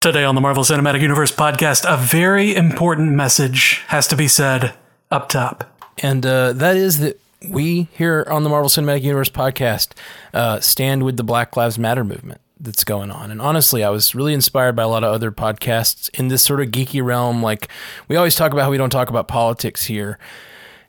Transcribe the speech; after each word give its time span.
Today 0.00 0.22
on 0.22 0.36
the 0.36 0.40
Marvel 0.40 0.62
Cinematic 0.62 1.00
Universe 1.00 1.32
podcast, 1.32 1.84
a 1.84 1.96
very 1.96 2.54
important 2.54 3.16
message 3.16 3.82
has 3.88 4.06
to 4.06 4.14
be 4.14 4.28
said 4.28 4.74
up 5.10 5.28
top. 5.28 5.76
And 5.98 6.24
uh, 6.24 6.52
that 6.52 6.76
is 6.76 7.00
that 7.00 7.20
we 7.48 7.88
here 7.94 8.24
on 8.30 8.44
the 8.44 8.48
Marvel 8.48 8.68
Cinematic 8.68 9.02
Universe 9.02 9.28
podcast 9.28 9.94
uh, 10.32 10.60
stand 10.60 11.02
with 11.02 11.16
the 11.16 11.24
Black 11.24 11.56
Lives 11.56 11.80
Matter 11.80 12.04
movement 12.04 12.40
that's 12.60 12.84
going 12.84 13.10
on. 13.10 13.32
And 13.32 13.42
honestly, 13.42 13.82
I 13.82 13.90
was 13.90 14.14
really 14.14 14.34
inspired 14.34 14.76
by 14.76 14.84
a 14.84 14.88
lot 14.88 15.02
of 15.02 15.12
other 15.12 15.32
podcasts 15.32 16.16
in 16.16 16.28
this 16.28 16.42
sort 16.42 16.60
of 16.60 16.68
geeky 16.68 17.02
realm. 17.04 17.42
Like 17.42 17.66
we 18.06 18.14
always 18.14 18.36
talk 18.36 18.52
about 18.52 18.62
how 18.62 18.70
we 18.70 18.78
don't 18.78 18.90
talk 18.90 19.10
about 19.10 19.26
politics 19.26 19.86
here. 19.86 20.16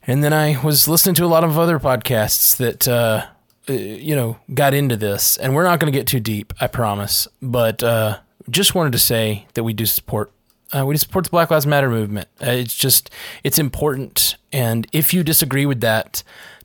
And 0.06 0.24
then 0.24 0.34
I 0.34 0.64
was 0.64 0.88
listening 0.88 1.16
to 1.16 1.26
a 1.26 1.34
lot 1.34 1.44
of 1.44 1.58
other 1.58 1.80
podcasts 1.80 2.56
that, 2.58 2.88
uh, 2.88 3.26
uh 3.68 3.74
you 3.74 4.16
know, 4.16 4.38
got 4.54 4.76
into 4.76 4.96
this. 4.96 5.36
And 5.38 5.56
we're 5.56 5.64
not 5.64 5.80
going 5.80 5.92
to 5.92 5.98
get 5.98 6.06
too 6.06 6.20
deep, 6.20 6.54
I 6.62 6.68
promise. 6.68 7.28
But 7.42 7.82
uh, 7.82 8.20
just 8.50 8.76
wanted 8.76 8.92
to 8.92 9.00
say 9.00 9.48
that 9.54 9.64
we 9.64 9.74
do 9.74 9.86
support 9.86 10.32
uh, 10.72 10.86
we 10.86 10.96
support 10.98 11.26
the 11.26 11.32
Black 11.32 11.50
Lives 11.50 11.66
Matter 11.66 11.90
movement. 11.90 12.28
Uh, 12.42 12.52
it's 12.52 12.76
just 12.76 13.10
it's 13.44 13.58
important, 13.58 14.36
and 14.54 14.88
if 14.94 15.14
you 15.14 15.24
disagree 15.24 15.66
with 15.66 15.82
that, 15.82 16.22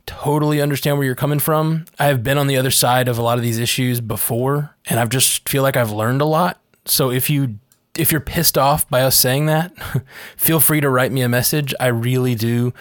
totally 0.06 0.60
understand 0.60 0.98
where 0.98 1.06
you're 1.06 1.14
coming 1.14 1.38
from. 1.38 1.86
I 1.98 2.06
have 2.06 2.22
been 2.22 2.36
on 2.36 2.46
the 2.46 2.56
other 2.56 2.70
side 2.70 3.08
of 3.08 3.16
a 3.18 3.22
lot 3.22 3.38
of 3.38 3.42
these 3.42 3.58
issues 3.58 4.00
before, 4.00 4.76
and 4.86 5.00
I've 5.00 5.08
just 5.08 5.48
feel 5.48 5.62
like 5.62 5.76
I've 5.76 5.90
learned 5.90 6.20
a 6.20 6.26
lot. 6.26 6.60
So 6.84 7.10
if 7.10 7.30
you 7.30 7.58
if 7.96 8.12
you're 8.12 8.20
pissed 8.20 8.58
off 8.58 8.88
by 8.88 9.02
us 9.02 9.16
saying 9.16 9.46
that, 9.46 9.72
feel 10.36 10.60
free 10.60 10.80
to 10.80 10.90
write 10.90 11.12
me 11.12 11.22
a 11.22 11.28
message. 11.28 11.74
I 11.80 11.86
really 11.86 12.34
do 12.34 12.74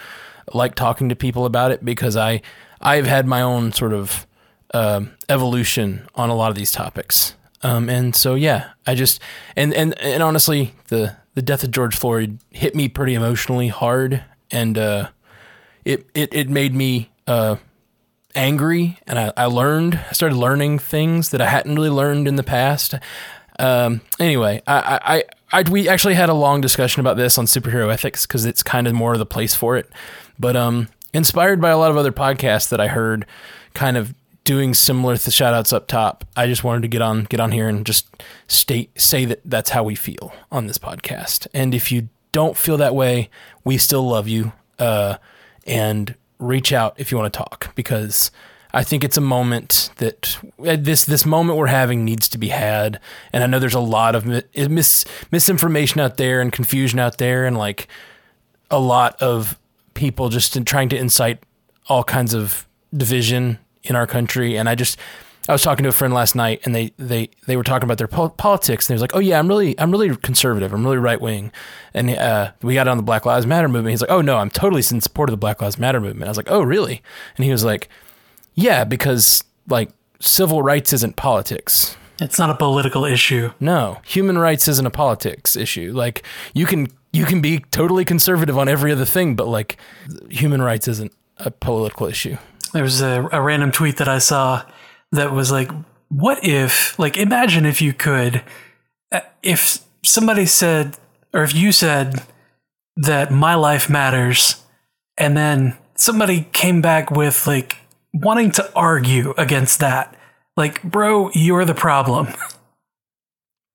like 0.52 0.74
talking 0.74 1.08
to 1.08 1.16
people 1.16 1.46
about 1.46 1.70
it 1.70 1.84
because 1.84 2.16
I 2.16 2.42
I've 2.80 3.06
had 3.06 3.26
my 3.26 3.40
own 3.40 3.72
sort 3.72 3.94
of 3.94 4.26
uh, 4.74 5.02
evolution 5.28 6.06
on 6.14 6.28
a 6.28 6.34
lot 6.34 6.50
of 6.50 6.56
these 6.56 6.72
topics. 6.72 7.34
Um, 7.64 7.88
and 7.88 8.14
so 8.14 8.34
yeah, 8.34 8.70
I 8.86 8.94
just 8.94 9.20
and 9.56 9.72
and 9.74 9.98
and 9.98 10.22
honestly, 10.22 10.74
the 10.88 11.16
the 11.34 11.42
death 11.42 11.64
of 11.64 11.70
George 11.70 11.96
Floyd 11.96 12.38
hit 12.50 12.74
me 12.74 12.88
pretty 12.88 13.14
emotionally 13.14 13.68
hard, 13.68 14.22
and 14.50 14.76
uh, 14.76 15.08
it 15.84 16.06
it 16.14 16.32
it 16.34 16.50
made 16.50 16.74
me 16.74 17.10
uh, 17.26 17.56
angry, 18.34 18.98
and 19.06 19.18
I, 19.18 19.32
I 19.36 19.46
learned 19.46 19.98
I 20.08 20.12
started 20.12 20.36
learning 20.36 20.78
things 20.78 21.30
that 21.30 21.40
I 21.40 21.46
hadn't 21.46 21.74
really 21.74 21.90
learned 21.90 22.28
in 22.28 22.36
the 22.36 22.42
past. 22.42 22.94
Um, 23.58 24.02
anyway, 24.18 24.60
I, 24.66 25.22
I, 25.52 25.60
I, 25.60 25.70
we 25.70 25.88
actually 25.88 26.14
had 26.14 26.28
a 26.28 26.34
long 26.34 26.60
discussion 26.60 27.00
about 27.00 27.16
this 27.16 27.38
on 27.38 27.46
superhero 27.46 27.92
ethics 27.92 28.26
because 28.26 28.44
it's 28.44 28.62
kind 28.62 28.86
of 28.86 28.92
more 28.92 29.12
of 29.12 29.20
the 29.20 29.26
place 29.26 29.54
for 29.54 29.76
it. 29.76 29.88
But 30.38 30.56
um, 30.56 30.88
inspired 31.12 31.60
by 31.60 31.70
a 31.70 31.78
lot 31.78 31.92
of 31.92 31.96
other 31.96 32.12
podcasts 32.12 32.68
that 32.70 32.80
I 32.80 32.88
heard, 32.88 33.26
kind 33.72 33.96
of 33.96 34.12
doing 34.44 34.74
similar 34.74 35.16
to 35.16 35.30
shout 35.30 35.54
outs 35.54 35.72
up 35.72 35.86
top, 35.86 36.24
I 36.36 36.46
just 36.46 36.64
wanted 36.64 36.82
to 36.82 36.88
get 36.88 37.02
on 37.02 37.24
get 37.24 37.40
on 37.40 37.52
here 37.52 37.68
and 37.68 37.84
just 37.84 38.08
state 38.46 38.90
say 39.00 39.24
that 39.24 39.40
that's 39.44 39.70
how 39.70 39.82
we 39.82 39.94
feel 39.94 40.32
on 40.52 40.66
this 40.66 40.78
podcast. 40.78 41.46
And 41.52 41.74
if 41.74 41.90
you 41.90 42.08
don't 42.32 42.56
feel 42.56 42.76
that 42.76 42.94
way, 42.94 43.30
we 43.64 43.78
still 43.78 44.06
love 44.06 44.28
you. 44.28 44.52
Uh, 44.78 45.16
and 45.66 46.14
reach 46.38 46.72
out 46.72 46.94
if 46.98 47.10
you 47.10 47.18
want 47.18 47.32
to 47.32 47.36
talk 47.36 47.74
because 47.74 48.30
I 48.72 48.82
think 48.82 49.04
it's 49.04 49.16
a 49.16 49.22
moment 49.22 49.90
that 49.96 50.36
uh, 50.66 50.76
this 50.78 51.04
this 51.04 51.24
moment 51.24 51.58
we're 51.58 51.68
having 51.68 52.04
needs 52.04 52.28
to 52.28 52.38
be 52.38 52.48
had. 52.48 53.00
And 53.32 53.44
I 53.44 53.46
know 53.46 53.58
there's 53.58 53.74
a 53.74 53.80
lot 53.80 54.14
of 54.14 54.26
mis, 54.26 55.04
misinformation 55.30 56.00
out 56.00 56.16
there 56.16 56.40
and 56.40 56.52
confusion 56.52 56.98
out 56.98 57.18
there, 57.18 57.46
and 57.46 57.56
like 57.56 57.88
a 58.70 58.80
lot 58.80 59.20
of 59.22 59.58
people 59.94 60.28
just 60.28 60.56
in 60.56 60.64
trying 60.64 60.88
to 60.88 60.96
incite 60.96 61.38
all 61.88 62.02
kinds 62.02 62.34
of 62.34 62.66
division 62.92 63.58
in 63.84 63.96
our 63.96 64.06
country. 64.06 64.56
And 64.56 64.68
I 64.68 64.74
just, 64.74 64.98
I 65.48 65.52
was 65.52 65.62
talking 65.62 65.82
to 65.82 65.90
a 65.90 65.92
friend 65.92 66.14
last 66.14 66.34
night, 66.34 66.60
and 66.64 66.74
they 66.74 66.92
they 66.96 67.28
they 67.46 67.56
were 67.56 67.62
talking 67.62 67.84
about 67.84 67.98
their 67.98 68.08
po- 68.08 68.30
politics, 68.30 68.88
and 68.88 68.94
they 68.94 68.94
was 68.94 69.02
like, 69.02 69.14
"Oh 69.14 69.18
yeah, 69.18 69.38
I'm 69.38 69.46
really 69.46 69.78
I'm 69.78 69.90
really 69.90 70.16
conservative. 70.16 70.72
I'm 70.72 70.84
really 70.84 70.96
right 70.96 71.20
wing." 71.20 71.52
And 71.92 72.10
uh, 72.10 72.52
we 72.62 72.74
got 72.74 72.88
on 72.88 72.96
the 72.96 73.02
Black 73.02 73.26
Lives 73.26 73.46
Matter 73.46 73.68
movement. 73.68 73.90
He's 73.92 74.00
like, 74.00 74.10
"Oh 74.10 74.22
no, 74.22 74.38
I'm 74.38 74.50
totally 74.50 74.82
in 74.90 75.00
support 75.02 75.28
of 75.28 75.32
the 75.32 75.38
Black 75.38 75.60
Lives 75.60 75.78
Matter 75.78 76.00
movement." 76.00 76.28
I 76.28 76.30
was 76.30 76.38
like, 76.38 76.50
"Oh 76.50 76.62
really?" 76.62 77.02
And 77.36 77.44
he 77.44 77.52
was 77.52 77.64
like, 77.64 77.88
"Yeah, 78.54 78.84
because 78.84 79.44
like 79.68 79.90
civil 80.20 80.62
rights 80.62 80.92
isn't 80.94 81.16
politics." 81.16 81.96
It's 82.20 82.38
not 82.38 82.48
a 82.48 82.54
political 82.54 83.04
issue. 83.04 83.50
No, 83.60 84.00
human 84.06 84.38
rights 84.38 84.68
isn't 84.68 84.86
a 84.86 84.90
politics 84.90 85.56
issue. 85.56 85.92
Like 85.92 86.24
you 86.54 86.64
can 86.64 86.88
you 87.12 87.26
can 87.26 87.40
be 87.40 87.60
totally 87.70 88.04
conservative 88.04 88.56
on 88.56 88.68
every 88.68 88.92
other 88.92 89.04
thing, 89.04 89.36
but 89.36 89.48
like 89.48 89.76
human 90.30 90.62
rights 90.62 90.88
isn't 90.88 91.12
a 91.38 91.50
political 91.50 92.06
issue. 92.06 92.36
There 92.74 92.82
was 92.82 93.00
a, 93.00 93.28
a 93.30 93.40
random 93.40 93.70
tweet 93.70 93.98
that 93.98 94.08
I 94.08 94.18
saw 94.18 94.64
that 95.12 95.32
was 95.32 95.52
like, 95.52 95.70
what 96.08 96.44
if, 96.44 96.98
like, 96.98 97.16
imagine 97.16 97.64
if 97.64 97.80
you 97.80 97.92
could, 97.92 98.42
uh, 99.12 99.20
if 99.44 99.78
somebody 100.04 100.44
said, 100.44 100.98
or 101.32 101.44
if 101.44 101.54
you 101.54 101.70
said 101.70 102.22
that 102.96 103.30
my 103.30 103.54
life 103.54 103.88
matters, 103.88 104.62
and 105.16 105.36
then 105.36 105.76
somebody 105.94 106.48
came 106.52 106.82
back 106.82 107.12
with, 107.12 107.46
like, 107.46 107.76
wanting 108.12 108.50
to 108.50 108.72
argue 108.74 109.34
against 109.38 109.78
that. 109.78 110.16
Like, 110.56 110.82
bro, 110.82 111.30
you're 111.32 111.64
the 111.64 111.74
problem. 111.74 112.28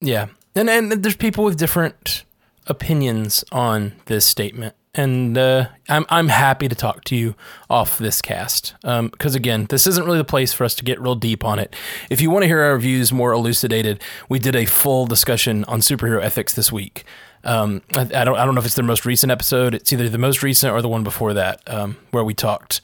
Yeah. 0.01 0.27
And, 0.55 0.69
and 0.69 0.91
there's 0.91 1.17
people 1.17 1.43
with 1.43 1.57
different 1.57 2.23
opinions 2.67 3.43
on 3.51 3.93
this 4.05 4.25
statement 4.25 4.75
and 4.99 5.37
uh, 5.37 5.69
I'm 5.87 6.05
I'm 6.09 6.27
happy 6.27 6.67
to 6.67 6.75
talk 6.75 7.05
to 7.05 7.15
you 7.15 7.35
off 7.69 7.97
this 7.97 8.21
cast 8.21 8.75
because 8.81 9.35
um, 9.35 9.35
again, 9.35 9.65
this 9.69 9.87
isn't 9.87 10.05
really 10.05 10.17
the 10.17 10.25
place 10.25 10.51
for 10.51 10.65
us 10.65 10.75
to 10.75 10.83
get 10.83 10.99
real 10.99 11.15
deep 11.15 11.45
on 11.45 11.57
it. 11.57 11.73
If 12.09 12.19
you 12.19 12.29
want 12.29 12.43
to 12.43 12.47
hear 12.47 12.61
our 12.61 12.77
views 12.77 13.13
more 13.13 13.31
elucidated, 13.31 14.01
we 14.27 14.39
did 14.39 14.57
a 14.57 14.65
full 14.65 15.05
discussion 15.05 15.63
on 15.65 15.79
superhero 15.79 16.21
ethics 16.21 16.53
this 16.53 16.69
week. 16.69 17.05
Um, 17.45 17.81
I, 17.95 18.01
I, 18.01 18.25
don't 18.25 18.37
I 18.37 18.43
don't 18.43 18.55
know 18.55 18.59
if 18.59 18.65
it's 18.65 18.75
the 18.75 18.83
most 18.83 19.05
recent 19.05 19.31
episode. 19.31 19.73
It's 19.73 19.93
either 19.93 20.09
the 20.09 20.17
most 20.17 20.43
recent 20.43 20.73
or 20.73 20.81
the 20.81 20.89
one 20.89 21.05
before 21.05 21.33
that, 21.33 21.61
um, 21.67 21.95
where 22.11 22.25
we 22.25 22.33
talked 22.33 22.81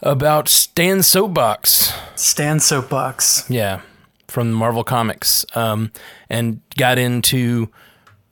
about 0.00 0.48
Stan 0.48 1.04
Soapbox. 1.04 1.92
Stan 2.16 2.58
Soapbox. 2.58 3.48
Yeah, 3.48 3.82
from 4.26 4.50
Marvel 4.50 4.82
Comics, 4.82 5.46
um, 5.54 5.92
and 6.28 6.60
got 6.76 6.98
into 6.98 7.68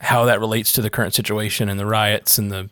how 0.00 0.24
that 0.26 0.40
relates 0.40 0.72
to 0.72 0.82
the 0.82 0.90
current 0.90 1.14
situation 1.14 1.68
and 1.68 1.78
the 1.78 1.86
riots 1.86 2.38
and 2.38 2.50
the 2.50 2.70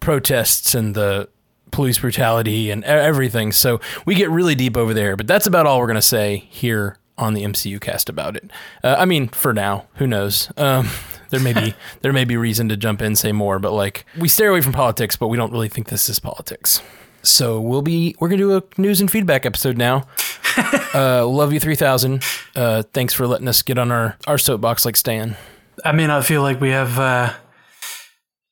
protests 0.00 0.74
and 0.74 0.94
the 0.94 1.28
police 1.70 1.98
brutality 1.98 2.70
and 2.70 2.84
everything. 2.84 3.52
So 3.52 3.80
we 4.04 4.14
get 4.14 4.30
really 4.30 4.54
deep 4.54 4.76
over 4.76 4.94
there, 4.94 5.16
but 5.16 5.26
that's 5.26 5.46
about 5.46 5.66
all 5.66 5.78
we're 5.78 5.86
going 5.86 5.94
to 5.96 6.02
say 6.02 6.48
here 6.50 6.98
on 7.18 7.34
the 7.34 7.42
MCU 7.42 7.80
cast 7.80 8.08
about 8.08 8.36
it. 8.36 8.50
Uh, 8.82 8.96
I 8.98 9.04
mean, 9.04 9.28
for 9.28 9.52
now, 9.52 9.86
who 9.94 10.06
knows? 10.06 10.50
Um, 10.56 10.88
there 11.30 11.40
may 11.40 11.52
be 11.52 11.74
there 12.02 12.12
may 12.12 12.24
be 12.24 12.36
reason 12.36 12.68
to 12.68 12.76
jump 12.76 13.02
in 13.02 13.16
say 13.16 13.32
more, 13.32 13.58
but 13.58 13.72
like 13.72 14.04
we 14.18 14.28
stay 14.28 14.46
away 14.46 14.60
from 14.60 14.72
politics, 14.72 15.16
but 15.16 15.28
we 15.28 15.36
don't 15.36 15.52
really 15.52 15.68
think 15.68 15.88
this 15.88 16.08
is 16.08 16.20
politics. 16.20 16.82
So 17.22 17.60
we'll 17.60 17.82
be 17.82 18.16
we're 18.18 18.28
gonna 18.28 18.38
do 18.38 18.56
a 18.56 18.62
news 18.78 19.00
and 19.00 19.10
feedback 19.10 19.46
episode 19.46 19.76
now. 19.78 20.06
uh, 20.94 21.26
love 21.26 21.52
you 21.52 21.60
three 21.60 21.76
thousand. 21.76 22.24
Uh, 22.56 22.82
thanks 22.92 23.14
for 23.14 23.26
letting 23.26 23.48
us 23.48 23.62
get 23.62 23.78
on 23.78 23.90
our 23.92 24.16
our 24.26 24.38
soapbox 24.38 24.84
like 24.84 24.96
Stan. 24.96 25.36
I 25.84 25.92
may 25.92 26.06
not 26.06 26.24
feel 26.24 26.42
like 26.42 26.60
we 26.60 26.70
have 26.70 26.98
uh, 26.98 27.32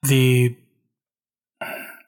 the 0.03 0.57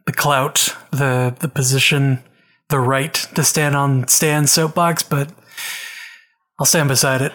the 0.07 0.13
clout, 0.13 0.77
the 0.91 1.35
the 1.39 1.49
position, 1.49 2.23
the 2.69 2.81
right 2.81 3.15
to 3.35 3.45
stand 3.45 3.77
on 3.77 4.09
Stan's 4.09 4.51
soapbox, 4.51 5.03
but 5.03 5.31
I'll 6.59 6.67
stand 6.67 6.89
beside 6.89 7.23
it. 7.23 7.33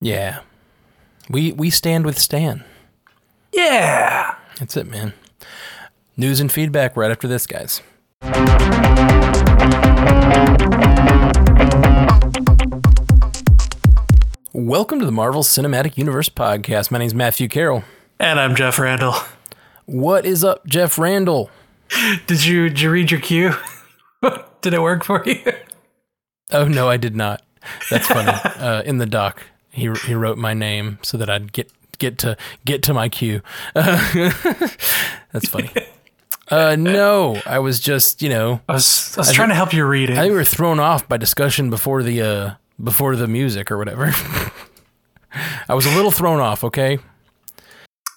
Yeah, 0.00 0.40
we 1.28 1.52
we 1.52 1.70
stand 1.70 2.04
with 2.04 2.18
Stan. 2.18 2.64
Yeah, 3.52 4.34
that's 4.58 4.76
it, 4.76 4.86
man. 4.86 5.12
News 6.16 6.40
and 6.40 6.52
feedback 6.52 6.96
right 6.96 7.10
after 7.10 7.26
this, 7.26 7.46
guys. 7.46 7.82
Welcome 14.52 14.98
to 14.98 15.06
the 15.06 15.12
Marvel 15.12 15.44
Cinematic 15.44 15.96
Universe 15.96 16.28
podcast. 16.28 16.90
My 16.90 16.98
name 16.98 17.06
is 17.06 17.14
Matthew 17.14 17.46
Carroll. 17.46 17.84
And 18.18 18.40
I'm 18.40 18.56
Jeff 18.56 18.80
Randall. 18.80 19.14
What 19.86 20.26
is 20.26 20.42
up, 20.42 20.66
Jeff 20.66 20.98
Randall? 20.98 21.50
Did 22.26 22.44
you 22.44 22.68
did 22.68 22.80
you 22.80 22.90
read 22.90 23.12
your 23.12 23.20
cue? 23.20 23.54
did 24.60 24.74
it 24.74 24.82
work 24.82 25.04
for 25.04 25.22
you? 25.24 25.40
Oh 26.50 26.64
no, 26.66 26.88
I 26.88 26.96
did 26.96 27.14
not. 27.14 27.42
That's 27.90 28.08
funny. 28.08 28.26
uh, 28.60 28.82
in 28.82 28.98
the 28.98 29.06
doc, 29.06 29.40
he 29.70 29.88
he 30.04 30.14
wrote 30.14 30.36
my 30.36 30.52
name 30.52 30.98
so 31.02 31.16
that 31.16 31.30
I'd 31.30 31.52
get 31.52 31.70
get 31.98 32.18
to 32.18 32.36
get 32.64 32.82
to 32.82 32.92
my 32.92 33.08
cue. 33.08 33.42
Uh, 33.76 33.98
that's 35.30 35.48
funny. 35.48 35.70
Uh, 36.48 36.74
no, 36.74 37.40
I 37.46 37.60
was 37.60 37.78
just 37.78 38.20
you 38.20 38.28
know 38.28 38.62
I 38.68 38.72
was 38.72 39.16
I 39.16 39.20
was 39.20 39.30
I 39.30 39.32
trying 39.32 39.50
to 39.50 39.54
help 39.54 39.72
you 39.72 39.86
read 39.86 40.10
it. 40.10 40.14
I 40.14 40.22
think 40.22 40.32
we 40.32 40.38
were 40.38 40.44
thrown 40.44 40.80
off 40.80 41.08
by 41.08 41.18
discussion 41.18 41.70
before 41.70 42.02
the 42.02 42.20
uh 42.20 42.54
before 42.82 43.16
the 43.16 43.28
music 43.28 43.70
or 43.70 43.78
whatever. 43.78 44.06
I 45.68 45.74
was 45.74 45.86
a 45.86 45.94
little 45.94 46.10
thrown 46.10 46.40
off, 46.40 46.64
okay? 46.64 46.98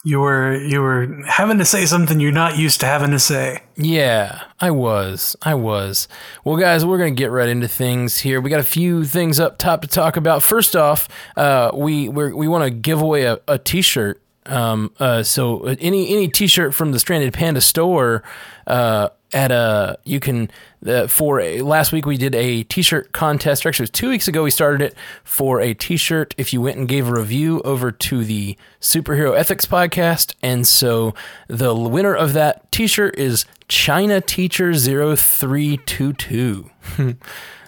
You 0.05 0.19
were 0.19 0.57
you 0.57 0.81
were 0.81 1.23
having 1.25 1.59
to 1.59 1.65
say 1.65 1.85
something 1.85 2.19
you're 2.19 2.33
not 2.33 2.57
used 2.57 2.81
to 2.81 2.85
having 2.85 3.11
to 3.11 3.19
say. 3.19 3.63
Yeah, 3.77 4.41
I 4.59 4.69
was. 4.69 5.37
I 5.43 5.53
was. 5.53 6.09
Well, 6.43 6.57
guys, 6.57 6.85
we're 6.85 6.97
going 6.97 7.15
to 7.15 7.17
get 7.17 7.31
right 7.31 7.47
into 7.47 7.69
things 7.69 8.17
here. 8.19 8.41
We 8.41 8.49
got 8.49 8.59
a 8.59 8.63
few 8.63 9.05
things 9.05 9.39
up 9.39 9.57
top 9.57 9.81
to 9.83 9.87
talk 9.87 10.17
about. 10.17 10.43
First 10.43 10.75
off, 10.75 11.07
uh, 11.37 11.71
we 11.73 12.09
we're, 12.09 12.35
we 12.35 12.49
want 12.49 12.65
to 12.65 12.69
give 12.69 13.01
away 13.01 13.23
a, 13.23 13.39
a 13.47 13.57
T-shirt. 13.57 14.21
Um, 14.45 14.91
uh, 14.99 15.23
so 15.23 15.63
any 15.63 16.09
any 16.09 16.27
T-shirt 16.27 16.73
from 16.73 16.91
the 16.91 16.99
Stranded 16.99 17.33
Panda 17.33 17.61
store, 17.61 18.23
uh, 18.67 19.09
at 19.33 19.51
a 19.51 19.97
you 20.03 20.19
can 20.19 20.49
uh, 20.85 21.07
for 21.07 21.39
a, 21.39 21.61
last 21.61 21.91
week 21.91 22.05
we 22.05 22.17
did 22.17 22.35
a 22.35 22.63
t-shirt 22.63 23.11
contest. 23.11 23.65
Or 23.65 23.69
actually 23.69 23.85
it 23.85 23.89
was 23.91 23.99
two 23.99 24.09
weeks 24.09 24.27
ago 24.27 24.43
we 24.43 24.51
started 24.51 24.81
it 24.81 24.95
for 25.23 25.59
a 25.59 25.73
t-shirt. 25.73 26.35
If 26.37 26.53
you 26.53 26.61
went 26.61 26.77
and 26.77 26.87
gave 26.87 27.07
a 27.07 27.11
review 27.11 27.61
over 27.61 27.91
to 27.91 28.23
the 28.23 28.55
superhero 28.79 29.35
ethics 29.35 29.65
podcast. 29.65 30.35
And 30.41 30.67
so 30.67 31.15
the 31.47 31.73
winner 31.73 32.15
of 32.15 32.33
that 32.33 32.71
t-shirt 32.71 33.17
is 33.17 33.45
china 33.67 34.21
teacher 34.21 34.73
0322 34.73 36.69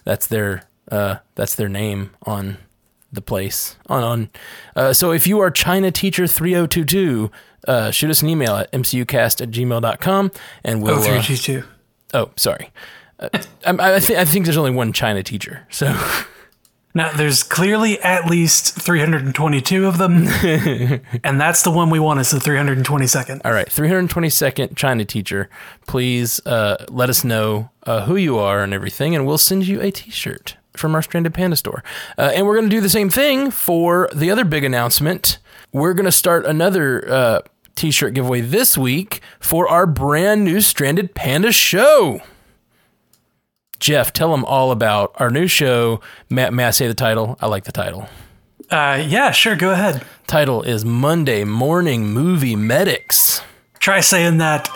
that's 0.03 0.27
their 0.27 0.63
uh, 0.91 1.15
that's 1.33 1.55
their 1.55 1.69
name 1.69 2.11
on 2.23 2.57
the 3.15 3.21
place 3.21 3.75
on 3.87 4.03
on 4.03 4.29
uh, 4.75 4.93
so 4.93 5.11
if 5.11 5.25
you 5.25 5.39
are 5.39 5.49
china 5.49 5.89
teacher 5.91 6.27
3022 6.27 7.31
uh, 7.67 7.91
shoot 7.91 8.09
us 8.09 8.21
an 8.21 8.29
email 8.29 8.55
at 8.57 8.71
mcucast 8.71 9.41
at 9.41 9.49
gmail.com 9.49 10.31
and 10.63 10.83
we'll. 10.83 10.99
Oh, 10.99 11.01
three 11.01 11.17
uh, 11.17 11.21
two 11.23 11.37
two. 11.37 11.63
oh, 12.13 12.31
sorry. 12.35 12.69
Uh, 13.19 13.29
I, 13.65 13.95
I, 13.95 13.99
th- 13.99 14.19
I 14.19 14.25
think 14.25 14.45
there's 14.45 14.57
only 14.57 14.71
one 14.71 14.93
China 14.93 15.23
teacher. 15.23 15.65
So, 15.69 15.87
Now 16.93 17.11
there's 17.11 17.43
clearly 17.43 17.99
at 17.99 18.25
least 18.25 18.79
322 18.79 19.85
of 19.85 19.97
them, 19.97 20.27
and 21.25 21.41
that's 21.41 21.63
the 21.63 21.71
one 21.71 21.89
we 21.89 21.99
want 21.99 22.21
is 22.21 22.31
the 22.31 22.37
322nd. 22.37 23.41
all 23.43 23.51
right, 23.51 23.67
322nd 23.67 24.77
China 24.77 25.03
teacher, 25.03 25.49
please 25.87 26.39
uh, 26.45 26.85
let 26.89 27.09
us 27.09 27.25
know 27.25 27.69
uh, 27.83 28.05
who 28.05 28.15
you 28.15 28.37
are 28.37 28.63
and 28.63 28.73
everything, 28.73 29.13
and 29.13 29.27
we'll 29.27 29.37
send 29.37 29.67
you 29.67 29.81
a 29.81 29.91
t 29.91 30.09
shirt 30.09 30.55
from 30.77 30.95
our 30.95 31.01
Stranded 31.01 31.33
Panda 31.33 31.55
store. 31.55 31.83
Uh, 32.17 32.31
and 32.33 32.45
we're 32.45 32.55
going 32.55 32.69
to 32.69 32.75
do 32.75 32.81
the 32.81 32.89
same 32.89 33.09
thing 33.09 33.51
for 33.51 34.09
the 34.13 34.31
other 34.31 34.45
big 34.45 34.63
announcement. 34.63 35.37
We're 35.71 35.93
going 35.93 36.05
to 36.05 36.11
start 36.11 36.45
another 36.45 37.09
uh, 37.09 37.41
t 37.75 37.91
shirt 37.91 38.13
giveaway 38.13 38.41
this 38.41 38.77
week 38.77 39.21
for 39.39 39.67
our 39.67 39.85
brand 39.85 40.43
new 40.43 40.61
Stranded 40.61 41.15
Panda 41.15 41.51
show. 41.51 42.21
Jeff, 43.79 44.13
tell 44.13 44.31
them 44.31 44.45
all 44.45 44.71
about 44.71 45.13
our 45.15 45.29
new 45.29 45.47
show. 45.47 45.99
May, 46.29 46.49
may 46.49 46.65
I 46.65 46.71
say 46.71 46.87
the 46.87 46.93
title? 46.93 47.37
I 47.41 47.47
like 47.47 47.65
the 47.65 47.71
title. 47.71 48.07
Uh, 48.69 49.03
yeah, 49.05 49.31
sure, 49.31 49.55
go 49.55 49.71
ahead. 49.71 50.03
Title 50.27 50.63
is 50.63 50.83
Monday 50.83 51.43
Morning 51.43 52.07
Movie 52.07 52.55
Medics. 52.55 53.41
Try 53.79 53.99
saying 53.99 54.37
that 54.39 54.67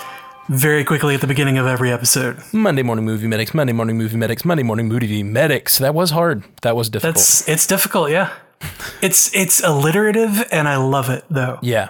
very 0.50 0.84
quickly 0.84 1.16
at 1.16 1.22
the 1.22 1.28
beginning 1.28 1.58
of 1.58 1.68
every 1.68 1.92
episode. 1.92 2.42
Monday 2.52 2.84
Morning 2.84 3.06
Movie 3.06 3.28
Medics, 3.28 3.54
Monday 3.54 3.74
Morning 3.74 3.98
Movie 3.98 4.18
Medics, 4.18 4.44
Monday 4.44 4.64
Morning 4.64 4.88
Movie 4.88 5.24
Medics. 5.24 5.78
That 5.78 5.94
was 5.96 6.12
hard. 6.12 6.44
That 6.64 6.76
was 6.76 6.90
difficult. 6.90 7.16
It's 7.16 7.48
it's 7.48 7.68
difficult, 7.68 8.10
yeah. 8.12 8.32
It's 9.02 9.34
it's 9.34 9.64
alliterative, 9.64 10.44
and 10.52 10.68
I 10.68 10.76
love 10.78 11.10
it 11.10 11.24
though. 11.30 11.60
yeah. 11.62 11.90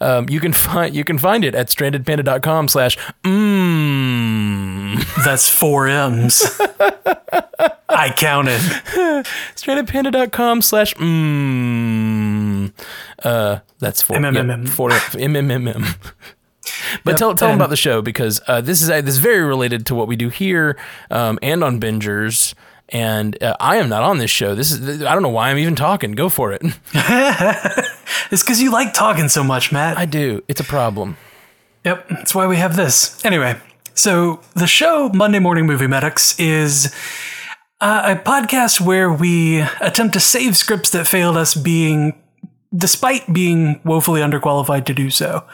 Um, 0.00 0.28
you 0.28 0.40
can 0.40 0.52
find 0.52 0.94
you 0.94 1.04
can 1.04 1.18
find 1.18 1.44
it 1.44 1.54
at 1.54 1.66
strandedpanda.com 1.68 2.68
slash 2.68 2.96
mmm. 3.24 4.96
That's 5.24 5.48
four 5.48 5.88
M's. 5.88 6.60
I 7.88 8.10
counted. 8.16 8.60
strandedpanda.com 9.56 10.62
slash 10.62 10.94
mmm. 10.94 12.72
Uh, 13.22 13.58
that's 13.78 14.02
for 14.02 14.14
MMMM. 14.16 14.64
yep, 14.64 14.68
for 14.68 14.90
MMMM. 14.90 15.96
But 17.04 17.12
Yep, 17.12 17.18
tell 17.18 17.34
tell 17.34 17.48
them 17.48 17.58
about 17.58 17.70
the 17.70 17.76
show 17.76 18.02
because 18.02 18.40
uh, 18.46 18.60
this 18.60 18.82
is 18.82 18.90
uh, 18.90 19.00
this 19.00 19.14
is 19.14 19.20
very 19.20 19.42
related 19.42 19.86
to 19.86 19.94
what 19.94 20.08
we 20.08 20.16
do 20.16 20.28
here 20.28 20.76
um, 21.10 21.38
and 21.42 21.62
on 21.64 21.80
Bingers. 21.80 22.54
And 22.90 23.42
uh, 23.42 23.56
I 23.58 23.76
am 23.78 23.88
not 23.88 24.04
on 24.04 24.18
this 24.18 24.30
show. 24.30 24.54
This 24.54 24.70
is 24.70 25.02
I 25.02 25.12
don't 25.12 25.22
know 25.22 25.28
why 25.28 25.50
I'm 25.50 25.58
even 25.58 25.74
talking. 25.74 26.12
Go 26.12 26.28
for 26.28 26.52
it. 26.52 26.62
It's 28.30 28.42
because 28.42 28.60
you 28.60 28.72
like 28.72 28.92
talking 28.92 29.28
so 29.28 29.44
much, 29.44 29.70
Matt. 29.72 29.96
I 29.96 30.04
do. 30.04 30.42
It's 30.48 30.60
a 30.60 30.64
problem. 30.64 31.16
Yep, 31.84 32.08
that's 32.08 32.34
why 32.34 32.46
we 32.46 32.56
have 32.56 32.76
this. 32.76 33.24
Anyway, 33.24 33.56
so 33.94 34.40
the 34.54 34.66
show 34.66 35.10
Monday 35.14 35.38
Morning 35.38 35.66
Movie 35.66 35.86
Medics 35.86 36.38
is 36.38 36.92
uh, 37.80 38.16
a 38.16 38.28
podcast 38.28 38.80
where 38.80 39.12
we 39.12 39.60
attempt 39.80 40.14
to 40.14 40.20
save 40.20 40.56
scripts 40.56 40.90
that 40.90 41.06
failed 41.06 41.36
us 41.36 41.54
being 41.54 42.20
despite 42.74 43.32
being 43.32 43.80
woefully 43.84 44.20
underqualified 44.20 44.84
to 44.86 44.94
do 44.94 45.08
so. 45.10 45.44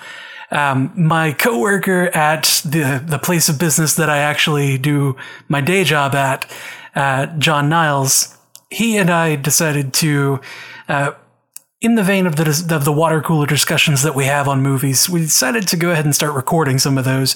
Um, 0.52 0.93
my 0.94 1.32
coworker 1.32 2.14
at 2.14 2.62
the 2.64 3.02
the 3.04 3.19
place 3.19 3.49
of 3.49 3.58
business 3.58 3.94
that 3.96 4.10
I 4.10 4.19
actually 4.19 4.78
do 4.78 5.16
my 5.49 5.60
day 5.60 5.82
job 5.82 6.14
at, 6.14 6.49
uh, 6.94 7.26
John 7.38 7.69
Niles, 7.69 8.37
he 8.70 8.96
and 8.99 9.10
I 9.10 9.37
decided 9.37 9.93
to 9.94 10.40
uh, 10.88 11.12
in 11.82 11.96
the 11.96 12.02
vein 12.02 12.26
of 12.26 12.37
the 12.37 12.75
of 12.75 12.84
the 12.84 12.93
water 12.93 13.20
cooler 13.20 13.46
discussions 13.46 14.02
that 14.02 14.14
we 14.14 14.26
have 14.26 14.46
on 14.46 14.62
movies, 14.62 15.08
we 15.08 15.20
decided 15.20 15.66
to 15.69 15.76
go 15.76 15.90
ahead 15.90 16.04
and 16.04 16.14
start 16.14 16.34
recording 16.34 16.78
some 16.78 16.96
of 16.96 17.05
those 17.05 17.34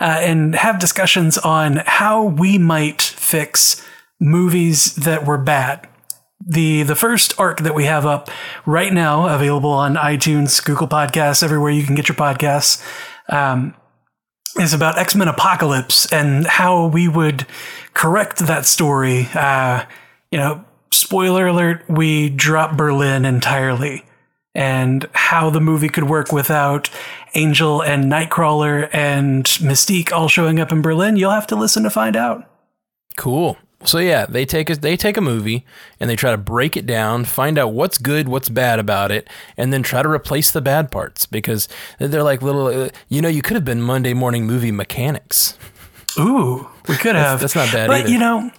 uh, 0.00 0.20
and 0.20 0.54
have 0.54 0.78
discussions 0.78 1.36
on 1.38 1.82
how 1.84 2.22
we 2.22 2.58
might 2.58 3.02
fix 3.02 3.84
movies 4.20 4.94
that 4.94 5.26
were 5.26 5.38
bad. 5.38 5.88
The 6.50 6.82
the 6.82 6.96
first 6.96 7.38
arc 7.38 7.60
that 7.60 7.74
we 7.74 7.84
have 7.84 8.06
up 8.06 8.30
right 8.64 8.90
now, 8.90 9.28
available 9.28 9.70
on 9.70 9.96
iTunes, 9.96 10.64
Google 10.64 10.88
Podcasts, 10.88 11.42
everywhere 11.42 11.70
you 11.70 11.84
can 11.84 11.94
get 11.94 12.08
your 12.08 12.16
podcasts, 12.16 12.82
um, 13.28 13.74
is 14.58 14.72
about 14.72 14.96
X 14.96 15.14
Men 15.14 15.28
Apocalypse 15.28 16.10
and 16.10 16.46
how 16.46 16.86
we 16.86 17.06
would 17.06 17.46
correct 17.92 18.38
that 18.38 18.64
story. 18.64 19.28
Uh, 19.34 19.84
you 20.30 20.38
know, 20.38 20.64
spoiler 20.90 21.48
alert: 21.48 21.84
we 21.86 22.30
drop 22.30 22.78
Berlin 22.78 23.26
entirely, 23.26 24.04
and 24.54 25.06
how 25.12 25.50
the 25.50 25.60
movie 25.60 25.90
could 25.90 26.08
work 26.08 26.32
without 26.32 26.88
Angel 27.34 27.82
and 27.82 28.04
Nightcrawler 28.04 28.88
and 28.90 29.44
Mystique 29.44 30.12
all 30.12 30.28
showing 30.28 30.58
up 30.60 30.72
in 30.72 30.80
Berlin. 30.80 31.16
You'll 31.16 31.30
have 31.30 31.46
to 31.48 31.56
listen 31.56 31.82
to 31.82 31.90
find 31.90 32.16
out. 32.16 32.50
Cool. 33.18 33.58
So 33.84 33.98
yeah, 33.98 34.26
they 34.26 34.44
take 34.44 34.68
a 34.70 34.74
they 34.74 34.96
take 34.96 35.16
a 35.16 35.20
movie 35.20 35.64
and 36.00 36.10
they 36.10 36.16
try 36.16 36.32
to 36.32 36.36
break 36.36 36.76
it 36.76 36.84
down, 36.84 37.24
find 37.24 37.56
out 37.58 37.72
what's 37.72 37.96
good, 37.96 38.28
what's 38.28 38.48
bad 38.48 38.78
about 38.80 39.12
it, 39.12 39.28
and 39.56 39.72
then 39.72 39.82
try 39.84 40.02
to 40.02 40.08
replace 40.08 40.50
the 40.50 40.60
bad 40.60 40.90
parts 40.90 41.26
because 41.26 41.68
they're 42.00 42.24
like 42.24 42.42
little. 42.42 42.66
Uh, 42.66 42.88
you 43.08 43.22
know, 43.22 43.28
you 43.28 43.40
could 43.40 43.54
have 43.54 43.64
been 43.64 43.80
Monday 43.80 44.14
morning 44.14 44.46
movie 44.46 44.72
mechanics. 44.72 45.56
Ooh, 46.18 46.68
we 46.88 46.96
could 46.96 47.14
have. 47.14 47.40
that's 47.40 47.54
not 47.54 47.70
bad 47.72 47.86
But 47.86 48.00
either. 48.00 48.08
you 48.10 48.18
know, 48.18 48.50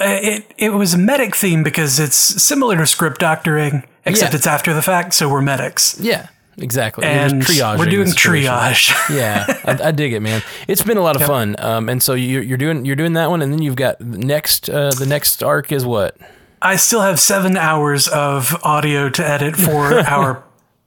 uh, 0.00 0.18
it 0.20 0.52
it 0.58 0.70
was 0.70 0.94
a 0.94 0.98
medic 0.98 1.36
theme 1.36 1.62
because 1.62 2.00
it's 2.00 2.16
similar 2.16 2.76
to 2.76 2.86
script 2.86 3.20
doctoring, 3.20 3.84
except 4.04 4.32
Yeah. 4.32 4.36
it's 4.38 4.46
after 4.48 4.74
the 4.74 4.82
fact. 4.82 5.14
So 5.14 5.28
we're 5.28 5.42
medics, 5.42 5.96
Yeah, 6.00 6.26
exactly. 6.58 7.04
And 7.04 7.42
triaging 7.42 7.78
we're 7.78 7.86
doing 7.86 8.08
triage. 8.08 8.92
yeah, 9.14 9.44
I, 9.64 9.88
I 9.88 9.90
dig 9.90 10.12
it, 10.12 10.20
man. 10.20 10.42
It's 10.68 10.82
been 10.82 10.96
a 10.96 11.02
lot 11.02 11.16
of 11.16 11.20
Yep. 11.22 11.28
fun. 11.28 11.56
Um, 11.58 11.88
and 11.88 12.02
so 12.02 12.14
you're, 12.14 12.42
you're 12.42 12.58
doing 12.58 12.84
you're 12.84 12.96
doing 12.96 13.14
that 13.14 13.30
one, 13.30 13.42
and 13.42 13.52
then 13.52 13.62
you've 13.62 13.76
got 13.76 14.00
next. 14.00 14.68
Uh, 14.70 14.90
the 14.90 15.06
next 15.06 15.42
arc 15.42 15.72
is 15.72 15.84
what? 15.84 16.16
I 16.62 16.76
still 16.76 17.02
have 17.02 17.20
seven 17.20 17.56
hours 17.56 18.08
of 18.08 18.56
audio 18.64 19.08
to 19.10 19.28
edit 19.28 19.56
for 19.56 19.98
our 20.08 20.42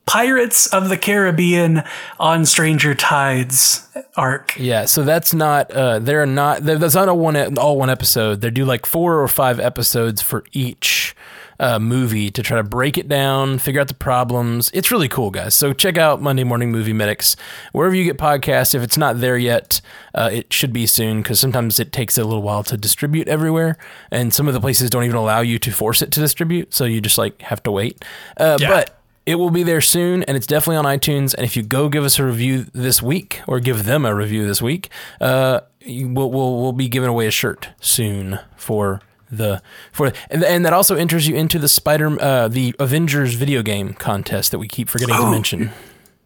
Pirates 0.05 0.65
of 0.74 0.89
the 0.89 0.98
Caribbean 0.98 1.84
on 2.20 2.43
Stranger 2.43 2.96
Tides 2.96 3.88
arc. 4.17 4.55
Yeah, 4.58 4.86
so 4.86 5.03
that's 5.03 5.36
not. 5.36 5.70
Uh, 5.70 6.00
they're 6.00 6.25
not. 6.25 6.63
That's 6.63 6.96
not 6.96 7.08
a 7.10 7.13
one 7.13 7.58
all 7.60 7.77
one 7.77 7.91
episode. 7.91 8.41
They 8.41 8.50
do 8.50 8.65
like 8.65 8.88
four 8.88 9.22
or 9.22 9.27
five 9.27 9.60
episodes 9.60 10.22
for 10.24 10.43
each 10.51 11.15
uh, 11.60 11.78
movie 11.80 12.32
to 12.32 12.42
try 12.42 12.58
to 12.58 12.63
break 12.63 12.98
it 12.98 13.08
down, 13.08 13.60
figure 13.60 13.82
out 13.82 13.88
the 13.88 13.94
problems. 13.94 14.72
It's 14.74 14.92
really 14.92 15.10
cool, 15.10 15.30
guys. 15.32 15.54
So 15.56 15.74
check 15.74 15.98
out 15.98 16.22
Monday 16.22 16.44
Morning 16.44 16.72
Movie 16.72 16.94
Medics 16.94 17.36
wherever 17.74 17.94
you 17.94 18.04
get 18.06 18.18
podcasts. 18.18 18.74
If 18.74 18.82
it's 18.82 18.98
not 18.98 19.20
there 19.20 19.38
yet, 19.38 19.82
uh, 20.16 20.30
it 20.32 20.54
should 20.54 20.72
be 20.72 20.86
soon 20.88 21.22
because 21.22 21.39
sometimes 21.39 21.80
it 21.80 21.92
takes 21.92 22.18
a 22.18 22.24
little 22.24 22.42
while 22.42 22.63
to 22.63 22.78
distribute 22.78 23.28
everywhere, 23.28 23.78
and 24.12 24.34
some 24.34 24.48
of 24.48 24.54
the 24.54 24.62
places 24.62 24.89
don't 24.89 25.04
even 25.04 25.18
allow 25.18 25.42
you 25.42 25.60
to 25.60 25.72
force 25.72 26.01
it 26.01 26.12
to 26.12 26.20
distribute. 26.20 26.74
So 26.74 26.86
you 26.86 27.01
just 27.01 27.18
like 27.18 27.42
have 27.42 27.62
to 27.63 27.72
wait. 27.72 28.04
Uh, 28.38 28.58
Yeah. 28.60 28.70
But 28.70 28.96
it 29.25 29.36
will 29.36 29.51
be 29.51 29.62
there 29.62 29.82
soon, 29.82 30.24
and 30.24 30.36
it's 30.36 30.48
definitely 30.48 30.78
on 30.78 30.86
iTunes. 30.86 31.36
And 31.36 31.46
if 31.46 31.56
you 31.56 31.62
go 31.62 31.88
give 31.89 32.04
us 32.04 32.18
a 32.18 32.25
review 32.25 32.66
this 32.74 33.00
week, 33.01 33.42
or 33.48 33.60
give 33.60 33.86
them 33.86 34.04
a 34.06 34.16
review 34.16 34.48
this 34.48 34.60
week, 34.62 34.89
uh, 35.22 35.60
we'll, 35.86 36.32
we'll 36.32 36.62
we'll 36.62 36.72
be 36.72 36.88
giving 36.88 37.10
away 37.10 37.28
a 37.28 37.32
shirt 37.32 37.70
soon 37.80 38.39
for 38.56 39.01
the 39.31 39.62
for 39.91 40.12
and, 40.29 40.43
and 40.43 40.65
that 40.65 40.74
also 40.74 40.95
enters 40.95 41.27
you 41.27 41.36
into 41.36 41.59
the 41.59 41.69
Spider 41.69 42.19
uh, 42.21 42.48
the 42.48 42.75
Avengers 42.79 43.33
video 43.36 43.62
game 43.62 43.93
contest 43.93 44.51
that 44.51 44.59
we 44.59 44.67
keep 44.67 44.89
forgetting 44.89 45.15
to 45.15 45.21
Oh. 45.21 45.31
mention. 45.31 45.71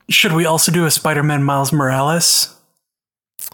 Should 0.10 0.34
we 0.34 0.46
also 0.46 0.72
do 0.72 0.86
a 0.86 0.92
Spider-Man 0.92 1.44
Miles 1.44 1.72
Morales 1.72 2.56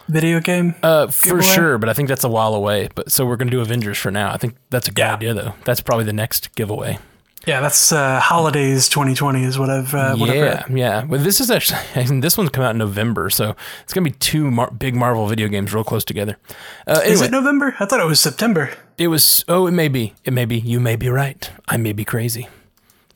video 0.08 0.40
game? 0.40 0.76
Uh, 0.82 1.08
for 1.08 1.26
Giveaway? 1.38 1.44
sure, 1.56 1.78
but 1.78 1.90
I 1.90 1.94
think 1.94 2.10
that's 2.10 2.24
a 2.24 2.30
while 2.30 2.54
away. 2.56 2.90
But 2.96 3.12
so 3.12 3.26
we're 3.26 3.36
gonna 3.38 3.52
do 3.52 3.62
Avengers 3.62 3.98
for 3.98 4.12
now. 4.12 4.32
I 4.32 4.38
think 4.38 4.56
that's 4.70 4.88
a 4.88 4.92
good 4.92 5.02
Yeah. 5.02 5.14
idea 5.16 5.34
though. 5.34 5.54
That's 5.66 5.82
probably 5.82 6.06
the 6.06 6.14
next 6.14 6.54
giveaway. 6.56 7.00
Yeah, 7.48 7.62
that's 7.62 7.94
uh, 7.94 8.20
holidays 8.20 8.90
2020 8.90 9.44
is 9.46 9.58
what 9.58 9.70
I've 9.70 9.94
uh, 9.96 10.16
what 10.18 10.36
yeah, 10.36 10.66
yeah. 10.70 11.06
Well, 11.06 11.22
this 11.22 11.40
is 11.40 11.50
actually 11.50 11.80
I 11.96 12.04
mean, 12.06 12.20
this 12.20 12.38
one's 12.38 12.50
come 12.50 12.64
out 12.64 12.72
in 12.72 12.78
November, 12.80 13.30
so 13.30 13.56
it's 13.84 13.94
gonna 13.94 14.04
be 14.10 14.12
two 14.18 14.52
mar- 14.52 14.72
big 14.72 14.94
Marvel 14.96 15.26
video 15.28 15.48
games 15.48 15.74
real 15.74 15.84
close 15.86 16.04
together. 16.04 16.38
Uh, 16.86 17.00
Is 17.06 17.22
it 17.22 17.32
November? 17.32 17.76
I 17.80 17.86
thought 17.86 18.00
it 18.02 18.06
was 18.08 18.20
September. 18.20 18.72
It 19.00 19.08
was. 19.08 19.44
Oh, 19.48 19.68
it 19.68 19.72
may 19.72 19.88
be. 19.88 20.14
It 20.24 20.34
may 20.34 20.46
be. 20.46 20.60
You 20.60 20.80
may 20.80 20.96
be 20.96 21.10
right. 21.10 21.50
I 21.68 21.78
may 21.78 21.94
be 21.94 22.06
crazy, 22.06 22.48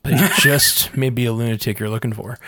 but 0.02 0.12
you 0.12 0.28
just 0.40 0.96
may 0.96 1.10
be 1.10 1.26
a 1.26 1.32
lunatic 1.32 1.78
you're 1.78 1.90
looking 1.90 2.12
for. 2.12 2.38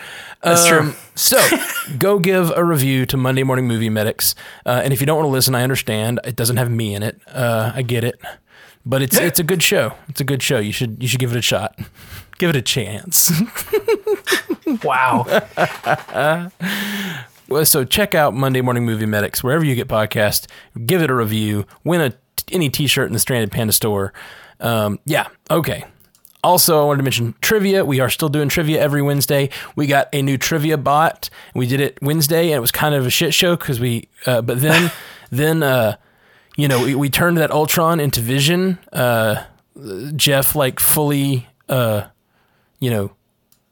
That's 0.43 0.67
true. 0.67 0.93
So 1.15 1.37
go 1.99 2.19
give 2.19 2.51
a 2.55 2.63
review 2.63 3.05
to 3.07 3.17
Monday 3.17 3.43
Morning 3.43 3.67
Movie 3.67 3.89
Medics, 3.89 4.35
uh, 4.65 4.81
and 4.83 4.91
if 4.93 4.99
you 4.99 5.05
don't 5.05 5.17
want 5.17 5.27
to 5.27 5.31
listen, 5.31 5.55
I 5.55 5.63
understand. 5.63 6.19
It 6.23 6.35
doesn't 6.35 6.57
have 6.57 6.69
me 6.71 6.93
in 6.95 7.03
it. 7.03 7.19
Uh, 7.27 7.71
I 7.75 7.81
get 7.81 8.03
it, 8.03 8.19
but 8.85 9.01
it's 9.01 9.17
it's 9.17 9.39
a 9.39 9.43
good 9.43 9.63
show. 9.63 9.93
It's 10.09 10.21
a 10.21 10.25
good 10.25 10.41
show. 10.43 10.59
You 10.59 10.71
should 10.71 11.01
you 11.01 11.07
should 11.07 11.19
give 11.19 11.31
it 11.31 11.37
a 11.37 11.41
shot. 11.41 11.79
Give 12.37 12.49
it 12.49 12.55
a 12.55 12.61
chance. 12.61 13.31
Wow. 14.83 15.23
Well, 17.49 17.65
so 17.65 17.85
check 17.85 18.13
out 18.13 18.33
Monday 18.33 18.61
Morning 18.61 18.85
Movie 18.85 19.05
Medics 19.05 19.43
wherever 19.43 19.63
you 19.63 19.75
get 19.75 19.87
podcasts. 19.87 20.47
Give 20.85 21.01
it 21.01 21.09
a 21.09 21.15
review. 21.15 21.65
Win 21.83 22.01
a 22.01 22.13
any 22.51 22.69
T-shirt 22.69 23.07
in 23.07 23.13
the 23.13 23.19
Stranded 23.19 23.51
Panda 23.51 23.73
store. 23.73 24.13
Um, 24.59 24.99
yeah, 25.05 25.27
okay. 25.51 25.85
Also, 26.43 26.81
I 26.81 26.85
wanted 26.85 26.97
to 26.97 27.03
mention 27.03 27.35
trivia. 27.41 27.83
We 27.83 27.99
are 27.99 28.09
still 28.09 28.29
doing 28.29 28.47
trivia 28.47 28.79
every 28.79 29.01
Wednesday. 29.01 29.49
We 29.75 29.87
got 29.87 30.07
a 30.13 30.21
new 30.21 30.37
trivia 30.37 30.77
bot. 30.77 31.29
We 31.53 31.67
did 31.67 31.81
it 31.81 31.97
Wednesday, 32.01 32.51
and 32.51 32.57
it 32.57 32.61
was 32.61 32.71
kind 32.71 32.95
of 32.95 33.05
a 33.05 33.09
shit 33.09 33.33
show 33.33 33.55
because 33.55 33.79
we. 33.79 34.07
Uh, 34.25 34.41
but 34.41 34.61
then, 34.61 34.91
then 35.29 35.63
uh, 35.63 35.97
you 36.55 36.67
know, 36.67 36.83
we, 36.83 36.95
we 36.95 37.09
turned 37.09 37.37
that 37.37 37.51
Ultron 37.51 37.99
into 37.99 38.21
Vision. 38.21 38.77
Uh, 38.93 39.43
Jeff 40.15 40.55
like 40.55 40.79
fully, 40.79 41.47
uh, 41.69 42.07
you 42.79 42.89
know, 42.89 43.11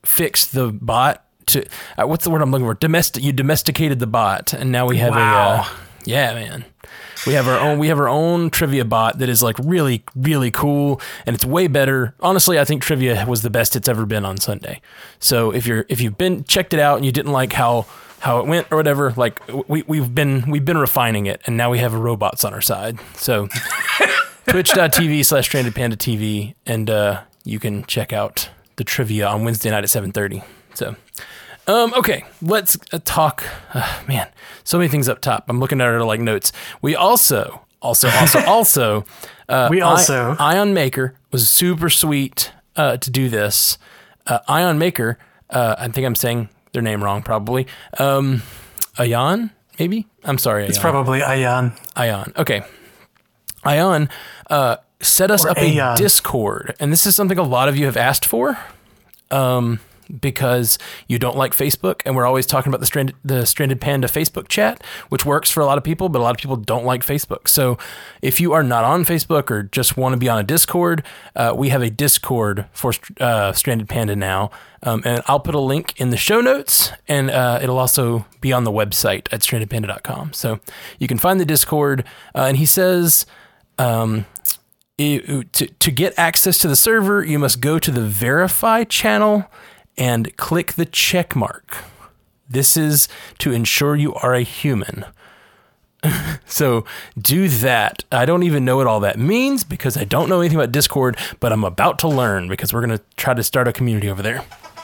fixed 0.04 0.54
the 0.54 0.72
bot 0.72 1.25
to 1.48 1.66
uh, 1.98 2.08
what's 2.08 2.24
the 2.24 2.30
word 2.30 2.42
I'm 2.42 2.52
looking 2.52 2.66
for? 2.66 2.74
Domestic. 2.74 3.24
You 3.24 3.34
domesticated 3.34 4.00
the 4.00 4.08
bot, 4.08 4.54
and 4.54 4.72
now 4.72 4.86
we 4.86 4.98
have 4.98 5.14
a 5.14 5.20
uh, 5.20 5.66
yeah, 6.06 6.34
man. 6.34 6.66
We 7.26 7.34
have 7.34 7.48
our 7.48 7.60
own. 7.60 7.80
We 7.80 7.88
have 7.88 8.00
our 8.00 8.08
own 8.08 8.50
trivia 8.50 8.86
bot 8.86 9.18
that 9.20 9.30
is 9.30 9.42
like 9.42 9.56
really, 9.60 10.04
really 10.16 10.52
cool, 10.52 11.02
and 11.26 11.36
it's 11.36 11.46
way 11.46 11.68
better. 11.68 12.14
Honestly, 12.20 12.60
I 12.60 12.66
think 12.66 12.84
trivia 12.84 13.26
was 13.28 13.42
the 13.42 13.50
best 13.50 13.76
it's 13.76 13.88
ever 13.88 14.06
been 14.06 14.26
on 14.26 14.38
Sunday. 14.38 14.82
So 15.20 15.52
if 15.52 15.66
you're 15.66 15.86
if 15.90 16.02
you've 16.02 16.18
been 16.18 16.44
checked 16.44 16.74
it 16.74 16.80
out 16.80 16.98
and 16.98 17.06
you 17.06 17.12
didn't 17.12 17.32
like 17.32 17.54
how 17.54 17.88
how 18.20 18.40
it 18.40 18.48
went 18.48 18.68
or 18.72 18.78
whatever, 18.78 19.12
like 19.18 19.40
we 19.68 19.82
we've 19.84 20.14
been 20.14 20.50
we've 20.50 20.66
been 20.66 20.78
refining 20.78 21.26
it, 21.26 21.42
and 21.46 21.58
now 21.58 21.72
we 21.72 21.80
have 21.80 21.94
a 21.94 21.98
robots 21.98 22.44
on 22.44 22.54
our 22.54 22.62
side. 22.62 23.00
So 23.16 23.48
twitch.tv 24.48 25.26
slash 25.26 25.46
stranded 25.46 25.74
panda 25.74 25.98
TV, 25.98 26.54
and 26.68 26.90
uh, 26.90 27.24
you 27.44 27.60
can 27.60 27.84
check 27.86 28.14
out 28.14 28.50
the 28.76 28.84
trivia 28.84 29.28
on 29.28 29.44
Wednesday 29.44 29.70
night 29.70 29.84
at 29.84 29.90
7.30. 29.90 30.44
So, 30.76 30.96
um, 31.68 31.94
okay, 31.96 32.24
let's 32.42 32.78
uh, 32.94 33.00
talk. 33.04 33.44
Uh, 33.74 34.02
man, 34.08 34.28
so 34.64 34.78
many 34.78 34.88
things 34.90 35.10
up 35.10 35.22
top. 35.22 35.46
I'm 35.48 35.60
looking 35.60 35.82
at 35.82 35.88
our 35.88 36.04
like 36.04 36.20
notes. 36.20 36.52
We 36.82 36.96
also, 36.96 37.62
also, 37.82 38.10
also, 38.10 38.40
also, 38.48 39.06
uh, 39.50 39.68
We 39.72 39.82
I- 39.82 39.86
also- 39.88 40.36
Ion 40.40 40.74
Maker 40.74 41.16
was 41.32 41.50
super 41.50 41.90
sweet 41.90 42.52
uh, 42.76 42.98
to 42.98 43.10
do 43.10 43.30
this. 43.30 43.78
Uh, 44.28 44.40
Ion 44.48 44.78
Maker, 44.78 45.18
uh, 45.50 45.76
I 45.78 45.88
think 45.90 46.06
I'm 46.06 46.16
saying 46.16 46.50
their 46.74 46.82
name 46.82 47.04
wrong, 47.04 47.22
probably. 47.24 47.68
Um, 48.00 48.42
Ion, 48.98 49.52
maybe. 49.80 50.08
I'm 50.24 50.38
sorry. 50.38 50.66
It's 50.66 50.80
probably 50.80 51.22
Ion. 51.22 51.74
Ion. 51.96 52.34
Okay. 52.38 52.64
Ion 53.64 54.10
uh, 54.50 54.78
set 55.00 55.32
us 55.32 55.46
Or 55.46 55.50
up 55.52 55.58
a 55.58 55.96
Discord, 55.96 56.76
and 56.80 56.92
this 56.92 57.06
is 57.06 57.16
something 57.16 57.38
a 57.38 57.44
lot 57.44 57.68
of 57.70 57.78
you 57.78 57.86
have 57.86 57.98
asked 57.98 58.26
for. 58.26 58.58
Um, 59.32 59.80
because 60.20 60.78
you 61.08 61.20
don't 61.20 61.38
like 61.38 61.54
Facebook, 61.54 62.02
and 62.06 62.16
we're 62.16 62.26
always 62.26 62.46
talking 62.46 62.70
about 62.72 62.80
the 62.80 62.86
stranded, 62.86 63.16
the 63.24 63.46
stranded 63.46 63.82
panda 63.82 64.08
Facebook 64.08 64.48
chat, 64.48 64.84
which 65.10 65.26
works 65.26 65.50
for 65.52 65.62
a 65.62 65.66
lot 65.66 65.78
of 65.78 65.84
people, 65.84 66.10
but 66.10 66.20
a 66.20 66.24
lot 66.24 66.36
of 66.36 66.38
people 66.42 66.56
don't 66.56 66.86
like 66.86 67.06
Facebook. 67.06 67.48
So, 67.48 67.78
if 68.22 68.40
you 68.40 68.54
are 68.54 68.64
not 68.64 68.84
on 68.84 69.06
Facebook 69.06 69.50
or 69.52 69.64
just 69.64 69.98
want 69.98 70.14
to 70.14 70.18
be 70.18 70.30
on 70.30 70.40
a 70.40 70.44
Discord, 70.44 71.04
uh, 71.36 71.54
we 71.56 71.70
have 71.70 71.82
a 71.82 71.90
Discord 71.90 72.66
for 72.72 72.94
uh, 73.20 73.52
Stranded 73.54 73.88
Panda 73.90 74.16
now, 74.16 74.52
um, 74.84 75.02
and 75.06 75.22
I'll 75.28 75.40
put 75.40 75.56
a 75.56 75.60
link 75.60 76.00
in 76.00 76.10
the 76.10 76.18
show 76.18 76.42
notes, 76.42 76.92
and 77.08 77.30
uh, 77.30 77.60
it'll 77.62 77.80
also 77.80 78.26
be 78.42 78.52
on 78.54 78.64
the 78.64 78.72
website 78.72 79.28
at 79.32 79.42
strandedpanda.com. 79.42 80.34
So 80.34 80.60
you 81.00 81.08
can 81.08 81.18
find 81.18 81.40
the 81.40 81.46
Discord, 81.46 82.04
uh, 82.34 82.46
and 82.48 82.58
he 82.58 82.66
says. 82.66 83.26
Um, 83.78 84.26
it- 84.98 85.52
to, 85.52 85.68
to 85.68 85.92
get 85.92 86.14
access 86.18 86.58
to 86.60 86.68
the 86.70 86.76
server, 86.76 87.22
you 87.24 87.38
must 87.38 87.60
go 87.60 87.78
to 87.80 87.92
the 87.92 88.02
verify 88.02 88.86
channel 88.86 89.46
and 89.98 90.36
click 90.38 90.74
the 90.74 90.86
check 90.86 91.36
mark. 91.36 91.78
This 92.50 92.78
is 92.78 93.08
to 93.40 93.52
ensure 93.52 93.96
you 93.96 94.14
are 94.16 94.34
a 94.34 94.42
human. 94.42 95.06
so 96.46 96.86
do 97.20 97.48
that. 97.48 98.04
I 98.12 98.26
don't 98.26 98.44
even 98.44 98.66
know 98.66 98.78
what 98.78 98.88
all 98.88 99.00
that 99.02 99.18
means 99.18 99.64
because 99.64 99.98
I 99.98 100.04
don't 100.04 100.30
know 100.30 100.40
anything 100.42 100.58
about 100.58 100.72
Discord, 100.72 101.18
but 101.40 101.52
I'm 101.52 101.64
about 101.64 102.00
to 102.00 102.08
learn 102.08 102.48
because 102.48 102.74
we're 102.74 102.86
going 102.86 102.98
to 102.98 103.04
try 103.18 103.34
to 103.34 103.44
start 103.44 103.68
a 103.68 103.74
community 103.74 104.10
over 104.10 104.22
there. 104.22 104.44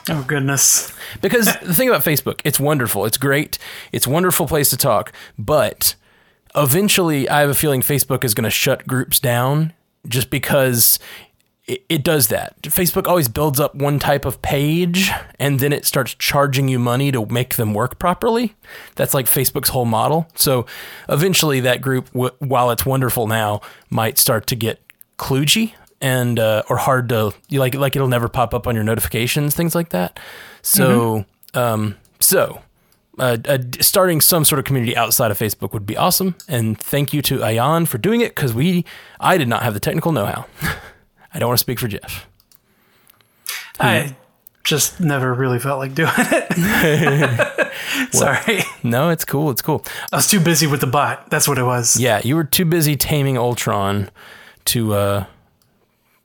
Oh 0.10 0.24
goodness. 0.28 0.92
Because 1.22 1.46
the 1.62 1.74
thing 1.74 1.90
about 1.90 2.04
Facebook, 2.04 2.42
it's 2.44 2.60
wonderful. 2.60 3.06
It's 3.06 3.18
great. 3.18 3.58
It's 3.92 4.08
a 4.08 4.10
wonderful 4.10 4.48
place 4.48 4.70
to 4.72 4.78
talk. 4.78 5.14
But 5.38 5.96
eventually, 6.56 7.30
I 7.30 7.42
have 7.42 7.50
a 7.50 7.56
feeling 7.56 7.82
Facebook 7.82 8.24
is 8.24 8.34
going 8.34 8.46
to 8.46 8.50
shut 8.50 8.88
groups 8.88 9.20
down 9.20 9.74
just 10.08 10.30
because 10.30 10.98
it, 11.72 11.86
it 11.88 12.04
does 12.04 12.28
that. 12.28 12.62
Facebook 12.64 13.08
always 13.08 13.30
builds 13.30 13.58
up 13.58 13.74
one 13.76 13.98
type 13.98 14.26
of 14.26 14.42
page 14.42 15.10
and 15.40 15.62
then 15.62 15.72
it 15.72 15.86
starts 15.86 16.14
charging 16.16 16.68
you 16.68 16.78
money 16.78 17.14
to 17.14 17.26
make 17.28 17.56
them 17.56 17.74
work 17.74 17.98
properly. 17.98 18.56
That's 18.96 19.14
like 19.14 19.26
Facebook's 19.26 19.70
whole 19.70 19.86
model. 19.86 20.28
So 20.36 20.66
eventually, 21.08 21.62
that 21.62 21.82
group, 21.82 22.12
w- 22.12 22.36
while 22.40 22.72
it's 22.72 22.86
wonderful 22.86 23.26
now, 23.26 23.62
might 23.90 24.18
start 24.18 24.48
to 24.48 24.56
get 24.56 24.82
kludgy 25.18 25.74
and 26.02 26.40
uh, 26.40 26.64
or 26.70 26.76
hard 26.76 27.08
to 27.10 27.34
you 27.48 27.60
like 27.60 27.76
like 27.76 27.96
it'll 27.96 28.08
never 28.10 28.28
pop 28.28 28.54
up 28.54 28.68
on 28.68 28.76
your 28.76 28.84
notifications, 28.84 29.56
things 29.56 29.74
like 29.74 29.90
that. 29.90 30.20
So 30.62 31.26
um, 31.54 31.96
so 32.20 32.62
uh, 33.18 33.38
uh, 33.46 33.60
starting 33.80 34.20
some 34.20 34.44
sort 34.44 34.60
of 34.60 34.66
community 34.66 34.98
outside 34.98 35.32
of 35.32 35.40
Facebook 35.40 35.72
would 35.72 35.86
be 35.86 35.96
awesome. 35.96 36.36
And 36.50 36.78
thank 36.78 37.14
you 37.14 37.22
to 37.24 37.44
Ion 37.44 37.86
for 37.86 37.98
doing 37.98 38.20
it 38.20 38.36
because 38.36 38.54
we 38.54 38.84
I 39.22 39.38
did 39.38 39.48
not 39.48 39.64
have 39.64 39.74
the 39.74 39.80
technical 39.80 40.12
know 40.12 40.26
how. 40.26 40.48
I 41.34 41.40
don't 41.40 41.50
want 41.50 41.58
to 41.58 41.62
speak 41.62 41.80
for 41.80 41.88
Jeff. 41.88 42.28
I 43.80 44.16
just 44.64 45.00
never 45.00 45.34
really 45.34 45.60
felt 45.60 45.80
like 45.80 45.96
doing 45.96 46.12
it. 46.18 47.72
Sorry. 48.12 48.62
No, 48.84 49.10
it's 49.10 49.26
cool. 49.26 49.50
It's 49.50 49.62
cool. 49.62 49.84
I 50.12 50.18
was 50.18 50.28
too 50.28 50.40
busy 50.40 50.68
with 50.68 50.82
the 50.82 50.88
bot. 50.88 51.30
That's 51.30 51.48
what 51.48 51.58
it 51.58 51.64
was. 51.64 52.00
Yeah, 52.00 52.22
you 52.24 52.36
were 52.36 52.44
too 52.44 52.66
busy 52.66 52.96
taming 52.96 53.38
Ultron 53.38 54.10
to 54.66 54.94
uh 54.94 55.26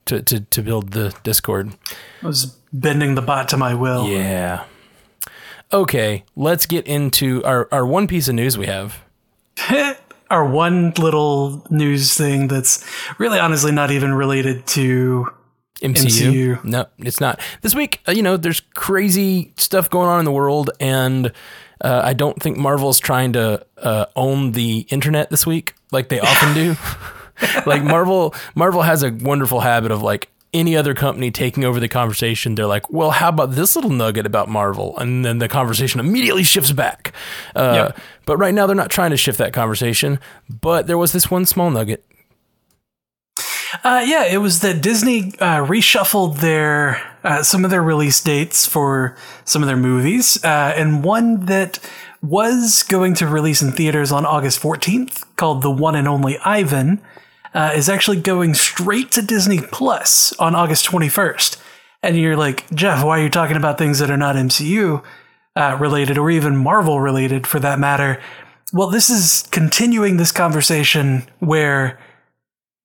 to 0.05 0.21
to, 0.21 0.39
to 0.41 0.61
build 0.61 0.91
the 0.91 1.15
Discord. 1.23 1.73
I 2.21 2.27
was 2.27 2.57
bending 2.71 3.15
the 3.15 3.21
bot 3.21 3.49
to 3.49 3.57
my 3.57 3.73
will. 3.73 4.07
Yeah. 4.07 4.65
Okay, 5.73 6.23
let's 6.35 6.65
get 6.65 6.87
into 6.87 7.43
our, 7.43 7.67
our 7.73 7.85
one 7.85 8.07
piece 8.07 8.29
of 8.29 8.35
news 8.35 8.57
we 8.57 8.67
have. 8.67 8.99
Our 10.29 10.45
one 10.45 10.91
little 10.97 11.65
news 11.69 12.13
thing 12.13 12.47
that's 12.47 12.85
really 13.17 13.39
honestly 13.39 13.71
not 13.71 13.91
even 13.91 14.13
related 14.13 14.67
to 14.67 15.27
MCU. 15.81 16.57
MCU. 16.57 16.63
No, 16.63 16.85
it's 16.99 17.19
not. 17.19 17.39
This 17.61 17.75
week, 17.75 18.01
uh, 18.07 18.11
you 18.11 18.23
know, 18.23 18.37
there's 18.37 18.61
crazy 18.73 19.53
stuff 19.57 19.89
going 19.89 20.09
on 20.09 20.19
in 20.19 20.25
the 20.25 20.31
world, 20.31 20.71
and 20.79 21.31
uh, 21.81 22.01
I 22.03 22.13
don't 22.13 22.41
think 22.41 22.57
Marvel's 22.57 22.99
trying 22.99 23.33
to 23.33 23.65
uh, 23.77 24.05
own 24.15 24.51
the 24.51 24.87
internet 24.89 25.29
this 25.29 25.45
week 25.45 25.75
like 25.91 26.09
they 26.09 26.19
often 26.19 26.53
do. 26.53 26.75
like 27.65 27.83
Marvel, 27.83 28.33
Marvel 28.55 28.81
has 28.81 29.03
a 29.03 29.11
wonderful 29.11 29.59
habit 29.59 29.91
of 29.91 30.01
like 30.01 30.29
any 30.53 30.75
other 30.75 30.93
company 30.93 31.29
taking 31.31 31.63
over 31.65 31.79
the 31.79 31.87
conversation. 31.89 32.55
They're 32.55 32.65
like, 32.65 32.89
"Well, 32.89 33.11
how 33.11 33.29
about 33.29 33.51
this 33.51 33.75
little 33.75 33.91
nugget 33.91 34.25
about 34.25 34.49
Marvel?" 34.49 34.97
And 34.97 35.23
then 35.25 35.39
the 35.39 35.47
conversation 35.49 35.99
immediately 35.99 36.43
shifts 36.43 36.71
back. 36.71 37.13
Uh, 37.55 37.73
Yep. 37.93 37.99
But 38.25 38.37
right 38.37 38.53
now, 38.53 38.65
they're 38.67 38.75
not 38.75 38.89
trying 38.89 39.11
to 39.11 39.17
shift 39.17 39.37
that 39.37 39.53
conversation. 39.53 40.19
But 40.49 40.87
there 40.87 40.97
was 40.97 41.11
this 41.11 41.29
one 41.31 41.45
small 41.45 41.69
nugget. 41.69 42.03
Uh, 43.83 44.03
yeah, 44.05 44.25
it 44.25 44.37
was 44.37 44.61
that 44.61 44.81
Disney 44.81 45.33
uh, 45.39 45.63
reshuffled 45.65 46.39
their 46.39 47.01
uh, 47.23 47.43
some 47.43 47.65
of 47.65 47.71
their 47.71 47.83
release 47.83 48.21
dates 48.21 48.65
for 48.65 49.15
some 49.43 49.61
of 49.61 49.67
their 49.67 49.77
movies, 49.77 50.43
uh, 50.43 50.73
and 50.75 51.03
one 51.03 51.45
that 51.47 51.79
was 52.21 52.83
going 52.83 53.13
to 53.15 53.27
release 53.27 53.61
in 53.61 53.71
theaters 53.71 54.11
on 54.11 54.25
August 54.25 54.59
14th, 54.61 55.23
called 55.35 55.61
The 55.61 55.69
One 55.69 55.95
and 55.95 56.07
Only 56.07 56.37
Ivan, 56.39 57.01
uh, 57.53 57.71
is 57.75 57.89
actually 57.89 58.21
going 58.21 58.53
straight 58.53 59.11
to 59.11 59.21
Disney 59.21 59.59
Plus 59.59 60.33
on 60.39 60.55
August 60.55 60.85
21st. 60.85 61.57
And 62.03 62.17
you're 62.17 62.37
like, 62.37 62.69
Jeff, 62.73 63.03
why 63.03 63.19
are 63.19 63.23
you 63.23 63.29
talking 63.29 63.57
about 63.57 63.77
things 63.77 63.99
that 63.99 64.11
are 64.11 64.17
not 64.17 64.35
MCU 64.35 65.03
uh, 65.55 65.77
related 65.79 66.17
or 66.17 66.29
even 66.29 66.55
Marvel 66.55 66.99
related 66.99 67.47
for 67.47 67.59
that 67.59 67.79
matter? 67.79 68.21
Well, 68.73 68.89
this 68.89 69.09
is 69.09 69.47
continuing 69.51 70.17
this 70.17 70.31
conversation 70.31 71.27
where 71.39 71.99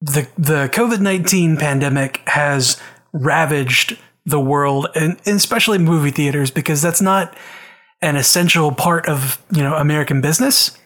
the 0.00 0.28
the 0.36 0.68
COVID 0.72 1.00
nineteen 1.00 1.56
pandemic 1.56 2.22
has 2.26 2.80
ravaged 3.12 3.98
the 4.24 4.40
world 4.40 4.88
and, 4.94 5.20
and 5.26 5.36
especially 5.36 5.78
movie 5.78 6.10
theaters 6.10 6.50
because 6.50 6.80
that's 6.80 7.02
not 7.02 7.36
an 8.00 8.16
essential 8.16 8.72
part 8.72 9.06
of 9.08 9.42
you 9.52 9.62
know 9.62 9.74
American 9.74 10.20
business 10.20 10.76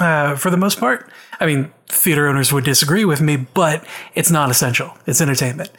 uh, 0.00 0.36
for 0.36 0.50
the 0.50 0.56
most 0.56 0.78
part. 0.78 1.10
I 1.40 1.46
mean, 1.46 1.72
theater 1.88 2.28
owners 2.28 2.52
would 2.52 2.64
disagree 2.64 3.04
with 3.04 3.20
me, 3.20 3.36
but 3.36 3.84
it's 4.14 4.30
not 4.30 4.50
essential. 4.50 4.96
It's 5.06 5.20
entertainment. 5.20 5.70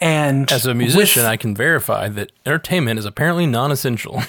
And 0.00 0.50
As 0.50 0.66
a 0.66 0.74
musician, 0.74 1.22
with, 1.22 1.30
I 1.30 1.36
can 1.36 1.54
verify 1.54 2.08
that 2.08 2.32
entertainment 2.44 2.98
is 2.98 3.04
apparently 3.04 3.46
non-essential. 3.46 4.22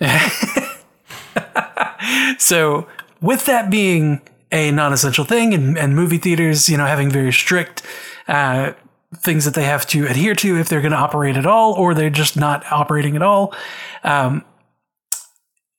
so, 2.38 2.88
with 3.20 3.46
that 3.46 3.70
being 3.70 4.20
a 4.50 4.70
non-essential 4.70 5.24
thing, 5.24 5.54
and, 5.54 5.78
and 5.78 5.94
movie 5.94 6.18
theaters, 6.18 6.68
you 6.68 6.76
know, 6.76 6.86
having 6.86 7.10
very 7.10 7.32
strict 7.32 7.82
uh, 8.28 8.72
things 9.16 9.44
that 9.44 9.54
they 9.54 9.64
have 9.64 9.86
to 9.86 10.06
adhere 10.06 10.34
to 10.34 10.58
if 10.58 10.68
they're 10.68 10.80
going 10.80 10.92
to 10.92 10.98
operate 10.98 11.36
at 11.36 11.46
all, 11.46 11.74
or 11.74 11.94
they're 11.94 12.10
just 12.10 12.36
not 12.36 12.64
operating 12.72 13.16
at 13.16 13.22
all. 13.22 13.54
Um, 14.02 14.44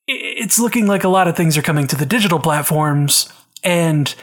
it's 0.06 0.58
looking 0.58 0.86
like 0.86 1.04
a 1.04 1.08
lot 1.08 1.28
of 1.28 1.36
things 1.36 1.56
are 1.56 1.62
coming 1.62 1.86
to 1.88 1.96
the 1.96 2.06
digital 2.06 2.38
platforms, 2.38 3.28
and 3.62 4.14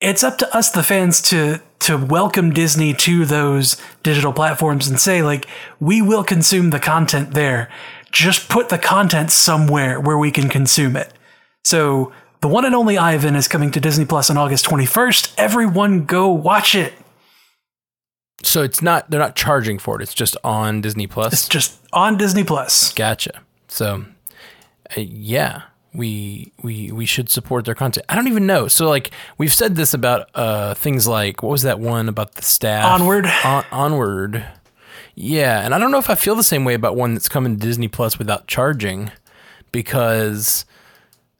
it's 0.00 0.22
up 0.22 0.38
to 0.38 0.56
us, 0.56 0.70
the 0.70 0.82
fans, 0.82 1.20
to 1.22 1.60
to 1.80 1.96
welcome 1.96 2.50
Disney 2.50 2.92
to 2.92 3.24
those 3.24 3.80
digital 4.02 4.32
platforms 4.32 4.88
and 4.88 4.98
say, 5.00 5.22
like, 5.22 5.46
we 5.80 6.02
will 6.02 6.24
consume 6.24 6.70
the 6.70 6.80
content 6.80 7.32
there. 7.32 7.70
Just 8.10 8.48
put 8.48 8.68
the 8.68 8.78
content 8.78 9.30
somewhere 9.30 10.00
where 10.00 10.18
we 10.18 10.30
can 10.30 10.48
consume 10.48 10.96
it. 10.96 11.12
So 11.64 12.12
the 12.40 12.48
one 12.48 12.64
and 12.64 12.74
only 12.74 12.98
Ivan 12.98 13.36
is 13.36 13.48
coming 13.48 13.70
to 13.70 13.80
Disney 13.80 14.04
Plus 14.04 14.28
on 14.28 14.36
August 14.36 14.66
21st. 14.66 15.34
Everyone 15.38 16.04
go 16.04 16.28
watch 16.28 16.74
it. 16.74 16.94
So 18.42 18.62
it's 18.62 18.82
not 18.82 19.10
they're 19.10 19.20
not 19.20 19.34
charging 19.34 19.78
for 19.78 20.00
it. 20.00 20.02
It's 20.02 20.14
just 20.14 20.36
on 20.44 20.80
Disney 20.80 21.06
Plus. 21.06 21.32
It's 21.32 21.48
just 21.48 21.78
on 21.92 22.16
Disney 22.16 22.44
Plus. 22.44 22.92
Gotcha. 22.92 23.42
So 23.68 24.04
uh, 24.96 25.00
yeah, 25.00 25.62
we 25.92 26.52
we 26.62 26.90
we 26.92 27.06
should 27.06 27.30
support 27.30 27.64
their 27.64 27.74
content. 27.74 28.06
I 28.08 28.14
don't 28.14 28.28
even 28.28 28.46
know. 28.46 28.68
So 28.68 28.88
like 28.88 29.10
we've 29.36 29.52
said 29.52 29.76
this 29.76 29.94
about 29.94 30.28
uh 30.34 30.74
things 30.74 31.06
like 31.06 31.42
what 31.42 31.50
was 31.50 31.62
that 31.62 31.80
one 31.80 32.08
about 32.08 32.34
the 32.34 32.42
staff? 32.42 33.00
Onward. 33.00 33.26
On, 33.44 33.64
onward. 33.72 34.44
Yeah, 35.14 35.64
and 35.64 35.74
I 35.74 35.78
don't 35.78 35.90
know 35.90 35.98
if 35.98 36.10
I 36.10 36.14
feel 36.14 36.36
the 36.36 36.44
same 36.44 36.64
way 36.64 36.74
about 36.74 36.94
one 36.94 37.14
that's 37.14 37.28
coming 37.28 37.58
to 37.58 37.66
Disney 37.66 37.88
Plus 37.88 38.18
without 38.18 38.46
charging 38.46 39.10
because 39.72 40.64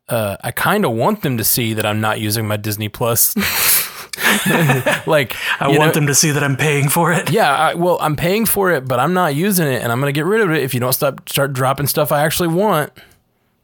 uh, 0.09 0.37
I 0.43 0.51
kind 0.51 0.85
of 0.85 0.93
want 0.93 1.23
them 1.23 1.37
to 1.39 1.45
see 1.45 1.75
that 1.75 1.87
I'm 1.87 2.01
not 2.01 2.21
using 2.21 2.49
my 2.49 2.57
Disney 2.57 2.89
Plus. 2.89 3.37
like 5.07 5.37
I 5.61 5.69
want 5.69 5.79
know, 5.79 5.91
them 5.93 6.07
to 6.09 6.15
see 6.15 6.33
that 6.33 6.43
I'm 6.43 6.57
paying 6.57 6.89
for 6.89 7.13
it. 7.13 7.31
Yeah, 7.31 7.55
I, 7.55 7.75
well, 7.75 7.99
I'm 8.01 8.17
paying 8.17 8.47
for 8.47 8.73
it, 8.73 8.87
but 8.89 8.99
I'm 8.99 9.15
not 9.15 9.35
using 9.35 9.67
it, 9.69 9.83
and 9.83 9.93
I'm 9.93 10.01
gonna 10.01 10.13
get 10.13 10.25
rid 10.25 10.41
of 10.41 10.51
it 10.51 10.63
if 10.63 10.75
you 10.75 10.81
don't 10.81 10.93
stop 10.93 11.29
start 11.29 11.53
dropping 11.53 11.87
stuff 11.87 12.11
I 12.11 12.25
actually 12.25 12.49
want. 12.49 12.93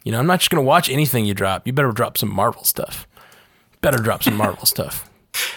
You 0.05 0.11
know, 0.11 0.19
I'm 0.19 0.27
not 0.27 0.39
just 0.39 0.51
gonna 0.51 0.61
watch 0.61 0.89
anything 0.89 1.25
you 1.25 1.33
drop. 1.33 1.65
You 1.65 1.73
better 1.73 1.91
drop 1.91 2.17
some 2.17 2.33
Marvel 2.33 2.63
stuff. 2.63 3.07
Better 3.81 3.97
drop 3.97 4.23
some 4.23 4.37
Marvel 4.37 4.65
stuff. 4.65 5.09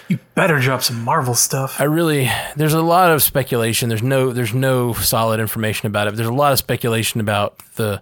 You 0.08 0.18
better 0.34 0.58
drop 0.58 0.82
some 0.82 1.04
Marvel 1.04 1.34
stuff. 1.34 1.78
I 1.78 1.84
really 1.84 2.30
there's 2.56 2.72
a 2.72 2.82
lot 2.82 3.12
of 3.12 3.22
speculation. 3.22 3.90
There's 3.90 4.02
no 4.02 4.32
there's 4.32 4.54
no 4.54 4.94
solid 4.94 5.38
information 5.38 5.86
about 5.86 6.08
it. 6.08 6.16
There's 6.16 6.28
a 6.28 6.32
lot 6.32 6.52
of 6.52 6.58
speculation 6.58 7.20
about 7.20 7.58
the 7.76 8.00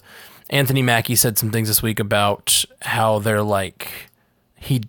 Anthony 0.48 0.82
Mackie 0.82 1.16
said 1.16 1.36
some 1.36 1.50
things 1.50 1.66
this 1.66 1.82
week 1.82 1.98
about 1.98 2.64
how 2.82 3.18
they're 3.18 3.42
like 3.42 3.90
he 4.54 4.82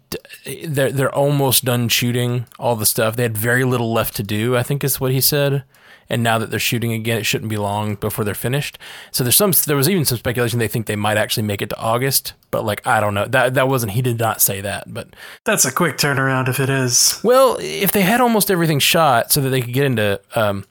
they're 0.64 0.92
they're 0.92 1.14
almost 1.14 1.66
done 1.66 1.90
shooting 1.90 2.46
all 2.60 2.76
the 2.76 2.86
stuff. 2.86 3.16
They 3.16 3.24
had 3.24 3.38
very 3.38 3.64
little 3.64 3.92
left 3.92 4.16
to 4.18 4.24
do. 4.24 4.56
I 4.56 4.62
think 4.62 4.84
is 4.84 5.00
what 5.00 5.12
he 5.12 5.22
said. 5.22 5.64
And 6.10 6.24
now 6.24 6.38
that 6.38 6.50
they're 6.50 6.60
shooting 6.60 6.94
again, 6.94 7.18
it 7.18 7.26
shouldn't 7.26 7.50
be 7.50 7.58
long 7.58 7.96
before 7.96 8.24
they're 8.24 8.34
finished. 8.34 8.78
So 9.12 9.24
there's 9.24 9.36
some. 9.36 9.52
There 9.66 9.76
was 9.76 9.90
even 9.90 10.06
some 10.06 10.18
speculation 10.18 10.60
they 10.60 10.68
think 10.68 10.86
they 10.86 10.96
might 10.96 11.18
actually 11.18 11.44
make 11.44 11.62
it 11.62 11.70
to 11.70 11.78
August, 11.78 12.34
but 12.52 12.64
like 12.64 12.86
I 12.88 13.00
don't 13.00 13.14
know. 13.14 13.26
That 13.26 13.56
that 13.56 13.68
wasn't. 13.68 13.94
He 13.94 14.02
did 14.02 14.20
not 14.20 14.42
say 14.42 14.62
that, 14.62 14.94
but 14.94 15.16
that's 15.44 15.66
a 15.66 15.72
quick 15.72 15.98
turnaround 15.98 16.48
if 16.48 16.60
it 16.60 16.70
is. 16.70 17.20
Well, 17.24 17.58
if 17.60 17.92
they 17.92 18.02
had 18.02 18.22
almost 18.22 18.50
everything 18.50 18.80
shot 18.80 19.32
so 19.32 19.42
that 19.42 19.50
they 19.50 19.62
could 19.62 19.74
get 19.74 19.86
into 19.86 20.22
um, 20.36 20.66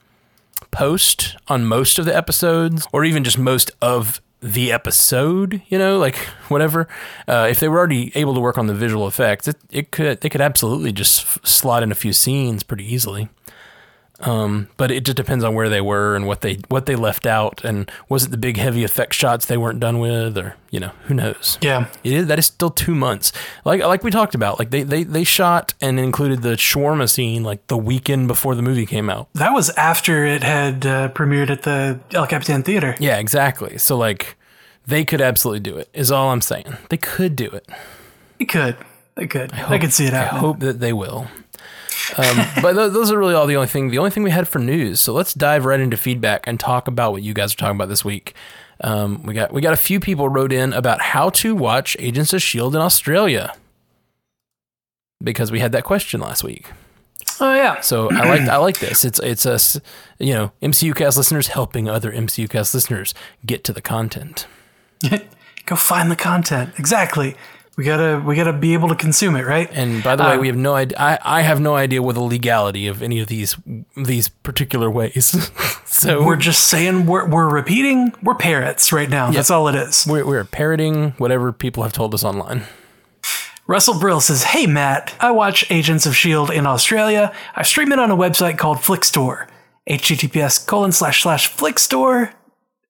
post 0.71 1.35
on 1.47 1.65
most 1.65 1.99
of 1.99 2.05
the 2.05 2.15
episodes, 2.15 2.87
or 2.91 3.05
even 3.05 3.23
just 3.23 3.37
most 3.37 3.71
of 3.81 4.21
the 4.41 4.71
episode, 4.71 5.61
you 5.67 5.77
know, 5.77 5.97
like 5.97 6.15
whatever. 6.49 6.87
Uh, 7.27 7.47
if 7.49 7.59
they 7.59 7.67
were 7.67 7.77
already 7.77 8.11
able 8.15 8.33
to 8.33 8.39
work 8.39 8.57
on 8.57 8.67
the 8.67 8.73
visual 8.73 9.07
effects, 9.07 9.47
it, 9.47 9.57
it 9.71 9.91
could 9.91 10.21
they 10.21 10.29
could 10.29 10.41
absolutely 10.41 10.91
just 10.91 11.21
f- 11.21 11.39
slot 11.43 11.83
in 11.83 11.91
a 11.91 11.95
few 11.95 12.13
scenes 12.13 12.63
pretty 12.63 12.85
easily. 12.85 13.29
Um, 14.21 14.67
but 14.77 14.89
it 14.89 15.05
just 15.05 15.15
depends 15.15 15.43
on 15.43 15.53
where 15.53 15.69
they 15.69 15.79
were 15.79 16.15
and 16.15 16.25
what 16.25 16.41
they 16.41 16.57
what 16.69 16.87
they 16.87 16.95
left 16.95 17.27
out, 17.27 17.63
and 17.63 17.91
was 18.09 18.25
it 18.25 18.31
the 18.31 18.37
big 18.37 18.57
heavy 18.57 18.83
effect 18.83 19.13
shots 19.13 19.45
they 19.45 19.57
weren't 19.57 19.79
done 19.79 19.99
with, 19.99 20.37
or 20.39 20.55
you 20.71 20.79
know, 20.79 20.91
who 21.03 21.13
knows? 21.13 21.59
Yeah, 21.61 21.85
it 22.03 22.13
is. 22.13 22.25
That 22.25 22.39
is 22.39 22.47
still 22.47 22.71
two 22.71 22.95
months. 22.95 23.31
Like 23.63 23.81
like 23.81 24.03
we 24.03 24.09
talked 24.09 24.33
about, 24.33 24.57
like 24.57 24.71
they 24.71 24.81
they 24.81 25.03
they 25.03 25.23
shot 25.23 25.75
and 25.81 25.99
included 25.99 26.41
the 26.41 26.55
shawarma 26.55 27.07
scene 27.07 27.43
like 27.43 27.67
the 27.67 27.77
weekend 27.77 28.27
before 28.27 28.55
the 28.55 28.63
movie 28.63 28.87
came 28.87 29.07
out. 29.07 29.27
That 29.33 29.53
was 29.53 29.69
after 29.71 30.25
it 30.25 30.43
had 30.43 30.83
uh, 30.83 31.09
premiered 31.09 31.51
at 31.51 31.61
the 31.61 31.99
El 32.11 32.25
Capitan 32.25 32.63
Theater. 32.63 32.95
Yeah, 32.99 33.19
exactly. 33.19 33.77
So 33.77 33.95
like, 33.95 34.35
they 34.87 35.05
could 35.05 35.21
absolutely 35.21 35.59
do 35.59 35.77
it. 35.77 35.89
Is 35.93 36.11
all 36.11 36.31
I'm 36.31 36.41
saying. 36.41 36.75
They 36.89 36.97
could 36.97 37.35
do 37.35 37.49
it. 37.51 37.69
They 38.39 38.45
could. 38.45 38.77
They 39.15 39.27
could. 39.27 39.51
I, 39.51 39.57
hope, 39.57 39.71
I 39.71 39.77
could 39.79 39.93
see 39.93 40.05
it 40.05 40.13
happening. 40.13 40.37
I 40.37 40.39
hope 40.39 40.59
that 40.59 40.79
they 40.79 40.93
will. 40.93 41.27
Um, 42.15 42.37
but 42.61 42.73
th- 42.73 42.93
those 42.93 43.11
are 43.11 43.17
really 43.17 43.33
all 43.33 43.47
the 43.47 43.55
only 43.55 43.67
thing. 43.67 43.89
The 43.89 43.97
only 43.97 44.11
thing 44.11 44.23
we 44.23 44.31
had 44.31 44.47
for 44.47 44.59
news. 44.59 44.99
So 44.99 45.13
let's 45.13 45.33
dive 45.33 45.65
right 45.65 45.79
into 45.79 45.97
feedback 45.97 46.45
and 46.47 46.59
talk 46.59 46.87
about 46.87 47.11
what 47.11 47.23
you 47.23 47.33
guys 47.33 47.53
are 47.53 47.57
talking 47.57 47.75
about 47.75 47.89
this 47.89 48.05
week. 48.05 48.33
Um, 48.81 49.23
we 49.23 49.33
got 49.33 49.51
we 49.51 49.61
got 49.61 49.73
a 49.73 49.77
few 49.77 49.99
people 49.99 50.29
wrote 50.29 50.53
in 50.53 50.71
about 50.73 51.01
how 51.01 51.29
to 51.31 51.55
watch 51.55 51.97
Agents 51.99 52.33
of 52.33 52.41
Shield 52.41 52.75
in 52.75 52.81
Australia 52.81 53.53
because 55.23 55.51
we 55.51 55.59
had 55.59 55.71
that 55.71 55.83
question 55.83 56.21
last 56.21 56.43
week. 56.43 56.71
Oh 57.39 57.53
yeah. 57.53 57.81
So 57.81 58.09
I 58.11 58.27
like 58.27 58.41
I 58.41 58.57
like 58.57 58.79
this. 58.79 59.03
It's 59.05 59.19
it's 59.19 59.45
us, 59.45 59.79
you 60.19 60.33
know, 60.33 60.51
MCU 60.61 60.95
cast 60.95 61.17
listeners 61.17 61.47
helping 61.47 61.87
other 61.87 62.11
MCU 62.11 62.49
cast 62.49 62.73
listeners 62.73 63.13
get 63.45 63.63
to 63.65 63.73
the 63.73 63.81
content. 63.81 64.47
Go 65.65 65.75
find 65.75 66.09
the 66.09 66.15
content. 66.15 66.71
Exactly. 66.77 67.35
We 67.77 67.83
gotta 67.83 68.19
we 68.25 68.35
gotta 68.35 68.53
be 68.53 68.73
able 68.73 68.89
to 68.89 68.95
consume 68.95 69.35
it, 69.35 69.45
right? 69.45 69.69
And 69.71 70.03
by 70.03 70.15
the 70.15 70.23
way, 70.23 70.31
um, 70.33 70.39
we 70.39 70.47
have 70.47 70.57
no 70.57 70.73
idea. 70.73 70.97
I, 70.99 71.19
I 71.23 71.41
have 71.41 71.61
no 71.61 71.75
idea 71.75 72.01
what 72.01 72.15
the 72.15 72.21
legality 72.21 72.87
of 72.87 73.03
any 73.03 73.19
of 73.19 73.27
these 73.27 73.55
these 73.95 74.29
particular 74.29 74.89
ways. 74.89 75.51
so 75.85 76.25
we're 76.25 76.37
just 76.37 76.69
saying 76.69 77.05
we're 77.05 77.29
we're 77.29 77.47
repeating. 77.47 78.13
We're 78.23 78.33
parrots 78.33 78.91
right 78.91 79.07
now. 79.07 79.27
Yep. 79.27 79.35
That's 79.35 79.51
all 79.51 79.67
it 79.67 79.75
is. 79.75 80.07
We're 80.09 80.25
we're 80.25 80.43
parroting 80.43 81.11
whatever 81.19 81.53
people 81.53 81.83
have 81.83 81.93
told 81.93 82.15
us 82.15 82.23
online. 82.23 82.63
Russell 83.67 83.99
Brill 83.99 84.21
says, 84.21 84.43
"Hey 84.43 84.65
Matt, 84.65 85.13
I 85.19 85.29
watch 85.29 85.69
Agents 85.69 86.07
of 86.07 86.15
Shield 86.15 86.49
in 86.49 86.65
Australia. 86.65 87.31
I 87.55 87.61
stream 87.61 87.91
it 87.91 87.99
on 87.99 88.09
a 88.09 88.17
website 88.17 88.57
called 88.57 88.79
Flixtor. 88.79 89.47
HTTPS 89.87 90.65
colon 90.65 90.91
slash 90.91 91.21
slash 91.21 91.55
Flixtor. 91.55 92.33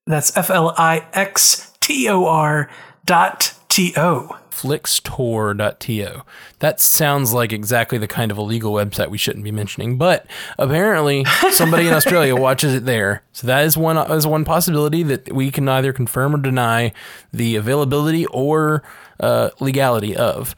That's 0.06 0.36
F 0.38 0.50
L 0.50 0.74
I 0.78 1.06
X 1.12 1.74
T 1.82 2.08
O 2.08 2.26
R 2.26 2.70
dot 3.06 3.54
T 3.78 3.94
O." 3.96 4.36
flixtor.to. 4.50 6.24
That 6.58 6.82
sounds 6.82 7.32
like 7.32 7.54
exactly 7.54 8.00
the 8.00 8.08
kind 8.08 8.32
of 8.32 8.40
illegal 8.40 8.74
website 8.74 9.12
we 9.12 9.20
shouldn't 9.20 9.44
be 9.44 9.52
mentioning, 9.52 10.00
but 10.00 10.26
apparently 10.58 11.26
somebody 11.52 11.88
in 11.88 11.94
Australia 11.94 12.36
watches 12.36 12.74
it 12.74 12.86
there. 12.86 13.22
So 13.34 13.46
that 13.46 13.66
is 13.66 13.78
one 13.78 13.98
is 14.12 14.26
one 14.26 14.46
possibility 14.46 15.04
that 15.04 15.32
we 15.32 15.52
can 15.52 15.66
neither 15.66 15.94
confirm 15.94 16.34
or 16.34 16.40
deny 16.40 16.92
the 17.32 17.56
availability 17.56 18.26
or 18.26 18.82
uh, 19.20 19.52
legality 19.60 20.16
of. 20.16 20.56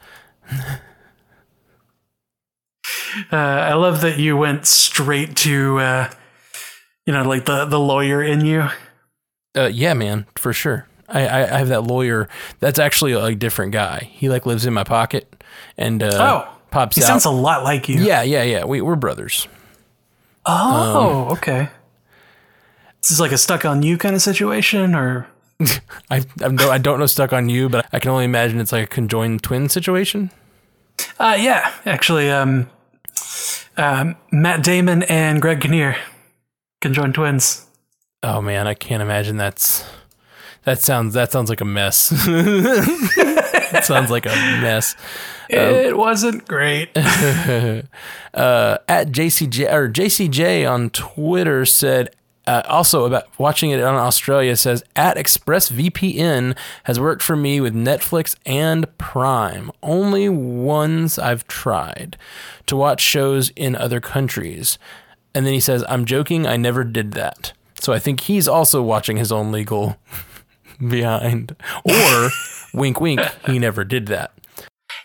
Uh, 3.30 3.36
I 3.36 3.74
love 3.74 4.00
that 4.00 4.18
you 4.18 4.34
went 4.34 4.64
straight 4.64 5.36
to, 5.36 5.78
uh, 5.78 6.10
you 7.04 7.12
know, 7.12 7.24
like 7.24 7.44
the 7.44 7.66
the 7.66 7.78
lawyer 7.78 8.22
in 8.22 8.46
you. 8.46 8.70
Uh, 9.54 9.66
yeah, 9.66 9.92
man, 9.92 10.24
for 10.36 10.54
sure. 10.54 10.86
I, 11.10 11.54
I 11.54 11.58
have 11.58 11.68
that 11.68 11.84
lawyer. 11.84 12.28
That's 12.60 12.78
actually 12.78 13.12
a 13.12 13.34
different 13.34 13.72
guy. 13.72 14.08
He 14.12 14.28
like 14.28 14.46
lives 14.46 14.66
in 14.66 14.72
my 14.72 14.84
pocket 14.84 15.42
and 15.76 16.02
uh, 16.02 16.10
oh, 16.46 16.58
pops 16.70 16.96
he 16.96 17.02
out. 17.02 17.06
sounds 17.06 17.24
a 17.24 17.30
lot 17.30 17.64
like 17.64 17.88
you. 17.88 18.00
Yeah, 18.00 18.22
yeah, 18.22 18.42
yeah. 18.42 18.64
We 18.64 18.80
we're 18.80 18.96
brothers. 18.96 19.48
Oh, 20.46 21.26
um, 21.26 21.32
okay. 21.32 21.68
This 23.02 23.10
is 23.10 23.20
like 23.20 23.32
a 23.32 23.38
stuck 23.38 23.64
on 23.64 23.82
you 23.82 23.98
kind 23.98 24.14
of 24.14 24.22
situation, 24.22 24.94
or 24.94 25.26
I 26.10 26.24
I'm 26.40 26.56
no, 26.56 26.70
I 26.70 26.78
don't 26.78 26.98
know 26.98 27.06
stuck 27.06 27.32
on 27.32 27.48
you, 27.48 27.68
but 27.68 27.86
I 27.92 27.98
can 27.98 28.10
only 28.10 28.24
imagine 28.24 28.60
it's 28.60 28.72
like 28.72 28.84
a 28.84 28.88
conjoined 28.88 29.42
twin 29.42 29.68
situation. 29.68 30.30
Uh, 31.18 31.36
yeah, 31.38 31.72
actually, 31.86 32.30
um, 32.30 32.68
um, 33.76 34.16
Matt 34.30 34.62
Damon 34.62 35.02
and 35.04 35.40
Greg 35.40 35.60
Kinnear, 35.60 35.96
conjoined 36.80 37.14
twins. 37.14 37.66
Oh 38.22 38.42
man, 38.42 38.66
I 38.66 38.74
can't 38.74 39.02
imagine 39.02 39.38
that's 39.38 39.84
That 40.64 40.80
sounds 40.80 41.14
that 41.14 41.32
sounds 41.32 41.48
like 41.48 41.60
a 41.60 41.64
mess. 41.64 42.08
that 43.70 43.82
sounds 43.84 44.10
like 44.10 44.26
a 44.26 44.28
mess. 44.60 44.94
it 45.48 45.96
wasn't 45.96 46.46
great. 46.46 46.90
uh, 46.96 47.82
at 48.34 49.08
JCJ 49.08 49.72
or 49.72 49.88
JCJ 49.88 50.70
on 50.70 50.90
Twitter 50.90 51.64
said 51.64 52.14
uh, 52.46 52.62
also 52.68 53.04
about 53.04 53.26
watching 53.38 53.70
it 53.70 53.82
on 53.82 53.94
Australia 53.94 54.56
says 54.56 54.82
at 54.96 55.16
ExpressVPN 55.16 56.56
has 56.84 57.00
worked 57.00 57.22
for 57.22 57.36
me 57.36 57.60
with 57.60 57.74
Netflix 57.74 58.36
and 58.44 58.86
Prime. 58.98 59.70
Only 59.82 60.28
ones 60.28 61.18
I've 61.18 61.46
tried 61.46 62.16
to 62.66 62.76
watch 62.76 63.00
shows 63.00 63.50
in 63.50 63.76
other 63.76 64.00
countries. 64.00 64.78
And 65.34 65.46
then 65.46 65.52
he 65.52 65.60
says, 65.60 65.84
"I'm 65.88 66.04
joking. 66.04 66.46
I 66.46 66.56
never 66.56 66.84
did 66.84 67.12
that." 67.12 67.52
So 67.80 67.92
I 67.92 67.98
think 67.98 68.22
he's 68.22 68.48
also 68.48 68.82
watching 68.82 69.16
his 69.16 69.32
own 69.32 69.52
legal 69.52 69.96
behind, 70.86 71.54
or 71.84 72.30
wink, 72.74 73.00
wink. 73.00 73.20
He 73.46 73.58
never 73.58 73.84
did 73.84 74.06
that. 74.06 74.32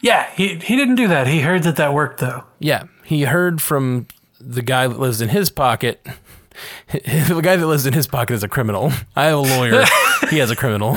Yeah, 0.02 0.30
he 0.36 0.56
he 0.56 0.76
didn't 0.76 0.96
do 0.96 1.08
that. 1.08 1.28
He 1.28 1.42
heard 1.42 1.64
that 1.64 1.78
that 1.78 1.94
worked 1.94 2.20
though. 2.20 2.44
Yeah, 2.60 2.84
he 3.04 3.24
heard 3.24 3.62
from 3.62 4.08
the 4.40 4.62
guy 4.62 4.88
that 4.88 5.00
lives 5.00 5.22
in 5.22 5.30
his 5.30 5.50
pocket. 5.50 6.06
the 6.92 7.42
guy 7.44 7.56
that 7.56 7.68
lives 7.68 7.86
in 7.86 7.94
his 7.94 8.08
pocket 8.08 8.34
is 8.34 8.44
a 8.44 8.48
criminal. 8.48 8.92
I 9.16 9.26
have 9.26 9.38
a 9.38 9.42
lawyer. 9.42 9.84
he 10.30 10.38
has 10.38 10.52
a 10.52 10.56
criminal. 10.56 10.96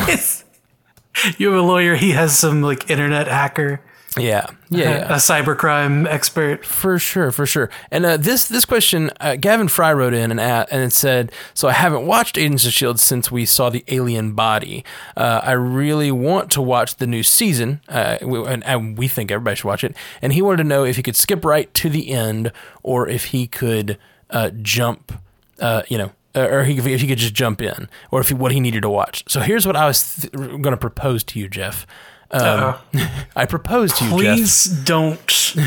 You 1.36 1.50
have 1.50 1.58
a 1.58 1.66
lawyer. 1.66 1.96
He 1.96 2.10
has 2.12 2.38
some 2.38 2.62
like 2.62 2.90
internet 2.90 3.28
hacker, 3.28 3.80
Yeah, 4.16 4.46
yeah, 4.70 4.90
yeah. 4.90 5.14
a 5.14 5.16
cybercrime 5.16 6.08
expert. 6.08 6.64
For 6.64 6.98
sure, 6.98 7.30
for 7.30 7.44
sure. 7.44 7.68
And 7.90 8.06
uh, 8.06 8.16
this 8.16 8.48
this 8.48 8.64
question, 8.64 9.10
uh, 9.20 9.36
Gavin 9.36 9.68
Fry 9.68 9.92
wrote 9.92 10.14
in 10.14 10.30
and 10.30 10.40
at, 10.40 10.66
and 10.72 10.82
it 10.82 10.92
said, 10.92 11.30
"So 11.52 11.68
I 11.68 11.72
haven't 11.72 12.06
watched 12.06 12.38
Agents 12.38 12.64
of 12.66 12.72
Shield 12.72 12.98
since 12.98 13.30
we 13.30 13.44
saw 13.44 13.68
the 13.68 13.84
alien 13.88 14.32
body. 14.32 14.82
Uh, 15.16 15.40
I 15.44 15.52
really 15.52 16.10
want 16.10 16.50
to 16.52 16.62
watch 16.62 16.96
the 16.96 17.06
new 17.06 17.22
season, 17.22 17.80
uh, 17.88 18.16
we- 18.22 18.44
and, 18.46 18.64
and 18.64 18.96
we 18.96 19.08
think 19.08 19.30
everybody 19.30 19.56
should 19.56 19.66
watch 19.68 19.84
it. 19.84 19.94
And 20.22 20.32
he 20.32 20.40
wanted 20.40 20.62
to 20.62 20.64
know 20.64 20.84
if 20.84 20.96
he 20.96 21.02
could 21.02 21.16
skip 21.16 21.44
right 21.44 21.72
to 21.74 21.90
the 21.90 22.08
end, 22.10 22.50
or 22.82 23.06
if 23.08 23.26
he 23.26 23.46
could 23.46 23.98
uh, 24.30 24.50
jump, 24.62 25.12
uh, 25.60 25.82
you 25.88 25.98
know." 25.98 26.12
Or 26.34 26.62
he, 26.62 26.78
if 26.78 27.00
he 27.00 27.08
could 27.08 27.18
just 27.18 27.34
jump 27.34 27.60
in, 27.60 27.88
or 28.12 28.20
if 28.20 28.28
he, 28.28 28.34
what 28.34 28.52
he 28.52 28.60
needed 28.60 28.82
to 28.82 28.88
watch. 28.90 29.24
So 29.26 29.40
here's 29.40 29.66
what 29.66 29.74
I 29.74 29.86
was 29.86 30.14
th- 30.20 30.32
going 30.32 30.62
to 30.62 30.76
propose 30.76 31.24
to 31.24 31.38
you, 31.40 31.48
Jeff. 31.48 31.84
Um, 32.30 32.40
Uh-oh. 32.42 33.24
I 33.36 33.46
propose 33.46 33.92
to 33.94 34.04
you, 34.04 34.10
Jeff. 34.10 34.36
Please 34.36 34.64
don't. 34.64 35.54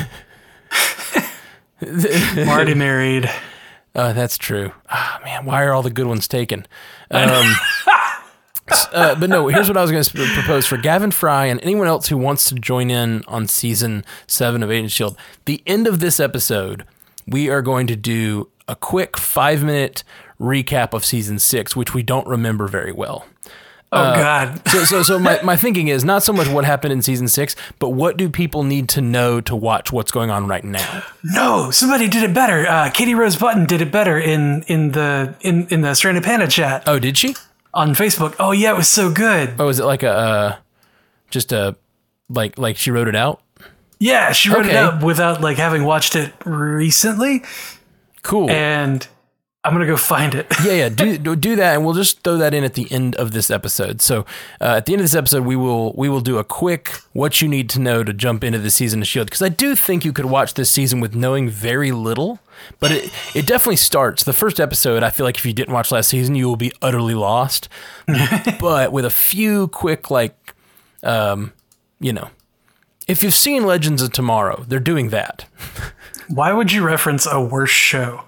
I'm 1.81 2.49
already 2.49 2.75
married. 2.75 3.29
Uh, 3.95 4.13
that's 4.13 4.37
true. 4.37 4.71
Ah, 4.89 5.19
man, 5.23 5.45
why 5.45 5.63
are 5.63 5.73
all 5.73 5.81
the 5.81 5.89
good 5.89 6.07
ones 6.07 6.27
taken? 6.27 6.65
Um, 7.09 7.55
uh, 8.93 9.15
but 9.15 9.29
no, 9.29 9.47
here's 9.47 9.67
what 9.67 9.75
I 9.77 9.81
was 9.81 9.91
going 9.91 10.03
to 10.03 10.33
propose 10.33 10.65
for 10.65 10.77
Gavin 10.77 11.11
Fry 11.11 11.47
and 11.47 11.59
anyone 11.63 11.87
else 11.87 12.07
who 12.07 12.17
wants 12.17 12.47
to 12.49 12.55
join 12.55 12.89
in 12.89 13.23
on 13.27 13.47
season 13.47 14.05
seven 14.27 14.63
of 14.63 14.71
Agent 14.71 14.91
Shield. 14.91 15.17
The 15.45 15.61
end 15.65 15.87
of 15.87 15.99
this 15.99 16.19
episode, 16.19 16.85
we 17.27 17.49
are 17.49 17.61
going 17.61 17.87
to 17.87 17.95
do 17.95 18.49
a 18.67 18.75
quick 18.75 19.17
five 19.17 19.63
minute 19.63 20.03
recap 20.39 20.93
of 20.93 21.03
season 21.03 21.39
six, 21.39 21.75
which 21.75 21.93
we 21.93 22.03
don't 22.03 22.27
remember 22.27 22.67
very 22.67 22.91
well. 22.93 23.25
Oh 23.93 23.97
Uh, 23.97 24.15
God. 24.15 24.67
So, 24.69 24.83
so, 24.85 25.03
so 25.03 25.19
my, 25.19 25.41
my 25.43 25.57
thinking 25.57 25.89
is 25.89 26.05
not 26.05 26.23
so 26.23 26.31
much 26.31 26.47
what 26.47 26.63
happened 26.63 26.93
in 26.93 27.01
season 27.01 27.27
six, 27.27 27.55
but 27.77 27.89
what 27.89 28.15
do 28.15 28.29
people 28.29 28.63
need 28.63 28.87
to 28.89 29.01
know 29.01 29.41
to 29.41 29.55
watch 29.55 29.91
what's 29.91 30.11
going 30.11 30.29
on 30.29 30.47
right 30.47 30.63
now? 30.63 31.03
No, 31.23 31.71
somebody 31.71 32.07
did 32.07 32.23
it 32.23 32.33
better. 32.33 32.65
Uh, 32.67 32.89
Katie 32.89 33.15
Rose 33.15 33.35
Button 33.35 33.65
did 33.65 33.81
it 33.81 33.91
better 33.91 34.17
in 34.17 34.63
in 34.67 34.91
the 34.93 35.35
in 35.41 35.67
in 35.67 35.81
the 35.81 35.93
Stranded 35.93 36.23
Panda 36.23 36.47
chat 36.47 36.83
Oh, 36.87 36.99
did 36.99 37.17
she? 37.17 37.35
on 37.73 37.93
Facebook. 37.95 38.35
Oh 38.39 38.51
yeah, 38.51 38.71
it 38.71 38.77
was 38.77 38.87
so 38.89 39.11
good. 39.11 39.55
Oh, 39.59 39.67
is 39.69 39.79
it 39.79 39.85
like 39.85 40.03
a 40.03 40.11
uh, 40.11 40.55
just 41.29 41.51
a 41.51 41.75
like 42.29 42.57
like 42.57 42.77
she 42.77 42.91
wrote 42.91 43.07
it 43.09 43.15
out? 43.15 43.41
Yeah, 43.99 44.31
she 44.31 44.49
wrote 44.49 44.65
Okay. 44.65 44.71
it 44.71 44.75
up 44.77 45.03
without 45.03 45.41
like 45.41 45.57
having 45.57 45.83
watched 45.83 46.15
it 46.15 46.33
recently, 46.45 47.43
Cool. 48.23 48.49
and 48.49 49.05
I'm 49.63 49.73
gonna 49.73 49.85
go 49.85 49.97
find 49.97 50.33
it. 50.33 50.47
yeah, 50.63 50.73
yeah. 50.73 50.89
Do 51.17 51.35
do 51.35 51.55
that, 51.55 51.75
and 51.75 51.85
we'll 51.85 51.93
just 51.93 52.23
throw 52.23 52.37
that 52.37 52.53
in 52.53 52.63
at 52.63 52.73
the 52.73 52.91
end 52.91 53.15
of 53.17 53.31
this 53.31 53.51
episode. 53.51 54.01
So 54.01 54.21
uh, 54.59 54.77
at 54.77 54.87
the 54.87 54.93
end 54.93 55.01
of 55.01 55.03
this 55.03 55.15
episode, 55.15 55.45
we 55.45 55.55
will 55.55 55.93
we 55.93 56.09
will 56.09 56.21
do 56.21 56.39
a 56.39 56.43
quick 56.43 56.89
what 57.13 57.41
you 57.41 57.47
need 57.47 57.69
to 57.71 57.79
know 57.79 58.03
to 58.03 58.11
jump 58.11 58.43
into 58.43 58.57
the 58.57 58.71
season 58.71 59.01
of 59.01 59.07
Shield 59.07 59.27
because 59.27 59.43
I 59.43 59.49
do 59.49 59.75
think 59.75 60.03
you 60.03 60.13
could 60.13 60.25
watch 60.25 60.55
this 60.55 60.71
season 60.71 60.99
with 60.99 61.13
knowing 61.13 61.47
very 61.47 61.91
little. 61.91 62.39
But 62.79 62.91
it, 62.91 63.11
it 63.35 63.47
definitely 63.47 63.77
starts. 63.77 64.23
The 64.23 64.33
first 64.33 64.59
episode, 64.59 65.03
I 65.03 65.09
feel 65.09 65.25
like 65.25 65.37
if 65.37 65.45
you 65.45 65.53
didn't 65.53 65.73
watch 65.73 65.91
last 65.91 66.09
season, 66.09 66.35
you 66.35 66.47
will 66.47 66.57
be 66.57 66.71
utterly 66.81 67.15
lost. 67.15 67.69
but 68.59 68.91
with 68.91 69.03
a 69.03 69.09
few 69.09 69.67
quick, 69.69 70.11
like, 70.11 70.53
um, 71.01 71.53
you 71.99 72.13
know, 72.13 72.29
if 73.07 73.23
you've 73.23 73.33
seen 73.33 73.65
Legends 73.65 74.03
of 74.03 74.11
Tomorrow, 74.13 74.63
they're 74.67 74.79
doing 74.79 75.09
that. 75.09 75.45
Why 76.27 76.53
would 76.53 76.71
you 76.71 76.83
reference 76.83 77.25
a 77.25 77.41
worse 77.41 77.71
show? 77.71 78.25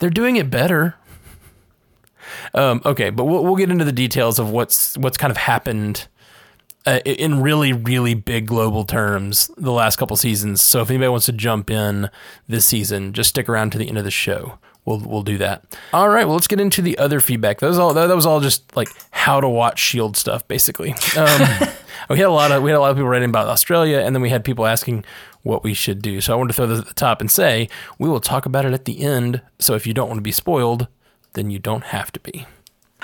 They're 0.00 0.10
doing 0.10 0.36
it 0.36 0.50
better. 0.50 0.96
Um, 2.54 2.82
okay, 2.84 3.10
but 3.10 3.24
we'll, 3.24 3.44
we'll 3.44 3.56
get 3.56 3.70
into 3.70 3.84
the 3.84 3.92
details 3.92 4.38
of 4.38 4.50
what's 4.50 4.96
what's 4.98 5.16
kind 5.16 5.30
of 5.30 5.36
happened 5.36 6.08
uh, 6.86 7.00
in 7.04 7.40
really 7.40 7.72
really 7.72 8.14
big 8.14 8.46
global 8.46 8.84
terms 8.84 9.50
the 9.56 9.72
last 9.72 9.96
couple 9.96 10.16
seasons. 10.16 10.62
So 10.62 10.80
if 10.80 10.90
anybody 10.90 11.08
wants 11.08 11.26
to 11.26 11.32
jump 11.32 11.70
in 11.70 12.10
this 12.48 12.66
season, 12.66 13.12
just 13.12 13.30
stick 13.30 13.48
around 13.48 13.70
to 13.72 13.78
the 13.78 13.88
end 13.88 13.98
of 13.98 14.04
the 14.04 14.10
show. 14.10 14.58
We'll 14.84 15.00
we'll 15.00 15.22
do 15.22 15.38
that. 15.38 15.76
All 15.92 16.08
right. 16.08 16.24
Well, 16.24 16.34
let's 16.34 16.48
get 16.48 16.60
into 16.60 16.80
the 16.80 16.96
other 16.98 17.20
feedback. 17.20 17.60
That 17.60 17.68
was 17.68 17.78
all. 17.78 17.92
That, 17.92 18.06
that 18.06 18.16
was 18.16 18.26
all 18.26 18.40
just 18.40 18.74
like 18.74 18.88
how 19.10 19.40
to 19.40 19.48
watch 19.48 19.78
Shield 19.78 20.16
stuff, 20.16 20.48
basically. 20.48 20.94
Um, 21.16 21.68
we 22.08 22.18
had 22.18 22.26
a 22.26 22.30
lot 22.30 22.50
of 22.50 22.62
we 22.62 22.70
had 22.70 22.76
a 22.76 22.80
lot 22.80 22.90
of 22.90 22.96
people 22.96 23.08
writing 23.08 23.28
about 23.28 23.46
Australia, 23.46 23.98
and 23.98 24.16
then 24.16 24.22
we 24.22 24.30
had 24.30 24.42
people 24.42 24.66
asking 24.66 25.04
what 25.42 25.64
we 25.64 25.74
should 25.74 26.02
do. 26.02 26.20
So 26.20 26.32
I 26.32 26.36
wanted 26.36 26.48
to 26.48 26.54
throw 26.54 26.66
this 26.66 26.80
at 26.80 26.86
the 26.86 26.94
top 26.94 27.20
and 27.20 27.30
say 27.30 27.68
we 27.98 28.08
will 28.08 28.20
talk 28.20 28.46
about 28.46 28.64
it 28.64 28.72
at 28.72 28.84
the 28.84 29.00
end. 29.00 29.42
So 29.58 29.74
if 29.74 29.86
you 29.86 29.94
don't 29.94 30.08
want 30.08 30.18
to 30.18 30.22
be 30.22 30.32
spoiled, 30.32 30.88
then 31.32 31.50
you 31.50 31.58
don't 31.58 31.84
have 31.84 32.12
to 32.12 32.20
be. 32.20 32.46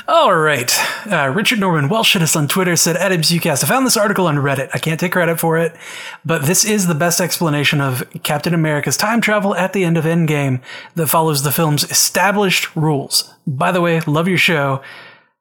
All 0.08 0.34
right. 0.36 0.72
Uh, 1.10 1.32
Richard 1.34 1.58
Norman 1.58 1.88
Welsh 1.88 2.12
hit 2.12 2.22
us 2.22 2.36
on 2.36 2.48
Twitter, 2.48 2.76
said, 2.76 2.96
at 2.96 3.12
MCUcast, 3.12 3.64
I 3.64 3.66
found 3.66 3.86
this 3.86 3.96
article 3.96 4.26
on 4.26 4.36
Reddit. 4.36 4.68
I 4.74 4.78
can't 4.78 5.00
take 5.00 5.12
credit 5.12 5.40
for 5.40 5.58
it, 5.58 5.74
but 6.24 6.42
this 6.42 6.64
is 6.64 6.86
the 6.86 6.94
best 6.94 7.20
explanation 7.20 7.80
of 7.80 8.04
Captain 8.22 8.54
America's 8.54 8.96
time 8.96 9.20
travel 9.20 9.54
at 9.54 9.72
the 9.72 9.84
end 9.84 9.96
of 9.96 10.04
Endgame 10.04 10.60
that 10.94 11.08
follows 11.08 11.42
the 11.42 11.50
film's 11.50 11.84
established 11.90 12.74
rules. 12.76 13.32
By 13.46 13.72
the 13.72 13.80
way, 13.80 14.00
love 14.00 14.28
your 14.28 14.38
show. 14.38 14.82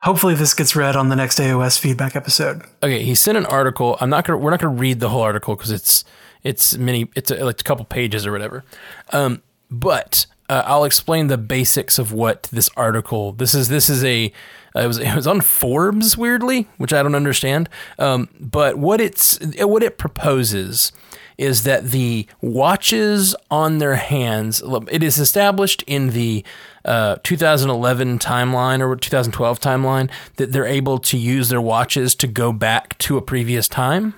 Hopefully 0.02 0.36
this 0.36 0.54
gets 0.54 0.76
read 0.76 0.96
on 0.96 1.10
the 1.10 1.16
next 1.16 1.40
AOS 1.40 1.78
feedback 1.80 2.16
episode. 2.16 2.64
Okay, 2.82 3.04
he 3.04 3.16
sent 3.16 3.38
an 3.38 3.46
article. 3.48 3.98
I'm 4.00 4.10
not 4.10 4.26
gonna. 4.26 4.38
We're 4.38 4.52
not 4.52 4.62
gonna 4.62 4.76
read 4.76 5.00
the 5.00 5.10
whole 5.10 5.22
article 5.22 5.56
because 5.56 5.72
it's 5.72 6.06
it's 6.46 6.78
many. 6.78 7.10
It's 7.16 7.32
a, 7.32 7.44
like 7.44 7.60
a 7.60 7.64
couple 7.64 7.84
pages 7.84 8.26
or 8.26 8.32
whatever. 8.32 8.64
Um, 9.12 9.42
but 9.70 10.28
uh, 10.48 10.64
I'll 10.66 10.86
explain 10.86 11.28
the 11.28 11.38
basics 11.38 12.00
of 12.00 12.14
what 12.14 12.44
this 12.44 12.70
article. 12.78 13.34
This 13.34 13.54
is 13.54 13.68
this 13.68 13.90
is 13.90 14.04
a. 14.06 14.32
Uh, 14.76 14.82
it 14.82 14.88
was 14.88 14.98
it 15.00 15.16
was 15.16 15.28
on 15.28 15.42
Forbes 15.42 16.18
weirdly, 16.18 16.68
which 16.78 16.94
I 16.94 17.02
don't 17.02 17.16
understand. 17.16 17.68
Um, 17.98 18.30
but 18.40 18.78
what 18.78 19.02
it's 19.02 19.40
what 19.58 19.84
it 19.84 19.98
proposes 19.98 20.92
is 21.38 21.64
that 21.64 21.90
the 21.90 22.28
watches 22.42 23.36
on 23.50 23.80
their 23.80 23.96
hands. 23.96 24.62
It 24.90 25.04
is 25.04 25.18
established 25.18 25.84
in 25.88 26.12
the 26.12 26.46
uh, 26.86 27.18
2011 27.24 28.20
timeline 28.20 28.80
or 28.82 28.96
2012 28.96 29.60
timeline 29.60 30.10
that 30.38 30.52
they're 30.52 30.66
able 30.66 31.00
to 31.00 31.18
use 31.18 31.50
their 31.50 31.60
watches 31.60 32.16
to 32.16 32.28
go 32.28 32.54
back 32.54 32.98
to 33.00 33.18
a 33.18 33.22
previous 33.22 33.68
time. 33.68 34.14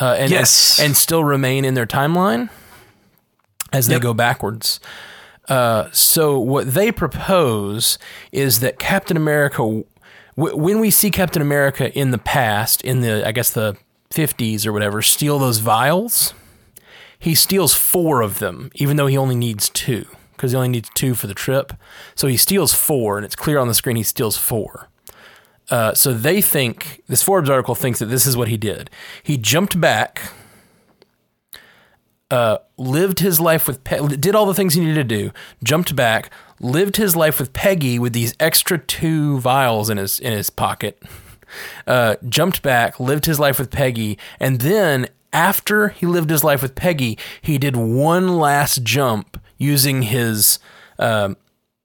Uh, 0.00 0.14
and, 0.18 0.30
Yes. 0.30 0.78
and, 0.78 0.86
and 0.86 0.96
still 0.96 1.24
remain 1.24 1.64
in 1.64 1.74
their 1.74 1.86
timeline 1.86 2.48
as 3.72 3.86
they 3.86 3.94
Yep. 3.94 4.02
go 4.02 4.14
backwards. 4.14 4.80
Uh, 5.48 5.88
so 5.92 6.38
what 6.38 6.72
they 6.74 6.92
propose 6.92 7.98
is 8.32 8.60
that 8.60 8.78
Captain 8.78 9.16
America, 9.16 9.58
w- 9.58 10.56
when 10.56 10.78
we 10.80 10.90
see 10.90 11.10
Captain 11.10 11.42
America 11.42 11.92
in 11.98 12.10
the 12.12 12.18
past, 12.18 12.82
in 12.82 13.00
the 13.00 13.26
I 13.26 13.32
guess 13.32 13.50
the 13.50 13.76
50s 14.10 14.64
or 14.66 14.72
whatever, 14.72 15.02
steal 15.02 15.38
those 15.38 15.58
vials, 15.58 16.34
he 17.18 17.34
steals 17.34 17.74
four 17.74 18.22
of 18.22 18.38
them, 18.38 18.70
even 18.76 18.96
though 18.96 19.06
he 19.08 19.16
only 19.18 19.34
needs 19.36 19.68
two 19.68 20.06
because 20.36 20.52
he 20.52 20.56
only 20.56 20.68
needs 20.68 20.88
two 20.94 21.14
for 21.14 21.26
the 21.26 21.34
trip. 21.34 21.72
So 22.14 22.26
he 22.28 22.36
steals 22.38 22.72
four, 22.72 23.18
and 23.18 23.26
it's 23.26 23.36
clear 23.36 23.58
on 23.58 23.68
the 23.68 23.74
screen 23.74 23.96
he 23.96 24.02
steals 24.02 24.36
four. 24.38 24.88
Uh, 25.70 25.94
so 25.94 26.12
they 26.12 26.40
think 26.40 27.02
this 27.06 27.22
Forbes 27.22 27.48
article 27.48 27.74
thinks 27.74 28.00
that 28.00 28.06
this 28.06 28.26
is 28.26 28.36
what 28.36 28.48
he 28.48 28.56
did. 28.56 28.90
He 29.22 29.36
jumped 29.36 29.80
back, 29.80 30.32
uh, 32.30 32.58
lived 32.76 33.20
his 33.20 33.40
life 33.40 33.66
with, 33.68 33.82
Pe- 33.84 34.16
did 34.16 34.34
all 34.34 34.46
the 34.46 34.54
things 34.54 34.74
he 34.74 34.80
needed 34.80 35.08
to 35.08 35.16
do, 35.16 35.30
jumped 35.62 35.94
back, 35.94 36.30
lived 36.58 36.96
his 36.96 37.14
life 37.16 37.38
with 37.38 37.52
Peggy 37.52 37.98
with 37.98 38.12
these 38.12 38.34
extra 38.40 38.78
two 38.78 39.38
vials 39.38 39.88
in 39.88 39.96
his 39.96 40.18
in 40.20 40.32
his 40.32 40.50
pocket. 40.50 41.02
Uh, 41.84 42.14
jumped 42.28 42.62
back, 42.62 43.00
lived 43.00 43.26
his 43.26 43.40
life 43.40 43.58
with 43.58 43.72
Peggy, 43.72 44.16
and 44.38 44.60
then 44.60 45.08
after 45.32 45.88
he 45.88 46.06
lived 46.06 46.30
his 46.30 46.44
life 46.44 46.62
with 46.62 46.76
Peggy, 46.76 47.18
he 47.42 47.58
did 47.58 47.74
one 47.74 48.38
last 48.38 48.84
jump 48.84 49.40
using 49.58 50.02
his 50.02 50.60
um, 51.00 51.36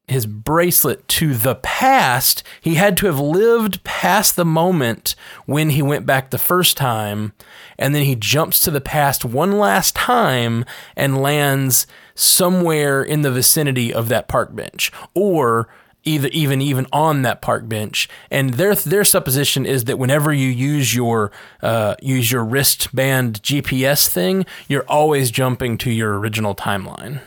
his 0.07 0.25
bracelet 0.25 1.07
to 1.07 1.33
the 1.33 1.55
past, 1.55 2.43
he 2.61 2.75
had 2.75 2.95
to 2.97 3.07
have 3.07 3.19
lived 3.19 3.83
past 3.83 4.35
the 4.35 4.45
moment 4.45 5.15
when 5.45 5.71
he 5.71 5.81
went 5.81 6.05
back 6.05 6.29
the 6.29 6.37
first 6.37 6.77
time, 6.77 7.33
and 7.77 7.95
then 7.95 8.03
he 8.03 8.15
jumps 8.15 8.59
to 8.61 8.71
the 8.71 8.81
past 8.81 9.25
one 9.25 9.57
last 9.57 9.95
time 9.95 10.63
and 10.95 11.21
lands 11.21 11.87
somewhere 12.13 13.03
in 13.03 13.23
the 13.23 13.31
vicinity 13.31 13.93
of 13.93 14.07
that 14.09 14.27
park 14.27 14.55
bench, 14.55 14.91
or 15.13 15.67
either 16.03 16.27
even 16.29 16.61
even 16.61 16.85
on 16.93 17.23
that 17.23 17.41
park 17.41 17.67
bench. 17.67 18.07
And 18.29 18.53
their 18.53 18.75
their 18.75 19.03
supposition 19.03 19.65
is 19.65 19.85
that 19.85 19.97
whenever 19.97 20.31
you 20.31 20.49
use 20.49 20.93
your 20.93 21.31
uh, 21.63 21.95
use 22.01 22.31
your 22.31 22.45
wristband 22.45 23.41
GPS 23.41 24.07
thing, 24.07 24.45
you're 24.67 24.85
always 24.87 25.31
jumping 25.31 25.77
to 25.79 25.91
your 25.91 26.19
original 26.19 26.55
timeline. 26.55 27.21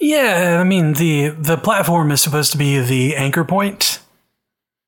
Yeah, 0.00 0.58
I 0.60 0.64
mean 0.64 0.94
the 0.94 1.28
the 1.28 1.56
platform 1.56 2.10
is 2.10 2.20
supposed 2.22 2.52
to 2.52 2.58
be 2.58 2.80
the 2.80 3.16
anchor 3.16 3.44
point. 3.44 4.00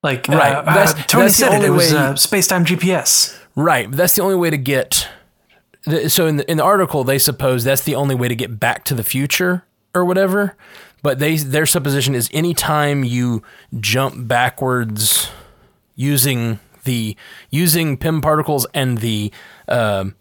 Like 0.02 0.26
Right, 0.26 0.54
uh, 0.56 0.62
that's- 0.62 0.94
uh, 0.94 1.02
Tony 1.06 1.24
that's 1.24 1.36
the 1.38 1.44
said 1.44 1.52
it. 1.52 1.56
only 1.56 1.66
It 1.68 1.70
was 1.70 1.92
way- 1.92 1.98
uh, 1.98 2.14
space 2.16 2.46
time 2.48 2.64
GPS. 2.64 3.38
Right. 3.54 3.90
That's 3.90 4.14
the 4.16 4.22
only 4.22 4.34
way 4.36 4.48
to 4.50 4.56
get. 4.56 5.08
So 6.08 6.26
in 6.26 6.36
the, 6.38 6.50
in 6.50 6.56
the 6.56 6.64
article, 6.64 7.04
they 7.04 7.18
suppose 7.18 7.64
that's 7.64 7.82
the 7.82 7.94
only 7.94 8.14
way 8.14 8.26
to 8.28 8.34
get 8.34 8.58
back 8.58 8.84
to 8.86 8.94
the 8.94 9.02
future 9.04 9.64
or 9.94 10.04
whatever. 10.04 10.56
But 11.02 11.18
they 11.18 11.36
their 11.36 11.66
supposition 11.66 12.14
is 12.14 12.30
anytime 12.32 13.04
you 13.04 13.42
jump 13.80 14.26
backwards 14.26 15.28
using 15.94 16.58
the 16.84 17.16
using 17.50 17.96
Pym 17.96 18.20
particles 18.22 18.66
and 18.72 18.98
the 18.98 19.30
um 19.68 20.14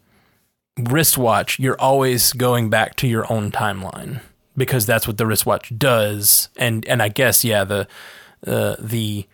wristwatch, 0.78 1.60
you're 1.60 1.80
always 1.80 2.34
going 2.34 2.70
back 2.70 2.96
to 2.98 3.08
your 3.08 3.32
own 3.32 3.52
timeline 3.52 4.20
because 4.58 4.86
that's 4.86 5.08
what 5.08 5.18
the 5.18 5.26
wristwatch 5.26 5.72
does. 5.78 6.50
And 6.58 6.86
and 6.88 7.02
I 7.02 7.10
guess 7.10 7.44
yeah, 7.44 7.64
the 7.64 7.88
uh, 8.46 8.76
the 8.80 9.28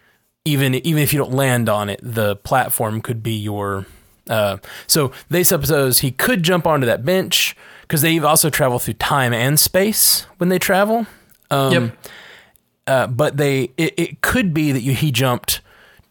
even 0.45 0.75
even 0.75 1.01
if 1.03 1.13
you 1.13 1.19
don't 1.19 1.33
land 1.33 1.69
on 1.69 1.89
it, 1.89 1.99
the 2.03 2.35
platform 2.37 3.01
could 3.01 3.21
be 3.23 3.33
your. 3.37 3.85
Uh, 4.29 4.57
so 4.87 5.11
they 5.29 5.41
suppose 5.43 5.99
he 5.99 6.11
could 6.11 6.43
jump 6.43 6.67
onto 6.67 6.85
that 6.85 7.05
bench 7.05 7.55
because 7.81 8.01
they 8.01 8.19
also 8.19 8.49
travel 8.49 8.77
through 8.77 8.95
time 8.95 9.31
and 9.33 9.57
space 9.57 10.25
when 10.37 10.49
they 10.49 10.59
travel. 10.59 11.07
Um, 11.49 11.71
Yep. 11.71 11.97
uh, 12.87 13.07
but 13.07 13.37
they 13.37 13.71
it, 13.77 13.93
it 13.97 14.21
could 14.21 14.53
be 14.53 14.73
that 14.73 14.81
you, 14.81 14.93
he 14.93 15.11
jumped 15.13 15.61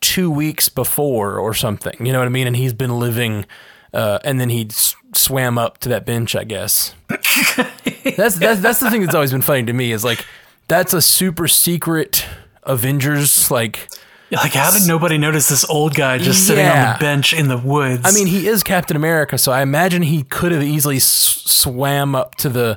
two 0.01 0.31
weeks 0.31 0.71
before 0.71 1.39
or 1.39 1.53
something. 1.53 1.95
You 2.05 2.13
know 2.13 2.19
what 2.21 2.27
I 2.27 2.31
mean? 2.31 2.47
And 2.47 2.57
he's 2.57 2.73
been 2.73 2.99
living, 2.99 3.45
uh, 3.93 4.19
and 4.25 4.41
then 4.41 4.51
he 4.51 4.67
s- 4.71 4.95
swam 5.15 5.59
up 5.59 5.79
to 5.79 5.89
that 5.91 6.05
bench. 6.07 6.35
I 6.37 6.45
guess 6.45 6.95
that's 7.09 8.37
that's 8.37 8.61
that's 8.61 8.81
the 8.81 8.91
thing 8.91 9.03
that's 9.03 9.15
always 9.15 9.33
been 9.33 9.43
funny 9.43 9.65
to 9.65 9.73
me 9.73 9.93
is 9.93 10.05
like 10.05 10.25
that's 10.69 10.93
a 10.93 11.01
super 11.03 11.49
secret 11.49 12.27
Avengers 12.65 13.51
like. 13.51 13.89
Like, 14.33 14.55
how 14.55 14.73
did 14.77 14.89
nobody 14.89 15.19
notice 15.19 15.49
this 15.49 15.65
old 15.71 15.95
guy 15.95 16.19
just 16.19 16.49
sitting 16.49 16.67
on 16.67 16.95
the 16.95 16.99
bench 16.99 17.33
in 17.33 17.47
the 17.47 17.57
woods? 17.57 18.03
I 18.05 18.11
mean, 18.11 18.27
he 18.27 18.49
is 18.49 18.65
Captain 18.65 18.97
America, 18.97 19.39
so 19.39 19.53
I 19.53 19.63
imagine 19.63 20.03
he 20.03 20.25
could 20.25 20.51
have 20.51 20.65
easily 20.65 20.97
s- 20.97 21.05
swam 21.47 22.17
up 22.17 22.35
to 22.37 22.49
the 22.49 22.77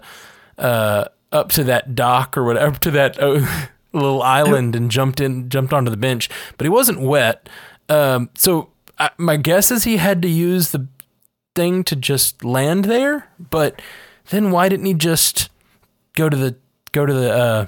uh, 0.60 1.06
up 1.32 1.50
to 1.54 1.64
that 1.64 1.96
dock 1.96 2.38
or 2.38 2.44
whatever, 2.44 2.68
up 2.76 2.80
to 2.82 2.92
that 2.92 3.20
uh, 3.20 3.44
little 3.94 4.22
island 4.22 4.76
and 4.76 4.92
jumped 4.92 5.20
in, 5.20 5.50
jumped 5.50 5.74
onto 5.74 5.90
the 5.90 5.98
bench. 5.98 6.30
But 6.60 6.66
he 6.66 6.70
wasn't 6.70 7.02
wet, 7.02 7.50
um, 7.90 8.30
so 8.36 8.70
I, 9.00 9.10
my 9.18 9.36
guess 9.36 9.72
is 9.72 9.86
he 9.86 9.98
had 9.98 10.22
to 10.22 10.30
use 10.30 10.70
the 10.70 10.86
thing 11.56 11.84
to 11.86 11.96
just 11.96 12.44
land 12.44 12.86
there. 12.86 13.30
But 13.40 13.82
then 14.30 14.52
why 14.52 14.70
didn't 14.70 14.86
he 14.86 14.94
just 14.94 15.50
go 16.16 16.30
to 16.30 16.38
the 16.38 16.56
go 16.92 17.06
to 17.06 17.14
the? 17.14 17.32
Uh, 17.32 17.66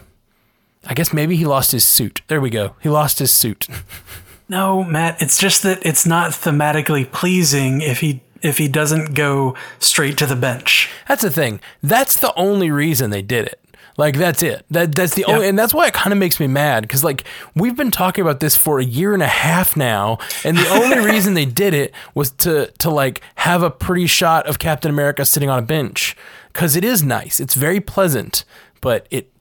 I 0.86 0.94
guess 0.94 1.14
maybe 1.14 1.36
he 1.36 1.46
lost 1.46 1.72
his 1.72 1.86
suit. 1.86 2.22
There 2.28 2.42
we 2.42 2.50
go. 2.50 2.76
He 2.82 2.90
lost 2.90 3.20
his 3.20 3.32
suit. 3.32 3.68
no, 4.50 4.84
Matt. 4.84 5.22
It's 5.22 5.38
just 5.38 5.64
that 5.64 5.86
it's 5.86 6.06
not 6.06 6.32
thematically 6.32 7.12
pleasing 7.12 7.82
if 7.82 8.00
he 8.00 8.22
if 8.42 8.58
he 8.58 8.68
doesn't 8.68 9.14
go 9.14 9.56
straight 9.80 10.18
to 10.18 10.26
the 10.26 10.36
bench. 10.36 10.90
That's 11.08 11.22
the 11.22 11.30
thing. 11.30 11.60
That's 11.84 12.20
the 12.20 12.34
only 12.36 12.72
reason 12.72 13.12
they 13.12 13.22
did 13.22 13.46
it. 13.46 13.60
Like 13.98 14.18
that's 14.18 14.42
it. 14.44 14.66
That 14.70 14.94
that's 14.96 15.16
the 15.16 15.26
only, 15.26 15.48
and 15.48 15.58
that's 15.58 15.74
why 15.74 15.88
it 15.88 15.94
kind 15.94 16.14
of 16.14 16.20
makes 16.20 16.40
me 16.40 16.48
mad 16.48 16.84
because 16.84 17.04
like 17.04 17.26
we've 17.56 17.76
been 17.76 17.92
talking 17.92 18.22
about 18.22 18.40
this 18.40 18.56
for 18.56 18.80
a 18.80 18.84
year 18.84 19.14
and 19.14 19.22
a 19.22 19.28
half 19.28 19.76
now, 19.76 20.18
and 20.44 20.58
the 20.58 20.70
only 20.70 21.00
reason 21.12 21.34
they 21.34 21.46
did 21.46 21.74
it 21.74 21.94
was 22.16 22.32
to 22.32 22.68
to 22.80 22.90
like 22.90 23.22
have 23.36 23.64
a 23.64 23.70
pretty 23.70 24.08
shot 24.08 24.48
of 24.48 24.60
Captain 24.60 24.90
America 24.90 25.26
sitting 25.26 25.50
on 25.50 25.60
a 25.60 25.64
bench 25.64 26.16
because 26.54 26.76
it 26.76 26.84
is 26.84 27.04
nice. 27.04 27.40
It's 27.40 27.56
very 27.56 27.80
pleasant, 27.80 28.46
but 28.80 29.08
it 29.12 29.32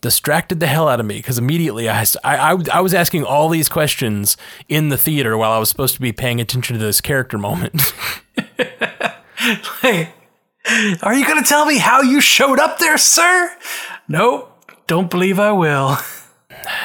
distracted 0.00 0.60
the 0.60 0.66
hell 0.66 0.86
out 0.86 1.00
of 1.00 1.06
me 1.06 1.14
because 1.16 1.38
immediately 1.38 1.88
I, 1.88 2.04
I, 2.22 2.52
I, 2.52 2.56
I 2.74 2.80
was 2.80 2.92
asking 2.92 3.24
all 3.24 3.48
these 3.48 3.70
questions 3.70 4.36
in 4.68 4.90
the 4.90 4.98
theater 4.98 5.34
while 5.38 5.50
I 5.50 5.58
was 5.58 5.70
supposed 5.70 5.94
to 5.94 6.00
be 6.02 6.12
paying 6.12 6.42
attention 6.42 6.78
to 6.78 6.84
this 6.84 7.00
character 7.00 7.38
moment. 7.38 7.80
Hey, 9.82 10.08
are 11.02 11.12
you 11.12 11.26
going 11.26 11.42
to 11.42 11.46
tell 11.46 11.66
me 11.66 11.76
how 11.76 12.00
you 12.00 12.22
showed 12.22 12.58
up 12.58 12.78
there, 12.78 12.96
sir? 12.96 13.54
Nope. 14.08 14.50
Don't 14.86 15.10
believe 15.10 15.38
I 15.40 15.52
will. 15.52 15.96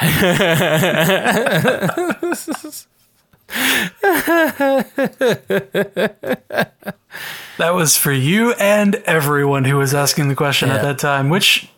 that 7.58 7.70
was 7.74 7.96
for 7.96 8.12
you 8.12 8.52
and 8.54 8.96
everyone 9.06 9.64
who 9.64 9.76
was 9.76 9.94
asking 9.94 10.28
the 10.28 10.34
question 10.34 10.68
Yeah. 10.68 10.76
at 10.76 10.82
that 10.82 10.98
time, 10.98 11.28
which 11.28 11.68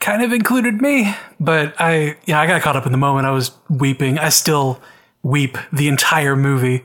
kind 0.00 0.22
of 0.22 0.32
included 0.32 0.80
me. 0.80 1.14
But 1.40 1.74
I, 1.78 2.16
yeah, 2.26 2.40
I 2.40 2.46
got 2.46 2.62
caught 2.62 2.76
up 2.76 2.86
in 2.86 2.92
the 2.92 2.98
moment. 2.98 3.26
I 3.26 3.30
was 3.30 3.52
weeping. 3.68 4.18
I 4.18 4.28
still 4.30 4.80
weep 5.22 5.58
the 5.72 5.88
entire 5.88 6.36
movie. 6.36 6.84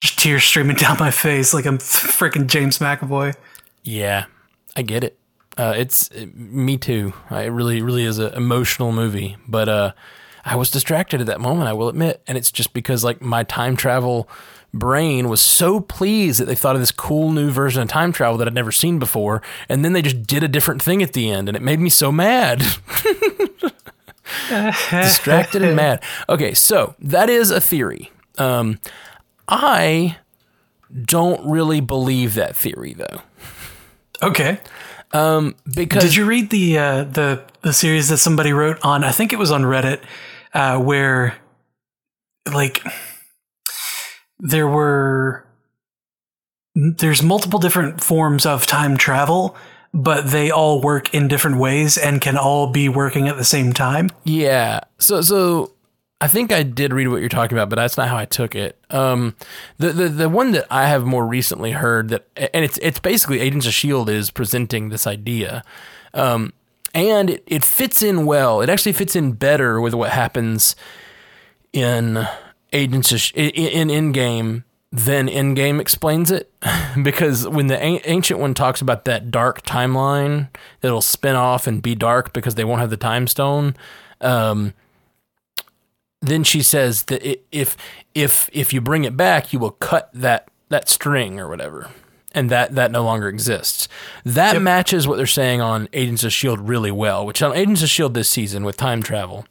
Just 0.00 0.18
tears 0.18 0.44
streaming 0.44 0.76
down 0.84 0.96
my 0.98 1.10
face 1.10 1.54
like 1.54 1.66
I'm 1.66 1.78
freaking 1.78 2.46
James 2.46 2.78
McAvoy. 2.78 3.34
Yeah, 3.82 4.24
I 4.76 4.82
get 4.82 5.04
it. 5.04 5.18
Uh, 5.56 5.74
it's 5.76 6.08
it- 6.08 6.34
me 6.36 6.76
too. 6.76 7.12
Uh, 7.30 7.36
It 7.36 7.48
really, 7.48 7.80
really 7.82 8.04
is 8.04 8.18
an 8.18 8.32
emotional 8.34 8.92
movie. 8.92 9.36
But 9.46 9.68
uh, 9.68 9.92
I 10.44 10.56
was 10.56 10.70
distracted 10.70 11.20
at 11.20 11.26
that 11.26 11.40
moment. 11.40 11.68
I 11.68 11.72
will 11.72 11.88
admit, 11.88 12.22
and 12.26 12.36
it's 12.36 12.50
just 12.50 12.72
because 12.74 13.04
like 13.04 13.20
my 13.22 13.44
time 13.44 13.76
travel 13.76 14.28
brain 14.72 15.28
was 15.28 15.40
so 15.40 15.78
pleased 15.78 16.40
that 16.40 16.46
they 16.46 16.54
thought 16.56 16.74
of 16.74 16.82
this 16.82 16.90
cool 16.90 17.30
new 17.30 17.50
version 17.50 17.80
of 17.80 17.88
time 17.88 18.10
travel 18.12 18.36
that 18.38 18.48
I'd 18.48 18.54
never 18.54 18.72
seen 18.72 18.98
before, 18.98 19.40
and 19.68 19.84
then 19.84 19.92
they 19.92 20.02
just 20.02 20.26
did 20.26 20.42
a 20.42 20.48
different 20.48 20.82
thing 20.82 21.00
at 21.02 21.12
the 21.12 21.30
end, 21.30 21.48
and 21.48 21.56
it 21.56 21.62
made 21.62 21.78
me 21.78 21.88
so 21.90 22.10
mad. 22.10 22.60
distracted 24.90 25.62
and 25.62 25.76
mad. 25.76 26.02
Okay, 26.28 26.54
so 26.54 26.94
that 26.98 27.30
is 27.30 27.50
a 27.50 27.60
theory. 27.60 28.10
Um, 28.38 28.78
I 29.48 30.16
don't 31.04 31.48
really 31.48 31.80
believe 31.80 32.34
that 32.34 32.56
theory 32.56 32.94
though. 32.94 33.20
Okay. 34.22 34.58
Because 35.72 36.02
Did 36.02 36.16
you 36.16 36.24
read 36.24 36.50
the 36.50 36.76
uh, 36.76 37.04
the 37.04 37.44
the 37.62 37.72
series 37.72 38.08
that 38.08 38.18
somebody 38.18 38.52
wrote 38.52 38.78
on? 38.82 39.04
I 39.04 39.12
think 39.12 39.32
it 39.32 39.38
was 39.38 39.52
on 39.52 39.62
Reddit, 39.62 40.00
uh, 40.52 40.78
where 40.78 41.36
like 42.52 42.82
there 44.40 44.66
were 44.66 45.46
there's 46.74 47.22
multiple 47.22 47.60
different 47.60 48.02
forms 48.02 48.44
of 48.44 48.66
time 48.66 48.96
travel, 48.96 49.56
but 49.92 50.32
they 50.32 50.50
all 50.50 50.80
work 50.80 51.14
in 51.14 51.28
different 51.28 51.58
ways 51.58 51.96
and 51.96 52.20
can 52.20 52.36
all 52.36 52.66
be 52.66 52.88
working 52.88 53.28
at 53.28 53.36
the 53.36 53.44
same 53.44 53.72
time. 53.72 54.10
Yeah. 54.24 54.80
So 54.98 55.20
so 55.20 55.73
I 56.24 56.26
think 56.26 56.52
I 56.52 56.62
did 56.62 56.94
read 56.94 57.08
what 57.08 57.20
you're 57.20 57.28
talking 57.28 57.54
about, 57.54 57.68
but 57.68 57.76
that's 57.76 57.98
not 57.98 58.08
how 58.08 58.16
I 58.16 58.24
took 58.24 58.54
it. 58.54 58.78
Um, 58.88 59.36
the 59.76 59.92
the 59.92 60.08
the 60.08 60.28
one 60.30 60.52
that 60.52 60.66
I 60.70 60.86
have 60.86 61.04
more 61.04 61.26
recently 61.26 61.72
heard 61.72 62.08
that, 62.08 62.26
and 62.34 62.64
it's 62.64 62.78
it's 62.78 62.98
basically 62.98 63.40
Agents 63.40 63.66
of 63.66 63.74
Shield 63.74 64.08
is 64.08 64.30
presenting 64.30 64.88
this 64.88 65.06
idea, 65.06 65.62
um, 66.14 66.54
and 66.94 67.28
it, 67.28 67.42
it 67.46 67.62
fits 67.62 68.00
in 68.00 68.24
well. 68.24 68.62
It 68.62 68.70
actually 68.70 68.94
fits 68.94 69.14
in 69.14 69.32
better 69.32 69.82
with 69.82 69.92
what 69.92 70.12
happens 70.12 70.74
in 71.74 72.26
Agents 72.72 73.12
of 73.12 73.20
Sh- 73.20 73.32
in 73.34 73.88
Endgame 73.88 74.64
than 74.90 75.28
Endgame 75.28 75.78
explains 75.78 76.30
it, 76.30 76.50
because 77.02 77.46
when 77.46 77.66
the 77.66 77.78
an- 77.78 78.00
ancient 78.04 78.40
one 78.40 78.54
talks 78.54 78.80
about 78.80 79.04
that 79.04 79.30
dark 79.30 79.60
timeline 79.66 80.48
that'll 80.80 81.02
spin 81.02 81.36
off 81.36 81.66
and 81.66 81.82
be 81.82 81.94
dark 81.94 82.32
because 82.32 82.54
they 82.54 82.64
won't 82.64 82.80
have 82.80 82.88
the 82.88 82.96
time 82.96 83.26
stone. 83.26 83.76
Um, 84.22 84.72
then 86.24 86.44
she 86.44 86.62
says 86.62 87.04
that 87.04 87.38
if 87.52 87.76
if 88.14 88.48
if 88.52 88.72
you 88.72 88.80
bring 88.80 89.04
it 89.04 89.16
back, 89.16 89.52
you 89.52 89.58
will 89.58 89.72
cut 89.72 90.10
that 90.14 90.48
that 90.68 90.88
string 90.88 91.38
or 91.38 91.48
whatever, 91.48 91.90
and 92.32 92.50
that 92.50 92.74
that 92.74 92.90
no 92.90 93.04
longer 93.04 93.28
exists. 93.28 93.88
That 94.24 94.60
matches 94.60 95.06
what 95.06 95.16
they're 95.16 95.26
saying 95.26 95.60
on 95.60 95.88
Agents 95.92 96.24
of 96.24 96.32
Shield 96.32 96.60
really 96.60 96.90
well. 96.90 97.26
Which 97.26 97.42
on 97.42 97.54
Agents 97.54 97.82
of 97.82 97.88
Shield 97.88 98.14
this 98.14 98.30
season 98.30 98.64
with 98.64 98.76
time 98.76 99.02
travel, 99.02 99.46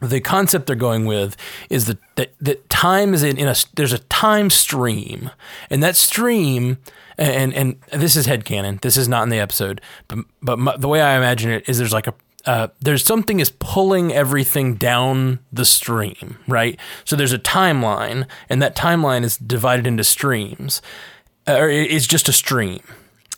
the 0.00 0.20
concept 0.20 0.66
they're 0.66 0.76
going 0.76 1.06
with 1.06 1.36
is 1.68 1.86
that 1.86 1.98
that, 2.16 2.34
that 2.40 2.68
time 2.68 3.14
is 3.14 3.22
in, 3.22 3.38
in 3.38 3.48
a 3.48 3.54
there's 3.74 3.92
a 3.92 3.98
time 3.98 4.50
stream, 4.50 5.30
and 5.70 5.82
that 5.82 5.96
stream. 5.96 6.78
And 7.18 7.52
and 7.52 7.76
this 7.92 8.16
is 8.16 8.26
headcanon. 8.26 8.80
This 8.80 8.96
is 8.96 9.06
not 9.06 9.24
in 9.24 9.28
the 9.28 9.40
episode, 9.40 9.82
but 10.08 10.20
but 10.40 10.58
my, 10.58 10.74
the 10.78 10.88
way 10.88 11.02
I 11.02 11.18
imagine 11.18 11.50
it 11.50 11.68
is 11.68 11.76
there's 11.76 11.92
like 11.92 12.06
a 12.06 12.14
uh, 12.46 12.68
there's 12.80 13.04
something 13.04 13.40
is 13.40 13.50
pulling 13.58 14.12
everything 14.12 14.74
down 14.76 15.40
the 15.52 15.64
stream, 15.64 16.38
right? 16.48 16.78
So 17.04 17.16
there's 17.16 17.32
a 17.32 17.38
timeline, 17.38 18.26
and 18.48 18.62
that 18.62 18.74
timeline 18.76 19.22
is 19.24 19.36
divided 19.36 19.86
into 19.86 20.04
streams, 20.04 20.80
uh, 21.46 21.54
or 21.56 21.68
it- 21.68 21.90
it's 21.90 22.06
just 22.06 22.28
a 22.28 22.32
stream. 22.32 22.80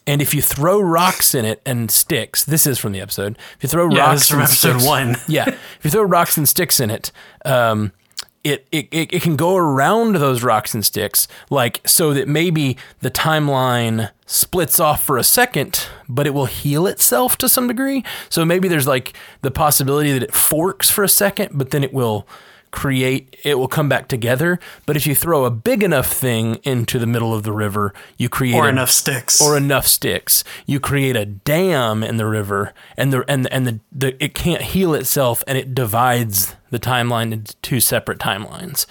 And 0.07 0.21
if 0.21 0.35
you 0.35 0.43
throw 0.43 0.81
rocks 0.81 1.33
in 1.35 1.45
it 1.45 1.63
and 1.65 1.89
sticks, 1.91 2.43
this 2.45 2.67
is 2.67 2.77
from 2.79 2.91
the 2.93 3.01
episode. 3.01 3.39
If 3.57 3.63
you 3.63 3.69
throw 3.69 3.89
Yeah, 3.89 4.01
rocks 4.07 4.15
this 4.15 4.23
is 4.25 4.31
from 4.31 4.41
episode 4.43 4.71
sticks- 4.73 4.85
one. 4.85 5.17
yeah, 5.29 5.49
if 5.49 5.81
you 5.85 5.91
throw 5.91 6.03
rocks 6.03 6.37
and 6.37 6.49
sticks 6.49 6.81
in 6.81 6.91
it, 6.91 7.13
um, 7.45 7.93
it, 8.45 8.67
it, 8.73 8.89
it, 8.91 9.23
can 9.23 9.37
go 9.37 9.57
around 9.57 10.17
those 10.17 10.43
rocks 10.43 10.75
and 10.75 10.85
sticks, 10.85 11.29
like 11.49 11.81
so 11.87 12.13
that 12.13 12.27
maybe 12.27 12.77
the 13.01 13.11
timeline 13.11 14.11
splits 14.27 14.81
off 14.81 15.03
for 15.03 15.17
a 15.17 15.23
second, 15.23 15.87
but 16.09 16.27
it 16.27 16.35
will 16.35 16.47
heal 16.47 16.87
itself 16.87 17.39
to 17.39 17.49
some 17.49 17.69
degree. 17.69 18.03
So 18.29 18.45
maybe 18.45 18.67
there's 18.67 18.89
like 18.89 19.15
the 19.43 19.51
possibility 19.51 20.13
that 20.13 20.25
it 20.25 20.35
forks 20.35 20.91
for 20.91 21.05
a 21.05 21.09
second, 21.09 21.51
but 21.53 21.71
then 21.71 21.85
it 21.85 21.93
will 21.93 22.27
create 22.73 23.37
it 23.45 23.57
will 23.59 23.69
come 23.69 23.89
back 23.89 24.09
together 24.09 24.59
but 24.87 24.97
if 24.97 25.07
you 25.07 25.15
throw 25.15 25.45
a 25.45 25.51
big 25.51 25.83
enough 25.83 26.11
thing 26.11 26.55
into 26.65 26.99
the 26.99 27.07
middle 27.07 27.33
of 27.35 27.43
the 27.45 27.53
river 27.53 27.93
you 28.17 28.29
create 28.29 28.57
Or 28.57 28.67
a- 28.67 28.71
enough 28.71 28.91
sticks. 28.91 29.41
or 29.41 29.57
enough 29.57 29.87
sticks, 29.87 30.43
you 30.67 30.81
create 30.81 31.15
a 31.15 31.25
dam 31.27 32.03
in 32.03 32.17
the 32.17 32.27
river, 32.27 32.73
and 32.97 33.13
the 33.13 33.25
and 33.29 33.47
and 33.53 33.67
the, 33.67 33.81
the 33.93 34.25
it 34.25 34.35
can't 34.35 34.63
heal 34.63 34.95
itself, 34.95 35.45
and 35.47 35.57
it 35.59 35.75
divides 35.75 36.57
the 36.71 36.79
timeline 36.79 37.33
into 37.33 37.55
two 37.57 37.79
separate 37.81 38.19
timelines. 38.19 38.87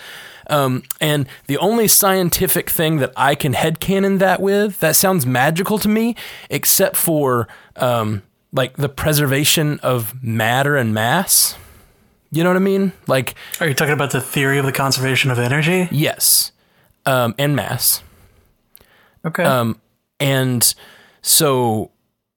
Um, 0.50 0.84
and 1.00 1.28
the 1.48 1.58
only 1.58 1.88
scientific 1.88 2.70
thing 2.70 2.98
that 2.98 3.12
I 3.16 3.36
can 3.36 3.54
headcanon 3.54 4.20
that 4.20 4.42
with 4.42 4.80
that 4.80 4.96
sounds 4.96 5.26
magical 5.26 5.78
to 5.80 5.88
me, 5.90 6.16
except 6.50 6.96
for 6.98 7.48
um, 7.78 8.22
like 8.52 8.78
the 8.78 8.90
preservation 8.90 9.80
of 9.82 10.22
matter 10.24 10.76
and 10.78 10.94
mass. 10.94 11.56
You 12.32 12.44
know 12.44 12.50
what 12.50 12.56
I 12.56 12.60
mean? 12.60 12.94
Like 13.08 13.36
Are 13.60 13.68
you 13.68 13.74
talking 13.74 13.94
about 13.94 14.12
the 14.12 14.22
theory 14.22 14.58
of 14.58 14.66
the 14.66 14.72
conservation 14.72 15.32
of 15.32 15.40
energy? 15.40 15.88
yes, 15.92 16.52
um, 17.06 17.36
and 17.38 17.56
mass. 17.56 18.04
Okay. 19.26 19.44
Um, 19.44 19.80
and 20.20 20.74
so 21.22 21.92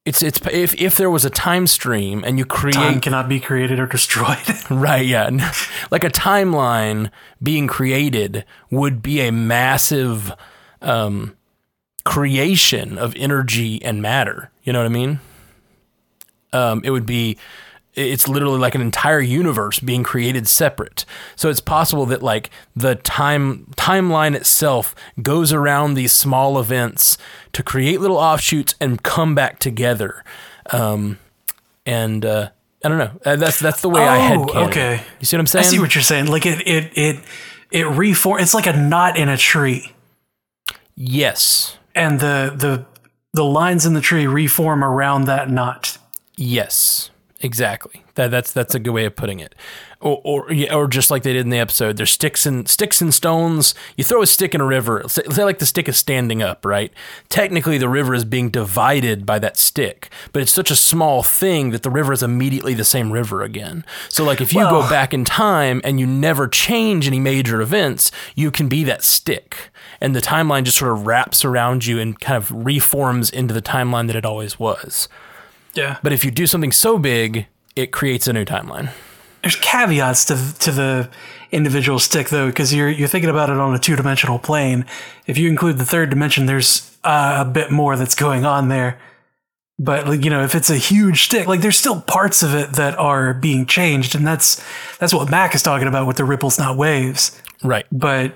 it's 0.04 0.22
it's 0.22 0.38
if 0.52 0.74
if 0.80 0.96
there 0.96 1.10
was 1.10 1.24
a 1.24 1.30
time 1.30 1.66
stream 1.66 2.24
and 2.24 2.38
you 2.38 2.44
create 2.44 2.74
Time 2.74 3.00
cannot 3.00 3.28
be 3.28 3.40
created 3.40 3.78
or 3.78 3.86
destroyed. 3.86 4.38
right 4.70 5.06
yeah 5.06 5.30
like 5.90 6.04
a 6.04 6.10
timeline 6.10 7.10
being 7.42 7.66
created 7.66 8.44
would 8.70 9.00
be 9.00 9.20
a 9.20 9.30
massive 9.32 10.32
um, 10.82 11.36
creation 12.04 12.98
of 12.98 13.14
energy 13.16 13.82
and 13.82 14.02
matter. 14.02 14.50
You 14.62 14.72
know 14.72 14.80
what 14.80 14.86
I 14.86 14.90
mean? 14.90 15.20
Um, 16.52 16.82
it 16.84 16.90
would 16.90 17.06
be 17.06 17.38
it's 17.94 18.28
literally 18.28 18.58
like 18.58 18.74
an 18.74 18.80
entire 18.80 19.20
universe 19.20 19.78
being 19.80 20.02
created 20.02 20.48
separate. 20.48 21.04
So 21.36 21.48
it's 21.48 21.60
possible 21.60 22.06
that 22.06 22.22
like 22.22 22.50
the 22.74 22.96
time 22.96 23.66
timeline 23.76 24.34
itself 24.34 24.94
goes 25.22 25.52
around 25.52 25.94
these 25.94 26.12
small 26.12 26.58
events 26.58 27.16
to 27.52 27.62
create 27.62 28.00
little 28.00 28.18
offshoots 28.18 28.74
and 28.80 29.02
come 29.02 29.34
back 29.34 29.58
together. 29.58 30.24
Um, 30.70 31.18
and 31.86 32.24
uh, 32.24 32.50
I 32.84 32.88
don't 32.88 32.98
know. 32.98 33.10
Uh, 33.24 33.36
That's 33.36 33.60
that's 33.60 33.80
the 33.80 33.88
way 33.88 34.02
I 34.02 34.16
had. 34.16 34.38
Oh, 34.38 34.66
okay. 34.68 35.02
You 35.20 35.26
see 35.26 35.36
what 35.36 35.40
I'm 35.40 35.46
saying? 35.46 35.64
I 35.64 35.68
see 35.68 35.78
what 35.78 35.94
you're 35.94 36.02
saying. 36.02 36.26
Like 36.26 36.46
it, 36.46 36.66
it, 36.66 36.92
it, 36.96 37.24
it 37.70 37.86
reform. 37.86 38.40
It's 38.40 38.54
like 38.54 38.66
a 38.66 38.76
knot 38.76 39.16
in 39.16 39.28
a 39.28 39.36
tree, 39.36 39.92
yes. 40.94 41.78
and 41.94 42.20
the 42.20 42.52
the 42.56 42.86
the 43.32 43.44
lines 43.44 43.86
in 43.86 43.94
the 43.94 44.00
tree 44.00 44.26
reform 44.26 44.84
around 44.84 45.24
that 45.24 45.50
knot. 45.50 45.98
Yes, 46.36 47.10
exactly. 47.44 48.04
That 48.14 48.30
that's 48.30 48.52
that's 48.52 48.74
a 48.74 48.78
good 48.78 48.92
way 48.92 49.04
of 49.04 49.16
putting 49.16 49.40
it. 49.40 49.54
Or 50.00 50.20
or 50.24 50.52
yeah, 50.52 50.74
or 50.74 50.86
just 50.86 51.10
like 51.10 51.24
they 51.24 51.32
did 51.32 51.40
in 51.40 51.50
the 51.50 51.58
episode, 51.58 51.96
there's 51.96 52.10
sticks 52.10 52.46
and 52.46 52.68
sticks 52.68 53.00
and 53.00 53.12
stones. 53.12 53.74
You 53.96 54.04
throw 54.04 54.22
a 54.22 54.26
stick 54.26 54.54
in 54.54 54.60
a 54.60 54.64
river. 54.64 55.02
Say, 55.08 55.22
say 55.30 55.44
like 55.44 55.58
the 55.58 55.66
stick 55.66 55.88
is 55.88 55.96
standing 55.96 56.42
up, 56.42 56.64
right? 56.64 56.92
Technically, 57.28 57.76
the 57.76 57.88
river 57.88 58.14
is 58.14 58.24
being 58.24 58.50
divided 58.50 59.26
by 59.26 59.38
that 59.40 59.56
stick, 59.56 60.10
but 60.32 60.42
it's 60.42 60.52
such 60.52 60.70
a 60.70 60.76
small 60.76 61.22
thing 61.22 61.70
that 61.70 61.82
the 61.82 61.90
river 61.90 62.12
is 62.12 62.22
immediately 62.22 62.72
the 62.72 62.84
same 62.84 63.10
river 63.10 63.42
again. 63.42 63.84
So, 64.08 64.24
like 64.24 64.40
if 64.40 64.52
you 64.52 64.60
go 64.60 64.88
back 64.88 65.12
in 65.12 65.24
time 65.24 65.80
and 65.84 65.98
you 65.98 66.06
never 66.06 66.48
change 66.48 67.06
any 67.06 67.20
major 67.20 67.60
events, 67.60 68.10
you 68.34 68.50
can 68.50 68.68
be 68.68 68.84
that 68.84 69.02
stick, 69.02 69.70
and 70.00 70.14
the 70.14 70.20
timeline 70.20 70.64
just 70.64 70.78
sort 70.78 70.92
of 70.92 71.06
wraps 71.06 71.44
around 71.44 71.84
you 71.84 71.98
and 71.98 72.18
kind 72.20 72.36
of 72.36 72.50
reforms 72.52 73.28
into 73.28 73.52
the 73.52 73.62
timeline 73.62 74.06
that 74.06 74.16
it 74.16 74.24
always 74.24 74.58
was. 74.58 75.08
Yeah. 75.74 75.98
But 76.02 76.12
if 76.12 76.24
you 76.24 76.30
do 76.30 76.46
something 76.46 76.72
so 76.72 76.98
big, 76.98 77.46
it 77.76 77.92
creates 77.92 78.26
a 78.28 78.32
new 78.32 78.44
timeline. 78.44 78.90
There's 79.42 79.56
caveats 79.56 80.24
to 80.26 80.36
to 80.60 80.72
the 80.72 81.10
individual 81.52 81.98
stick 81.98 82.28
though, 82.30 82.46
because 82.46 82.72
you're 82.72 82.88
you're 82.88 83.08
thinking 83.08 83.30
about 83.30 83.50
it 83.50 83.56
on 83.58 83.74
a 83.74 83.78
two 83.78 83.96
dimensional 83.96 84.38
plane. 84.38 84.86
If 85.26 85.36
you 85.36 85.48
include 85.48 85.78
the 85.78 85.84
third 85.84 86.10
dimension, 86.10 86.46
there's 86.46 86.96
uh, 87.04 87.44
a 87.46 87.50
bit 87.50 87.70
more 87.70 87.96
that's 87.96 88.14
going 88.14 88.44
on 88.46 88.68
there. 88.68 88.98
But 89.78 90.22
you 90.24 90.30
know, 90.30 90.44
if 90.44 90.54
it's 90.54 90.70
a 90.70 90.76
huge 90.76 91.24
stick, 91.24 91.46
like 91.46 91.60
there's 91.60 91.76
still 91.76 92.00
parts 92.00 92.42
of 92.42 92.54
it 92.54 92.74
that 92.74 92.96
are 92.98 93.34
being 93.34 93.66
changed, 93.66 94.14
and 94.14 94.26
that's 94.26 94.64
that's 94.98 95.12
what 95.12 95.28
Mac 95.30 95.54
is 95.54 95.62
talking 95.62 95.88
about 95.88 96.06
with 96.06 96.16
the 96.16 96.24
ripples, 96.24 96.58
not 96.58 96.76
waves. 96.78 97.40
Right. 97.62 97.84
But 97.90 98.34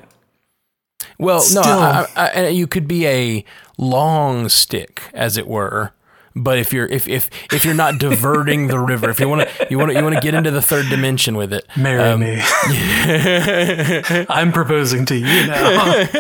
Well, 1.19 1.37
no, 1.37 1.41
Still- 1.41 1.65
I, 1.65 2.07
I, 2.17 2.29
I, 2.29 2.49
you 2.49 2.67
could 2.67 2.89
be 2.89 3.07
a 3.07 3.45
long 3.79 4.49
stick, 4.49 5.03
as 5.15 5.37
it 5.37 5.47
were. 5.47 5.93
But 6.37 6.59
if 6.59 6.73
you're 6.73 6.87
if 6.87 7.09
if 7.09 7.31
if 7.53 7.65
you're 7.65 7.75
not 7.75 7.99
diverting 7.99 8.69
the 8.69 8.79
river, 8.79 9.11
if 9.11 9.19
you 9.21 9.29
want 9.29 9.49
to 9.49 9.67
you 9.71 9.79
want 9.79 9.91
to 9.91 9.97
you 9.99 10.03
want 10.05 10.15
to 10.15 10.21
get 10.21 10.35
into 10.35 10.51
the 10.51 10.63
third 10.63 10.89
dimension 10.89 11.37
with 11.37 11.53
it, 11.53 11.67
marry 11.77 12.01
um, 12.01 12.21
me. 12.21 12.41
I'm 14.29 14.53
proposing 14.53 15.05
to 15.07 15.17
you 15.17 15.47
now. 15.47 15.95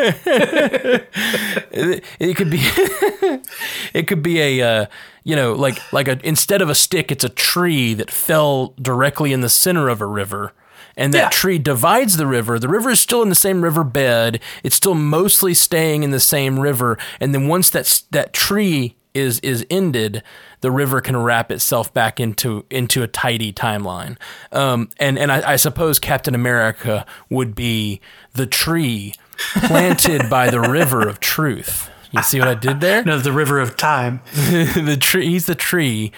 it, 1.70 2.04
it 2.18 2.36
could 2.36 2.50
be 2.50 2.58
it 3.94 4.06
could 4.06 4.22
be 4.22 4.40
a 4.40 4.62
uh, 4.82 4.86
you 5.24 5.36
know 5.36 5.52
like 5.52 5.78
like 5.92 6.08
a 6.08 6.18
instead 6.26 6.62
of 6.62 6.68
a 6.68 6.74
stick 6.74 7.10
it's 7.12 7.24
a 7.24 7.28
tree 7.28 7.94
that 7.94 8.10
fell 8.10 8.74
directly 8.80 9.32
in 9.32 9.40
the 9.40 9.48
center 9.48 9.88
of 9.88 10.00
a 10.00 10.06
river 10.06 10.52
and 10.96 11.14
that 11.14 11.18
Yeah. 11.18 11.28
tree 11.30 11.58
divides 11.58 12.16
the 12.16 12.26
river 12.26 12.58
the 12.58 12.68
river 12.68 12.90
is 12.90 13.00
still 13.00 13.22
in 13.22 13.28
the 13.28 13.34
same 13.34 13.62
river 13.62 13.84
bed 13.84 14.40
it's 14.62 14.76
still 14.76 14.94
mostly 14.94 15.54
staying 15.54 16.02
in 16.02 16.10
the 16.10 16.20
same 16.20 16.58
river 16.58 16.98
and 17.20 17.34
then 17.34 17.46
once 17.48 17.70
that 17.70 18.02
that 18.10 18.32
tree 18.32 18.96
is 19.14 19.40
is 19.40 19.66
ended 19.70 20.22
the 20.60 20.70
river 20.70 21.00
can 21.00 21.16
wrap 21.16 21.50
itself 21.50 21.92
back 21.92 22.20
into 22.20 22.64
into 22.70 23.02
a 23.02 23.06
tidy 23.06 23.52
timeline 23.52 24.16
um, 24.52 24.88
and 24.98 25.18
and 25.18 25.32
I, 25.32 25.52
I 25.52 25.56
suppose 25.56 25.98
Captain 25.98 26.34
America 26.34 27.06
would 27.30 27.54
be 27.54 28.00
the 28.34 28.46
tree 28.46 29.14
planted 29.38 30.28
by 30.28 30.50
the 30.50 30.60
river 30.60 31.06
of 31.06 31.20
truth. 31.20 31.90
You 32.10 32.22
see 32.22 32.38
what 32.38 32.48
I 32.48 32.54
did 32.54 32.80
there? 32.80 33.04
no, 33.06 33.18
the 33.18 33.32
river 33.32 33.60
of 33.60 33.76
time. 33.76 34.20
the 34.34 34.96
tree. 35.00 35.28
He's 35.28 35.46
the 35.46 35.54
tree 35.54 36.12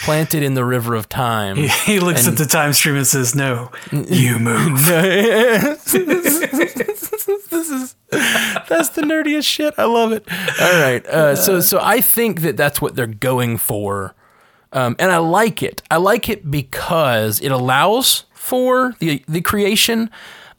planted 0.00 0.42
in 0.42 0.54
the 0.54 0.64
river 0.64 0.94
of 0.94 1.08
time. 1.08 1.56
He 1.56 2.00
looks 2.00 2.26
at 2.26 2.36
the 2.36 2.46
time 2.46 2.72
stream 2.72 2.96
and 2.96 3.06
says, 3.06 3.34
"No, 3.34 3.70
you 3.92 4.38
move." 4.38 4.80
This 7.50 7.68
is 7.70 7.96
That's 8.10 8.90
the 8.90 9.02
nerdiest 9.02 9.44
shit. 9.44 9.74
I 9.76 9.84
love 9.84 10.12
it. 10.12 10.24
All 10.60 10.80
right. 10.80 11.04
Uh, 11.06 11.36
so 11.36 11.60
so 11.60 11.78
I 11.82 12.00
think 12.00 12.40
that 12.42 12.56
that's 12.56 12.80
what 12.80 12.96
they're 12.96 13.06
going 13.06 13.58
for, 13.58 14.14
um, 14.72 14.96
and 14.98 15.10
I 15.10 15.18
like 15.18 15.62
it. 15.62 15.82
I 15.90 15.96
like 15.96 16.28
it 16.28 16.50
because 16.50 17.40
it 17.40 17.52
allows 17.52 18.24
for 18.32 18.94
the 19.00 19.22
the 19.28 19.40
creation 19.40 20.10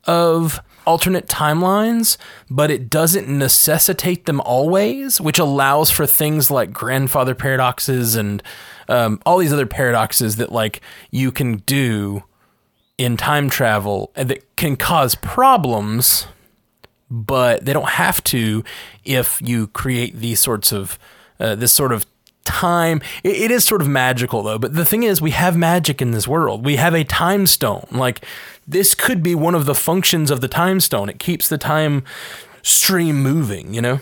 of 0.06 0.62
alternate 0.86 1.28
timelines, 1.28 2.18
but 2.50 2.72
it 2.72 2.90
doesn't 2.90 3.28
necessitate 3.28 4.26
them 4.26 4.42
always, 4.42 5.22
which 5.22 5.40
allows 5.40 5.92
for 5.92 6.06
things 6.06 6.50
like 6.50 6.74
grandfather 6.74 7.36
paradoxes 7.36 8.16
and 8.16 8.42
um, 8.88 9.20
all 9.26 9.38
these 9.38 9.54
other 9.54 9.66
paradoxes 9.66 10.36
that 10.38 10.52
like 10.52 10.82
you 11.12 11.32
can 11.32 11.58
do 11.58 12.24
in 12.98 13.18
time 13.18 13.50
travel 13.50 14.12
and 14.16 14.30
that 14.30 14.56
can 14.56 14.76
cause 14.76 15.16
problems 15.16 16.28
but 17.10 17.66
they 17.66 17.74
don't 17.74 17.90
have 17.90 18.24
to 18.24 18.64
if 19.04 19.42
you 19.42 19.68
create 19.68 20.16
these 20.16 20.40
sorts 20.40 20.72
of 20.72 20.98
uh, 21.40 21.56
this 21.56 21.72
sort 21.72 21.92
of 21.92 22.06
time. 22.46 23.02
It, 23.24 23.36
it 23.36 23.52
is 23.52 23.66
sort 23.66 23.82
of 23.82 23.88
magical 23.88 24.44
though 24.44 24.58
but 24.60 24.74
the 24.76 24.86
thing 24.86 25.04
is 25.04 25.22
we 25.22 25.32
have 25.32 25.58
magic 25.58 26.02
in 26.02 26.12
this 26.12 26.28
world. 26.28 26.64
We 26.64 26.78
have 26.78 26.94
a 26.94 27.04
time 27.04 27.48
stone. 27.48 27.86
Like 27.92 28.24
this 28.68 28.96
could 28.96 29.22
be 29.22 29.36
one 29.36 29.56
of 29.56 29.66
the 29.66 29.76
functions 29.76 30.32
of 30.32 30.40
the 30.42 30.48
time 30.48 30.80
stone. 30.80 31.10
It 31.10 31.20
keeps 31.20 31.50
the 31.50 31.58
time 31.58 32.04
stream 32.62 33.22
moving 33.22 33.74
you 33.74 33.82
know? 33.82 34.00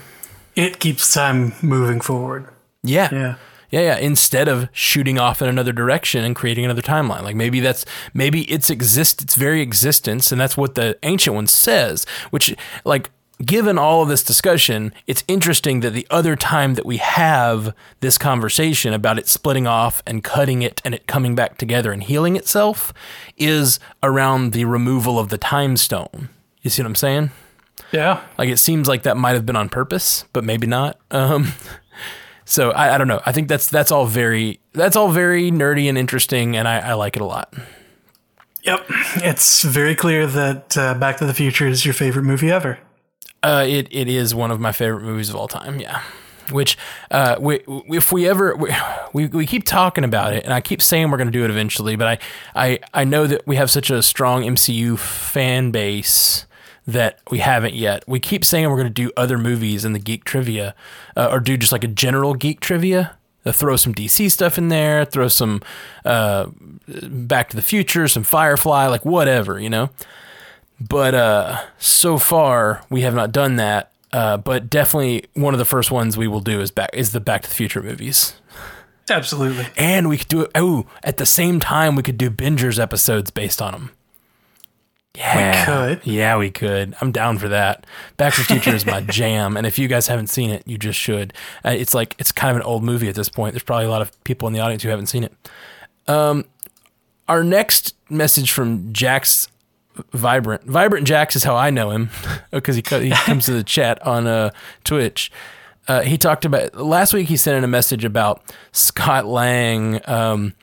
It 0.54 0.78
keeps 0.78 1.12
time 1.12 1.52
moving 1.62 2.00
forward. 2.00 2.48
yeah. 2.82 3.08
Yeah. 3.12 3.34
Yeah, 3.70 3.80
yeah. 3.80 3.96
Instead 3.96 4.48
of 4.48 4.68
shooting 4.72 5.18
off 5.18 5.40
in 5.40 5.48
another 5.48 5.72
direction 5.72 6.24
and 6.24 6.34
creating 6.34 6.64
another 6.64 6.82
timeline, 6.82 7.22
like 7.22 7.36
maybe 7.36 7.60
that's 7.60 7.84
maybe 8.12 8.42
its 8.42 8.70
exist 8.70 9.22
its 9.22 9.36
very 9.36 9.60
existence, 9.60 10.32
and 10.32 10.40
that's 10.40 10.56
what 10.56 10.74
the 10.74 10.98
ancient 11.02 11.34
one 11.36 11.46
says. 11.46 12.04
Which, 12.30 12.56
like, 12.84 13.10
given 13.44 13.78
all 13.78 14.02
of 14.02 14.08
this 14.08 14.22
discussion, 14.22 14.92
it's 15.06 15.24
interesting 15.28 15.80
that 15.80 15.90
the 15.90 16.06
other 16.10 16.36
time 16.36 16.74
that 16.74 16.84
we 16.84 16.98
have 16.98 17.74
this 18.00 18.18
conversation 18.18 18.92
about 18.92 19.18
it 19.18 19.28
splitting 19.28 19.66
off 19.66 20.02
and 20.06 20.22
cutting 20.24 20.62
it 20.62 20.82
and 20.84 20.94
it 20.94 21.06
coming 21.06 21.34
back 21.34 21.56
together 21.56 21.92
and 21.92 22.02
healing 22.02 22.36
itself 22.36 22.92
is 23.36 23.78
around 24.02 24.52
the 24.52 24.64
removal 24.64 25.18
of 25.18 25.28
the 25.28 25.38
time 25.38 25.76
stone. 25.76 26.28
You 26.62 26.70
see 26.70 26.82
what 26.82 26.88
I'm 26.88 26.94
saying? 26.94 27.30
Yeah. 27.92 28.22
Like 28.36 28.48
it 28.48 28.58
seems 28.58 28.88
like 28.88 29.02
that 29.04 29.16
might 29.16 29.32
have 29.34 29.46
been 29.46 29.56
on 29.56 29.68
purpose, 29.68 30.24
but 30.32 30.44
maybe 30.44 30.66
not. 30.66 30.98
Um, 31.10 31.52
so 32.50 32.72
I, 32.72 32.96
I 32.96 32.98
don't 32.98 33.06
know. 33.06 33.20
I 33.24 33.30
think 33.30 33.46
that's 33.46 33.68
that's 33.68 33.92
all 33.92 34.06
very 34.06 34.58
that's 34.72 34.96
all 34.96 35.12
very 35.12 35.52
nerdy 35.52 35.88
and 35.88 35.96
interesting, 35.96 36.56
and 36.56 36.66
I, 36.66 36.80
I 36.80 36.92
like 36.94 37.14
it 37.14 37.22
a 37.22 37.24
lot. 37.24 37.54
Yep. 38.64 38.86
It's 39.16 39.62
very 39.62 39.94
clear 39.94 40.26
that 40.26 40.76
uh, 40.76 40.94
Back 40.94 41.18
to 41.18 41.26
the 41.26 41.32
Future 41.32 41.68
is 41.68 41.84
your 41.84 41.94
favorite 41.94 42.24
movie 42.24 42.50
ever. 42.50 42.80
Uh, 43.42 43.64
it 43.66 43.86
it 43.92 44.08
is 44.08 44.34
one 44.34 44.50
of 44.50 44.58
my 44.58 44.72
favorite 44.72 45.04
movies 45.04 45.30
of 45.30 45.36
all 45.36 45.46
time. 45.46 45.78
Yeah. 45.80 46.02
Which, 46.50 46.76
uh, 47.12 47.36
we, 47.38 47.60
if 47.68 48.10
we 48.10 48.28
ever 48.28 48.56
we, 48.56 48.74
we, 49.12 49.26
we 49.28 49.46
keep 49.46 49.64
talking 49.64 50.02
about 50.02 50.32
it, 50.32 50.42
and 50.42 50.52
I 50.52 50.60
keep 50.60 50.82
saying 50.82 51.08
we're 51.08 51.18
going 51.18 51.28
to 51.28 51.32
do 51.32 51.44
it 51.44 51.50
eventually, 51.50 51.94
but 51.94 52.08
I, 52.08 52.18
I 52.66 52.78
I 52.92 53.04
know 53.04 53.28
that 53.28 53.46
we 53.46 53.54
have 53.54 53.70
such 53.70 53.90
a 53.90 54.02
strong 54.02 54.42
MCU 54.42 54.98
fan 54.98 55.70
base 55.70 56.46
that 56.92 57.20
we 57.30 57.38
haven't 57.38 57.74
yet. 57.74 58.04
We 58.06 58.20
keep 58.20 58.44
saying 58.44 58.68
we're 58.68 58.76
going 58.76 58.86
to 58.86 58.90
do 58.90 59.10
other 59.16 59.38
movies 59.38 59.84
in 59.84 59.92
the 59.92 59.98
geek 59.98 60.24
trivia, 60.24 60.74
uh, 61.16 61.28
or 61.30 61.40
do 61.40 61.56
just 61.56 61.72
like 61.72 61.84
a 61.84 61.88
general 61.88 62.34
geek 62.34 62.60
trivia. 62.60 63.16
Uh, 63.44 63.52
throw 63.52 63.74
some 63.76 63.94
DC 63.94 64.30
stuff 64.30 64.58
in 64.58 64.68
there, 64.68 65.06
throw 65.06 65.26
some 65.26 65.62
uh, 66.04 66.46
Back 66.86 67.48
to 67.50 67.56
the 67.56 67.62
Future, 67.62 68.06
some 68.06 68.22
Firefly, 68.22 68.86
like 68.86 69.04
whatever, 69.06 69.58
you 69.58 69.70
know. 69.70 69.88
But 70.78 71.14
uh, 71.14 71.60
so 71.78 72.18
far, 72.18 72.84
we 72.90 73.00
have 73.02 73.14
not 73.14 73.32
done 73.32 73.56
that. 73.56 73.92
Uh, 74.12 74.36
but 74.36 74.68
definitely 74.68 75.24
one 75.34 75.54
of 75.54 75.58
the 75.58 75.64
first 75.64 75.90
ones 75.90 76.16
we 76.16 76.26
will 76.26 76.40
do 76.40 76.60
is 76.60 76.70
back 76.70 76.90
is 76.92 77.12
the 77.12 77.20
Back 77.20 77.42
to 77.42 77.48
the 77.48 77.54
Future 77.54 77.82
movies. 77.82 78.34
Absolutely. 79.08 79.66
And 79.76 80.08
we 80.08 80.18
could 80.18 80.28
do 80.28 80.42
it. 80.42 80.50
Oh, 80.54 80.86
at 81.02 81.16
the 81.16 81.26
same 81.26 81.60
time, 81.60 81.96
we 81.96 82.02
could 82.02 82.18
do 82.18 82.30
Bingers 82.30 82.78
episodes 82.78 83.30
based 83.30 83.60
on 83.60 83.72
them. 83.72 83.90
Yeah, 85.16 85.36
we 85.36 85.64
could. 85.96 86.06
Yeah, 86.06 86.36
we 86.36 86.50
could. 86.50 86.94
I'm 87.00 87.10
down 87.12 87.38
for 87.38 87.48
that. 87.48 87.84
Back 88.16 88.34
to 88.34 88.40
the 88.40 88.46
Future 88.46 88.74
is 88.74 88.86
my 88.86 89.00
jam, 89.08 89.56
and 89.56 89.66
if 89.66 89.78
you 89.78 89.88
guys 89.88 90.06
haven't 90.06 90.28
seen 90.28 90.50
it, 90.50 90.62
you 90.66 90.78
just 90.78 90.98
should. 90.98 91.32
Uh, 91.64 91.70
it's 91.70 91.94
like 91.94 92.14
it's 92.18 92.30
kind 92.32 92.50
of 92.52 92.56
an 92.56 92.62
old 92.62 92.84
movie 92.84 93.08
at 93.08 93.14
this 93.16 93.28
point. 93.28 93.52
There's 93.52 93.62
probably 93.64 93.86
a 93.86 93.90
lot 93.90 94.02
of 94.02 94.24
people 94.24 94.46
in 94.46 94.54
the 94.54 94.60
audience 94.60 94.82
who 94.82 94.88
haven't 94.88 95.06
seen 95.06 95.24
it. 95.24 95.34
Um, 96.06 96.44
our 97.28 97.42
next 97.44 97.96
message 98.08 98.52
from 98.52 98.92
Jax 98.92 99.48
Vibrant. 100.12 100.64
Vibrant 100.64 101.06
Jax 101.06 101.34
is 101.36 101.44
how 101.44 101.56
I 101.56 101.70
know 101.70 101.90
him 101.90 102.10
because 102.50 102.76
he 102.76 102.82
co- 102.82 103.00
he 103.00 103.10
comes 103.24 103.46
to 103.46 103.52
the 103.52 103.64
chat 103.64 104.04
on 104.06 104.26
uh, 104.26 104.50
Twitch. 104.84 105.30
Uh, 105.88 106.02
he 106.02 106.16
talked 106.18 106.44
about 106.44 106.76
last 106.76 107.12
week. 107.12 107.26
He 107.28 107.36
sent 107.36 107.58
in 107.58 107.64
a 107.64 107.68
message 107.68 108.04
about 108.04 108.42
Scott 108.70 109.26
Lang. 109.26 110.00
Um, 110.08 110.54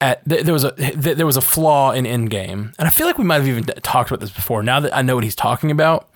at 0.00 0.24
th- 0.28 0.44
there 0.44 0.52
was 0.54 0.64
a 0.64 0.72
th- 0.72 1.16
there 1.16 1.26
was 1.26 1.36
a 1.36 1.40
flaw 1.42 1.92
in 1.92 2.04
Endgame, 2.04 2.74
and 2.78 2.86
I 2.86 2.90
feel 2.90 3.06
like 3.06 3.18
we 3.18 3.24
might 3.24 3.36
have 3.36 3.48
even 3.48 3.64
talked 3.64 4.10
about 4.10 4.20
this 4.20 4.30
before. 4.30 4.62
Now 4.62 4.80
that 4.80 4.94
I 4.94 5.02
know 5.02 5.14
what 5.14 5.24
he's 5.24 5.34
talking 5.36 5.70
about, 5.70 6.08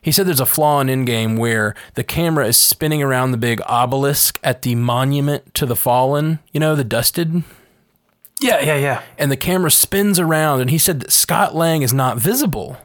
he 0.00 0.10
said 0.12 0.26
there's 0.26 0.40
a 0.40 0.46
flaw 0.46 0.80
in 0.80 0.86
Endgame 0.88 1.38
where 1.38 1.74
the 1.94 2.04
camera 2.04 2.46
is 2.46 2.56
spinning 2.56 3.02
around 3.02 3.32
the 3.32 3.36
big 3.38 3.60
obelisk 3.66 4.38
at 4.42 4.62
the 4.62 4.74
monument 4.74 5.54
to 5.54 5.66
the 5.66 5.76
fallen. 5.76 6.38
You 6.52 6.60
know, 6.60 6.74
the 6.74 6.84
dusted 6.84 7.42
Yeah, 8.40 8.60
yeah, 8.60 8.76
yeah. 8.76 9.02
and 9.18 9.30
the 9.30 9.36
camera 9.36 9.70
spins 9.70 10.18
around 10.18 10.60
and 10.60 10.70
he 10.70 10.78
said 10.78 11.00
that 11.00 11.10
Scott 11.12 11.54
Lang 11.54 11.82
is 11.82 11.92
not 11.92 12.18
visible. 12.18 12.76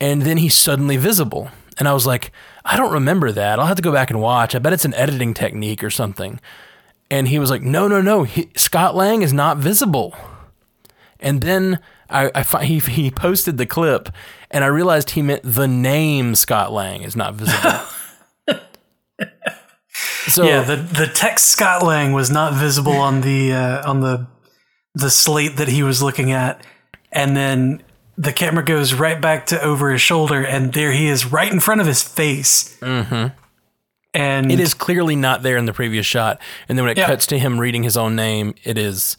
And 0.00 0.22
then 0.22 0.38
he's 0.38 0.54
suddenly 0.54 0.96
visible. 0.96 1.50
And 1.78 1.86
I 1.88 1.92
was 1.92 2.06
like, 2.06 2.32
I 2.64 2.76
don't 2.76 2.92
remember 2.92 3.32
that. 3.32 3.58
I'll 3.58 3.66
have 3.66 3.76
to 3.76 3.82
go 3.82 3.92
back 3.92 4.10
and 4.10 4.20
watch. 4.20 4.54
I 4.54 4.58
bet 4.58 4.72
it's 4.72 4.84
an 4.84 4.94
editing 4.94 5.34
technique 5.34 5.82
or 5.84 5.90
something. 5.90 6.40
And 7.10 7.28
he 7.28 7.38
was 7.38 7.50
like, 7.50 7.62
No, 7.62 7.88
no, 7.88 8.00
no. 8.00 8.22
He, 8.22 8.50
Scott 8.56 8.94
Lang 8.94 9.22
is 9.22 9.32
not 9.32 9.58
visible. 9.58 10.14
And 11.18 11.42
then 11.42 11.80
I, 12.08 12.30
I 12.34 12.42
fi- 12.42 12.64
he, 12.64 12.78
he 12.78 13.10
posted 13.10 13.58
the 13.58 13.66
clip 13.66 14.08
and 14.50 14.64
I 14.64 14.68
realized 14.68 15.10
he 15.10 15.22
meant 15.22 15.42
the 15.44 15.68
name 15.68 16.34
Scott 16.34 16.72
Lang 16.72 17.02
is 17.02 17.14
not 17.14 17.34
visible. 17.34 17.80
so 20.28 20.44
Yeah, 20.44 20.62
the 20.62 20.76
the 20.76 21.06
text 21.06 21.48
Scott 21.48 21.82
Lang 21.82 22.12
was 22.12 22.30
not 22.30 22.54
visible 22.54 22.92
on 22.92 23.20
the 23.20 23.52
uh, 23.52 23.88
on 23.88 24.00
the 24.00 24.26
the 24.94 25.10
slate 25.10 25.56
that 25.56 25.68
he 25.68 25.82
was 25.82 26.02
looking 26.02 26.32
at, 26.32 26.64
and 27.12 27.36
then 27.36 27.82
the 28.18 28.32
camera 28.32 28.64
goes 28.64 28.92
right 28.92 29.20
back 29.20 29.46
to 29.46 29.62
over 29.62 29.92
his 29.92 30.00
shoulder, 30.00 30.44
and 30.44 30.72
there 30.72 30.92
he 30.92 31.06
is, 31.06 31.26
right 31.26 31.52
in 31.52 31.60
front 31.60 31.80
of 31.80 31.86
his 31.86 32.02
face. 32.02 32.76
Mm-hmm. 32.80 33.34
And 34.14 34.50
It 34.50 34.58
is 34.60 34.74
clearly 34.74 35.14
not 35.16 35.42
there 35.42 35.56
in 35.56 35.66
the 35.66 35.72
previous 35.72 36.04
shot. 36.06 36.40
And 36.68 36.76
then 36.76 36.84
when 36.84 36.92
it 36.92 36.98
Yeah. 36.98 37.06
cuts 37.06 37.26
to 37.26 37.38
him 37.38 37.60
reading 37.60 37.82
his 37.84 37.96
own 37.96 38.16
name, 38.16 38.54
it 38.64 38.76
is, 38.76 39.16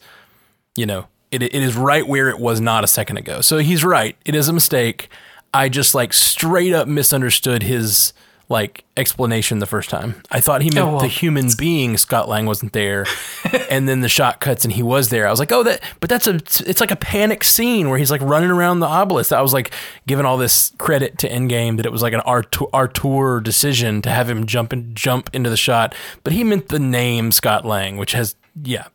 you 0.76 0.84
know, 0.86 1.06
it, 1.30 1.42
it 1.42 1.54
is 1.54 1.74
right 1.76 2.06
where 2.06 2.28
it 2.28 2.38
was 2.38 2.60
not 2.60 2.84
a 2.84 2.86
second 2.86 3.16
ago. 3.16 3.40
So 3.40 3.58
he's 3.58 3.84
right. 3.84 4.16
It 4.26 4.34
is 4.34 4.48
a 4.48 4.52
mistake. 4.52 5.08
I 5.54 5.68
just 5.70 5.94
like 5.94 6.12
straight 6.12 6.74
up 6.74 6.86
misunderstood 6.88 7.62
his 7.62 8.12
like 8.48 8.84
explanation 8.96 9.58
the 9.60 9.66
first 9.66 9.88
time. 9.88 10.22
I 10.30 10.40
thought 10.40 10.62
he 10.62 10.68
meant 10.70 10.86
Oh, 10.86 10.90
well. 10.92 11.00
the 11.00 11.06
human 11.08 11.48
being 11.56 11.96
Scott 11.96 12.28
Lang 12.28 12.44
wasn't 12.46 12.72
there, 12.72 13.06
and 13.70 13.88
then 13.88 14.00
the 14.00 14.08
shot 14.08 14.40
cuts 14.40 14.64
and 14.64 14.72
he 14.72 14.82
was 14.82 15.08
there. 15.08 15.26
I 15.26 15.30
was 15.30 15.38
like, 15.40 15.52
oh, 15.52 15.62
that, 15.62 15.80
but 16.00 16.10
that's 16.10 16.26
a, 16.26 16.34
it's 16.34 16.80
like 16.80 16.90
a 16.90 16.96
panic 16.96 17.44
scene 17.44 17.88
where 17.88 17.98
he's 17.98 18.10
like 18.10 18.20
running 18.20 18.50
around 18.50 18.80
the 18.80 18.86
obelisk. 18.86 19.32
I 19.32 19.40
was 19.42 19.52
like 19.52 19.72
giving 20.06 20.26
all 20.26 20.36
this 20.36 20.72
credit 20.78 21.18
to 21.18 21.28
Endgame 21.28 21.76
that 21.78 21.86
it 21.86 21.92
was 21.92 22.02
like 22.02 22.12
an 22.12 22.20
auteur, 22.20 22.66
auteur 22.72 23.40
decision 23.40 24.02
to 24.02 24.10
have 24.10 24.28
him 24.28 24.46
jump 24.46 24.72
and 24.72 24.94
jump 24.94 25.30
into 25.32 25.48
the 25.48 25.56
shot, 25.56 25.94
but 26.24 26.32
he 26.32 26.44
meant 26.44 26.68
the 26.68 26.78
name 26.78 27.32
Scott 27.32 27.64
Lang, 27.64 27.96
which 27.96 28.12
has 28.12 28.34
yeah. 28.62 28.88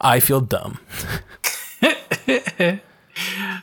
I 0.00 0.20
feel 0.20 0.40
dumb. 0.40 0.78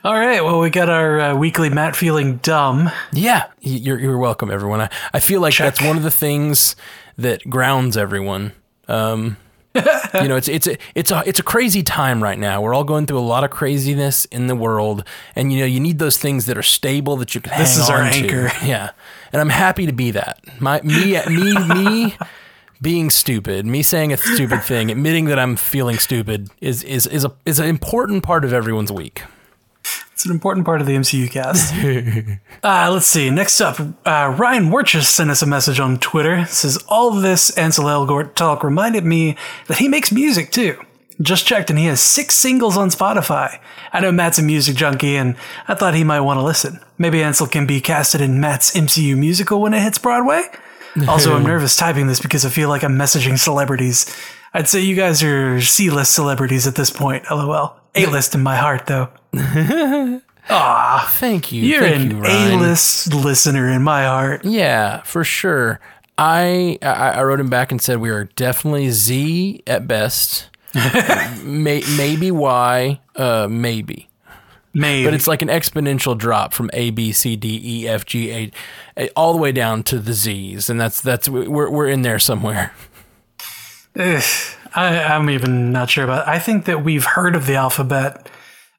all 0.08 0.14
right. 0.14 0.42
Well, 0.42 0.62
we 0.62 0.70
got 0.70 0.88
our 0.88 1.20
uh, 1.20 1.36
weekly 1.36 1.70
Matt 1.70 1.94
feeling 1.94 2.38
dumb. 2.38 2.90
Yeah, 3.12 3.48
you're 3.60 4.00
you're 4.00 4.18
welcome, 4.18 4.50
everyone. 4.50 4.80
I, 4.80 4.90
I 5.14 5.20
feel 5.20 5.42
like 5.42 5.52
Check. 5.54 5.66
that's 5.66 5.86
one 5.86 5.98
of 5.98 6.04
the 6.04 6.12
things 6.12 6.78
that 7.18 7.50
grounds 7.50 7.98
everyone. 7.98 8.54
Um, 8.88 9.36
you 9.76 10.30
know, 10.30 10.38
it's 10.38 10.48
it's 10.48 10.66
a, 10.66 10.78
it's 10.96 11.12
a 11.12 11.24
it's 11.26 11.40
a 11.40 11.44
crazy 11.44 11.84
time 11.84 12.24
right 12.24 12.40
now. 12.40 12.62
We're 12.62 12.74
all 12.74 12.86
going 12.86 13.06
through 13.06 13.20
a 13.20 13.28
lot 13.28 13.44
of 13.44 13.50
craziness 13.50 14.24
in 14.24 14.48
the 14.48 14.56
world, 14.56 15.04
and 15.36 15.52
you 15.52 15.60
know, 15.60 15.66
you 15.66 15.82
need 15.82 16.00
those 16.00 16.18
things 16.18 16.46
that 16.46 16.58
are 16.58 16.64
stable 16.64 17.18
that 17.18 17.36
you 17.36 17.42
can. 17.42 17.60
This 17.60 17.78
is 17.78 17.90
our 17.90 18.02
on 18.02 18.14
to. 18.14 18.18
anchor. 18.18 18.52
Yeah, 18.66 18.92
and 19.34 19.42
I'm 19.42 19.50
happy 19.50 19.88
to 19.88 19.94
be 19.94 20.12
that. 20.12 20.40
My 20.62 20.82
me 20.84 21.20
me 21.28 21.68
me. 21.68 22.18
Being 22.80 23.10
stupid, 23.10 23.66
me 23.66 23.82
saying 23.82 24.14
a 24.14 24.18
stupid 24.18 24.64
thing, 24.64 24.92
admitting 24.92 25.26
that 25.26 25.40
I'm 25.40 25.56
feeling 25.56 25.98
stupid 25.98 26.52
is 26.62 26.84
is 26.84 27.08
is 27.08 27.26
a 27.26 27.34
is 27.44 27.58
an 27.60 27.66
important 27.66 28.22
part 28.24 28.46
of 28.46 28.54
everyone's 28.54 28.92
week. 28.92 29.24
It's 30.18 30.26
an 30.26 30.32
important 30.32 30.66
part 30.66 30.82
of 30.82 30.88
the 30.88 30.96
MCU 30.96 31.30
cast. 31.30 31.72
uh, 32.64 32.92
let's 32.92 33.06
see. 33.06 33.30
Next 33.30 33.62
up, 33.62 33.80
uh, 33.80 34.34
Ryan 34.36 34.72
Werchis 34.72 35.04
sent 35.04 35.30
us 35.30 35.44
a 35.44 35.46
message 35.46 35.80
on 35.80 36.00
Twitter. 36.00 36.38
It 36.38 36.48
says, 36.48 36.84
All 36.88 37.12
this 37.12 37.56
Ansel 37.56 37.86
Elgort 37.86 38.34
talk 38.34 38.64
reminded 38.64 39.06
me 39.06 39.38
that 39.68 39.78
he 39.78 39.88
makes 39.88 40.12
music 40.12 40.50
too. 40.50 40.84
Just 41.22 41.46
checked 41.46 41.70
and 41.70 41.78
he 41.78 41.86
has 41.86 42.02
six 42.02 42.34
singles 42.34 42.78
on 42.78 42.90
Spotify. 42.90 43.60
I 43.94 44.00
know 44.00 44.12
Matt's 44.12 44.40
a 44.40 44.42
music 44.42 44.76
junkie 44.76 45.16
and 45.16 45.36
I 45.68 45.76
thought 45.76 45.94
he 45.94 46.04
might 46.04 46.22
want 46.22 46.40
to 46.40 46.44
listen. 46.44 46.80
Maybe 46.98 47.22
Ansel 47.22 47.46
can 47.46 47.68
be 47.68 47.80
casted 47.80 48.20
in 48.20 48.42
Matt's 48.42 48.74
MCU 48.74 49.16
musical 49.16 49.62
when 49.62 49.76
it 49.76 49.84
hits 49.84 50.00
Broadway? 50.00 50.42
Also, 51.08 51.36
I'm 51.36 51.44
nervous 51.44 51.76
typing 51.76 52.08
this 52.08 52.20
because 52.20 52.44
I 52.44 52.50
feel 52.50 52.70
like 52.70 52.84
I'm 52.84 52.98
messaging 52.98 53.38
celebrities. 53.38 54.12
I'd 54.52 54.68
say 54.68 54.82
you 54.82 54.96
guys 54.96 55.22
are 55.22 55.62
C 55.62 55.92
list 55.92 56.12
celebrities 56.12 56.66
at 56.66 56.74
this 56.74 56.90
point, 56.90 57.26
lol. 57.30 57.78
A 57.94 58.06
list 58.08 58.34
in 58.34 58.42
my 58.42 58.56
heart, 58.56 58.88
though. 58.88 59.10
Thank 60.48 61.52
you. 61.52 61.64
You're 61.64 61.82
Thank 61.82 62.12
an 62.12 62.18
you, 62.18 62.24
A-list 62.26 63.14
listener 63.14 63.70
in 63.70 63.84
my 63.84 64.06
heart. 64.06 64.46
Yeah, 64.46 65.02
for 65.04 65.24
sure. 65.24 65.80
I, 66.18 66.80
I 66.82 66.88
I 67.12 67.24
wrote 67.24 67.40
him 67.40 67.50
back 67.50 67.72
and 67.72 67.82
said 67.82 68.00
we 68.00 68.10
are 68.10 68.24
definitely 68.24 68.90
Z 68.90 69.62
at 69.68 69.88
best. 69.88 70.50
May, 71.44 71.84
maybe 71.98 72.32
Y, 72.32 73.00
uh, 73.16 73.48
maybe. 73.50 74.10
Maybe. 74.74 75.06
But 75.06 75.14
it's 75.16 75.28
like 75.28 75.42
an 75.42 75.48
exponential 75.48 76.16
drop 76.18 76.54
from 76.54 76.70
A, 76.74 76.92
B, 76.92 77.12
C, 77.12 77.36
D, 77.36 77.60
E, 77.64 77.88
F, 77.88 78.06
G, 78.06 78.32
A, 78.32 78.52
A- 78.96 79.10
all 79.16 79.34
the 79.34 79.40
way 79.40 79.52
down 79.52 79.82
to 79.84 79.98
the 80.00 80.14
Z's, 80.14 80.70
and 80.70 80.80
that's 80.80 81.02
that's 81.02 81.28
we're 81.28 81.70
we're 81.70 81.88
in 81.88 82.04
there 82.04 82.20
somewhere. 82.20 82.74
Ugh, 83.98 84.24
I, 84.76 85.04
I'm 85.04 85.30
even 85.30 85.72
not 85.72 85.90
sure 85.90 86.04
about. 86.04 86.28
I 86.28 86.38
think 86.38 86.66
that 86.66 86.84
we've 86.84 87.06
heard 87.06 87.36
of 87.36 87.48
the 87.48 87.56
alphabet 87.56 88.30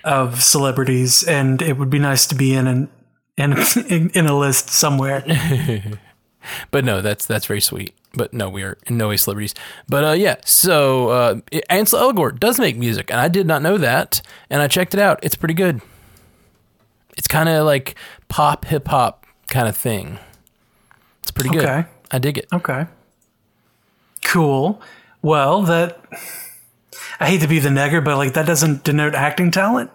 of 0.08 0.42
celebrities, 0.42 1.22
and 1.22 1.60
it 1.62 1.76
would 1.76 1.90
be 1.90 1.98
nice 1.98 2.26
to 2.26 2.34
be 2.34 2.54
in 2.54 2.66
an 2.66 2.88
in 3.36 4.10
in, 4.14 4.26
a 4.26 4.36
list 4.36 4.70
somewhere. 4.70 5.24
But 6.70 6.82
no, 6.82 7.02
that's 7.02 7.26
that's 7.26 7.44
very 7.44 7.60
sweet. 7.60 7.94
But 8.14 8.32
no, 8.32 8.48
we 8.48 8.62
are 8.62 8.78
in 8.86 8.96
no 8.96 9.08
way 9.08 9.18
celebrities. 9.18 9.54
But 9.86 10.04
uh, 10.04 10.12
yeah, 10.12 10.36
so 10.44 11.10
uh, 11.10 11.40
Ansel 11.68 12.00
Elgort 12.00 12.40
does 12.40 12.58
make 12.58 12.76
music, 12.76 13.10
and 13.10 13.20
I 13.20 13.28
did 13.28 13.46
not 13.46 13.60
know 13.60 13.76
that, 13.76 14.22
and 14.48 14.62
I 14.62 14.68
checked 14.68 14.94
it 14.94 15.00
out. 15.00 15.18
It's 15.22 15.34
pretty 15.34 15.52
good. 15.52 15.82
It's 17.18 17.28
kind 17.28 17.50
of 17.50 17.66
like 17.66 17.96
pop 18.28 18.64
hip 18.64 18.88
hop 18.88 19.26
kind 19.48 19.68
of 19.68 19.76
thing. 19.76 20.18
It's 21.22 21.30
pretty 21.30 21.50
good. 21.50 21.64
Okay. 21.64 21.84
I 22.10 22.18
dig 22.18 22.38
it. 22.38 22.46
Okay. 22.52 22.86
Cool. 24.24 24.80
Well, 25.20 25.62
that 25.62 26.00
I 27.20 27.26
hate 27.26 27.40
to 27.42 27.48
be 27.48 27.58
the 27.58 27.68
negger, 27.68 28.02
but 28.02 28.16
like 28.16 28.34
that 28.34 28.46
doesn't 28.46 28.84
denote 28.84 29.14
acting 29.14 29.50
talent. 29.50 29.90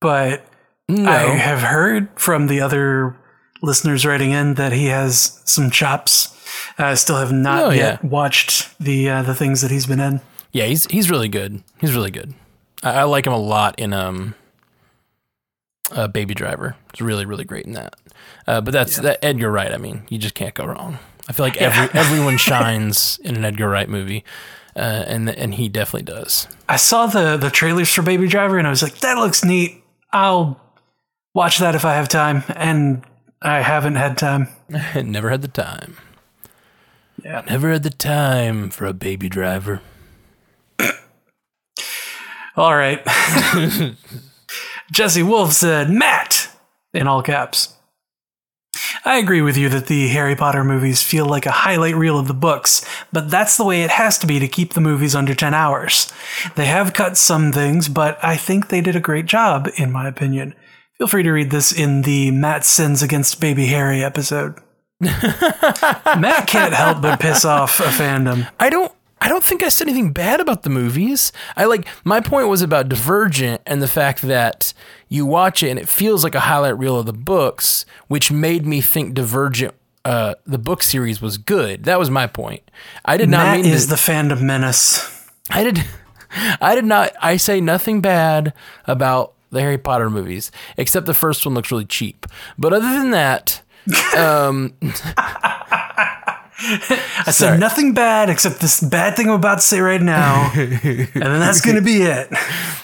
But 0.00 0.44
No. 0.88 1.10
I 1.10 1.18
have 1.36 1.60
heard 1.60 2.08
from 2.18 2.46
the 2.46 2.60
other 2.60 3.16
listeners 3.62 4.04
writing 4.06 4.30
in 4.32 4.54
that 4.54 4.72
he 4.72 4.86
has 4.86 5.40
some 5.44 5.70
chops. 5.70 6.36
I 6.78 6.94
still 6.94 7.16
have 7.16 7.32
not 7.32 7.62
Oh, 7.64 7.70
yet 7.70 8.00
yeah. 8.02 8.08
watched 8.08 8.76
the 8.78 9.08
uh, 9.10 9.22
the 9.22 9.34
things 9.34 9.60
that 9.60 9.70
he's 9.70 9.86
been 9.86 10.00
in. 10.00 10.20
Yeah, 10.52 10.64
he's 10.64 10.86
he's 10.86 11.10
really 11.10 11.28
good. 11.28 11.62
He's 11.78 11.92
really 11.94 12.10
good. 12.10 12.34
I, 12.82 13.00
I 13.00 13.02
like 13.04 13.26
him 13.26 13.32
a 13.32 13.38
lot 13.38 13.78
in 13.78 13.92
um, 13.92 14.34
uh, 15.92 16.08
Baby 16.08 16.34
Driver. 16.34 16.76
He's 16.92 17.00
really 17.02 17.24
really 17.26 17.44
great 17.44 17.66
in 17.66 17.72
that. 17.74 17.94
Uh, 18.46 18.60
but 18.60 18.72
that's 18.72 18.96
that 18.96 19.18
Edgar 19.24 19.50
Wright. 19.50 19.72
I 19.72 19.76
mean, 19.78 20.02
you 20.08 20.18
just 20.18 20.34
can't 20.34 20.54
go 20.54 20.64
wrong. 20.66 20.98
I 21.28 21.32
feel 21.32 21.46
like 21.46 21.56
every 21.58 21.88
everyone 22.00 22.36
shines 22.38 23.20
in 23.22 23.36
an 23.36 23.44
Edgar 23.44 23.68
Wright 23.68 23.88
movie, 23.88 24.24
uh, 24.74 25.04
and 25.06 25.28
and 25.30 25.54
he 25.54 25.68
definitely 25.68 26.10
does. 26.12 26.48
I 26.68 26.76
saw 26.76 27.06
the 27.06 27.36
the 27.36 27.50
trailers 27.50 27.92
for 27.92 28.02
Baby 28.02 28.26
Driver 28.28 28.58
and 28.58 28.66
I 28.66 28.70
was 28.70 28.82
like, 28.82 28.98
that 29.00 29.18
looks 29.18 29.44
neat. 29.44 29.79
I'll 30.12 30.60
watch 31.34 31.58
that 31.58 31.74
if 31.74 31.84
I 31.84 31.94
have 31.94 32.08
time, 32.08 32.42
and 32.48 33.02
I 33.42 33.60
haven't 33.62 33.96
had 33.96 34.18
time. 34.18 34.48
Never 34.94 35.30
had 35.30 35.42
the 35.42 35.48
time. 35.48 35.96
Yeah. 37.22 37.42
Never 37.48 37.70
had 37.70 37.82
the 37.82 37.90
time 37.90 38.70
for 38.70 38.86
a 38.86 38.92
Baby 38.92 39.28
Driver. 39.28 39.82
All 42.56 42.74
right. 42.74 43.04
Jesse 44.92 45.22
Wolf 45.22 45.52
said, 45.52 45.90
Matt, 45.90 46.48
in 46.92 47.06
all 47.06 47.22
caps. 47.22 47.74
I 49.04 49.18
agree 49.18 49.40
with 49.40 49.56
you 49.56 49.68
that 49.70 49.86
the 49.86 50.08
Harry 50.08 50.36
Potter 50.36 50.64
movies 50.64 51.02
feel 51.02 51.26
like 51.26 51.46
a 51.46 51.50
highlight 51.50 51.96
reel 51.96 52.18
of 52.18 52.28
the 52.28 52.34
books, 52.34 52.84
but 53.12 53.30
that's 53.30 53.56
the 53.56 53.64
way 53.64 53.82
it 53.82 53.90
has 53.90 54.18
to 54.18 54.26
be 54.26 54.38
to 54.38 54.48
keep 54.48 54.74
the 54.74 54.80
movies 54.80 55.14
under 55.14 55.34
10 55.34 55.54
hours. 55.54 56.12
They 56.56 56.66
have 56.66 56.92
cut 56.92 57.16
some 57.16 57.52
things, 57.52 57.88
but 57.88 58.18
I 58.22 58.36
think 58.36 58.68
they 58.68 58.80
did 58.80 58.96
a 58.96 59.00
great 59.00 59.26
job, 59.26 59.68
in 59.76 59.90
my 59.90 60.08
opinion. 60.08 60.54
Feel 60.98 61.06
free 61.06 61.22
to 61.22 61.32
read 61.32 61.50
this 61.50 61.72
in 61.72 62.02
the 62.02 62.30
Matt 62.30 62.64
Sins 62.64 63.02
Against 63.02 63.40
Baby 63.40 63.66
Harry 63.66 64.04
episode. 64.04 64.56
Matt 65.00 66.46
can't 66.46 66.74
help 66.74 67.00
but 67.00 67.20
piss 67.20 67.44
off 67.44 67.80
a 67.80 67.84
fandom. 67.84 68.46
I 68.60 68.68
don't 68.68 68.92
I 69.20 69.28
don't 69.28 69.44
think 69.44 69.62
I 69.62 69.68
said 69.68 69.86
anything 69.86 70.12
bad 70.12 70.40
about 70.40 70.62
the 70.62 70.70
movies. 70.70 71.30
I 71.56 71.66
like 71.66 71.86
my 72.04 72.20
point 72.20 72.48
was 72.48 72.62
about 72.62 72.88
Divergent 72.88 73.60
and 73.66 73.82
the 73.82 73.88
fact 73.88 74.22
that 74.22 74.72
you 75.08 75.26
watch 75.26 75.62
it 75.62 75.68
and 75.68 75.78
it 75.78 75.88
feels 75.88 76.24
like 76.24 76.34
a 76.34 76.40
highlight 76.40 76.78
reel 76.78 76.98
of 76.98 77.06
the 77.06 77.12
books, 77.12 77.84
which 78.08 78.32
made 78.32 78.64
me 78.66 78.80
think 78.80 79.14
Divergent 79.14 79.74
uh 80.06 80.34
the 80.46 80.58
book 80.58 80.82
series 80.82 81.20
was 81.20 81.36
good. 81.36 81.84
That 81.84 81.98
was 81.98 82.08
my 82.08 82.26
point. 82.26 82.62
I 83.04 83.18
did 83.18 83.28
not 83.28 83.44
Matt 83.44 83.60
mean 83.64 83.72
is 83.72 83.84
to, 83.84 83.90
the 83.90 83.96
fandom 83.96 84.40
menace. 84.40 85.28
I 85.50 85.64
did 85.64 85.84
I 86.60 86.74
did 86.74 86.86
not 86.86 87.12
I 87.20 87.36
say 87.36 87.60
nothing 87.60 88.00
bad 88.00 88.54
about 88.86 89.34
the 89.50 89.60
Harry 89.60 89.78
Potter 89.78 90.08
movies, 90.08 90.50
except 90.78 91.04
the 91.06 91.12
first 91.14 91.44
one 91.44 91.54
looks 91.54 91.70
really 91.70 91.84
cheap. 91.84 92.24
But 92.56 92.72
other 92.72 92.88
than 92.88 93.10
that, 93.10 93.60
um 94.16 94.72
I 97.26 97.30
said 97.30 97.58
nothing 97.58 97.94
bad 97.94 98.28
except 98.30 98.60
this 98.60 98.80
bad 98.82 99.16
thing 99.16 99.28
I'm 99.28 99.34
about 99.36 99.56
to 99.56 99.60
say 99.62 99.80
right 99.80 100.00
now, 100.00 100.50
and 100.54 101.08
then 101.14 101.40
that's 101.40 101.60
going 101.60 101.76
to 101.76 101.82
be 101.82 102.02
it. 102.02 102.28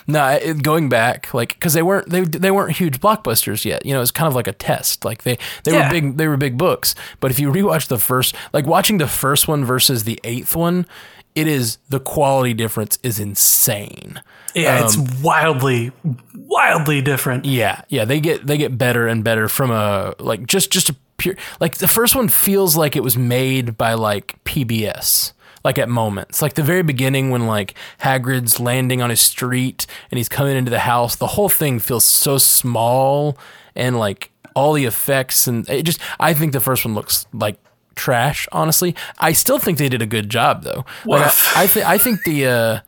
No, 0.07 0.27
it, 0.29 0.63
going 0.63 0.89
back, 0.89 1.35
like 1.35 1.55
because 1.55 1.75
they 1.75 1.83
weren't 1.83 2.09
they 2.09 2.21
they 2.21 2.51
weren't 2.51 2.77
huge 2.77 3.01
blockbusters 3.01 3.65
yet. 3.65 3.85
You 3.85 3.93
know, 3.93 4.01
it's 4.01 4.11
kind 4.11 4.29
of 4.29 4.35
like 4.35 4.47
a 4.47 4.53
test. 4.53 5.05
Like 5.05 5.25
they 5.25 5.37
they 5.65 5.73
Yeah. 5.73 5.87
were 5.87 5.91
big 5.91 6.17
they 6.17 6.29
were 6.29 6.37
big 6.37 6.57
books. 6.57 6.95
But 7.21 7.31
if 7.31 7.39
you 7.39 7.51
rewatch 7.53 7.89
the 7.89 7.99
first, 7.99 8.35
like 8.53 8.67
watching 8.67 8.99
the 8.99 9.09
first 9.09 9.49
one 9.49 9.65
versus 9.65 10.05
the 10.05 10.19
eighth 10.25 10.57
one, 10.57 10.87
it 11.35 11.47
is 11.47 11.79
the 11.89 12.01
quality 12.01 12.55
difference 12.55 12.99
is 13.03 13.19
insane. 13.21 14.23
Yeah, 14.55 14.83
it's 14.85 14.97
um, 14.97 15.07
wildly, 15.23 15.93
wildly 16.35 17.03
different. 17.03 17.45
Yeah, 17.45 17.83
yeah, 17.89 18.07
they 18.07 18.21
get 18.21 18.47
they 18.47 18.57
get 18.57 18.79
better 18.79 19.07
and 19.07 19.23
better 19.23 19.49
from 19.49 19.71
a 19.71 20.15
like 20.19 20.47
just 20.47 20.71
just 20.73 20.89
a 20.89 20.97
pure 21.17 21.37
like 21.61 21.77
the 21.77 21.89
first 21.89 22.15
one 22.15 22.29
feels 22.29 22.77
like 22.77 22.97
it 22.97 23.03
was 23.03 23.17
made 23.17 23.77
by 23.77 23.95
like 23.95 24.43
PBS. 24.45 25.33
Like 25.65 25.79
at 25.81 25.89
moments, 25.89 26.43
like 26.43 26.55
the 26.55 26.63
very 26.63 26.85
beginning 26.85 27.31
when 27.31 27.49
like 27.49 27.75
Hagrid's 28.03 28.61
landing 28.61 29.03
on 29.03 29.11
his 29.11 29.21
street 29.21 29.85
and 30.13 30.19
he's 30.19 30.29
coming 30.29 30.57
into 30.57 30.71
the 30.71 30.79
house, 30.79 31.17
the 31.17 31.27
whole 31.27 31.49
thing 31.49 31.81
feels 31.81 32.05
so 32.05 32.39
small 32.39 33.37
and 33.75 33.99
like 33.99 34.31
all 34.55 34.75
the 34.75 34.85
effects 34.85 35.49
and 35.49 35.69
it 35.69 35.83
just 35.83 35.99
I 36.21 36.35
think 36.35 36.53
the 36.53 36.61
first 36.61 36.85
one 36.85 36.95
looks 36.95 37.27
like 37.33 37.57
trash. 37.97 38.47
Honestly, 38.53 38.95
I 39.19 39.33
still 39.33 39.59
think 39.59 39.79
they 39.79 39.89
did 39.89 40.03
a 40.03 40.07
good 40.07 40.29
job 40.29 40.63
though. 40.63 40.85
Like, 41.05 41.23
I, 41.57 41.63
I 41.65 41.67
think 41.67 41.87
I 41.87 41.99
think 41.99 42.23
the. 42.25 42.47
uh 42.47 42.81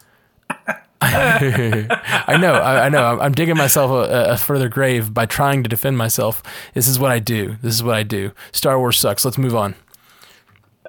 I 1.00 2.36
know, 2.40 2.54
I, 2.54 2.86
I 2.86 2.88
know. 2.88 3.04
I'm, 3.04 3.20
I'm 3.20 3.32
digging 3.32 3.56
myself 3.56 3.90
a, 3.90 4.32
a 4.32 4.36
further 4.36 4.68
grave 4.68 5.14
by 5.14 5.26
trying 5.26 5.62
to 5.62 5.68
defend 5.68 5.96
myself. 5.96 6.42
This 6.74 6.88
is 6.88 6.98
what 6.98 7.12
I 7.12 7.20
do. 7.20 7.56
This 7.62 7.74
is 7.74 7.82
what 7.82 7.94
I 7.94 8.02
do. 8.02 8.32
Star 8.52 8.78
Wars 8.78 8.98
sucks. 8.98 9.24
Let's 9.24 9.38
move 9.38 9.54
on. 9.54 9.76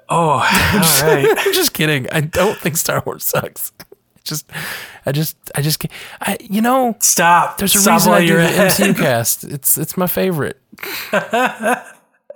Oh, 0.08 0.30
all 0.30 0.40
right. 0.40 1.26
I'm 1.38 1.52
just 1.54 1.72
kidding. 1.72 2.08
I 2.10 2.22
don't 2.22 2.58
think 2.58 2.76
Star 2.76 3.02
Wars 3.06 3.24
sucks. 3.24 3.72
Just, 4.24 4.50
I 5.06 5.12
just, 5.12 5.36
I 5.54 5.62
just, 5.62 5.86
I, 6.20 6.36
you 6.40 6.60
know, 6.60 6.96
Stop. 7.00 7.58
there's 7.58 7.74
a 7.76 7.78
Stop 7.78 7.94
reason 7.94 8.12
I 8.12 8.26
do 8.26 8.36
the. 8.36 8.42
MCU 8.42 8.96
cast. 8.98 9.44
It's, 9.44 9.78
it's 9.78 9.96
my 9.96 10.08
favorite. 10.08 10.60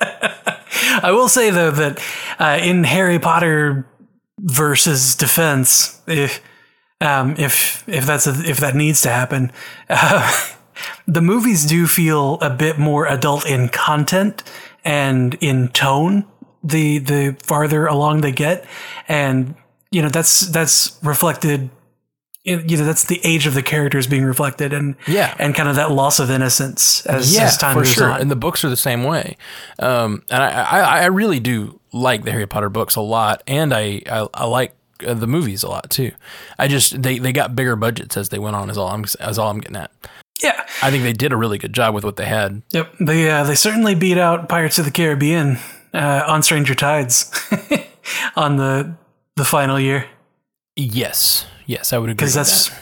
I 0.01 1.11
will 1.11 1.29
say 1.29 1.51
though 1.51 1.70
that 1.70 2.01
uh, 2.39 2.59
in 2.62 2.85
Harry 2.85 3.18
Potter 3.18 3.87
versus 4.39 5.14
defense, 5.14 6.01
if 6.07 6.41
um, 7.01 7.34
if 7.38 7.84
if 7.88 8.07
that's 8.07 8.26
a, 8.26 8.30
if 8.49 8.59
that 8.59 8.74
needs 8.74 9.03
to 9.03 9.09
happen, 9.11 9.53
uh, 9.88 10.30
the 11.07 11.20
movies 11.20 11.64
do 11.66 11.86
feel 11.86 12.34
a 12.40 12.51
bit 12.51 12.78
more 12.78 13.07
adult 13.07 13.47
in 13.47 13.68
content 13.68 14.42
and 14.84 15.34
in 15.40 15.68
tone. 15.68 16.26
The 16.62 16.99
the 16.99 17.36
farther 17.42 17.86
along 17.86 18.22
they 18.22 18.32
get, 18.32 18.64
and 19.07 19.55
you 19.90 20.01
know 20.03 20.09
that's 20.09 20.40
that's 20.40 20.99
reflected. 21.03 21.68
in- 22.45 22.68
You 22.68 22.76
know 22.78 22.84
that's 22.84 23.05
the 23.05 23.20
age 23.24 23.47
of 23.47 23.55
the 23.55 23.62
characters 23.62 24.07
being 24.07 24.24
reflected, 24.24 24.72
and 24.72 24.97
Yeah. 25.07 25.34
and 25.38 25.55
kind 25.55 25.68
of 25.68 25.76
that 25.76 25.90
loss 25.90 26.20
of 26.20 26.30
innocence 26.30 27.05
as, 27.07 27.34
yeah, 27.34 27.45
as 27.45 27.57
time 27.59 27.76
goes 27.76 27.92
sure. 27.92 28.11
on. 28.11 28.20
And 28.20 28.30
the 28.30 28.36
books 28.36 28.64
are 28.64 28.68
the 28.70 28.76
same 28.76 29.03
way. 29.05 29.36
Um, 29.78 30.22
and 30.30 30.42
I, 30.42 30.51
I, 30.62 30.80
I 31.03 31.07
really 31.07 31.40
do 31.40 31.80
like 31.92 32.24
the 32.24 32.30
Harry 32.32 32.47
Potter 32.47 32.68
books 32.70 32.97
a 32.97 33.01
lot, 33.01 33.42
and 33.47 33.72
I, 33.74 34.03
I, 34.11 34.26
I 34.34 34.45
like 34.45 34.74
the 34.99 35.26
movies 35.26 35.62
a 35.62 35.68
lot 35.68 35.90
too. 35.90 36.12
I 36.59 36.68
just 36.68 37.03
they, 37.03 37.18
they 37.18 37.32
got 37.32 37.55
bigger 37.57 37.76
budgets 37.76 38.16
as 38.16 38.28
they 38.28 38.38
went 38.38 38.57
on. 38.57 38.70
Is 38.70 38.78
all 38.78 38.88
I'm 38.88 39.05
is 39.05 39.38
all 39.38 39.51
I'm 39.51 39.61
getting 39.61 39.76
at. 39.76 39.90
yeah, 40.42 40.64
I 40.82 40.90
think 40.90 41.03
they 41.03 41.12
did 41.12 41.32
a 41.32 41.36
really 41.36 41.59
good 41.59 41.72
job 41.72 41.95
with 41.95 42.05
what 42.05 42.16
they 42.16 42.26
had. 42.26 42.62
Yep, 42.70 42.95
they 43.01 43.30
uh, 43.30 43.45
they 43.45 43.55
certainly 43.55 43.95
beat 43.95 44.18
out 44.18 44.49
Pirates 44.49 44.78
of 44.78 44.84
the 44.84 44.90
Caribbean 44.90 45.59
uh, 45.92 46.24
on 46.26 46.42
Stranger 46.42 46.74
Tides 46.74 47.30
on 48.36 48.57
the 48.57 48.95
the 49.36 49.45
final 49.45 49.78
year 49.80 50.07
Yes, 50.76 51.47
yes, 51.66 51.92
I 51.92 51.99
would 51.99 52.11
agree. 52.11 52.14
because 52.16 52.34
that's 52.34 52.68
that. 52.68 52.78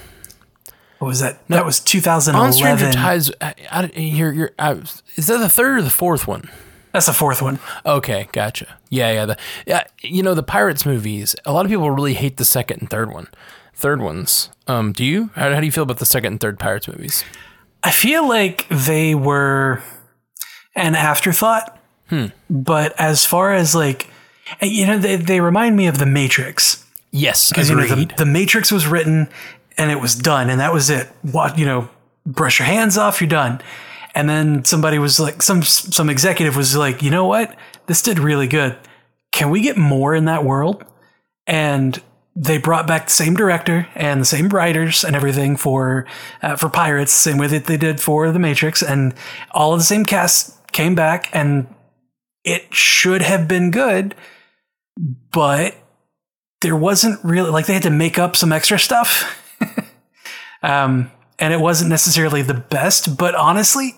what 0.98 1.08
was 1.08 1.20
that? 1.20 1.46
that 1.48 1.64
was 1.66 1.78
2011. 1.80 2.46
on 2.46 2.52
Stranger 2.54 2.90
Tides. 2.92 3.30
I, 3.40 3.54
I, 3.70 3.90
you're, 3.94 4.32
you're, 4.32 4.50
I, 4.58 4.72
is 5.16 5.26
that 5.26 5.38
the 5.38 5.48
third 5.50 5.78
or 5.78 5.82
the 5.82 5.90
fourth 5.90 6.26
one? 6.26 6.48
That's 6.93 7.07
the 7.07 7.12
fourth 7.12 7.40
one. 7.43 7.59
Okay, 7.86 8.28
gotcha. 8.32 8.76
Yeah, 8.90 9.12
yeah. 9.12 9.26
The, 9.26 9.36
yeah, 9.66 9.84
you 10.03 10.22
know 10.22 10.34
the 10.34 10.43
Pirates 10.43 10.84
movies. 10.84 11.34
A 11.45 11.53
lot 11.53 11.64
of 11.64 11.70
people 11.70 11.90
really 11.90 12.14
hate 12.14 12.36
the 12.36 12.45
second 12.45 12.80
and 12.80 12.90
third 12.90 13.12
one. 13.12 13.28
Third 13.74 14.01
ones. 14.01 14.51
Um, 14.66 14.93
do 14.93 15.05
you? 15.05 15.30
How, 15.34 15.53
how 15.55 15.61
do 15.61 15.66
you 15.66 15.72
feel 15.72 15.82
about 15.84 15.99
the 15.99 16.07
second 16.07 16.32
and 16.34 16.40
third 16.40 16.59
Pirates 16.59 16.86
movies? 16.88 17.24
I 17.82 17.90
feel 17.90 18.28
like 18.28 18.68
they 18.68 19.14
were 19.14 19.82
an 20.76 20.95
afterthought, 20.95 21.78
Hmm. 22.09 22.26
but 22.51 22.95
as 23.01 23.24
far 23.24 23.53
as 23.55 23.74
like 23.74 24.09
you 24.61 24.86
know, 24.86 24.99
they 24.99 25.16
they 25.16 25.40
remind 25.40 25.76
me 25.76 25.86
of 25.86 25.99
the 25.99 26.07
Matrix. 26.07 26.84
Yes, 27.11 27.49
Because 27.51 27.70
you 27.70 27.76
know, 27.76 27.86
the, 27.86 28.11
the 28.18 28.26
Matrix 28.26 28.70
was 28.72 28.86
written 28.86 29.28
and 29.78 29.90
it 29.90 30.01
was 30.01 30.14
done, 30.14 30.51
and 30.51 30.61
that 30.61 30.72
was 30.72 30.90
it. 30.90 31.09
What 31.22 31.59
you 31.59 31.64
know, 31.66 31.88
brush 32.26 32.59
your 32.59 32.66
hands 32.66 32.97
off, 32.99 33.20
you're 33.20 33.28
done. 33.28 33.61
And 34.14 34.28
then 34.28 34.64
somebody 34.64 34.98
was 34.98 35.18
like, 35.18 35.42
some 35.42 35.62
some 35.62 36.10
executive 36.10 36.56
was 36.56 36.76
like, 36.76 37.02
you 37.02 37.10
know 37.10 37.26
what, 37.26 37.56
this 37.86 38.02
did 38.02 38.18
really 38.18 38.46
good. 38.46 38.76
Can 39.32 39.50
we 39.50 39.62
get 39.62 39.76
more 39.76 40.14
in 40.14 40.26
that 40.26 40.44
world? 40.44 40.84
And 41.46 42.00
they 42.34 42.58
brought 42.58 42.86
back 42.86 43.06
the 43.06 43.12
same 43.12 43.34
director 43.34 43.86
and 43.94 44.20
the 44.20 44.26
same 44.26 44.48
writers 44.48 45.04
and 45.04 45.14
everything 45.14 45.56
for 45.56 46.06
uh, 46.42 46.56
for 46.56 46.68
Pirates, 46.68 47.12
same 47.12 47.38
way 47.38 47.46
that 47.46 47.66
they 47.66 47.76
did 47.76 48.00
for 48.00 48.30
the 48.30 48.38
Matrix, 48.38 48.82
and 48.82 49.14
all 49.50 49.72
of 49.72 49.80
the 49.80 49.84
same 49.84 50.04
cast 50.04 50.58
came 50.72 50.94
back, 50.94 51.28
and 51.32 51.66
it 52.44 52.74
should 52.74 53.22
have 53.22 53.46
been 53.46 53.70
good, 53.70 54.14
but 55.30 55.74
there 56.62 56.76
wasn't 56.76 57.22
really 57.24 57.50
like 57.50 57.66
they 57.66 57.74
had 57.74 57.82
to 57.82 57.90
make 57.90 58.18
up 58.18 58.36
some 58.36 58.52
extra 58.52 58.78
stuff. 58.78 59.38
um, 60.62 61.10
and 61.43 61.53
it 61.53 61.61
wasn't 61.61 61.90
necessarily 61.90 62.40
the 62.43 62.55
best, 62.55 63.18
but 63.18 63.34
honestly, 63.34 63.97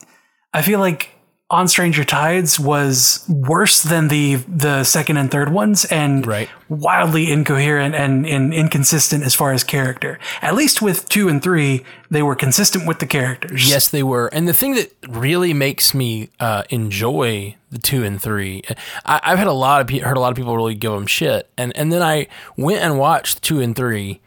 I 0.55 0.63
feel 0.63 0.81
like 0.81 1.11
on 1.51 1.69
Stranger 1.69 2.03
Tides 2.03 2.59
was 2.59 3.23
worse 3.29 3.83
than 3.83 4.09
the 4.09 4.37
the 4.49 4.83
second 4.83 5.19
and 5.19 5.31
third 5.31 5.53
ones 5.53 5.85
and 5.85 6.27
right. 6.27 6.49
wildly 6.71 7.31
incoherent 7.31 7.95
and, 7.95 8.27
and 8.27 8.55
inconsistent 8.55 9.25
as 9.25 9.35
far 9.35 9.53
as 9.53 9.63
character. 9.63 10.19
At 10.41 10.55
least 10.55 10.81
with 10.81 11.07
2 11.11 11.29
and 11.29 11.43
3, 11.43 11.85
they 12.11 12.23
were 12.23 12.35
consistent 12.35 12.89
with 12.89 12.99
the 12.99 13.07
characters. 13.07 13.69
Yes, 13.69 13.89
they 13.89 14.03
were. 14.03 14.29
And 14.29 14.49
the 14.49 14.55
thing 14.55 14.75
that 14.77 14.91
really 15.07 15.53
makes 15.53 15.93
me 15.93 16.31
uh, 16.41 16.63
enjoy 16.71 17.57
the 17.71 17.79
2 17.79 18.05
and 18.05 18.23
3. 18.23 18.63
I 19.05 19.21
have 19.23 19.39
had 19.39 19.49
a 19.49 19.53
lot 19.53 19.83
of 19.83 19.87
pe- 19.87 19.99
heard 19.99 20.17
a 20.17 20.21
lot 20.21 20.31
of 20.31 20.37
people 20.37 20.57
really 20.57 20.75
give 20.75 20.93
them 20.93 21.07
shit. 21.07 21.51
And 21.59 21.77
and 21.77 21.93
then 21.93 22.01
I 22.01 22.29
went 22.57 22.81
and 22.81 22.99
watched 22.99 23.43
2 23.43 23.61
and 23.61 23.77
3 23.77 24.23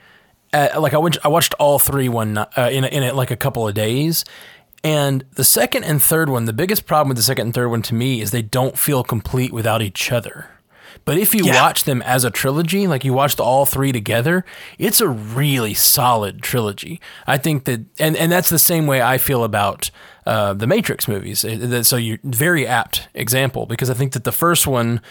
at, 0.53 0.81
like 0.81 0.93
I, 0.93 0.97
went, 0.97 1.17
I 1.23 1.27
watched 1.27 1.53
all 1.55 1.79
three 1.79 2.09
one 2.09 2.37
uh, 2.37 2.47
in 2.71 2.83
in 2.85 3.03
it 3.03 3.15
like 3.15 3.31
a 3.31 3.35
couple 3.35 3.67
of 3.67 3.73
days, 3.73 4.25
and 4.83 5.25
the 5.33 5.43
second 5.43 5.83
and 5.83 6.01
third 6.01 6.29
one, 6.29 6.45
the 6.45 6.53
biggest 6.53 6.85
problem 6.85 7.09
with 7.09 7.17
the 7.17 7.23
second 7.23 7.47
and 7.47 7.53
third 7.53 7.69
one 7.69 7.81
to 7.83 7.93
me 7.93 8.21
is 8.21 8.31
they 8.31 8.41
don't 8.41 8.77
feel 8.77 9.03
complete 9.03 9.51
without 9.51 9.81
each 9.81 10.11
other. 10.11 10.49
But 11.05 11.17
if 11.17 11.33
you 11.33 11.45
yeah. 11.45 11.61
watch 11.61 11.83
them 11.83 12.01
as 12.01 12.23
a 12.23 12.31
trilogy, 12.31 12.87
like 12.87 13.05
you 13.05 13.13
watched 13.13 13.39
all 13.39 13.65
three 13.65 13.91
together, 13.91 14.43
it's 14.77 14.99
a 14.99 15.07
really 15.07 15.73
solid 15.73 16.41
trilogy. 16.41 16.99
I 17.25 17.37
think 17.37 17.65
that, 17.65 17.85
and, 17.99 18.17
and 18.17 18.31
that's 18.31 18.49
the 18.49 18.59
same 18.59 18.87
way 18.87 19.01
I 19.01 19.17
feel 19.17 19.43
about 19.43 19.89
uh, 20.25 20.53
the 20.53 20.67
Matrix 20.67 21.07
movies. 21.07 21.45
So 21.87 21.95
you 21.95 22.17
very 22.23 22.67
apt 22.67 23.07
example 23.13 23.65
because 23.65 23.89
I 23.89 23.93
think 23.93 24.13
that 24.13 24.23
the 24.23 24.31
first 24.31 24.67
one 24.67 25.01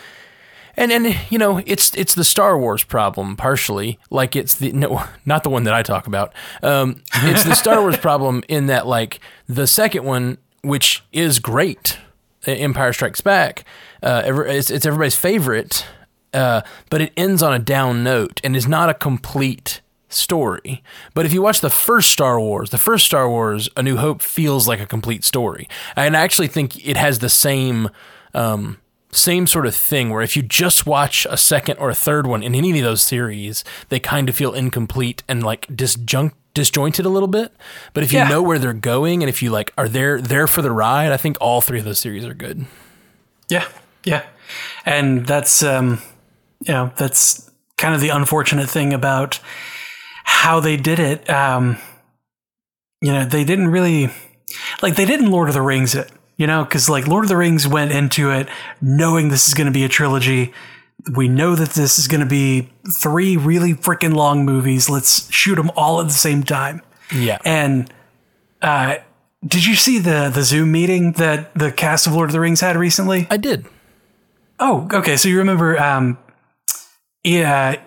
and 0.76 0.92
and 0.92 1.18
you 1.30 1.38
know 1.38 1.62
it's 1.66 1.94
it's 1.94 2.14
the 2.14 2.24
Star 2.24 2.58
Wars 2.58 2.84
problem 2.84 3.36
partially. 3.36 3.98
Like 4.10 4.36
it's 4.36 4.54
the 4.54 4.72
no, 4.72 5.02
not 5.26 5.42
the 5.42 5.50
one 5.50 5.64
that 5.64 5.74
I 5.74 5.82
talk 5.82 6.06
about. 6.06 6.32
Um, 6.62 7.02
it's 7.14 7.44
the 7.44 7.54
Star 7.54 7.80
Wars 7.80 7.96
problem 7.98 8.42
in 8.48 8.66
that 8.66 8.86
like 8.86 9.20
the 9.48 9.66
second 9.66 10.04
one, 10.04 10.38
which 10.62 11.02
is 11.12 11.38
great, 11.38 11.98
Empire 12.46 12.92
Strikes 12.92 13.20
Back. 13.20 13.64
Uh, 14.02 14.22
it's, 14.46 14.70
it's 14.70 14.86
everybody's 14.86 15.16
favorite, 15.16 15.86
uh, 16.34 16.62
but 16.90 17.00
it 17.00 17.12
ends 17.16 17.42
on 17.42 17.52
a 17.52 17.58
down 17.58 18.04
note 18.04 18.40
and 18.44 18.54
is 18.54 18.68
not 18.68 18.88
a 18.88 18.94
complete 18.94 19.80
story. 20.08 20.82
But 21.14 21.26
if 21.26 21.32
you 21.32 21.42
watch 21.42 21.60
the 21.60 21.70
first 21.70 22.10
Star 22.10 22.38
Wars, 22.38 22.70
the 22.70 22.78
first 22.78 23.06
Star 23.06 23.28
Wars, 23.28 23.68
A 23.76 23.82
New 23.82 23.96
Hope 23.96 24.22
feels 24.22 24.68
like 24.68 24.80
a 24.80 24.86
complete 24.86 25.24
story, 25.24 25.68
and 25.96 26.16
I 26.16 26.20
actually 26.20 26.48
think 26.48 26.86
it 26.86 26.96
has 26.96 27.18
the 27.20 27.28
same. 27.30 27.90
Um, 28.34 28.78
same 29.16 29.46
sort 29.46 29.66
of 29.66 29.74
thing 29.74 30.10
where 30.10 30.22
if 30.22 30.36
you 30.36 30.42
just 30.42 30.86
watch 30.86 31.26
a 31.30 31.36
second 31.36 31.78
or 31.78 31.90
a 31.90 31.94
third 31.94 32.26
one 32.26 32.42
in 32.42 32.54
any 32.54 32.78
of 32.78 32.84
those 32.84 33.02
series, 33.02 33.64
they 33.88 33.98
kind 33.98 34.28
of 34.28 34.34
feel 34.34 34.52
incomplete 34.52 35.22
and 35.28 35.42
like 35.42 35.66
disjunct 35.68 36.32
disjointed 36.54 37.04
a 37.04 37.10
little 37.10 37.28
bit. 37.28 37.52
But 37.92 38.02
if 38.02 38.12
you 38.12 38.20
Yeah. 38.20 38.28
know 38.28 38.40
where 38.42 38.58
they're 38.58 38.72
going 38.72 39.22
and 39.22 39.28
if 39.28 39.42
you 39.42 39.50
like 39.50 39.72
are 39.76 39.88
there 39.88 40.20
there 40.20 40.46
for 40.46 40.62
the 40.62 40.70
ride, 40.70 41.12
I 41.12 41.16
think 41.18 41.36
all 41.40 41.60
three 41.60 41.78
of 41.78 41.84
those 41.84 42.00
series 42.00 42.24
are 42.24 42.32
good. 42.34 42.64
Yeah, 43.48 43.66
yeah, 44.04 44.22
and 44.86 45.26
that's 45.26 45.62
um, 45.62 46.00
you 46.66 46.72
know 46.72 46.92
that's 46.96 47.50
kind 47.76 47.94
of 47.94 48.00
the 48.00 48.08
unfortunate 48.08 48.70
thing 48.70 48.94
about 48.94 49.38
how 50.24 50.58
they 50.60 50.76
did 50.76 50.98
it. 50.98 51.28
Um, 51.28 51.76
you 53.02 53.12
know, 53.12 53.24
they 53.26 53.44
didn't 53.44 53.68
really 53.68 54.10
like 54.82 54.96
they 54.96 55.04
didn't 55.04 55.30
Lord 55.30 55.48
of 55.48 55.54
the 55.54 55.60
Rings 55.62 55.94
it. 55.94 56.10
You 56.36 56.46
know, 56.46 56.64
because 56.64 56.88
like 56.88 57.06
Lord 57.06 57.24
of 57.24 57.28
the 57.28 57.36
Rings 57.36 57.66
went 57.66 57.92
into 57.92 58.30
it 58.30 58.48
knowing 58.80 59.28
this 59.30 59.48
is 59.48 59.54
going 59.54 59.66
to 59.66 59.72
be 59.72 59.84
a 59.84 59.88
trilogy. 59.88 60.52
We 61.14 61.28
know 61.28 61.54
that 61.54 61.70
this 61.70 61.98
is 61.98 62.08
going 62.08 62.20
to 62.20 62.26
be 62.26 62.70
three 63.00 63.36
really 63.36 63.72
freaking 63.74 64.14
long 64.14 64.44
movies. 64.44 64.90
Let's 64.90 65.30
shoot 65.32 65.54
them 65.54 65.70
all 65.76 66.00
at 66.00 66.08
the 66.08 66.12
same 66.12 66.42
time. 66.42 66.82
Yeah. 67.14 67.38
And 67.44 67.90
uh, 68.60 68.96
did 69.46 69.64
you 69.64 69.76
see 69.76 69.98
the 69.98 70.30
the 70.32 70.42
Zoom 70.42 70.72
meeting 70.72 71.12
that 71.12 71.54
the 71.54 71.70
cast 71.72 72.06
of 72.06 72.14
Lord 72.14 72.30
of 72.30 72.32
the 72.32 72.40
Rings 72.40 72.60
had 72.60 72.76
recently? 72.76 73.26
I 73.30 73.36
did. 73.36 73.66
Oh, 74.58 74.88
okay. 74.92 75.16
So 75.16 75.28
you 75.28 75.38
remember, 75.38 75.78
um, 75.80 76.18
yeah, 77.22 77.80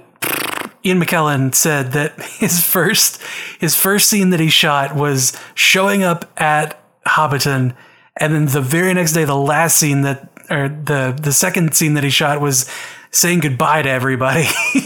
Ian 0.85 1.01
McKellen 1.01 1.53
said 1.53 1.93
that 1.93 2.19
his 2.39 2.63
first 2.63 3.21
his 3.59 3.75
first 3.75 4.09
scene 4.09 4.29
that 4.29 4.39
he 4.39 4.49
shot 4.49 4.95
was 4.95 5.37
showing 5.55 6.03
up 6.03 6.31
at 6.37 6.81
Hobbiton, 7.05 7.75
and 8.19 8.33
then 8.33 8.45
the 8.45 8.61
very 8.61 8.93
next 8.93 9.13
day, 9.13 9.25
the 9.25 9.35
last 9.35 9.77
scene 9.77 10.01
that 10.01 10.29
or 10.49 10.69
the 10.69 11.17
the 11.21 11.33
second 11.33 11.73
scene 11.75 11.93
that 11.95 12.03
he 12.03 12.09
shot 12.09 12.41
was 12.41 12.69
saying 13.11 13.39
goodbye 13.39 13.81
to 13.81 13.89
everybody. 13.89 14.45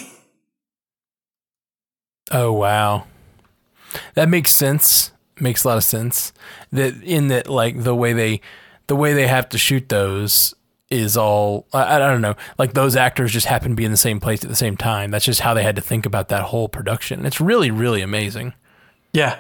Oh 2.32 2.52
wow. 2.52 3.06
That 4.16 4.28
makes 4.28 4.52
sense. 4.52 5.12
Makes 5.40 5.64
a 5.64 5.68
lot 5.68 5.78
of 5.78 5.84
sense. 5.84 6.34
That 6.72 7.02
in 7.04 7.28
that 7.28 7.48
like 7.48 7.84
the 7.84 7.96
way 7.96 8.14
they 8.14 8.42
the 8.88 8.96
way 8.96 9.14
they 9.14 9.28
have 9.28 9.50
to 9.50 9.58
shoot 9.58 9.90
those 9.90 10.54
is 10.90 11.16
all 11.16 11.68
I, 11.74 11.96
I 11.96 12.00
don't 12.00 12.22
know. 12.22 12.36
Like 12.58 12.74
those 12.74 12.96
actors 12.96 13.32
just 13.32 13.46
happen 13.48 13.72
to 13.72 13.76
be 13.76 13.86
in 13.86 13.92
the 13.92 13.98
same 13.98 14.20
place 14.20 14.44
at 14.44 14.50
the 14.50 14.56
same 14.56 14.78
time. 14.78 15.12
That's 15.12 15.26
just 15.26 15.42
how 15.42 15.54
they 15.54 15.64
had 15.64 15.76
to 15.76 15.82
think 15.82 16.06
about 16.06 16.30
that 16.30 16.44
whole 16.44 16.70
production. 16.70 17.26
It's 17.26 17.42
really 17.42 17.70
really 17.70 18.02
amazing. 18.02 18.54
yeah, 19.12 19.40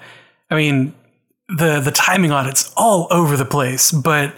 I 0.52 0.56
mean 0.56 0.94
the 1.50 1.80
the 1.80 1.91
timing 1.91 2.32
on 2.32 2.48
it's 2.48 2.74
all 2.76 3.08
over 3.12 3.38
the 3.38 3.46
place, 3.46 3.91
but 3.91 4.36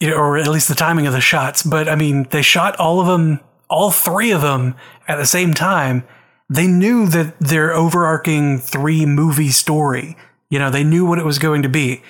you 0.00 0.10
know, 0.10 0.16
or 0.16 0.36
at 0.36 0.48
least 0.48 0.68
the 0.68 0.74
timing 0.74 1.06
of 1.06 1.12
the 1.12 1.20
shots. 1.20 1.62
But 1.62 1.88
I 1.88 1.94
mean, 1.94 2.26
they 2.30 2.42
shot 2.42 2.76
all 2.76 3.00
of 3.00 3.06
them, 3.06 3.40
all 3.70 3.90
three 3.90 4.32
of 4.32 4.42
them 4.42 4.74
at 5.06 5.16
the 5.16 5.26
same 5.26 5.54
time. 5.54 6.04
They 6.48 6.66
knew 6.66 7.06
that 7.06 7.38
their 7.38 7.72
overarching 7.72 8.58
three 8.58 9.06
movie 9.06 9.50
story, 9.50 10.16
you 10.50 10.58
know, 10.58 10.70
they 10.70 10.84
knew 10.84 11.06
what 11.06 11.18
it 11.18 11.24
was 11.24 11.38
going 11.38 11.62
to 11.62 11.68
be. 11.68 12.02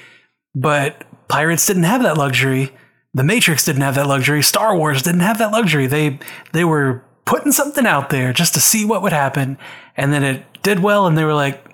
But 0.55 1.05
Pirates 1.29 1.67
didn't 1.67 1.85
have 1.85 2.03
that 2.03 2.17
luxury. 2.17 2.73
The 3.15 3.23
Matrix 3.23 3.65
didn't 3.65 3.83
have 3.83 3.95
that 3.97 4.07
luxury. 4.07 4.43
Star 4.43 4.77
Wars 4.77 5.03
didn't 5.03 5.21
have 5.21 5.39
that 5.39 5.53
luxury. 5.53 5.87
They 5.87 6.19
they 6.53 6.65
were 6.65 7.05
putting 7.25 7.53
something 7.53 7.87
out 7.87 8.11
there 8.11 8.33
just 8.33 8.55
to 8.55 8.61
see 8.61 8.85
what 8.85 9.03
would 9.03 9.13
happen, 9.13 9.59
and 9.97 10.13
then 10.13 10.25
it 10.25 10.45
did 10.63 10.81
well, 10.81 11.07
and 11.07 11.17
they 11.17 11.25
were 11.25 11.35
like, 11.35 11.72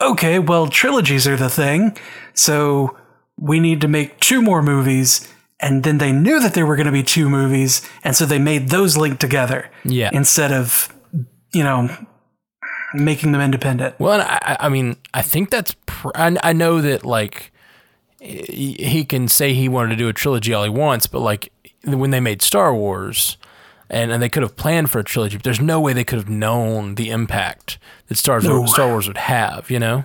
okay, 0.00 0.38
well, 0.38 0.66
trilogies 0.68 1.26
are 1.26 1.36
the 1.36 1.48
thing, 1.50 1.96
so 2.34 2.96
we 3.38 3.60
need 3.60 3.80
to 3.80 3.88
make 3.88 4.20
two 4.20 4.40
more 4.42 4.62
movies. 4.62 5.28
And 5.60 5.82
then 5.82 5.98
they 5.98 6.12
knew 6.12 6.40
that 6.40 6.52
there 6.54 6.66
were 6.66 6.76
going 6.76 6.86
to 6.86 6.92
be 6.92 7.02
two 7.02 7.28
movies, 7.30 7.88
and 8.02 8.14
so 8.14 8.26
they 8.26 8.38
made 8.38 8.68
those 8.68 8.96
link 8.96 9.18
together 9.18 9.70
Yeah. 9.84 10.10
instead 10.12 10.52
of, 10.52 10.92
you 11.54 11.62
know, 11.62 11.88
making 12.92 13.32
them 13.32 13.40
independent. 13.40 13.98
Well, 13.98 14.14
and 14.20 14.22
I, 14.22 14.56
I 14.60 14.68
mean, 14.68 14.96
I 15.14 15.22
think 15.22 15.50
that's. 15.50 15.74
Pr- 15.86 16.10
I, 16.14 16.36
I 16.42 16.52
know 16.52 16.80
that 16.82 17.04
like 17.06 17.52
he 18.20 18.72
he 18.78 19.04
can 19.04 19.26
say 19.28 19.54
he 19.54 19.68
wanted 19.68 19.90
to 19.90 19.96
do 19.96 20.08
a 20.08 20.12
trilogy 20.12 20.52
all 20.52 20.64
he 20.64 20.70
wants, 20.70 21.06
but 21.06 21.20
like 21.20 21.50
when 21.84 22.10
they 22.10 22.20
made 22.20 22.42
Star 22.42 22.74
Wars, 22.74 23.38
and, 23.90 24.10
and 24.12 24.22
they 24.22 24.28
could 24.28 24.42
have 24.42 24.56
planned 24.56 24.90
for 24.90 24.98
a 24.98 25.04
trilogy, 25.04 25.36
but 25.36 25.44
there's 25.44 25.60
no 25.60 25.80
way 25.80 25.92
they 25.92 26.04
could 26.04 26.18
have 26.18 26.28
known 26.28 26.94
the 26.96 27.10
impact 27.10 27.78
that 28.08 28.16
Star 28.18 28.40
No. 28.40 28.66
Star 28.66 28.88
Wars 28.88 29.06
would 29.08 29.16
have. 29.18 29.70
You 29.70 29.78
know, 29.78 30.04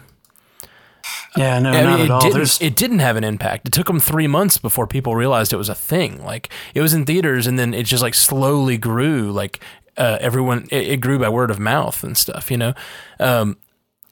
Yeah, 1.38 1.59
no, 1.59 1.71
I 1.71 1.82
not 1.84 1.91
mean, 1.91 1.99
at 2.01 2.05
it 2.05 2.11
all. 2.11 2.21
didn't. 2.21 2.34
There's, 2.36 2.61
It 2.61 2.75
didn't 2.75 2.99
have 2.99 3.15
an 3.15 3.23
impact. 3.23 3.67
It 3.67 3.71
took 3.73 3.88
them 3.88 3.99
three 3.99 4.27
months 4.27 4.57
before 4.57 4.88
people 4.88 5.15
realized 5.15 5.53
it 5.53 5.57
was 5.57 5.69
a 5.69 5.75
thing. 5.75 6.23
Like 6.23 6.49
it 6.73 6.82
was 6.82 6.93
in 6.93 7.05
theaters, 7.05 7.47
and 7.47 7.57
then 7.57 7.73
it 7.73 7.86
just 7.86 8.03
like 8.03 8.15
slowly 8.15 8.77
grew. 8.77 9.32
Like 9.32 9.59
uh, 9.97 10.17
everyone, 10.19 10.67
it, 10.71 10.88
it 10.88 11.01
grew 11.01 11.19
by 11.19 11.30
word 11.30 11.51
of 11.51 11.59
mouth 11.59 12.03
and 12.03 12.17
stuff. 12.17 12.49
You 12.51 12.57
know, 12.57 12.73
um, 13.19 13.57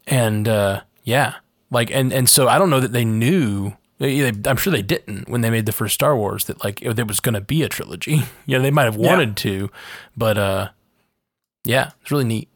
and 0.05 0.47
uh, 0.47 0.81
yeah, 1.03 1.35
like 1.71 1.91
and 1.91 2.13
and 2.13 2.29
so 2.29 2.47
I 2.47 2.57
don't 2.57 2.69
know 2.69 2.79
that 2.79 2.93
they 2.93 3.05
knew. 3.05 3.73
I'm 3.99 4.57
sure 4.57 4.71
they 4.71 4.81
didn't 4.83 5.27
when 5.27 5.41
they 5.41 5.49
made 5.49 5.65
the 5.65 5.71
first 5.71 5.95
Star 5.95 6.15
Wars 6.15 6.45
that 6.45 6.63
like 6.63 6.81
it, 6.81 6.95
there 6.95 7.05
was 7.05 7.19
going 7.19 7.33
to 7.33 7.41
be 7.41 7.63
a 7.63 7.69
trilogy. 7.69 8.23
You 8.45 8.57
know, 8.57 8.61
they 8.63 8.71
might 8.71 8.83
have 8.85 8.95
Yeah. 8.97 9.07
wanted 9.09 9.35
to, 9.37 9.69
but 10.15 10.37
uh, 10.37 10.69
yeah, 11.65 11.91
it's 12.01 12.11
really 12.11 12.23
neat. 12.23 12.49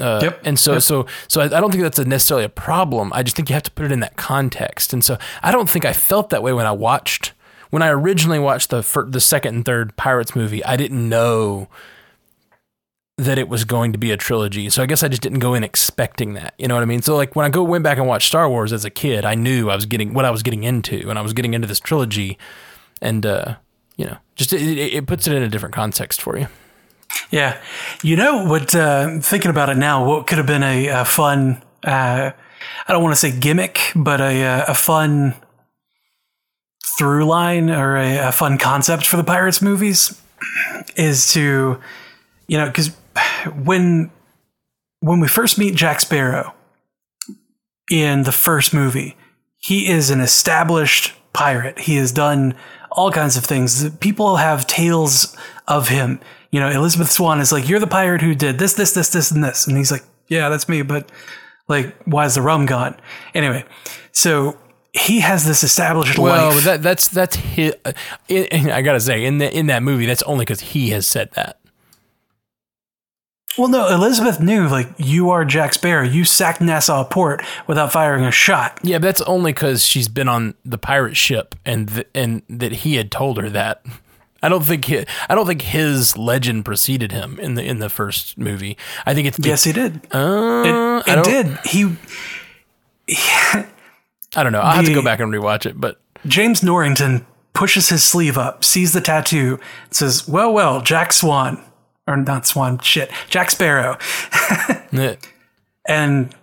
Uh, 0.00 0.20
Yep. 0.22 0.40
And 0.46 0.58
so, 0.58 0.74
Yep. 0.74 0.82
so, 0.82 1.06
so 1.28 1.40
I, 1.42 1.44
I 1.44 1.60
don't 1.60 1.70
think 1.70 1.82
that's 1.82 1.98
a 1.98 2.04
necessarily 2.04 2.44
a 2.44 2.48
problem. 2.48 3.12
I 3.14 3.22
just 3.22 3.36
think 3.36 3.50
you 3.50 3.54
have 3.54 3.62
to 3.64 3.70
put 3.70 3.84
it 3.86 3.92
in 3.92 4.00
that 4.00 4.16
context. 4.16 4.92
And 4.94 5.04
so, 5.04 5.18
I 5.42 5.52
don't 5.52 5.68
think 5.68 5.84
I 5.84 5.92
felt 5.92 6.30
that 6.30 6.42
way 6.42 6.52
when 6.52 6.66
I 6.66 6.72
watched 6.72 7.32
when 7.70 7.82
I 7.82 7.88
originally 7.88 8.38
watched 8.38 8.70
the 8.70 8.80
the 9.08 9.20
second 9.20 9.54
and 9.56 9.64
third 9.64 9.96
Pirates 9.96 10.34
movie. 10.34 10.64
I 10.64 10.76
didn't 10.76 11.06
know 11.08 11.68
that 13.24 13.38
it 13.38 13.48
was 13.48 13.64
going 13.64 13.92
to 13.92 13.98
be 13.98 14.10
a 14.10 14.16
trilogy. 14.16 14.68
So 14.70 14.82
I 14.82 14.86
guess 14.86 15.02
I 15.02 15.08
just 15.08 15.22
didn't 15.22 15.38
go 15.38 15.54
in 15.54 15.64
expecting 15.64 16.34
that. 16.34 16.54
You 16.58 16.68
know 16.68 16.74
what 16.74 16.82
I 16.82 16.86
mean? 16.86 17.02
So 17.02 17.16
like 17.16 17.36
when 17.36 17.46
I 17.46 17.48
go 17.48 17.62
went 17.62 17.84
back 17.84 17.98
and 17.98 18.06
watched 18.06 18.28
Star 18.28 18.48
Wars 18.48 18.72
as 18.72 18.84
a 18.84 18.90
kid, 18.90 19.24
I 19.24 19.34
knew 19.34 19.70
I 19.70 19.74
was 19.74 19.86
getting 19.86 20.14
what 20.14 20.24
I 20.24 20.30
was 20.30 20.42
getting 20.42 20.64
into, 20.64 21.08
and 21.08 21.18
I 21.18 21.22
was 21.22 21.32
getting 21.32 21.54
into 21.54 21.68
this 21.68 21.80
trilogy, 21.80 22.38
and 23.00 23.24
uh, 23.24 23.56
you 23.96 24.06
know, 24.06 24.16
just 24.34 24.52
it, 24.52 24.62
it, 24.62 25.06
puts 25.06 25.26
it 25.26 25.34
in 25.34 25.42
a 25.42 25.48
different 25.48 25.74
context 25.74 26.22
for 26.22 26.38
you. 26.38 26.48
yeah, 27.30 27.60
you 28.02 28.16
know 28.16 28.44
what? 28.44 28.74
Uh, 28.74 29.18
thinking 29.20 29.50
about 29.50 29.68
it 29.68 29.76
now, 29.76 30.04
what 30.06 30.26
could 30.26 30.38
have 30.38 30.46
been 30.46 30.62
a, 30.62 30.86
a 30.88 31.04
fun? 31.04 31.62
Uh, 31.84 32.30
I 32.86 32.92
don't 32.92 33.02
want 33.02 33.12
to 33.12 33.20
say 33.20 33.36
gimmick, 33.38 33.78
but 33.94 34.20
a 34.20 34.42
uh, 34.42 34.64
a 34.68 34.74
fun 34.74 35.34
through 36.98 37.24
line 37.24 37.70
or 37.70 37.96
a, 37.96 38.28
a 38.28 38.32
fun 38.32 38.58
concept 38.58 39.06
for 39.06 39.16
the 39.16 39.24
Pirates 39.24 39.62
movies 39.62 40.20
is 40.96 41.32
to, 41.32 41.80
you 42.46 42.58
know, 42.58 42.66
because 42.66 42.90
when 43.64 44.10
when 45.00 45.20
we 45.20 45.28
first 45.28 45.58
meet 45.58 45.74
Jack 45.74 46.00
Sparrow 46.00 46.54
in 47.90 48.22
the 48.24 48.32
first 48.32 48.72
movie, 48.74 49.16
he 49.56 49.88
is 49.88 50.10
an 50.10 50.20
established 50.20 51.12
pirate. 51.32 51.78
He 51.80 51.96
has 51.96 52.12
done 52.12 52.54
all 52.90 53.10
kinds 53.10 53.36
of 53.36 53.44
things. 53.44 53.88
People 53.98 54.36
have 54.36 54.66
tales 54.66 55.36
of 55.68 55.88
him. 55.88 56.20
You 56.50 56.60
know, 56.60 56.68
Elizabeth 56.68 57.10
Swann 57.10 57.40
is 57.40 57.52
like, 57.52 57.68
"You're 57.68 57.78
the 57.80 57.86
pirate 57.86 58.20
who 58.22 58.34
did 58.34 58.58
this, 58.58 58.74
this, 58.74 58.92
this, 58.92 59.10
this, 59.10 59.30
and 59.30 59.42
this," 59.44 59.66
and 59.66 59.76
he's 59.76 59.92
like, 59.92 60.02
"Yeah, 60.28 60.48
that's 60.48 60.68
me." 60.68 60.82
But 60.82 61.10
like, 61.68 61.94
why 62.04 62.24
is 62.26 62.34
the 62.34 62.42
rum 62.42 62.66
gone? 62.66 62.96
Anyway, 63.34 63.64
so 64.12 64.58
he 64.92 65.20
has 65.20 65.46
this 65.46 65.62
established 65.62 66.18
Well, 66.18 66.48
life. 66.48 66.56
but 66.56 66.64
that, 66.64 66.82
that's 66.82 67.06
that's 67.08 67.36
his. 67.36 67.76
Uh, 67.84 67.92
I 68.28 68.82
gotta 68.82 68.98
say, 69.00 69.24
in 69.24 69.38
the 69.38 69.56
in 69.56 69.66
that 69.66 69.84
movie, 69.84 70.06
that's 70.06 70.22
only 70.24 70.44
because 70.44 70.60
he 70.60 70.90
has 70.90 71.06
said 71.06 71.30
that. 71.34 71.59
Well, 73.58 73.68
no, 73.68 73.88
Elizabeth 73.88 74.40
knew, 74.40 74.68
like, 74.68 74.88
you 74.96 75.30
are 75.30 75.44
Jack 75.44 75.74
Sparrow. 75.74 76.04
You 76.04 76.24
sacked 76.24 76.60
Nassau 76.60 77.04
Port 77.04 77.42
without 77.66 77.92
firing 77.92 78.24
a 78.24 78.30
shot. 78.30 78.78
Yeah, 78.82 78.98
but 78.98 79.02
that's 79.08 79.20
only 79.22 79.52
because 79.52 79.84
she's 79.84 80.06
been 80.08 80.28
on 80.28 80.54
the 80.64 80.78
pirate 80.78 81.16
ship, 81.16 81.56
and 81.66 81.88
th- 81.88 82.06
and 82.14 82.42
that 82.48 82.72
he 82.72 82.94
had 82.94 83.10
told 83.10 83.38
her 83.38 83.50
that. 83.50 83.84
I 84.42 84.48
don't 84.48 84.64
think 84.64 84.84
he, 84.86 85.04
I 85.28 85.34
don't 85.34 85.46
think 85.46 85.62
his 85.62 86.16
legend 86.16 86.64
preceded 86.64 87.12
him 87.12 87.38
in 87.40 87.56
the 87.56 87.64
in 87.64 87.78
the 87.80 87.90
first 87.90 88.38
movie. 88.38 88.78
I 89.04 89.14
think 89.14 89.26
it's 89.26 89.38
Yes, 89.38 89.64
he 89.64 89.72
did. 89.72 90.00
Uh, 90.14 91.02
it 91.06 91.18
it 91.18 91.24
did. 91.24 91.58
He 91.66 91.96
I 94.36 94.42
don't 94.42 94.52
know. 94.52 94.60
I'll 94.60 94.76
have 94.76 94.84
to 94.86 94.94
go 94.94 95.02
back 95.02 95.20
and 95.20 95.30
rewatch 95.32 95.66
it, 95.66 95.78
but 95.78 96.00
James 96.26 96.62
Norrington 96.62 97.26
pushes 97.52 97.88
his 97.88 98.04
sleeve 98.04 98.38
up, 98.38 98.64
sees 98.64 98.92
the 98.92 99.00
tattoo, 99.00 99.58
says, 99.90 100.26
"Well, 100.28 100.52
well, 100.52 100.80
Jack 100.80 101.12
Swan, 101.12 101.62
or 102.10 102.16
not 102.16 102.46
Swan, 102.46 102.78
shit, 102.80 103.10
Jack 103.28 103.50
Sparrow," 103.50 103.96
eh, 104.92 105.16
and 105.88 106.34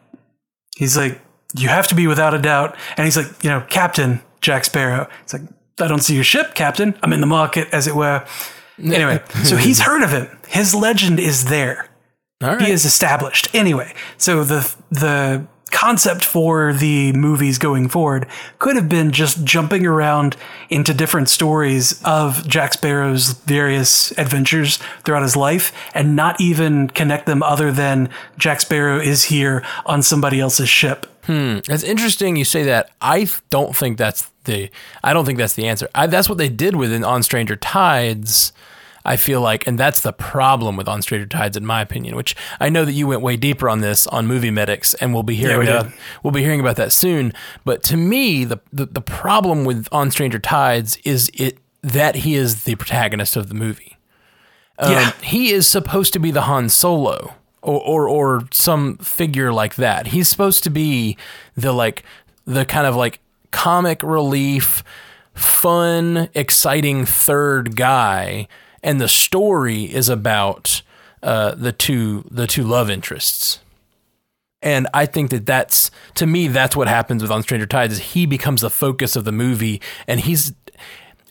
he's 0.76 0.97
like, 0.97 1.20
"You 1.57 1.68
have 1.68 1.88
to 1.88 1.95
be 1.95 2.07
without 2.07 2.34
a 2.34 2.39
doubt." 2.39 2.76
And 2.95 3.05
he's 3.05 3.18
like, 3.18 3.43
"You 3.43 3.49
know, 3.49 3.61
Captain 3.70 4.22
Jack 4.41 4.65
Sparrow." 4.65 5.07
It's 5.24 5.34
like, 5.34 5.43
"I 5.80 5.88
don't 5.88 6.01
see 6.01 6.15
your 6.15 6.24
ship, 6.24 6.55
Captain. 6.55 6.97
I'm 7.03 7.13
in 7.13 7.22
the 7.22 7.28
market, 7.28 7.68
as 7.72 7.88
it 7.88 7.95
were." 7.95 8.26
Anyway, 8.80 9.22
so 9.43 9.57
he's 9.68 9.82
heard 9.82 10.03
of 10.03 10.11
him. 10.11 10.28
His 10.47 10.74
legend 10.74 11.20
is 11.20 11.45
there. 11.45 11.89
right. 12.41 12.61
he 12.61 12.72
is 12.72 12.86
established 12.86 13.53
anyway. 13.53 13.93
So 14.18 14.43
the 14.43 14.74
the 14.91 15.47
concept 15.70 16.24
for 16.24 16.74
the 16.74 17.13
movies 17.13 17.57
going 17.57 17.89
forward 17.89 18.28
could 18.59 18.76
have 18.76 18.89
been 18.89 19.11
just 19.11 19.43
jumping 19.43 19.86
around 19.86 20.36
into 20.70 20.93
different 20.93 21.30
stories 21.30 22.01
of 22.03 22.47
Jack 22.47 22.74
Sparrow's 22.74 23.34
various 23.34 24.11
adventures 24.18 24.78
throughout 25.03 25.24
his 25.24 25.36
life 25.36 25.72
and 25.93 26.15
not 26.15 26.39
even 26.39 26.88
connect 26.89 27.26
them 27.26 27.43
other 27.43 27.72
than 27.72 28.09
Jack 28.38 28.61
Sparrow 28.61 28.99
is 28.99 29.26
here 29.26 29.63
on 29.86 30.01
somebody 30.01 30.39
else's 30.39 30.70
ship. 30.70 31.05
Hmm. 31.24 31.59
It's 31.68 31.84
interesting 31.84 32.38
you 32.38 32.45
say 32.45 32.63
that. 32.63 32.89
I 33.01 33.28
don't 33.49 33.76
think 33.76 33.97
that's 33.97 34.32
the. 34.45 34.70
I 35.03 35.11
don't 35.11 35.26
think 35.26 35.38
that's 35.38 35.55
the 35.55 35.68
answer. 35.68 35.89
I, 35.93 36.07
that's 36.07 36.30
what 36.30 36.38
they 36.38 36.47
did 36.47 36.76
with 36.76 36.91
in 36.93 37.03
On 37.03 37.22
Stranger 37.22 37.57
Tides. 37.57 38.53
I 39.08 39.18
feel 39.18 39.41
like, 39.41 39.66
and 39.66 39.80
that's 39.80 40.01
the 40.01 40.14
problem 40.14 40.76
with 40.78 40.88
On 40.88 41.01
Stranger 41.01 41.26
Tides, 41.28 41.58
in 41.58 41.66
my 41.66 41.82
opinion. 41.82 42.16
Which 42.16 42.36
I 42.60 42.70
know 42.70 42.86
that 42.86 42.91
you 42.91 43.08
went 43.08 43.22
way 43.22 43.38
deeper 43.38 43.70
on 43.70 43.82
this 43.82 44.05
on 44.08 44.28
Movie 44.28 44.51
Medics, 44.51 44.93
and 44.95 45.14
we'll 45.14 45.24
be 45.24 45.36
hearing. 45.36 45.60
we 45.60 45.68
about, 45.68 45.91
we'll 46.24 46.32
be 46.34 46.43
hearing 46.43 46.60
about 46.60 46.76
that 46.76 46.91
soon. 46.91 47.34
But 47.66 47.82
to 47.84 47.97
me, 47.97 48.45
the, 48.45 48.60
the 48.72 48.86
the 48.86 49.01
problem 49.01 49.66
with 49.66 49.88
On 49.91 50.12
Stranger 50.12 50.39
Tides 50.39 50.97
is 51.03 51.32
it 51.34 51.58
that 51.82 52.16
he 52.18 52.36
is 52.36 52.66
the 52.66 52.76
protagonist 52.76 53.36
of 53.36 53.47
the 53.49 53.55
movie. 53.55 53.97
Um, 54.80 54.91
Yeah. 54.91 55.12
he 55.24 55.51
is 55.51 55.66
supposed 55.68 56.14
to 56.14 56.20
be 56.20 56.30
the 56.32 56.41
Han 56.41 56.70
Solo 56.70 57.34
or, 57.62 57.80
or 57.82 58.08
or 58.10 58.47
some 58.51 58.97
figure 58.97 59.51
like 59.53 59.76
that. 59.76 60.08
He's 60.08 60.28
supposed 60.28 60.64
to 60.66 60.70
be 60.70 61.18
the 61.55 61.72
like 61.72 62.03
the 62.45 62.66
kind 62.66 62.86
of 62.86 62.95
like 62.95 63.20
comic 63.51 64.03
relief, 64.03 64.84
fun, 65.34 66.30
exciting 66.34 67.05
third 67.05 67.76
guy, 67.76 68.47
and 68.84 68.99
the 69.01 69.07
story 69.07 69.84
is 69.84 70.09
about 70.09 70.82
uh, 71.23 71.55
the 71.55 71.71
two 71.71 72.25
the 72.30 72.47
two 72.47 72.63
love 72.63 72.89
interests. 72.89 73.59
And 74.61 74.88
I 74.93 75.05
think 75.05 75.30
that 75.30 75.45
that's 75.45 75.91
to 76.15 76.25
me 76.25 76.47
that's 76.47 76.75
what 76.75 76.88
happens 76.88 77.21
with 77.21 77.32
On 77.32 77.43
Stranger 77.43 77.67
Tides 77.67 77.93
is 77.93 77.99
he 77.99 78.25
becomes 78.25 78.61
the 78.61 78.69
focus 78.69 79.15
of 79.15 79.23
the 79.23 79.32
movie, 79.32 79.82
and 80.07 80.19
he's 80.19 80.53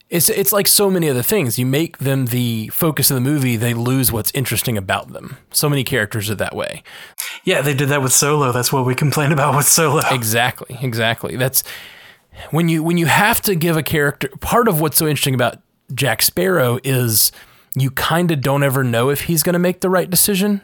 it's 0.08 0.28
it's 0.28 0.52
like 0.52 0.68
so 0.68 0.90
many 0.90 1.08
other 1.08 1.22
things. 1.22 1.58
You 1.58 1.66
make 1.66 1.98
them 1.98 2.26
the 2.26 2.68
focus 2.68 3.10
of 3.10 3.16
the 3.16 3.20
movie, 3.20 3.56
they 3.56 3.74
lose 3.74 4.12
what's 4.12 4.30
interesting 4.32 4.76
about 4.78 5.12
them. 5.12 5.36
So 5.50 5.68
many 5.68 5.82
characters 5.82 6.30
are 6.30 6.36
that 6.36 6.54
way. 6.54 6.82
Yeah, 7.44 7.60
they 7.60 7.74
did 7.74 7.88
that 7.88 8.02
with 8.02 8.12
Solo. 8.12 8.52
That's 8.52 8.72
what 8.72 8.86
we 8.86 8.94
complain 8.94 9.32
about 9.32 9.56
with 9.56 9.66
Solo. 9.66 10.02
Exactly, 10.10 10.78
exactly. 10.80 11.36
That's 11.36 11.64
when 12.50 12.68
you 12.68 12.82
when 12.84 12.98
you 12.98 13.06
have 13.06 13.40
to 13.42 13.56
give 13.56 13.76
a 13.76 13.82
character. 13.82 14.28
Part 14.40 14.68
of 14.68 14.80
what's 14.80 14.96
so 14.96 15.08
interesting 15.08 15.34
about 15.34 15.58
Jack 15.94 16.22
Sparrow 16.22 16.78
is 16.84 17.32
you 17.74 17.90
kind 17.90 18.30
of 18.30 18.40
don't 18.40 18.62
ever 18.62 18.82
know 18.82 19.10
if 19.10 19.22
he's 19.22 19.42
going 19.42 19.52
to 19.54 19.58
make 19.58 19.80
the 19.80 19.90
right 19.90 20.08
decision. 20.10 20.60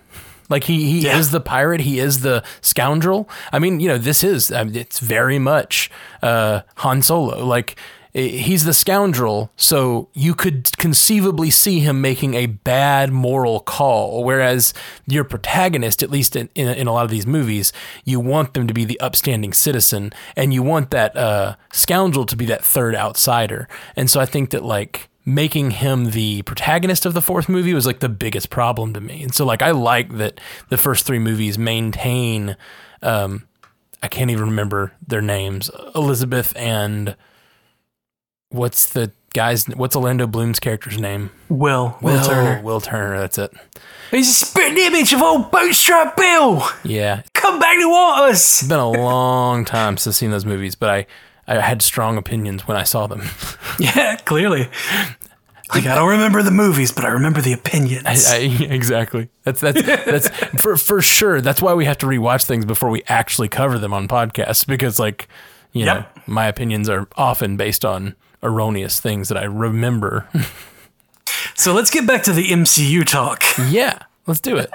Like 0.48 0.64
he 0.64 0.90
he 0.90 1.06
Yeah. 1.06 1.18
is 1.18 1.30
the 1.30 1.40
pirate, 1.40 1.82
he 1.82 1.98
is 1.98 2.20
the 2.20 2.42
scoundrel. 2.60 3.28
I 3.52 3.58
mean, 3.58 3.80
you 3.80 3.88
know, 3.88 3.98
this 3.98 4.22
is 4.24 4.50
I 4.52 4.64
mean, 4.64 4.76
it's 4.76 4.98
very 4.98 5.38
much 5.38 5.90
uh, 6.22 6.62
Han 6.76 7.00
Solo. 7.02 7.44
Like 7.44 7.76
he's 8.14 8.64
the 8.66 8.74
scoundrel, 8.74 9.50
so 9.56 10.08
you 10.12 10.34
could 10.34 10.68
conceivably 10.76 11.48
see 11.48 11.80
him 11.80 12.02
making 12.02 12.34
a 12.34 12.44
bad 12.44 13.10
moral 13.10 13.60
call. 13.60 14.22
Whereas 14.24 14.74
your 15.06 15.24
protagonist, 15.24 16.02
at 16.02 16.10
least 16.10 16.36
in, 16.36 16.50
in, 16.54 16.68
in 16.68 16.86
a 16.86 16.92
lot 16.92 17.06
of 17.06 17.10
these 17.10 17.26
movies, 17.26 17.72
you 18.04 18.20
want 18.20 18.52
them 18.52 18.66
to 18.66 18.74
be 18.74 18.84
the 18.84 19.00
upstanding 19.00 19.54
citizen, 19.54 20.12
and 20.36 20.52
you 20.52 20.62
want 20.62 20.90
that 20.90 21.16
uh, 21.16 21.56
scoundrel 21.72 22.26
to 22.26 22.36
be 22.36 22.44
that 22.46 22.62
third 22.62 22.94
outsider. 22.94 23.66
And 23.96 24.10
so 24.10 24.20
I 24.20 24.26
think 24.26 24.50
that 24.50 24.62
like 24.62 25.08
making 25.24 25.70
him 25.72 26.10
the 26.10 26.42
protagonist 26.42 27.06
of 27.06 27.14
the 27.14 27.22
fourth 27.22 27.48
movie 27.48 27.74
was 27.74 27.86
like 27.86 28.00
the 28.00 28.08
biggest 28.08 28.50
problem 28.50 28.92
to 28.94 29.00
me. 29.00 29.22
And 29.22 29.34
so 29.34 29.44
like 29.44 29.62
I 29.62 29.70
like 29.70 30.16
that 30.16 30.40
the 30.68 30.76
first 30.76 31.06
three 31.06 31.18
movies 31.18 31.58
maintain 31.58 32.56
um 33.02 33.46
I 34.02 34.08
can't 34.08 34.30
even 34.32 34.46
remember 34.46 34.92
their 35.06 35.22
names. 35.22 35.70
Elizabeth 35.94 36.52
and 36.56 37.14
what's 38.48 38.92
the 38.92 39.12
guy's 39.32 39.66
what's 39.66 39.94
Orlando 39.94 40.26
Bloom's 40.26 40.58
character's 40.58 40.98
name? 40.98 41.30
Will, 41.48 41.96
Will, 42.02 42.24
Turner. 42.26 42.60
Will 42.62 42.80
Turner, 42.80 43.20
that's 43.20 43.38
it. 43.38 43.52
He's 44.10 44.28
a 44.28 44.44
spitting 44.44 44.78
image 44.78 45.12
of 45.12 45.22
old 45.22 45.50
Bootstrap 45.50 46.16
Bill. 46.16 46.62
Yeah. 46.84 47.22
Come 47.34 47.60
back 47.60 47.78
to 47.78 47.92
us. 47.92 48.60
It's 48.60 48.68
been 48.68 48.78
a 48.78 48.90
long 48.90 49.64
time 49.64 49.96
since 49.96 50.16
I've 50.16 50.18
seen 50.18 50.30
those 50.32 50.44
movies, 50.44 50.74
but 50.74 50.90
I 50.90 51.06
I 51.46 51.60
had 51.60 51.82
strong 51.82 52.16
opinions 52.16 52.66
when 52.68 52.76
I 52.76 52.84
saw 52.84 53.06
them. 53.06 53.22
Yeah, 53.78 54.16
clearly. 54.16 54.68
Like 55.74 55.86
I 55.86 55.94
don't 55.94 56.10
remember 56.10 56.42
the 56.42 56.50
movies, 56.50 56.92
but 56.92 57.04
I 57.06 57.08
remember 57.08 57.40
the 57.40 57.54
opinions. 57.54 58.30
I, 58.30 58.36
exactly. 58.60 59.30
That's 59.44 59.60
that's 59.62 59.80
that's 59.82 60.28
for 60.62 60.76
for 60.76 61.00
sure. 61.00 61.40
That's 61.40 61.62
why 61.62 61.72
we 61.72 61.86
have 61.86 61.96
to 61.98 62.06
rewatch 62.06 62.44
things 62.44 62.66
before 62.66 62.90
we 62.90 63.02
actually 63.08 63.48
cover 63.48 63.78
them 63.78 63.94
on 63.94 64.08
podcasts 64.08 64.66
because, 64.66 64.98
like, 64.98 65.26
you 65.72 65.86
know, 65.86 66.04
my 66.26 66.46
opinions 66.46 66.90
are 66.90 67.08
often 67.16 67.56
based 67.56 67.84
on 67.84 68.14
erroneous 68.42 69.00
things 69.00 69.28
that 69.30 69.38
I 69.38 69.44
remember. 69.44 70.28
so 71.54 71.72
let's 71.72 71.90
get 71.90 72.06
back 72.06 72.22
to 72.24 72.32
the 72.32 72.48
MCU 72.50 73.06
talk. 73.06 73.42
yeah, 73.70 74.00
let's 74.26 74.40
do 74.40 74.58
it. 74.58 74.70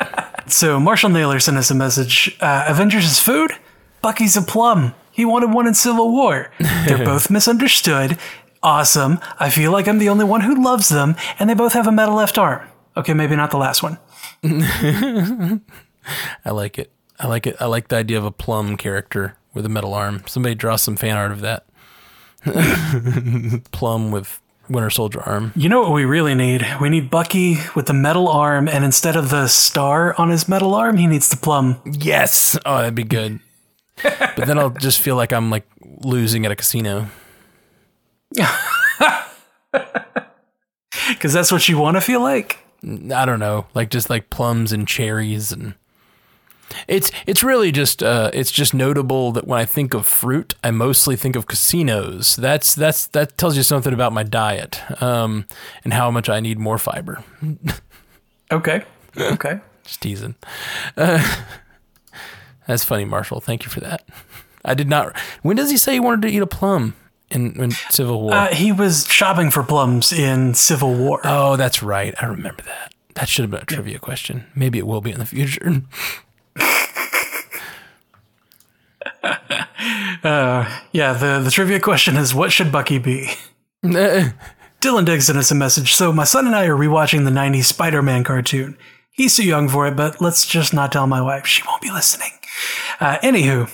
So 0.47 0.79
Marshall 0.79 1.09
Naylor 1.11 1.39
sent 1.39 1.57
us 1.57 1.69
a 1.69 1.75
message. 1.75 2.35
Uh, 2.41 2.65
Avengers 2.67 3.05
is 3.05 3.19
food. 3.19 3.51
Bucky's 4.01 4.35
a 4.35 4.41
plum. 4.41 4.95
He 5.17 5.25
wanted 5.25 5.51
one 5.51 5.65
in 5.65 5.73
Civil 5.73 6.11
War. 6.11 6.51
They're 6.59 7.03
both 7.13 7.31
misunderstood. 7.31 8.19
Awesome. 8.61 9.17
I 9.39 9.49
feel 9.49 9.71
like 9.71 9.87
I'm 9.87 9.97
the 9.97 10.09
only 10.09 10.25
one 10.25 10.41
who 10.41 10.63
loves 10.63 10.89
them, 10.89 11.15
and 11.39 11.49
they 11.49 11.55
both 11.55 11.73
have 11.73 11.87
a 11.87 11.91
metal 11.91 12.13
left 12.13 12.37
arm. 12.37 12.67
Okay, 12.95 13.15
maybe 13.15 13.35
not 13.35 13.49
the 13.49 13.57
last 13.57 13.81
one. 13.81 13.97
I 14.43 15.59
like 16.51 16.77
it. 16.77 16.91
I 17.19 17.25
like 17.25 17.47
it. 17.47 17.55
I 17.59 17.65
like 17.65 17.87
the 17.87 17.95
idea 17.95 18.19
of 18.19 18.25
a 18.25 18.31
plum 18.31 18.77
character 18.77 19.35
with 19.55 19.65
a 19.65 19.69
metal 19.69 19.95
arm. 19.95 20.21
Somebody 20.27 20.53
draw 20.53 20.75
some 20.75 20.95
fan 20.95 21.17
art 21.17 21.31
of 21.31 21.41
that. 21.41 21.65
plum 23.71 24.11
with 24.11 24.39
Winter 24.69 24.91
Soldier 24.91 25.21
arm. 25.21 25.51
You 25.55 25.67
know 25.67 25.81
what 25.81 25.93
we 25.93 26.05
really 26.05 26.35
need? 26.35 26.63
We 26.79 26.89
need 26.89 27.09
Bucky 27.09 27.57
with 27.75 27.87
the 27.87 27.93
metal 27.93 28.27
arm, 28.27 28.67
and 28.67 28.85
instead 28.85 29.15
of 29.15 29.31
the 29.31 29.47
star 29.47 30.13
on 30.19 30.29
his 30.29 30.47
metal 30.47 30.75
arm, 30.75 30.97
he 30.97 31.07
needs 31.07 31.29
the 31.29 31.37
plum. 31.37 31.81
Yes. 31.85 32.55
Oh, 32.67 32.77
that'd 32.77 32.93
be 32.93 33.03
good. 33.03 33.39
But 34.03 34.45
then 34.45 34.57
I'll 34.59 34.69
just 34.69 34.99
feel 34.99 35.15
like 35.15 35.33
I'm 35.33 35.49
like 35.49 35.67
losing 35.81 36.45
at 36.45 36.51
a 36.51 36.55
casino. 36.55 37.07
Because 41.09 41.31
that's 41.31 41.51
what 41.51 41.69
you 41.69 41.77
want 41.77 41.95
to 41.95 42.01
feel 42.01 42.21
like. 42.21 42.57
I 42.83 43.25
don't 43.25 43.39
know, 43.39 43.67
like 43.73 43.89
just 43.89 44.09
like 44.09 44.29
plums 44.29 44.71
and 44.73 44.87
cherries 44.87 45.51
and 45.51 45.73
it's 46.87 47.11
it's 47.25 47.43
really 47.43 47.71
just 47.71 48.03
uh, 48.03 48.29
it's 48.33 48.51
just 48.51 48.73
notable 48.73 49.31
that 49.31 49.47
when 49.47 49.59
I 49.59 49.65
think 49.65 49.93
of 49.93 50.05
fruit, 50.05 50.55
I 50.63 50.71
mostly 50.71 51.15
think 51.15 51.35
of 51.35 51.47
casinos. 51.47 52.35
That's 52.35 52.75
that's 52.75 53.07
that 53.07 53.37
tells 53.37 53.55
you 53.57 53.63
something 53.63 53.93
about 53.93 54.13
my 54.13 54.23
diet 54.23 54.81
um, 55.01 55.45
and 55.83 55.93
how 55.93 56.11
much 56.11 56.29
I 56.29 56.39
need 56.39 56.59
more 56.59 56.77
fiber. 56.77 57.23
Okay. 58.49 58.81
Okay. 59.17 59.59
Just 59.83 60.01
teasing. 60.01 60.35
Uh, 60.95 61.21
that's 62.67 62.83
funny, 62.83 63.05
Marshall. 63.05 63.39
Thank 63.39 63.63
you 63.63 63.69
for 63.69 63.79
that. 63.79 64.07
I 64.63 64.73
did 64.73 64.89
not. 64.89 65.17
When 65.41 65.55
does 65.55 65.71
he 65.71 65.77
say 65.77 65.93
he 65.93 65.99
wanted 65.99 66.23
to 66.23 66.33
eat 66.33 66.41
a 66.41 66.47
plum 66.47 66.95
in, 67.29 67.59
in 67.61 67.71
Civil 67.89 68.21
War? 68.21 68.33
Uh, 68.33 68.53
he 68.53 68.71
was 68.71 69.07
shopping 69.07 69.49
for 69.49 69.63
plums 69.63 70.11
in 70.11 70.53
Civil 70.53 70.93
War. 70.95 71.21
oh, 71.23 71.55
that's 71.55 71.81
right. 71.81 72.13
I 72.21 72.25
remember 72.25 72.63
that. 72.63 72.93
That 73.15 73.29
should 73.29 73.43
have 73.43 73.51
been 73.51 73.61
a 73.61 73.65
trivia 73.65 73.97
question. 73.97 74.45
Maybe 74.53 74.77
it 74.77 74.85
will 74.85 75.01
be 75.01 75.11
in 75.11 75.19
the 75.19 75.25
future. 75.25 75.81
yeah, 80.91 81.13
the, 81.13 81.41
the 81.43 81.51
trivia 81.51 81.79
question 81.79 82.15
is 82.17 82.35
what 82.35 82.51
should 82.51 82.71
Bucky 82.71 82.99
be? 82.99 83.31
Dylan 83.83 85.05
Diggs 85.05 85.25
sent 85.25 85.39
us 85.39 85.49
a 85.49 85.55
message. 85.55 85.95
So, 85.95 86.13
my 86.13 86.23
son 86.23 86.45
and 86.45 86.55
I 86.55 86.65
are 86.67 86.75
rewatching 86.77 87.25
the 87.25 87.31
90s 87.31 87.65
Spider 87.65 88.01
Man 88.03 88.23
cartoon. 88.23 88.77
He's 89.11 89.35
too 89.35 89.45
young 89.45 89.67
for 89.67 89.87
it, 89.87 89.95
but 89.95 90.21
let's 90.21 90.45
just 90.45 90.73
not 90.73 90.91
tell 90.91 91.07
my 91.07 91.21
wife. 91.21 91.47
She 91.47 91.63
won't 91.65 91.81
be 91.81 91.89
listening. 91.89 92.29
Uh, 92.99 93.17
anywho, 93.19 93.71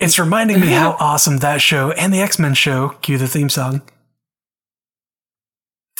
it's 0.00 0.18
reminding 0.18 0.60
me 0.60 0.68
how 0.68 0.92
awesome 1.00 1.38
that 1.38 1.60
show 1.60 1.92
and 1.92 2.12
the 2.12 2.20
X 2.20 2.38
Men 2.38 2.54
show, 2.54 2.90
cue 3.00 3.18
the 3.18 3.28
theme 3.28 3.48
song. 3.48 3.82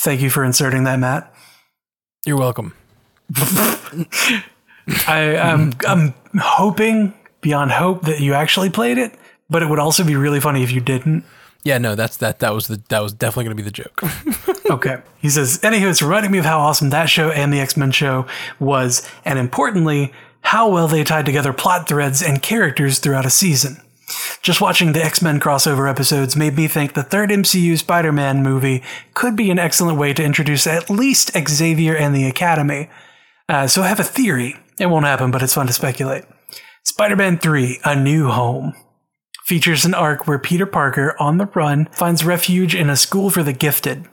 Thank 0.01 0.21
you 0.21 0.31
for 0.31 0.45
inserting 0.45 0.85
that, 0.85 0.99
Matt. 0.99 1.33
You're 2.25 2.37
welcome. 2.37 2.75
I, 5.07 5.37
I'm, 5.37 5.73
I'm 5.87 6.15
hoping 6.39 7.15
beyond 7.41 7.73
hope 7.73 8.03
that 8.03 8.21
you 8.21 8.35
actually 8.35 8.71
played 8.71 8.99
it, 8.99 9.15
but 9.51 9.63
it 9.63 9.69
would 9.69 9.79
also 9.79 10.05
be 10.05 10.17
really 10.17 10.41
funny 10.41 10.63
if 10.63 10.71
you 10.73 10.81
didn't. 10.81 11.25
Yeah, 11.65 11.79
no, 11.79 11.95
that's 11.95 12.17
that. 12.19 12.39
That 12.39 12.55
was 12.55 12.69
the 12.69 12.81
that 12.89 13.03
was 13.03 13.13
definitely 13.13 13.45
going 13.45 13.57
to 13.57 13.63
be 13.63 13.69
the 13.69 13.71
joke. 13.71 14.03
Okay. 14.71 14.99
He 15.19 15.31
says, 15.31 15.59
anywho, 15.63 15.91
it's 15.91 16.03
reminding 16.03 16.31
me 16.31 16.39
of 16.39 16.45
how 16.45 16.59
awesome 16.59 16.91
that 16.91 17.09
show 17.09 17.31
and 17.31 17.53
the 17.53 17.61
X 17.61 17.77
Men 17.77 17.91
show 17.91 18.27
was, 18.61 19.09
and 19.25 19.39
importantly, 19.39 20.13
how 20.41 20.69
well 20.69 20.89
they 20.89 21.05
tied 21.05 21.27
together 21.27 21.53
plot 21.53 21.89
threads 21.89 22.23
and 22.23 22.43
characters 22.43 22.99
throughout 22.99 23.27
a 23.27 23.31
season. 23.31 23.83
Just 24.41 24.61
watching 24.61 24.93
the 24.93 25.05
X 25.05 25.21
Men 25.21 25.39
crossover 25.39 25.89
episodes 25.91 26.37
made 26.37 26.57
me 26.57 26.67
think 26.67 26.95
the 26.95 27.03
third 27.03 27.31
MCU 27.31 27.77
Spider 27.77 28.13
Man 28.13 28.43
movie 28.43 28.83
could 29.15 29.37
be 29.37 29.51
an 29.51 29.59
excellent 29.59 29.99
way 29.99 30.15
to 30.15 30.25
introduce 30.25 30.67
at 30.67 30.89
least 30.89 31.33
Xavier 31.37 31.95
and 31.95 32.15
the 32.15 32.27
Academy. 32.27 32.89
Uh, 33.49 33.67
so 33.67 33.83
I 33.83 33.89
have 33.89 34.01
a 34.01 34.05
theory. 34.05 34.57
It 34.79 34.87
won't 34.87 35.05
happen, 35.05 35.31
but 35.31 35.43
it's 35.43 35.55
fun 35.55 35.67
to 35.67 35.73
speculate. 35.73 36.25
Spider 36.85 37.17
Man 37.17 37.39
3 37.39 37.81
A 37.85 37.95
New 37.95 38.29
Home 38.31 38.75
features 39.45 39.85
an 39.85 39.95
arc 39.95 40.27
where 40.27 40.39
Peter 40.39 40.67
Parker, 40.67 41.15
on 41.19 41.39
the 41.39 41.47
run, 41.47 41.87
finds 41.93 42.25
refuge 42.25 42.75
in 42.75 42.91
a 42.91 42.97
school 42.97 43.31
for 43.31 43.43
the 43.43 43.53
gifted, 43.53 44.07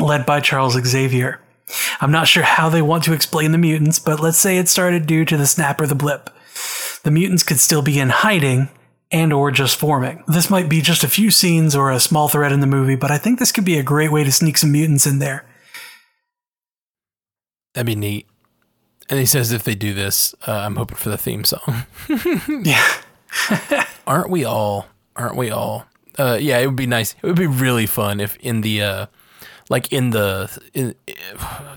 led 0.00 0.26
by 0.26 0.40
Charles 0.40 0.74
Xavier. 0.82 1.40
I'm 2.00 2.12
not 2.12 2.28
sure 2.28 2.42
how 2.42 2.68
they 2.68 2.82
want 2.82 3.04
to 3.04 3.12
explain 3.12 3.52
the 3.52 3.58
mutants, 3.58 3.98
but 3.98 4.20
let's 4.20 4.38
say 4.38 4.58
it 4.58 4.68
started 4.68 5.06
due 5.06 5.24
to 5.24 5.36
the 5.36 5.46
snap 5.46 5.80
or 5.80 5.86
the 5.86 5.94
blip. 5.94 6.30
The 7.02 7.10
mutants 7.10 7.42
could 7.42 7.58
still 7.58 7.82
be 7.82 7.98
in 7.98 8.10
hiding 8.10 8.68
and 9.10 9.32
or 9.32 9.50
just 9.50 9.76
forming. 9.76 10.22
This 10.26 10.50
might 10.50 10.68
be 10.68 10.80
just 10.80 11.04
a 11.04 11.08
few 11.08 11.30
scenes 11.30 11.74
or 11.74 11.90
a 11.90 12.00
small 12.00 12.28
thread 12.28 12.52
in 12.52 12.60
the 12.60 12.66
movie, 12.66 12.96
but 12.96 13.10
I 13.10 13.18
think 13.18 13.38
this 13.38 13.52
could 13.52 13.64
be 13.64 13.78
a 13.78 13.82
great 13.82 14.10
way 14.12 14.24
to 14.24 14.32
sneak 14.32 14.58
some 14.58 14.72
mutants 14.72 15.06
in 15.06 15.18
there. 15.18 15.44
That'd 17.74 17.86
be 17.86 17.94
neat. 17.94 18.26
And 19.08 19.20
he 19.20 19.26
says 19.26 19.52
if 19.52 19.62
they 19.62 19.74
do 19.74 19.94
this, 19.94 20.34
uh, 20.48 20.52
I'm 20.52 20.76
hoping 20.76 20.96
for 20.96 21.10
the 21.10 21.18
theme 21.18 21.44
song. 21.44 21.86
Yeah. 22.64 23.86
aren't 24.06 24.30
we 24.30 24.44
all? 24.44 24.86
Aren't 25.14 25.36
we 25.36 25.50
all? 25.50 25.86
Uh, 26.18 26.38
yeah, 26.40 26.58
it 26.58 26.66
would 26.66 26.76
be 26.76 26.86
nice. 26.86 27.14
It 27.22 27.26
would 27.26 27.36
be 27.36 27.46
really 27.46 27.86
fun 27.86 28.18
if 28.18 28.36
in 28.36 28.62
the 28.62 28.82
uh, 28.82 29.06
like 29.68 29.92
in 29.92 30.10
the 30.10 30.50
in 30.74 30.94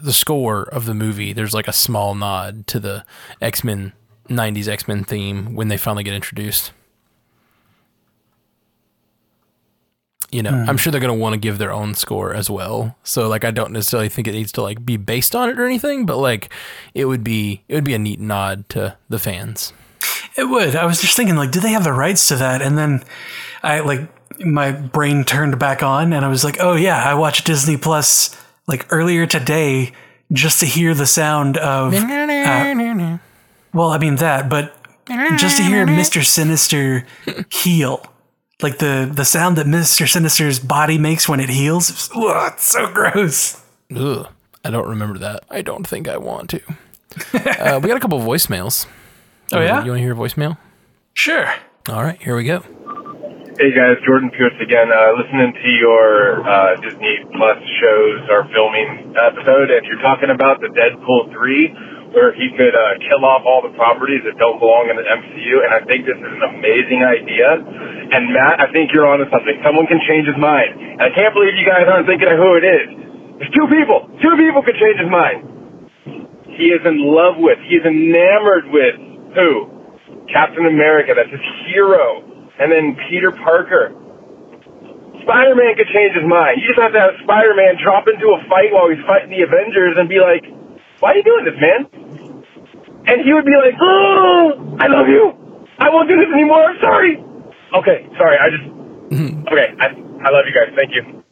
the 0.01 0.13
score 0.13 0.63
of 0.63 0.85
the 0.85 0.93
movie, 0.93 1.33
there's 1.33 1.53
like 1.53 1.67
a 1.67 1.73
small 1.73 2.15
nod 2.15 2.67
to 2.67 2.79
the 2.79 3.05
X 3.41 3.63
Men 3.63 3.93
'90s 4.29 4.67
X 4.67 4.87
Men 4.87 5.03
theme 5.03 5.55
when 5.55 5.67
they 5.67 5.77
finally 5.77 6.03
get 6.03 6.13
introduced. 6.13 6.71
You 10.31 10.43
know, 10.43 10.51
I'm 10.51 10.67
hmm. 10.67 10.75
sure 10.75 10.91
they're 10.91 11.01
gonna 11.01 11.15
want 11.15 11.33
to 11.33 11.39
give 11.39 11.57
their 11.57 11.71
own 11.71 11.95
score 11.95 12.35
as 12.35 12.49
well. 12.49 12.95
So 13.03 13.27
like, 13.27 13.43
I 13.43 13.49
don't 13.49 13.71
necessarily 13.71 14.09
think 14.09 14.27
it 14.27 14.33
needs 14.33 14.51
to 14.53 14.61
like 14.61 14.85
be 14.85 14.95
based 14.95 15.35
on 15.35 15.49
it 15.49 15.59
or 15.59 15.65
anything, 15.65 16.05
but 16.05 16.17
like, 16.17 16.53
it 16.93 17.05
would 17.05 17.23
be 17.23 17.63
it 17.67 17.73
would 17.73 17.83
be 17.83 17.95
a 17.95 17.99
neat 17.99 18.19
nod 18.19 18.69
to 18.69 18.97
the 19.09 19.17
fans. 19.17 19.73
It 20.35 20.43
would. 20.43 20.75
I 20.75 20.85
was 20.85 21.01
just 21.01 21.17
thinking, 21.17 21.35
like, 21.35 21.51
do 21.51 21.59
they 21.59 21.71
have 21.71 21.83
the 21.83 21.91
rights 21.91 22.27
to 22.27 22.35
that? 22.37 22.61
And 22.61 22.77
then 22.77 23.03
I 23.63 23.79
like 23.79 24.07
my 24.39 24.71
brain 24.71 25.23
turned 25.23 25.59
back 25.59 25.83
on, 25.83 26.13
and 26.13 26.23
I 26.25 26.27
was 26.29 26.43
like, 26.43 26.57
oh 26.59 26.75
yeah, 26.75 27.03
I 27.03 27.13
watched 27.15 27.45
Disney 27.45 27.77
Plus 27.77 28.35
like 28.67 28.85
earlier 28.91 29.25
today 29.25 29.91
just 30.31 30.59
to 30.59 30.65
hear 30.65 30.93
the 30.93 31.05
sound 31.07 31.57
of. 31.57 31.93
uh, 31.93 32.77
well, 33.73 33.89
I 33.89 33.97
mean 33.97 34.15
that, 34.17 34.49
but 34.49 34.75
just 35.37 35.57
to 35.57 35.63
hear 35.63 35.85
Mister 35.85 36.21
Sinister 36.23 37.05
heal, 37.51 38.05
like 38.61 38.77
the 38.77 39.09
the 39.11 39.25
sound 39.25 39.57
that 39.57 39.67
Mister 39.67 40.05
Sinister's 40.07 40.59
body 40.59 40.97
makes 40.97 41.27
when 41.27 41.39
it 41.39 41.49
heals. 41.49 41.89
It's, 41.89 42.09
ugh, 42.15 42.53
it's 42.53 42.63
so 42.65 42.91
gross. 42.91 43.61
Ugh, 43.95 44.27
I 44.63 44.69
don't 44.69 44.87
remember 44.87 45.17
that. 45.19 45.43
I 45.49 45.61
don't 45.61 45.85
think 45.87 46.07
I 46.07 46.17
want 46.17 46.49
to. 46.51 46.61
uh, 47.33 47.79
we 47.81 47.87
got 47.89 47.97
a 47.97 47.99
couple 47.99 48.19
voicemails. 48.19 48.85
Oh 49.51 49.59
yeah, 49.61 49.83
You 49.83 49.89
want 49.89 49.97
to 49.97 50.03
hear 50.03 50.13
a 50.13 50.15
voicemail? 50.15 50.57
sure. 51.15 51.51
All 51.87 52.03
right, 52.03 52.21
here 52.21 52.35
we 52.35 52.43
go. 52.43 52.63
Hey 53.59 53.75
guys, 53.75 53.99
Jordan 54.07 54.31
Pierce 54.31 54.55
again. 54.63 54.87
Uh, 54.87 55.19
listening 55.19 55.51
to 55.51 55.69
your 55.83 56.39
uh, 56.47 56.79
Disney 56.79 57.27
Plus 57.35 57.59
shows 57.83 58.23
or 58.31 58.47
filming 58.55 59.11
episode, 59.19 59.67
and 59.67 59.83
you're 59.83 59.99
talking 59.99 60.31
about 60.31 60.63
the 60.63 60.71
Deadpool 60.71 61.27
3, 61.27 62.15
where 62.15 62.31
he 62.39 62.55
could 62.55 62.71
uh, 62.71 62.95
kill 63.03 63.19
off 63.27 63.43
all 63.43 63.59
the 63.59 63.75
properties 63.75 64.23
that 64.23 64.39
don't 64.39 64.63
belong 64.63 64.87
in 64.87 64.95
the 64.95 65.03
MCU, 65.03 65.59
and 65.67 65.75
I 65.75 65.83
think 65.83 66.07
this 66.07 66.15
is 66.15 66.31
an 66.39 66.55
amazing 66.55 67.03
idea. 67.03 67.59
And 68.15 68.31
Matt, 68.31 68.63
I 68.63 68.71
think 68.71 68.95
you're 68.95 69.03
onto 69.03 69.27
something. 69.27 69.59
Someone 69.59 69.91
can 69.91 69.99
change 70.07 70.23
his 70.23 70.39
mind. 70.39 70.79
And 70.79 71.03
I 71.03 71.11
can't 71.11 71.35
believe 71.35 71.51
you 71.59 71.67
guys 71.67 71.83
aren't 71.83 72.07
thinking 72.07 72.31
of 72.31 72.39
who 72.39 72.55
it 72.55 72.63
is. 72.63 72.87
There's 73.43 73.51
two 73.59 73.67
people. 73.75 74.07
Two 74.23 74.39
people 74.39 74.63
could 74.63 74.79
change 74.79 75.03
his 75.03 75.11
mind. 75.11 75.43
He 76.55 76.71
is 76.71 76.79
in 76.87 77.03
love 77.03 77.35
with, 77.35 77.59
he 77.67 77.75
is 77.75 77.83
enamored 77.83 78.71
with 78.71 78.95
who? 79.35 79.51
Captain 80.31 80.63
America. 80.63 81.11
That's 81.11 81.27
his 81.27 81.43
hero. 81.67 82.28
And 82.59 82.71
then 82.71 82.97
Peter 83.09 83.31
Parker. 83.31 83.95
Spider-Man 85.23 85.75
could 85.77 85.87
change 85.93 86.15
his 86.15 86.25
mind. 86.27 86.59
You 86.61 86.67
just 86.67 86.79
have 86.79 86.91
to 86.93 86.99
have 86.99 87.15
Spider-Man 87.23 87.79
drop 87.83 88.07
into 88.07 88.35
a 88.35 88.39
fight 88.49 88.71
while 88.71 88.89
he's 88.89 89.03
fighting 89.05 89.29
the 89.29 89.43
Avengers 89.45 89.95
and 89.97 90.09
be 90.09 90.19
like, 90.19 90.43
why 90.99 91.11
are 91.13 91.17
you 91.17 91.23
doing 91.23 91.45
this, 91.45 91.57
man? 91.59 91.81
And 93.07 93.21
he 93.23 93.33
would 93.33 93.45
be 93.45 93.55
like, 93.55 93.75
oh, 93.79 94.75
I 94.79 94.87
love 94.87 95.07
you. 95.07 95.31
I 95.79 95.89
won't 95.89 96.09
do 96.09 96.17
this 96.17 96.27
anymore. 96.33 96.63
I'm 96.63 96.79
sorry. 96.81 97.23
Okay, 97.73 98.07
sorry. 98.17 98.37
I 98.37 98.47
just, 98.49 98.65
okay. 99.51 99.67
I, 99.79 99.85
I 100.25 100.29
love 100.31 100.45
you 100.45 100.53
guys. 100.53 100.73
Thank 100.75 100.91
you. 100.93 101.23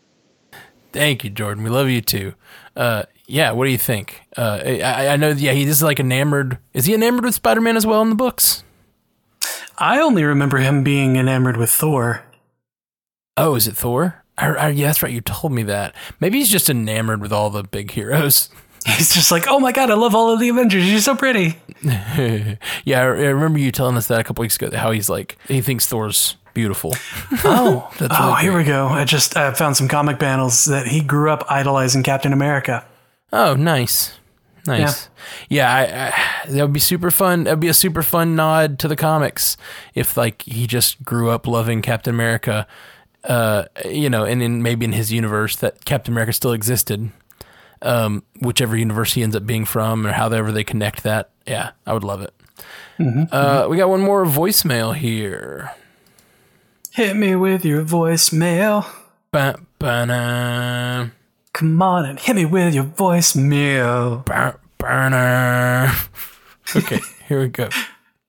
Thank 0.93 1.23
you, 1.23 1.30
Jordan. 1.30 1.63
We 1.63 1.69
love 1.69 1.89
you 1.89 2.01
too. 2.01 2.34
Uh, 2.75 3.03
yeah, 3.28 3.51
what 3.51 3.65
do 3.65 3.71
you 3.71 3.78
think? 3.78 4.21
Uh, 4.38 4.61
I, 4.63 5.09
I 5.09 5.15
know. 5.17 5.30
Yeah, 5.30 5.51
he 5.51 5.63
is 5.63 5.84
like 5.84 5.99
enamored. 5.99 6.59
Is 6.73 6.86
he 6.86 6.93
enamored 6.93 7.25
with 7.25 7.36
Spider 7.36 7.61
Man 7.61 7.75
as 7.75 7.86
well 7.86 8.01
in 8.01 8.09
the 8.09 8.15
books? 8.15 8.63
I 9.78 9.99
only 9.99 10.23
remember 10.23 10.57
him 10.57 10.84
being 10.84 11.15
enamored 11.15 11.57
with 11.57 11.69
Thor. 11.69 12.23
Oh, 13.36 13.55
is 13.55 13.67
it 13.67 13.75
Thor? 13.75 14.23
I, 14.38 14.47
I, 14.47 14.69
yeah, 14.69 14.88
that's 14.88 15.03
right. 15.03 15.11
You 15.11 15.21
told 15.21 15.53
me 15.53 15.63
that. 15.63 15.95
Maybe 16.19 16.39
he's 16.39 16.49
just 16.49 16.69
enamored 16.69 17.21
with 17.21 17.32
all 17.32 17.49
the 17.49 17.63
big 17.63 17.91
heroes. 17.91 18.49
He's 18.86 19.13
just 19.13 19.32
like, 19.32 19.47
oh 19.49 19.59
my 19.59 19.73
god, 19.73 19.91
I 19.91 19.95
love 19.95 20.15
all 20.15 20.32
of 20.32 20.39
the 20.39 20.47
Avengers. 20.47 20.89
You're 20.89 21.01
so 21.01 21.13
pretty. 21.13 21.59
yeah, 21.84 22.55
I, 22.86 23.01
I 23.01 23.03
remember 23.03 23.59
you 23.59 23.69
telling 23.69 23.97
us 23.97 24.07
that 24.07 24.21
a 24.21 24.23
couple 24.23 24.43
weeks 24.43 24.55
ago. 24.55 24.73
How 24.78 24.91
he's 24.91 25.09
like 25.09 25.38
he 25.49 25.59
thinks 25.59 25.86
Thor's 25.88 26.38
beautiful. 26.53 26.93
Oh, 27.43 27.91
That's 27.99 28.15
oh, 28.17 28.30
really 28.30 28.41
here 28.43 28.57
we 28.57 28.63
go. 28.63 28.88
I 28.88 29.03
just 29.03 29.36
uh, 29.36 29.53
found 29.53 29.75
some 29.75 29.89
comic 29.89 30.19
panels 30.19 30.65
that 30.65 30.88
he 30.88 31.01
grew 31.01 31.32
up 31.32 31.43
idolizing 31.49 32.01
Captain 32.03 32.32
America. 32.32 32.86
Oh, 33.34 33.55
nice. 33.55 34.16
Nice. 34.68 35.09
Yeah, 35.49 35.74
I, 35.74 35.82
I, 36.49 36.51
that 36.51 36.61
would 36.61 36.74
be 36.74 36.80
super 36.80 37.09
fun. 37.09 37.45
That'd 37.45 37.59
be 37.59 37.68
a 37.68 37.74
super 37.74 38.03
fun 38.03 38.36
nod 38.36 38.80
to 38.80 38.88
the 38.88 38.95
comics 38.95 39.57
if 39.95 40.18
like 40.18 40.41
he 40.43 40.68
just 40.68 41.03
grew 41.03 41.30
up 41.30 41.47
loving 41.47 41.82
Captain 41.82 42.13
America, 42.13 42.68
uh, 43.24 43.65
you 43.86 44.09
know, 44.09 44.26
and 44.26 44.43
in 44.43 44.61
maybe 44.61 44.86
in 44.86 44.93
his 44.93 45.11
universe 45.11 45.55
that 45.57 45.86
Captain 45.86 46.13
America 46.13 46.34
still 46.34 46.51
existed. 46.53 47.11
Um, 47.82 48.24
whichever 48.39 48.76
universe 48.76 49.13
he 49.13 49.22
ends 49.22 49.36
up 49.36 49.45
being 49.45 49.63
from 49.63 50.05
or 50.05 50.11
however 50.11 50.51
they 50.51 50.63
connect 50.63 51.03
that. 51.03 51.30
Yeah, 51.45 51.72
I 51.86 51.93
would 51.93 52.03
love 52.03 52.22
it. 52.22 52.34
uh, 53.32 53.68
we 53.70 53.78
got 53.78 53.89
one 53.89 54.01
more 54.01 54.26
voicemail 54.26 54.95
here. 54.95 55.72
Hit 56.93 57.15
me 57.15 57.36
with 57.36 57.63
your 57.63 57.84
voicemail. 57.86 58.88
Ba, 59.32 59.59
ba, 59.78 60.05
na, 60.07 61.07
Come 61.58 61.82
on 61.82 62.05
and 62.05 62.20
hit 62.20 62.36
me 62.36 62.45
with 62.45 62.76
your 62.76 62.84
voicemail. 62.84 64.24
ba, 64.26 64.60
ba, 64.78 65.10
na. 65.10 65.91
Okay, 66.76 66.99
here 67.28 67.39
we 67.39 67.47
go. 67.47 67.68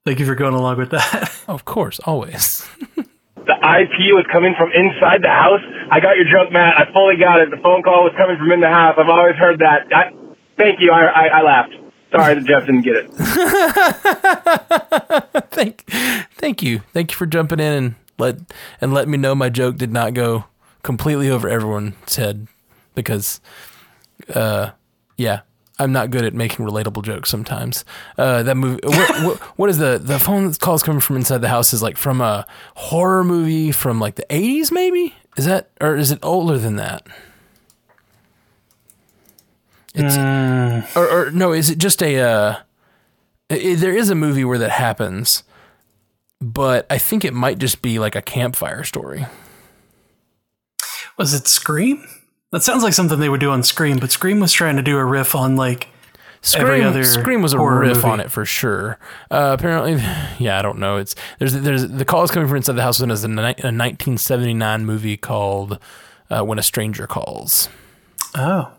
Thank 0.07 0.19
you 0.19 0.25
for 0.25 0.35
going 0.35 0.55
along 0.55 0.79
with 0.79 0.93
that. 0.93 1.31
Of 1.47 1.67
course, 1.67 2.01
always. 2.05 2.67
The 2.97 3.53
IP 3.53 4.15
was 4.17 4.25
coming 4.33 4.55
from 4.57 4.73
inside 4.73 5.23
the 5.23 5.29
house. 5.29 5.61
I 5.91 6.01
got 6.01 6.17
your 6.17 6.25
joke, 6.25 6.51
Matt. 6.51 6.79
I 6.79 6.91
fully 6.91 7.19
got 7.19 7.41
it. 7.41 7.51
The 7.51 7.59
phone 7.59 7.83
call 7.83 8.05
was 8.05 8.15
coming 8.17 8.39
from 8.39 8.51
in 8.51 8.61
the 8.61 8.69
house. 8.69 8.95
I've 8.97 9.11
always 9.11 9.37
heard 9.37 9.59
that. 9.59 9.93
I, 9.93 10.11
thank 10.57 10.81
you. 10.81 10.91
I, 10.91 11.05
I, 11.05 11.27
I 11.27 11.43
laughed. 11.43 11.75
Sorry 12.11 12.35
that 12.35 12.47
Jeff 12.47 12.65
didn't 12.65 12.81
get 12.81 12.97
it. 12.97 13.11
thank, 15.51 15.85
thank 16.33 16.63
you, 16.63 16.81
thank 16.95 17.11
you 17.11 17.17
for 17.19 17.27
jumping 17.27 17.61
in 17.61 17.75
and 17.75 17.95
let 18.17 18.37
and 18.81 18.95
let 18.95 19.07
me 19.07 19.19
know 19.19 19.35
my 19.35 19.51
joke 19.51 19.77
did 19.77 19.93
not 19.93 20.15
go 20.15 20.45
completely 20.83 21.29
over 21.29 21.47
everyone's 21.47 22.17
head 22.17 22.49
because, 23.03 23.41
uh, 24.35 24.71
yeah, 25.17 25.41
I'm 25.79 25.93
not 25.93 26.11
good 26.11 26.25
at 26.25 26.35
making 26.35 26.67
relatable 26.67 27.05
jokes 27.05 27.31
sometimes. 27.31 27.85
Uh, 28.17 28.43
that 28.43 28.57
movie, 28.57 28.81
what, 28.85 29.25
what, 29.25 29.39
what 29.59 29.71
is 29.71 29.79
the 29.79 29.99
the 30.03 30.19
phone 30.19 30.53
calls 30.55 30.83
coming 30.83 31.01
from 31.01 31.17
inside 31.17 31.39
the 31.39 31.49
house 31.49 31.73
is 31.73 31.83
like 31.83 31.97
from 31.97 32.21
a 32.21 32.47
horror 32.75 33.25
movie 33.25 33.71
from 33.73 34.01
like 34.01 34.17
the 34.17 34.27
80s, 34.29 34.73
maybe? 34.73 35.15
Is 35.37 35.45
that 35.45 35.71
or 35.81 35.97
is 35.97 36.11
it 36.11 36.19
older 36.23 36.59
than 36.59 36.77
that? 36.77 37.07
It's 39.95 40.97
or, 40.97 41.09
or 41.09 41.31
no, 41.31 41.53
is 41.53 41.71
it 41.71 41.79
just 41.79 42.03
a? 42.03 42.21
Uh, 42.21 42.57
i 43.51 43.75
there 43.77 43.97
is 43.97 44.11
a 44.11 44.15
movie 44.15 44.45
where 44.45 44.59
that 44.59 44.71
happens, 44.71 45.45
but 46.41 46.87
I 46.91 46.99
think 46.99 47.25
it 47.25 47.33
might 47.33 47.59
just 47.59 47.83
be 47.83 47.99
like 47.99 48.15
a 48.15 48.23
campfire 48.23 48.85
story. 48.85 49.27
Was 51.17 51.35
it 51.35 51.49
Scream? 51.49 52.05
That 52.51 52.63
sounds 52.63 52.83
like 52.83 52.95
something 52.95 53.19
they 53.21 53.29
would 53.29 53.41
do 53.41 53.51
on 53.51 53.63
Scream, 53.63 53.99
but 53.99 54.11
Scream 54.11 54.41
was 54.41 54.53
trying 54.53 54.77
to 54.77 54.83
do 54.83 54.97
a 54.97 55.05
riff 55.05 55.35
on 55.35 55.57
like 55.57 55.89
every 56.55 56.79
Scream, 56.79 56.87
other 56.87 57.05
Scream 57.05 57.43
was 57.43 57.53
a 57.53 57.59
riff 57.59 57.97
movie. 57.99 58.09
on 58.09 58.21
it 58.21 58.31
for 58.31 58.45
sure. 58.47 58.99
Uh, 59.31 59.55
apparently, 59.59 59.95
yeah, 60.39 60.59
I 60.59 60.63
don't 60.63 60.79
know. 60.79 60.97
It's 60.97 61.15
there's 61.39 61.53
there's 61.53 61.87
the 61.89 62.05
call 62.05 62.23
is 62.25 62.31
coming 62.31 62.49
from 62.49 62.57
inside 62.57 62.75
the 62.75 62.83
house. 62.83 63.01
And 63.01 63.13
is 63.13 63.25
a, 63.25 63.29
ni- 63.29 63.35
a 63.43 63.69
1979 63.73 64.85
movie 64.87 65.17
called 65.17 65.79
uh, 66.31 66.43
When 66.43 66.59
a 66.59 66.63
Stranger 66.63 67.07
Calls. 67.07 67.69
Oh, 68.35 68.71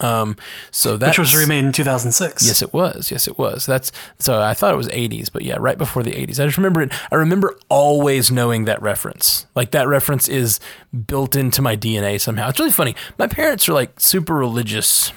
Um, 0.00 0.36
so 0.70 0.96
that 0.96 1.08
which 1.08 1.18
was 1.18 1.34
remade 1.36 1.64
in 1.64 1.72
2006. 1.72 2.46
Yes, 2.46 2.62
it 2.62 2.72
was. 2.72 3.10
Yes, 3.10 3.26
it 3.26 3.36
was. 3.38 3.66
That's 3.66 3.90
so. 4.18 4.40
I 4.40 4.54
thought 4.54 4.72
it 4.72 4.76
was 4.76 4.88
'80s, 4.88 5.32
but 5.32 5.42
yeah, 5.42 5.56
right 5.58 5.76
before 5.76 6.02
the 6.02 6.12
'80s. 6.12 6.40
I 6.40 6.46
just 6.46 6.56
remember 6.56 6.82
it. 6.82 6.92
I 7.10 7.16
remember 7.16 7.58
always 7.68 8.30
knowing 8.30 8.64
that 8.66 8.80
reference. 8.80 9.46
Like 9.54 9.72
that 9.72 9.88
reference 9.88 10.28
is 10.28 10.60
built 11.06 11.34
into 11.34 11.62
my 11.62 11.76
DNA 11.76 12.20
somehow. 12.20 12.48
It's 12.48 12.58
really 12.60 12.70
funny. 12.70 12.94
My 13.18 13.26
parents 13.26 13.68
are 13.68 13.72
like 13.72 13.98
super 13.98 14.34
religious, 14.34 15.12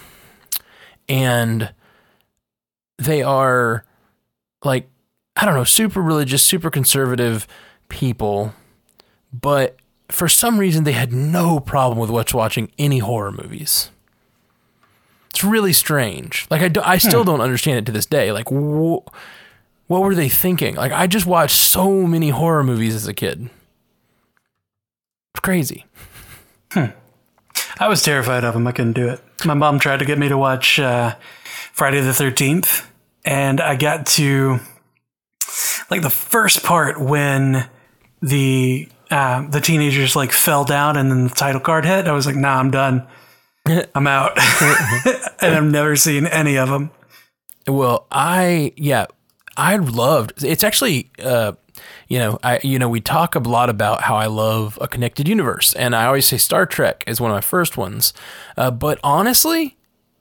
and 1.08 1.74
they 2.98 3.22
are 3.22 3.86
like 4.64 4.90
I 5.36 5.46
don't 5.46 5.56
know, 5.56 5.64
super 5.64 6.02
religious, 6.02 6.44
super 6.44 6.70
conservative 6.70 7.48
people, 7.90 8.54
but 9.34 9.78
for 10.10 10.28
some 10.28 10.60
reason 10.60 10.84
they 10.84 10.92
had 10.92 11.14
no 11.14 11.60
problem 11.60 11.98
with 11.98 12.10
what's 12.10 12.34
watching 12.34 12.72
any 12.78 13.00
horror 13.00 13.32
movies. 13.32 13.92
It's 15.42 15.50
really 15.50 15.74
strange. 15.74 16.46
Like 16.52 16.62
I, 16.62 16.68
do, 16.68 16.82
I 16.84 17.00
still 17.00 17.24
don't 17.24 17.42
understand 17.42 17.80
it 17.80 17.86
to 17.88 17.92
this 17.92 18.06
day. 18.06 18.32
Like 18.32 18.50
wh- 18.50 19.02
what 19.88 20.02
were 20.04 20.14
they 20.14 20.30
thinking? 20.30 20.76
Like 20.76 20.92
I 20.92 21.08
just 21.08 21.26
watched 21.26 21.56
so 21.56 22.06
many 22.06 22.30
horror 22.30 22.64
movies 22.64 22.94
as 22.94 23.08
a 23.08 23.14
kid. 23.14 23.50
It's 25.34 25.40
crazy. 25.42 25.88
I 26.76 27.88
was 27.88 28.04
terrified 28.04 28.44
of 28.44 28.54
them. 28.54 28.68
I 28.68 28.72
couldn't 28.72 28.94
do 28.94 29.10
it. 29.10 29.20
My 29.44 29.56
mom 29.56 29.80
tried 29.80 29.98
to 29.98 30.06
get 30.06 30.20
me 30.20 30.30
to 30.30 30.38
watch 30.38 30.80
uh, 30.80 31.16
Friday 31.74 32.02
the 32.02 32.12
13th, 32.12 32.86
and 33.26 33.60
I 33.60 33.76
got 33.76 34.06
to 34.18 34.60
like 35.90 36.04
the 36.04 36.12
first 36.12 36.62
part 36.62 37.02
when 37.02 37.68
the 38.22 38.88
uh, 39.10 39.48
the 39.50 39.60
teenagers 39.60 40.16
like 40.16 40.34
fell 40.34 40.66
down 40.66 40.98
and 40.98 41.10
then 41.10 41.24
the 41.24 41.34
title 41.34 41.62
card 41.62 41.84
hit. 41.84 42.08
I 42.08 42.12
was 42.12 42.28
like, 42.28 42.36
nah, 42.36 42.60
I'm 42.60 42.70
done. 42.70 43.08
I'm 43.96 44.08
out. 44.08 44.38
and 45.42 45.56
I've 45.56 45.64
never 45.64 45.96
seen 45.96 46.26
any 46.26 46.58
of 46.58 46.70
them. 46.70 46.92
Well, 47.68 48.08
I 48.12 48.74
yeah, 48.76 49.06
I 49.58 49.76
loved. 49.78 50.44
It's 50.44 50.64
actually 50.64 51.12
uh 51.20 51.54
you 52.08 52.20
know, 52.20 52.40
I 52.44 52.60
you 52.64 52.80
know, 52.80 52.90
we 52.90 53.02
talk 53.02 53.36
a 53.36 53.40
lot 53.40 53.70
about 53.70 54.02
how 54.02 54.16
I 54.16 54.26
love 54.28 54.78
a 54.82 54.88
connected 54.88 55.28
universe 55.28 55.74
and 55.74 55.96
I 55.96 56.06
always 56.06 56.26
say 56.26 56.38
Star 56.38 56.66
Trek 56.66 57.04
is 57.08 57.22
one 57.22 57.32
of 57.32 57.36
my 57.36 57.42
first 57.42 57.78
ones. 57.78 58.14
Uh, 58.58 58.72
but 58.72 59.00
honestly, 59.04 59.78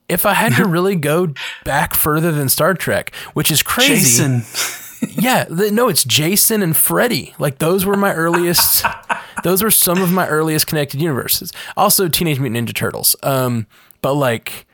if 0.09 0.27
I 0.27 0.35
had 0.35 0.55
to 0.55 0.65
really 0.69 0.97
go 0.97 1.33
back 1.65 1.95
further 1.95 2.33
than 2.33 2.49
Star 2.49 2.75
Trek, 2.75 3.15
which 3.33 3.51
is 3.51 3.63
crazy. 3.63 3.95
Jason. 3.95 4.90
Yeah, 5.09 5.45
the, 5.45 5.71
no, 5.71 5.89
it's 5.89 6.05
Jason 6.05 6.63
and 6.63 6.77
Freddy. 6.77 7.35
Like 7.39 7.59
those 7.59 7.85
were 7.85 7.97
my 7.97 8.13
earliest. 8.15 8.85
those 9.45 9.63
were 9.63 9.71
some 9.71 10.03
of 10.03 10.13
my 10.13 10.27
earliest 10.29 10.67
connected 10.67 11.01
universes. 11.01 11.53
Also, 11.77 12.09
Teenage 12.09 12.39
Mutant 12.39 12.69
Ninja 12.69 12.75
Turtles. 12.75 13.17
Um, 13.23 13.67
but 14.03 14.15
like, 14.15 14.67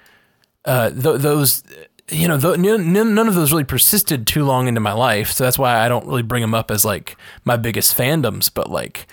uh, 0.64 0.90
th- 0.90 1.20
those, 1.20 1.62
you 2.10 2.26
know, 2.28 2.38
th- 2.38 2.58
none, 2.58 2.92
none 3.14 3.28
of 3.28 3.34
those 3.34 3.52
really 3.52 3.64
persisted 3.64 4.26
too 4.26 4.44
long 4.44 4.68
into 4.68 4.80
my 4.80 4.92
life. 4.92 5.30
So 5.30 5.44
that's 5.44 5.58
why 5.58 5.84
I 5.84 5.88
don't 5.88 6.06
really 6.06 6.22
bring 6.22 6.40
them 6.40 6.54
up 6.54 6.70
as 6.70 6.84
like 6.84 7.16
my 7.44 7.56
biggest 7.56 7.96
fandoms. 7.96 8.50
But 8.52 8.70
like, 8.70 9.06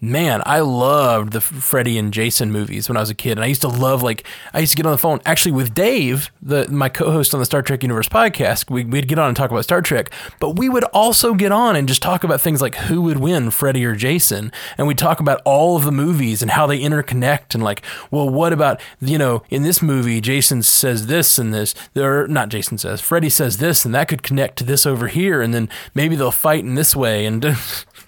man, 0.00 0.42
I 0.44 0.60
loved 0.60 1.32
the 1.32 1.40
Freddy 1.40 1.96
and 1.96 2.12
Jason 2.12 2.52
movies 2.52 2.88
when 2.88 2.96
I 2.96 3.00
was 3.00 3.10
a 3.10 3.14
kid, 3.14 3.32
and 3.32 3.40
I 3.40 3.46
used 3.46 3.62
to 3.62 3.68
love 3.68 4.02
like 4.02 4.26
I 4.52 4.60
used 4.60 4.72
to 4.72 4.76
get 4.76 4.86
on 4.86 4.92
the 4.92 4.98
phone 4.98 5.20
actually 5.24 5.52
with 5.52 5.74
Dave, 5.74 6.30
the 6.42 6.68
my 6.68 6.88
co-host 6.88 7.32
on 7.32 7.40
the 7.40 7.46
Star 7.46 7.62
Trek 7.62 7.82
Universe 7.82 8.08
podcast. 8.08 8.70
We, 8.70 8.84
we'd 8.84 9.08
get 9.08 9.18
on 9.18 9.28
and 9.28 9.36
talk 9.36 9.50
about 9.50 9.64
Star 9.64 9.80
Trek, 9.80 10.10
but 10.38 10.58
we 10.58 10.68
would 10.68 10.84
also 10.84 11.34
get 11.34 11.50
on 11.52 11.76
and 11.76 11.88
just 11.88 12.02
talk 12.02 12.24
about 12.24 12.40
things 12.40 12.60
like 12.60 12.74
who 12.74 13.00
would 13.02 13.18
win, 13.18 13.50
Freddy 13.50 13.84
or 13.84 13.94
Jason, 13.94 14.52
and 14.76 14.86
we'd 14.86 14.98
talk 14.98 15.20
about 15.20 15.40
all 15.44 15.76
of 15.76 15.84
the 15.84 15.92
movies 15.92 16.42
and 16.42 16.50
how 16.50 16.66
they 16.66 16.78
interconnect, 16.78 17.54
and 17.54 17.62
like, 17.62 17.82
well, 18.10 18.28
what 18.28 18.52
about 18.52 18.80
you 19.00 19.18
know 19.18 19.42
in 19.48 19.62
this 19.62 19.80
movie 19.80 20.20
Jason 20.20 20.62
says 20.62 21.06
this 21.06 21.38
and 21.38 21.54
this, 21.54 21.74
or 21.96 22.28
not 22.28 22.50
Jason 22.50 22.76
says, 22.76 23.00
Freddy 23.00 23.30
says 23.30 23.56
this, 23.58 23.84
and 23.84 23.94
that 23.94 24.08
could 24.08 24.22
connect 24.22 24.58
to 24.58 24.64
this 24.64 24.84
over 24.84 25.08
here, 25.08 25.40
and 25.40 25.54
then 25.54 25.68
maybe 25.94 26.16
they'll 26.16 26.30
fight 26.30 26.64
in 26.64 26.74
this 26.74 26.94
way, 26.94 27.24
and 27.24 27.56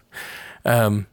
um 0.64 1.06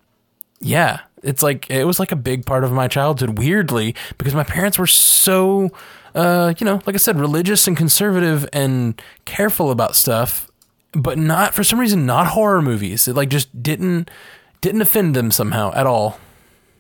yeah, 0.60 1.02
it's 1.24 1.44
like 1.44 1.70
it 1.70 1.86
was 1.86 2.00
like 2.00 2.12
a 2.12 2.16
big 2.16 2.46
part 2.46 2.64
of 2.64 2.72
my 2.72 2.88
childhood. 2.88 3.38
Weirdly, 3.38 3.96
because 4.18 4.34
my 4.34 4.44
parents 4.44 4.78
were 4.78 4.88
so, 4.88 5.72
uh, 6.14 6.54
you 6.58 6.66
know, 6.66 6.82
like 6.86 6.96
I 6.96 6.98
said, 6.98 7.20
religious 7.20 7.68
and 7.68 7.76
conservative 7.76 8.48
and 8.54 9.00
careful 9.26 9.72
about 9.72 9.96
stuff, 9.96 10.50
but 10.94 11.18
not 11.18 11.54
for 11.54 11.64
some 11.64 11.80
reason 11.80 12.06
not 12.06 12.28
horror 12.28 12.62
movies. 12.62 13.08
It 13.08 13.16
like 13.16 13.30
just 13.30 13.62
didn't 13.62 14.10
didn't 14.62 14.82
offend 14.82 15.16
them 15.16 15.32
somehow 15.32 15.74
at 15.74 15.86
all. 15.88 16.20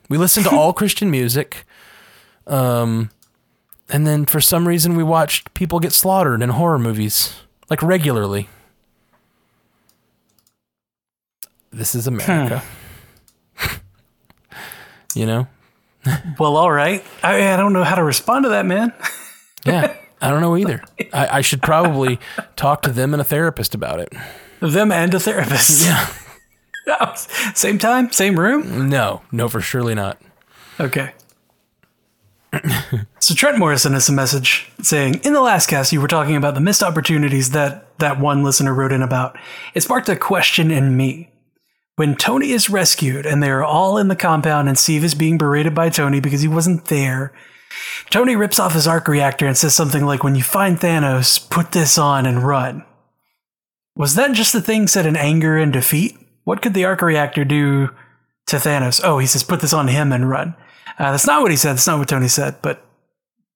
We 0.09 0.17
listened 0.17 0.45
to 0.45 0.55
all 0.55 0.73
Christian 0.73 1.09
music, 1.09 1.65
um, 2.47 3.09
and 3.89 4.05
then 4.05 4.25
for 4.25 4.39
some 4.39 4.67
reason 4.67 4.95
we 4.95 5.03
watched 5.03 5.53
people 5.53 5.79
get 5.79 5.91
slaughtered 5.91 6.41
in 6.41 6.49
horror 6.49 6.79
movies 6.79 7.41
like 7.69 7.81
regularly. 7.81 8.47
This 11.71 11.93
is 11.93 12.07
America. 12.07 12.63
You 15.15 15.25
know? 15.25 15.47
Well, 16.37 16.55
all 16.55 16.71
right. 16.71 17.03
I, 17.23 17.53
I 17.53 17.57
don't 17.57 17.73
know 17.73 17.83
how 17.83 17.95
to 17.95 18.03
respond 18.03 18.43
to 18.43 18.49
that, 18.49 18.65
man. 18.65 18.93
Yeah, 19.65 19.95
I 20.21 20.29
don't 20.29 20.41
know 20.41 20.55
either. 20.55 20.83
I, 21.11 21.37
I 21.37 21.41
should 21.41 21.63
probably 21.63 22.19
talk 22.55 22.83
to 22.83 22.91
them 22.91 23.15
and 23.15 23.21
a 23.21 23.23
therapist 23.23 23.73
about 23.73 23.99
it. 23.99 24.13
Them 24.59 24.91
and 24.91 25.11
a 25.11 25.19
therapist. 25.19 25.87
Yeah. 25.87 27.15
same 27.55 27.79
time, 27.79 28.11
same 28.11 28.39
room. 28.39 28.89
No, 28.89 29.23
no, 29.31 29.49
for 29.49 29.61
surely 29.61 29.95
not. 29.95 30.21
Okay. 30.79 31.13
so 33.19 33.33
Trent 33.33 33.57
Morrison 33.57 33.93
has 33.93 34.07
a 34.07 34.13
message 34.13 34.71
saying, 34.83 35.15
"In 35.23 35.33
the 35.33 35.41
last 35.41 35.67
cast, 35.67 35.91
you 35.91 35.99
were 35.99 36.07
talking 36.07 36.35
about 36.35 36.53
the 36.53 36.61
missed 36.61 36.83
opportunities 36.83 37.49
that 37.49 37.97
that 37.97 38.19
one 38.19 38.43
listener 38.43 38.71
wrote 38.71 38.91
in 38.91 39.01
about. 39.01 39.35
It 39.73 39.81
sparked 39.81 40.09
a 40.09 40.15
question 40.15 40.69
in 40.69 40.95
me." 40.95 41.31
When 41.95 42.15
Tony 42.15 42.51
is 42.51 42.69
rescued 42.69 43.25
and 43.25 43.41
they 43.41 43.49
are 43.49 43.63
all 43.63 43.97
in 43.97 44.09
the 44.09 44.15
compound 44.15 44.67
and 44.67 44.77
Steve 44.77 45.03
is 45.03 45.15
being 45.15 45.37
berated 45.37 45.73
by 45.73 45.89
Tony 45.89 46.19
because 46.19 46.41
he 46.41 46.47
wasn't 46.47 46.85
there, 46.85 47.33
Tony 48.09 48.35
rips 48.35 48.59
off 48.59 48.73
his 48.73 48.87
arc 48.87 49.07
reactor 49.07 49.47
and 49.47 49.57
says 49.57 49.73
something 49.73 50.05
like, 50.05 50.23
When 50.23 50.35
you 50.35 50.43
find 50.43 50.77
Thanos, 50.77 51.49
put 51.49 51.71
this 51.71 51.97
on 51.97 52.25
and 52.25 52.43
run. 52.43 52.83
Was 53.95 54.15
that 54.15 54.33
just 54.33 54.51
the 54.51 54.61
thing 54.61 54.87
said 54.87 55.05
in 55.05 55.15
anger 55.15 55.57
and 55.57 55.71
defeat? 55.71 56.17
What 56.43 56.61
could 56.61 56.73
the 56.73 56.85
arc 56.85 57.01
reactor 57.01 57.45
do 57.45 57.89
to 58.47 58.57
Thanos? 58.57 59.01
Oh, 59.03 59.17
he 59.17 59.27
says, 59.27 59.43
Put 59.43 59.61
this 59.61 59.73
on 59.73 59.87
him 59.87 60.11
and 60.11 60.29
run. 60.29 60.55
Uh, 60.99 61.11
that's 61.11 61.27
not 61.27 61.41
what 61.41 61.51
he 61.51 61.57
said. 61.57 61.73
That's 61.73 61.87
not 61.87 61.99
what 61.99 62.09
Tony 62.09 62.27
said, 62.27 62.61
but 62.61 62.85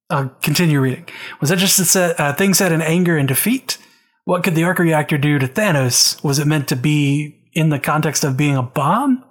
I'll 0.10 0.30
continue 0.42 0.80
reading. 0.80 1.06
Was 1.40 1.50
that 1.50 1.60
just 1.60 1.96
a 1.96 2.22
uh, 2.22 2.34
thing 2.34 2.54
said 2.54 2.72
in 2.72 2.82
anger 2.82 3.18
and 3.18 3.28
defeat? 3.28 3.78
What 4.26 4.44
could 4.44 4.56
the 4.56 4.64
arc 4.64 4.80
reactor 4.80 5.18
do 5.18 5.40
to 5.40 5.48
Thanos? 5.48 6.24
Was 6.24 6.40
it 6.40 6.48
meant 6.48 6.68
to 6.70 6.76
be 6.76 7.39
in 7.54 7.70
the 7.70 7.80
context 7.80 8.24
of 8.24 8.38
being 8.38 8.56
a 8.56 8.64
bomb? 8.64 9.24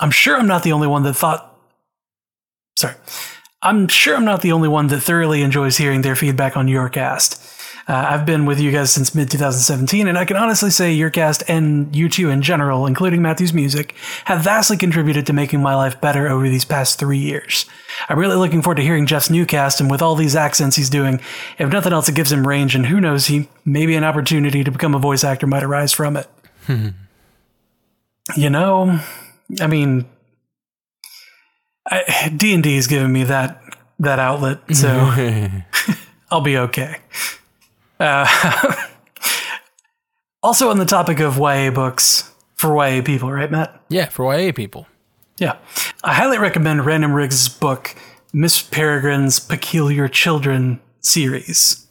I'm 0.00 0.10
sure 0.10 0.36
I'm 0.36 0.46
not 0.46 0.62
the 0.62 0.72
only 0.72 0.88
one 0.88 1.02
that 1.04 1.14
thought. 1.14 1.56
Sorry. 2.76 2.94
I'm 3.62 3.86
sure 3.86 4.16
I'm 4.16 4.24
not 4.24 4.42
the 4.42 4.52
only 4.52 4.68
one 4.68 4.88
that 4.88 5.00
thoroughly 5.00 5.42
enjoys 5.42 5.76
hearing 5.76 6.02
their 6.02 6.16
feedback 6.16 6.56
on 6.56 6.66
your 6.66 6.88
cast. 6.88 7.40
Uh, 7.88 8.06
I've 8.10 8.26
been 8.26 8.46
with 8.46 8.60
you 8.60 8.70
guys 8.70 8.92
since 8.92 9.14
mid 9.14 9.30
2017, 9.30 10.06
and 10.06 10.16
I 10.16 10.24
can 10.24 10.36
honestly 10.36 10.70
say 10.70 10.92
your 10.92 11.10
cast 11.10 11.42
and 11.48 11.94
you 11.94 12.08
two 12.08 12.30
in 12.30 12.42
general, 12.42 12.86
including 12.86 13.22
Matthew's 13.22 13.52
music, 13.52 13.94
have 14.24 14.44
vastly 14.44 14.76
contributed 14.76 15.26
to 15.26 15.32
making 15.32 15.62
my 15.62 15.74
life 15.74 16.00
better 16.00 16.28
over 16.28 16.48
these 16.48 16.64
past 16.64 16.98
three 16.98 17.18
years. 17.18 17.66
I'm 18.08 18.18
really 18.18 18.36
looking 18.36 18.62
forward 18.62 18.76
to 18.76 18.82
hearing 18.82 19.06
Jeff's 19.06 19.30
new 19.30 19.46
cast, 19.46 19.80
and 19.80 19.90
with 19.90 20.00
all 20.00 20.14
these 20.14 20.36
accents 20.36 20.76
he's 20.76 20.90
doing, 20.90 21.20
if 21.58 21.70
nothing 21.70 21.92
else, 21.92 22.08
it 22.08 22.14
gives 22.14 22.30
him 22.30 22.46
range, 22.46 22.76
and 22.76 22.86
who 22.86 23.00
knows, 23.00 23.26
he 23.26 23.48
maybe 23.64 23.96
an 23.96 24.04
opportunity 24.04 24.62
to 24.62 24.70
become 24.70 24.94
a 24.94 25.00
voice 25.00 25.24
actor 25.24 25.46
might 25.46 25.64
arise 25.64 25.92
from 25.92 26.16
it. 26.16 26.28
You 28.36 28.50
know, 28.50 29.00
I 29.60 29.66
mean, 29.66 30.06
D 32.36 32.54
and 32.54 32.62
D 32.62 32.76
has 32.76 32.86
given 32.86 33.12
me 33.12 33.24
that 33.24 33.60
that 33.98 34.18
outlet, 34.18 34.60
so 34.72 34.88
I'll 36.30 36.40
be 36.40 36.56
okay. 36.58 36.96
Uh, 37.98 38.26
also, 40.42 40.70
on 40.70 40.78
the 40.78 40.84
topic 40.84 41.20
of 41.20 41.36
YA 41.36 41.70
books 41.70 42.32
for 42.54 42.74
YA 42.76 43.02
people, 43.02 43.30
right, 43.30 43.50
Matt? 43.50 43.80
Yeah, 43.88 44.08
for 44.08 44.34
YA 44.34 44.52
people. 44.52 44.86
Yeah, 45.38 45.56
I 46.04 46.14
highly 46.14 46.38
recommend 46.38 46.86
Ransom 46.86 47.12
Riggs' 47.12 47.48
book, 47.48 47.94
Miss 48.32 48.62
Peregrine's 48.62 49.40
Peculiar 49.40 50.08
Children 50.08 50.80
series. 51.00 51.86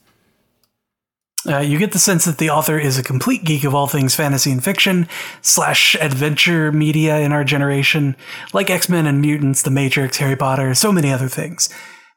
Uh, 1.47 1.57
you 1.57 1.79
get 1.79 1.91
the 1.91 1.99
sense 1.99 2.25
that 2.25 2.37
the 2.37 2.49
author 2.49 2.77
is 2.77 2.97
a 2.99 3.03
complete 3.03 3.43
geek 3.43 3.63
of 3.63 3.73
all 3.73 3.87
things 3.87 4.13
fantasy 4.13 4.51
and 4.51 4.63
fiction 4.63 5.07
slash 5.41 5.95
adventure 5.95 6.71
media 6.71 7.17
in 7.19 7.31
our 7.31 7.43
generation, 7.43 8.15
like 8.53 8.69
X 8.69 8.87
Men 8.87 9.07
and 9.07 9.21
Mutants, 9.21 9.63
The 9.63 9.71
Matrix, 9.71 10.17
Harry 10.17 10.35
Potter, 10.35 10.75
so 10.75 10.91
many 10.91 11.11
other 11.11 11.27
things. 11.27 11.69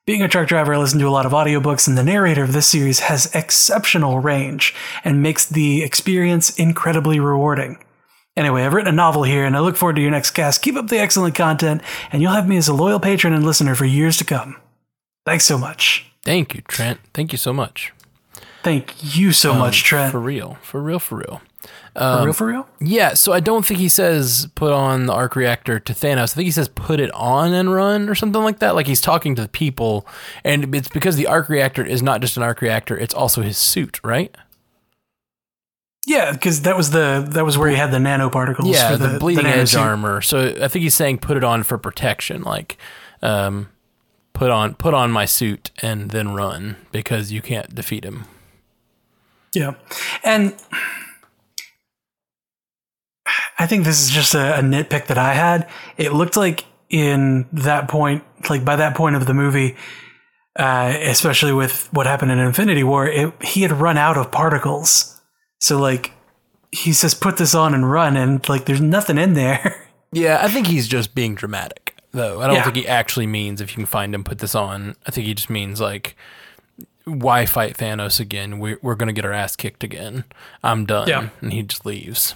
Being 0.07 0.21
a 0.21 0.29
truck 0.29 0.49
driver, 0.49 0.75
I 0.75 0.79
listen 0.79 0.99
to 0.99 1.09
a 1.09 1.11
lot 1.11 1.25
of 1.25 1.33
audiobooks, 1.33 1.89
and 1.89 1.97
the 1.97 2.03
narrator 2.03 2.45
of 2.45 2.53
this 2.53 2.69
series 2.69 3.01
has 3.01 3.35
exceptional 3.35 4.19
range 4.19 4.75
and 5.03 5.23
makes 5.23 5.47
the 5.47 5.83
experience 5.83 6.59
incredibly 6.59 7.19
rewarding. 7.19 7.83
Anyway, 8.37 8.63
I've 8.63 8.75
written 8.75 8.93
a 8.93 8.97
novel 8.97 9.23
here, 9.23 9.47
and 9.47 9.57
I 9.57 9.61
look 9.61 9.77
forward 9.77 9.97
to 9.97 10.03
your 10.03 10.11
next 10.11 10.33
cast. 10.33 10.61
Keep 10.61 10.77
up 10.77 10.89
the 10.89 10.99
excellent 10.99 11.35
content, 11.35 11.81
and 12.13 12.21
you'll 12.21 12.33
have 12.33 12.47
me 12.47 12.59
as 12.59 12.69
a 12.69 12.75
loyal 12.75 13.01
patron 13.01 13.33
and 13.33 13.47
listener 13.47 13.75
for 13.75 13.87
years 13.87 14.19
to 14.19 14.25
come. 14.25 14.57
Thanks 15.25 15.47
so 15.47 15.57
much. 15.57 16.13
Thank 16.23 16.55
you, 16.55 16.61
Trent. 16.69 17.01
Thank 17.15 17.33
you 17.33 17.39
so 17.39 17.55
much. 17.55 17.93
Thank 18.65 19.17
you 19.17 19.33
so 19.33 19.53
um, 19.53 19.59
much, 19.59 19.85
Trent. 19.85 20.11
For 20.11 20.19
real. 20.19 20.57
For 20.63 20.83
real, 20.83 20.99
for 20.99 21.19
real. 21.19 21.43
Um, 21.97 22.19
for 22.19 22.25
real, 22.25 22.33
for 22.33 22.47
real? 22.47 22.69
Yeah, 22.81 23.15
so 23.15 23.33
I 23.33 23.41
don't 23.41 23.65
think 23.65 23.79
he 23.79 23.89
says 23.89 24.49
put 24.55 24.73
on 24.73 25.07
the 25.07 25.13
arc 25.13 25.37
reactor 25.37 25.79
to 25.79 25.93
Thanos. 25.93 26.33
I 26.33 26.35
think 26.35 26.47
he 26.47 26.51
says 26.51 26.69
put 26.69 26.99
it 26.99 27.13
on 27.13 27.53
and 27.53 27.73
run 27.73 28.09
or 28.09 28.15
something 28.15 28.43
like 28.43 28.59
that. 28.59 28.75
Like 28.75 28.87
he's 28.87 29.01
talking 29.01 29.35
to 29.37 29.43
the 29.43 29.49
people, 29.49 30.07
and 30.43 30.75
it's 30.75 30.89
because 30.89 31.17
the 31.17 31.27
arc 31.27 31.49
reactor 31.49 31.85
is 31.85 32.03
not 32.03 32.21
just 32.21 32.37
an 32.37 32.43
arc 32.43 32.63
reactor; 32.63 32.99
it's 32.99 33.15
also 33.15 33.43
his 33.43 33.59
suit, 33.59 34.01
right? 34.03 34.35
Yeah, 36.07 36.33
because 36.33 36.63
that 36.63 36.77
was 36.77 36.91
the 36.91 37.27
that 37.31 37.45
was 37.45 37.57
where 37.57 37.69
he 37.69 37.77
had 37.77 37.93
the 37.93 37.99
nanoparticles. 37.99 38.73
Yeah, 38.73 38.93
for 38.93 38.97
the, 38.97 39.09
the 39.09 39.19
bleeding 39.19 39.45
the 39.45 39.51
edge 39.51 39.77
armor. 39.77 40.21
So 40.21 40.55
I 40.61 40.69
think 40.69 40.83
he's 40.83 40.95
saying 40.95 41.19
put 41.19 41.37
it 41.37 41.45
on 41.45 41.63
for 41.63 41.79
protection, 41.79 42.43
like 42.43 42.77
um, 43.23 43.69
put 44.33 44.51
on 44.51 44.75
put 44.75 44.95
on 44.95 45.13
my 45.13 45.27
suit 45.27 45.71
and 45.81 46.11
then 46.11 46.35
run 46.35 46.77
because 46.93 47.31
you 47.31 47.41
can't 47.41 47.75
defeat 47.75 48.05
him. 48.05 48.25
Yeah. 49.55 49.75
And 50.23 50.55
I 53.59 53.67
think 53.67 53.85
this 53.85 54.03
is 54.03 54.11
just 54.11 54.35
a, 54.35 54.59
a, 54.59 54.63
nitpick 54.63 55.07
that 55.07 55.19
I 55.19 55.35
had. 55.35 55.69
It 55.97 56.13
looked 56.13 56.37
like 56.37 56.65
in 56.91 57.47
that 57.53 57.89
point, 57.89 58.25
like 58.51 58.65
by 58.65 58.77
that 58.77 58.97
point 58.97 59.17
of 59.17 59.27
the 59.27 59.35
movie, 59.35 59.77
uh, 60.57 60.95
especially 61.01 61.53
with 61.53 61.89
what 61.93 62.07
happened 62.07 62.33
in 62.33 62.39
Infinity 62.39 62.85
War, 62.85 63.07
it, 63.07 63.33
he 63.43 63.63
had 63.63 63.73
run 63.73 63.97
out 63.97 64.17
of 64.17 64.31
particles. 64.31 65.21
So 65.61 65.79
like 65.79 66.13
he 66.71 66.93
says, 66.93 67.15
put 67.15 67.37
this 67.37 67.55
on 67.55 67.73
and 67.75 67.91
run, 67.91 68.17
and 68.17 68.47
like 68.49 68.67
there's 68.67 68.81
nothing 68.81 69.19
in 69.19 69.35
there. 69.35 69.81
Yeah, 70.17 70.39
I 70.41 70.49
think 70.49 70.69
he's 70.69 70.87
just 70.87 71.13
being 71.13 71.35
dramatic, 71.35 71.97
though. 72.13 72.41
I 72.41 72.47
don't 72.47 72.55
yeah. 72.55 72.63
think 72.63 72.77
he 72.77 72.87
actually 72.87 73.27
means 73.27 73.61
if 73.61 73.71
you 73.71 73.75
can 73.75 73.87
find 73.87 74.15
him, 74.15 74.23
put 74.23 74.39
this 74.39 74.55
on. 74.55 74.95
I 75.05 75.11
think 75.11 75.27
he 75.27 75.35
just 75.35 75.51
means 75.51 75.81
like 75.81 76.15
why 77.05 77.47
fight 77.47 77.77
Thanos 77.77 78.21
again? 78.21 78.59
We're, 78.59 78.79
we're 78.83 78.95
going 78.95 79.09
to 79.09 79.13
get 79.13 79.25
our 79.25 79.33
ass 79.33 79.57
kicked 79.57 79.85
again. 79.85 80.25
I'm 80.63 80.87
done. 80.87 81.09
Yeah. 81.09 81.29
And 81.41 81.53
he 81.53 81.63
just 81.63 81.85
leaves. 81.85 82.35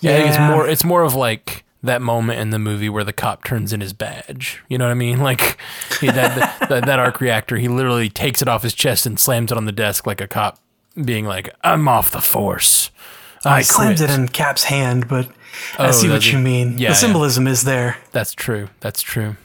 Yeah, 0.00 0.18
yeah. 0.18 0.28
it's 0.28 0.38
more 0.38 0.68
it's 0.68 0.84
more 0.84 1.02
of 1.02 1.14
like 1.14 1.64
that 1.82 2.02
moment 2.02 2.40
in 2.40 2.50
the 2.50 2.58
movie 2.58 2.88
where 2.88 3.04
the 3.04 3.12
cop 3.12 3.44
turns 3.44 3.72
in 3.72 3.80
his 3.80 3.92
badge. 3.92 4.62
You 4.68 4.78
know 4.78 4.86
what 4.86 4.90
I 4.90 4.94
mean? 4.94 5.20
Like 5.24 5.58
he, 6.00 6.08
that, 6.08 6.68
that, 6.68 6.84
that 6.84 6.98
arc 6.98 7.20
reactor, 7.20 7.56
he 7.56 7.68
literally 7.68 8.10
takes 8.10 8.42
it 8.42 8.48
off 8.48 8.62
his 8.62 8.74
chest 8.74 9.06
and 9.06 9.18
slams 9.18 9.52
it 9.52 9.56
on 9.56 9.64
the 9.64 9.72
desk 9.72 10.06
like 10.06 10.20
a 10.20 10.28
cop 10.28 10.58
being 11.02 11.24
like, 11.24 11.54
"I'm 11.62 11.88
off 11.88 12.10
the 12.10 12.20
force." 12.20 12.90
I 13.44 13.58
he 13.58 13.64
slams 13.64 14.00
it 14.00 14.10
in 14.10 14.28
Cap's 14.28 14.64
hand, 14.64 15.08
but 15.08 15.28
I 15.78 15.88
oh, 15.88 15.90
see 15.92 16.08
what 16.08 16.30
you 16.30 16.38
mean. 16.38 16.78
Yeah, 16.78 16.90
the 16.90 16.94
symbolism 16.94 17.46
yeah. 17.46 17.52
is 17.52 17.62
there. 17.62 17.98
That's 18.12 18.34
true. 18.34 18.68
That's 18.80 19.02
true. 19.02 19.36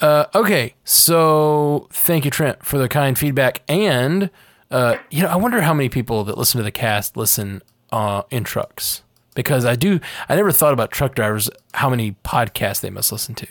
Uh, 0.00 0.26
okay, 0.34 0.74
so 0.84 1.88
thank 1.90 2.24
you, 2.24 2.30
Trent, 2.30 2.64
for 2.64 2.78
the 2.78 2.88
kind 2.88 3.18
feedback. 3.18 3.62
And 3.68 4.30
uh, 4.70 4.96
you 5.10 5.22
know, 5.22 5.28
I 5.28 5.36
wonder 5.36 5.60
how 5.62 5.72
many 5.72 5.88
people 5.88 6.24
that 6.24 6.36
listen 6.36 6.58
to 6.58 6.64
the 6.64 6.72
cast 6.72 7.16
listen 7.16 7.62
uh, 7.92 8.22
in 8.30 8.44
trucks 8.44 9.02
because 9.34 9.64
I 9.64 9.76
do. 9.76 10.00
I 10.28 10.34
never 10.34 10.52
thought 10.52 10.72
about 10.72 10.90
truck 10.90 11.14
drivers 11.14 11.48
how 11.74 11.88
many 11.88 12.16
podcasts 12.24 12.80
they 12.80 12.90
must 12.90 13.12
listen 13.12 13.34
to 13.36 13.46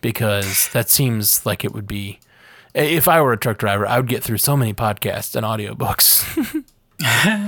because 0.00 0.68
that 0.68 0.88
seems 0.88 1.44
like 1.44 1.64
it 1.64 1.72
would 1.72 1.86
be. 1.86 2.20
If 2.74 3.08
I 3.08 3.20
were 3.22 3.32
a 3.32 3.38
truck 3.38 3.58
driver, 3.58 3.86
I 3.86 3.98
would 3.98 4.08
get 4.08 4.22
through 4.22 4.38
so 4.38 4.56
many 4.56 4.74
podcasts 4.74 5.34
and 5.34 5.46
audiobooks. 5.46 6.64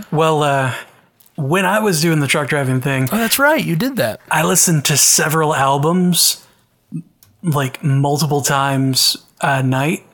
well, 0.10 0.42
uh, 0.42 0.74
when 1.36 1.66
I 1.66 1.80
was 1.80 2.00
doing 2.00 2.20
the 2.20 2.26
truck 2.26 2.48
driving 2.48 2.80
thing, 2.80 3.08
oh, 3.12 3.16
that's 3.16 3.38
right, 3.38 3.62
you 3.62 3.76
did 3.76 3.96
that. 3.96 4.20
I 4.30 4.44
listened 4.44 4.84
to 4.86 4.96
several 4.96 5.54
albums 5.54 6.46
like 7.42 7.82
multiple 7.82 8.40
times 8.42 9.16
a 9.40 9.62
night 9.62 10.04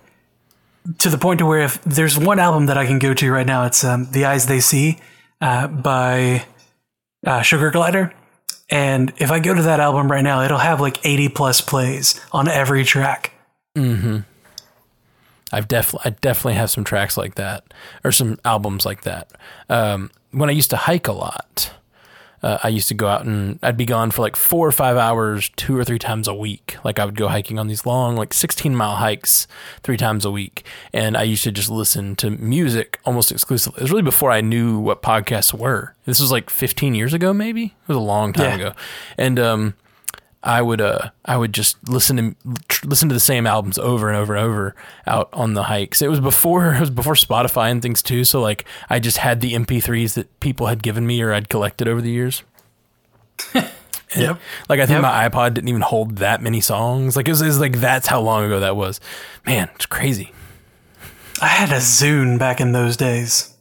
to 0.99 1.09
the 1.09 1.19
point 1.19 1.39
to 1.39 1.47
where 1.47 1.63
if 1.63 1.83
there's 1.85 2.19
one 2.19 2.39
album 2.39 2.67
that 2.67 2.77
I 2.77 2.87
can 2.87 2.99
go 2.99 3.15
to 3.15 3.33
right 3.33 3.47
now, 3.47 3.65
it's 3.65 3.85
um, 3.85 4.11
"The 4.11 4.27
Eyes 4.27 4.47
They 4.47 4.61
See" 4.61 4.99
uh, 5.41 5.67
by 5.67 6.45
uh, 7.27 7.43
Sugar 7.43 7.71
Glider, 7.71 8.13
and 8.71 9.13
if 9.19 9.31
I 9.31 9.41
go 9.41 9.55
to 9.55 9.63
that 9.63 9.81
album 9.81 10.11
right 10.11 10.25
now, 10.25 10.43
it'll 10.43 10.59
have 10.59 10.81
like 10.81 11.05
80 11.05 11.31
plus 11.31 11.61
plays 11.61 12.21
on 12.33 12.49
every 12.49 12.85
track. 12.85 13.33
Hmm. 13.77 14.21
I've 15.53 15.69
definitely 15.69 16.11
I 16.11 16.17
definitely 16.21 16.55
have 16.55 16.71
some 16.71 16.85
tracks 16.85 17.17
like 17.17 17.37
that 17.37 17.65
or 18.03 18.11
some 18.11 18.39
albums 18.45 18.85
like 18.85 19.03
that. 19.03 19.31
Um, 19.69 20.11
when 20.33 20.49
I 20.49 20.53
used 20.53 20.71
to 20.71 20.77
hike 20.77 21.07
a 21.07 21.13
lot, 21.13 21.73
uh, 22.45 22.59
I 22.63 22.69
used 22.69 22.89
to 22.89 22.95
go 22.95 23.09
out 23.09 23.25
and 23.25 23.59
I'd 23.63 23.79
be 23.79 23.87
gone 23.87 24.11
for 24.11 24.21
like 24.21 24.37
four 24.37 24.69
or 24.69 24.73
five 24.73 24.99
hours, 24.99 25.51
two 25.57 25.79
or 25.79 25.83
three 25.83 25.99
times 25.99 26.29
a 26.29 26.35
week. 26.35 26.77
Like 26.85 26.99
I 26.99 27.07
would 27.07 27.17
go 27.17 27.29
hiking 27.29 27.59
on 27.59 27.69
these 27.69 27.87
long, 27.87 28.17
like 28.17 28.35
16 28.35 28.77
mile 28.77 28.97
hikes 28.97 29.49
three 29.83 29.97
times 29.97 30.27
a 30.27 30.31
week. 30.31 30.67
And 30.93 31.17
I 31.17 31.23
used 31.23 31.43
to 31.45 31.51
just 31.51 31.71
listen 31.71 32.17
to 32.17 32.29
music 32.29 33.01
almost 33.07 33.33
exclusively. 33.33 33.79
It 33.79 33.85
was 33.85 33.91
really 33.91 34.03
before 34.03 34.31
I 34.31 34.43
knew 34.43 34.79
what 34.79 35.01
podcasts 35.01 35.59
were. 35.59 35.95
This 36.05 36.21
was 36.21 36.31
like 36.31 36.51
15 36.51 36.95
years 36.95 37.15
ago, 37.15 37.33
maybe. 37.33 37.65
It 37.65 37.89
was 37.89 37.97
a 37.97 38.01
long 38.01 38.35
time 38.35 38.61
yeah. 38.61 38.67
ago. 38.67 38.77
And, 39.17 39.39
um, 39.41 39.75
I 40.45 40.61
would 40.61 40.83
uh 40.83 41.11
I 41.25 41.39
would 41.39 41.55
just 41.55 41.89
listen 41.89 42.17
to 42.17 42.53
tr- 42.69 42.87
listen 42.87 43.09
to 43.09 43.15
the 43.15 43.21
same 43.21 43.47
albums 43.47 43.79
over 43.79 44.09
and 44.11 44.17
over 44.17 44.37
and 44.37 44.45
over 44.45 44.75
out 45.07 45.31
on 45.33 45.55
the 45.55 45.65
hikes. 45.65 46.03
It 46.03 46.09
was 46.09 46.21
before 46.21 46.75
it 46.75 46.81
was 46.81 46.91
before 46.91 47.15
Spotify 47.15 47.71
and 47.71 47.81
things 47.81 48.03
too. 48.03 48.25
So 48.25 48.41
like 48.41 48.67
I 48.91 49.01
just 49.01 49.17
had 49.17 49.41
the 49.41 49.55
MP3s 49.55 50.15
that 50.15 50.41
people 50.41 50.67
had 50.67 50.83
given 50.83 51.07
me 51.07 51.23
or 51.23 51.33
I'd 51.33 51.49
collected 51.49 51.89
over 51.89 52.03
the 52.03 52.11
years. 52.11 52.43
yep. 53.55 54.39
Like 54.69 54.81
I 54.81 54.87
think 54.87 55.01
yep. 55.01 55.03
my 55.03 55.29
iPod 55.29 55.55
didn't 55.55 55.69
even 55.69 55.81
hold 55.81 56.19
that 56.19 56.43
many 56.43 56.61
songs. 56.61 57.17
Like 57.17 57.27
it 57.27 57.33
was, 57.33 57.41
it 57.41 57.47
was 57.47 57.59
like 57.59 57.81
that's 57.81 58.07
how 58.07 58.21
long 58.21 58.45
ago 58.45 58.61
that 58.61 58.77
was. 58.77 59.01
Man, 59.47 59.71
it's 59.75 59.87
crazy. 59.87 60.31
I 61.41 61.49
had 61.49 61.71
a 61.71 61.81
Zune 61.81 62.39
back 62.39 62.61
in 62.61 62.73
those 62.73 62.99
days. 62.99 63.57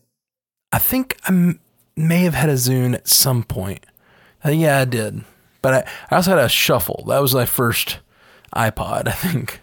I 0.73 0.79
think 0.79 1.17
I 1.23 1.29
m- 1.29 1.59
may 1.95 2.23
have 2.23 2.33
had 2.33 2.49
a 2.49 2.53
Zune 2.53 2.93
at 2.93 3.07
some 3.07 3.43
point. 3.43 3.85
Uh, 4.45 4.49
yeah, 4.49 4.79
I 4.79 4.85
did. 4.85 5.23
But 5.63 5.73
I, 5.73 5.91
I 6.11 6.15
also 6.17 6.29
had 6.29 6.39
a 6.39 6.49
shuffle. 6.49 7.05
That 7.07 7.19
was 7.19 7.33
my 7.33 7.45
first 7.45 7.97
iPod, 8.55 9.07
I 9.07 9.13
think. 9.13 9.61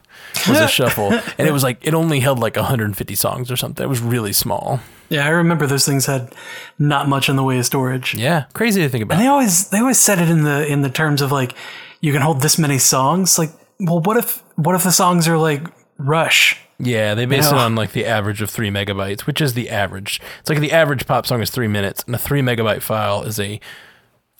Was 0.49 0.61
a 0.61 0.69
shuffle, 0.79 1.13
and 1.13 1.49
it 1.49 1.53
was 1.53 1.63
like 1.63 1.87
it 1.87 1.95
only 1.95 2.21
held 2.21 2.41
like 2.41 2.57
150 2.57 3.15
songs 3.15 3.51
or 3.51 3.57
something. 3.57 3.85
It 3.85 3.89
was 3.89 4.01
really 4.01 4.33
small. 4.33 4.81
Yeah, 5.09 5.27
I 5.27 5.31
remember 5.31 5.67
those 5.67 5.85
things 5.85 6.07
had 6.07 6.33
not 6.79 7.09
much 7.09 7.29
in 7.29 7.37
the 7.37 7.43
way 7.43 7.59
of 7.59 7.67
storage. 7.67 8.15
Yeah, 8.15 8.45
crazy 8.53 8.81
to 8.81 8.89
think 8.89 9.03
about. 9.03 9.15
And 9.15 9.23
they 9.23 9.29
always 9.29 9.69
they 9.71 9.79
always 9.79 9.99
said 9.99 10.19
it 10.19 10.29
in 10.29 10.45
the 10.45 10.67
in 10.67 10.83
the 10.83 10.91
terms 10.91 11.21
of 11.21 11.33
like 11.33 11.55
you 12.01 12.13
can 12.13 12.23
hold 12.23 12.43
this 12.43 12.59
many 12.59 12.79
songs. 12.79 13.39
Like, 13.39 13.51
well, 13.81 14.01
what 14.01 14.17
if 14.17 14.43
what 14.57 14.75
if 14.75 14.85
the 14.85 14.93
songs 14.93 15.29
are 15.29 15.39
like 15.39 15.67
Rush? 15.99 16.57
Yeah, 16.79 17.15
they 17.15 17.27
base 17.27 17.47
you 17.47 17.53
know? 17.53 17.59
it 17.59 17.63
on 17.63 17.75
like 17.75 17.93
the 17.93 18.07
average 18.07 18.41
of 18.41 18.49
three 18.51 18.71
megabytes, 18.71 19.23
which 19.23 19.41
is 19.41 19.55
the 19.55 19.69
average. 19.69 20.21
It's 20.41 20.49
like 20.49 20.61
the 20.61 20.73
average 20.73 21.07
pop 21.07 21.27
song 21.27 21.43
is 21.43 21.51
three 21.51 21.69
minutes, 21.69 22.05
and 22.07 22.15
a 22.15 22.19
three 22.19 22.41
megabyte 22.41 22.81
file 22.81 23.23
is 23.23 23.39
a 23.39 23.61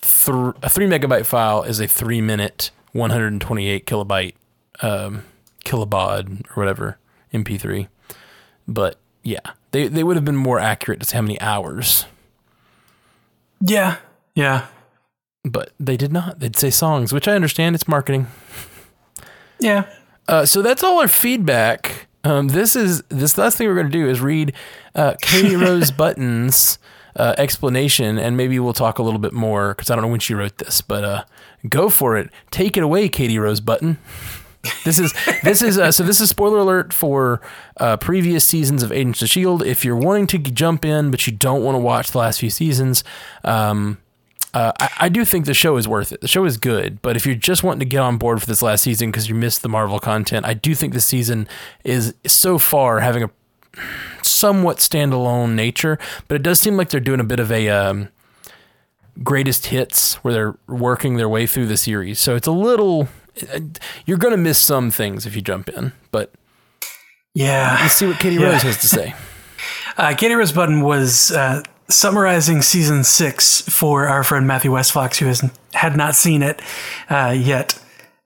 th- 0.01 0.55
a 0.61 0.69
three 0.69 0.87
megabyte 0.87 1.25
file 1.25 1.63
is 1.63 1.79
a 1.79 1.87
three 1.87 2.21
minute, 2.21 2.71
128 2.93 3.85
kilobyte, 3.85 4.33
um, 4.81 5.23
kilobaud 5.65 6.45
or 6.49 6.53
whatever 6.53 6.97
MP3. 7.33 7.87
But 8.67 8.97
yeah, 9.23 9.39
they 9.71 9.87
they 9.87 10.03
would 10.03 10.15
have 10.15 10.25
been 10.25 10.35
more 10.35 10.59
accurate 10.59 10.99
to 11.01 11.05
say 11.05 11.17
how 11.17 11.21
many 11.21 11.39
hours. 11.41 12.05
Yeah, 13.61 13.97
yeah. 14.35 14.67
But 15.43 15.71
they 15.79 15.97
did 15.97 16.11
not. 16.11 16.39
They'd 16.39 16.55
say 16.55 16.69
songs, 16.69 17.13
which 17.13 17.27
I 17.27 17.33
understand. 17.33 17.75
It's 17.75 17.87
marketing. 17.87 18.27
Yeah. 19.59 19.87
Uh, 20.27 20.45
so 20.45 20.61
that's 20.61 20.83
all 20.83 20.99
our 20.99 21.07
feedback. 21.07 22.07
Um, 22.23 22.49
this 22.49 22.75
is 22.75 23.01
this 23.09 23.37
last 23.37 23.57
thing 23.57 23.67
we're 23.67 23.75
going 23.75 23.91
to 23.91 23.91
do 23.91 24.07
is 24.07 24.21
read 24.21 24.53
uh, 24.93 25.15
Katie 25.21 25.55
Rose 25.57 25.89
Buttons 25.91 26.77
uh, 27.15 27.35
explanation, 27.37 28.17
and 28.17 28.37
maybe 28.37 28.59
we'll 28.59 28.73
talk 28.73 28.99
a 28.99 29.03
little 29.03 29.19
bit 29.19 29.33
more 29.33 29.73
because 29.73 29.89
I 29.89 29.95
don't 29.95 30.03
know 30.03 30.11
when 30.11 30.19
she 30.19 30.33
wrote 30.33 30.57
this, 30.57 30.81
but 30.81 31.03
uh, 31.03 31.23
go 31.67 31.89
for 31.89 32.17
it. 32.17 32.29
Take 32.49 32.77
it 32.77 32.83
away, 32.83 33.09
Katie 33.09 33.39
Rose 33.39 33.59
Button. 33.59 33.97
this 34.83 34.99
is 34.99 35.13
this 35.43 35.61
is 35.61 35.77
uh, 35.77 35.91
so 35.91 36.03
this 36.03 36.21
is 36.21 36.29
spoiler 36.29 36.59
alert 36.59 36.93
for 36.93 37.41
uh, 37.77 37.97
previous 37.97 38.45
seasons 38.45 38.83
of 38.83 38.91
Agents 38.91 39.21
of 39.21 39.29
Shield. 39.29 39.63
If 39.63 39.83
you're 39.83 39.95
wanting 39.95 40.27
to 40.27 40.37
jump 40.37 40.85
in 40.85 41.09
but 41.09 41.25
you 41.25 41.33
don't 41.33 41.63
want 41.63 41.75
to 41.75 41.79
watch 41.79 42.11
the 42.11 42.19
last 42.19 42.39
few 42.39 42.51
seasons, 42.51 43.03
um, 43.43 43.97
uh, 44.53 44.71
I, 44.79 44.89
I, 44.99 45.09
do 45.09 45.25
think 45.25 45.45
the 45.45 45.53
show 45.53 45.77
is 45.77 45.87
worth 45.87 46.11
it. 46.11 46.21
The 46.21 46.27
show 46.27 46.45
is 46.45 46.57
good, 46.57 47.01
but 47.01 47.15
if 47.15 47.25
you're 47.25 47.35
just 47.35 47.63
wanting 47.63 47.79
to 47.79 47.85
get 47.85 47.99
on 47.99 48.17
board 48.17 48.39
for 48.39 48.47
this 48.47 48.61
last 48.61 48.83
season 48.83 49.09
because 49.09 49.29
you 49.29 49.35
missed 49.35 49.61
the 49.61 49.69
Marvel 49.69 49.99
content, 49.99 50.45
I 50.45 50.53
do 50.53 50.75
think 50.75 50.93
this 50.93 51.05
season 51.05 51.47
is 51.83 52.13
so 52.27 52.59
far 52.59 52.99
having 52.99 53.23
a 53.23 53.29
somewhat 54.41 54.77
standalone 54.77 55.53
nature. 55.53 55.97
But 56.27 56.35
it 56.35 56.43
does 56.43 56.59
seem 56.59 56.75
like 56.75 56.89
they're 56.89 56.99
doing 56.99 57.19
a 57.19 57.25
bit 57.25 57.39
of 57.39 57.51
a 57.51 57.69
um, 57.69 58.09
greatest 59.23 59.67
hits 59.67 60.15
where 60.15 60.33
they're 60.33 60.57
working 60.67 61.17
their 61.17 61.29
way 61.29 61.47
through 61.47 61.67
the 61.67 61.77
series. 61.77 62.19
So 62.19 62.35
it's 62.35 62.47
a 62.47 62.51
little 62.51 63.07
you're 64.05 64.17
going 64.17 64.33
to 64.33 64.37
miss 64.37 64.59
some 64.59 64.91
things 64.91 65.25
if 65.25 65.35
you 65.35 65.41
jump 65.41 65.69
in, 65.69 65.93
but 66.11 66.31
yeah, 67.33 67.77
let's 67.81 67.95
see 67.95 68.07
what 68.07 68.19
Katie 68.19 68.35
yeah. 68.35 68.51
Rose 68.51 68.61
has 68.63 68.77
to 68.81 68.87
say. 68.87 69.15
Uh, 69.97 70.15
Katie 70.15 70.33
Rose 70.33 70.53
Button 70.53 70.81
was 70.81 71.31
uh, 71.31 71.61
summarizing 71.89 72.61
season 72.61 73.03
six 73.03 73.61
for 73.61 74.07
our 74.07 74.23
friend 74.23 74.47
Matthew 74.47 74.71
Westfox, 74.71 75.17
who 75.17 75.25
has 75.25 75.47
had 75.73 75.97
not 75.97 76.15
seen 76.15 76.41
it 76.41 76.61
uh, 77.09 77.35
yet. 77.37 77.77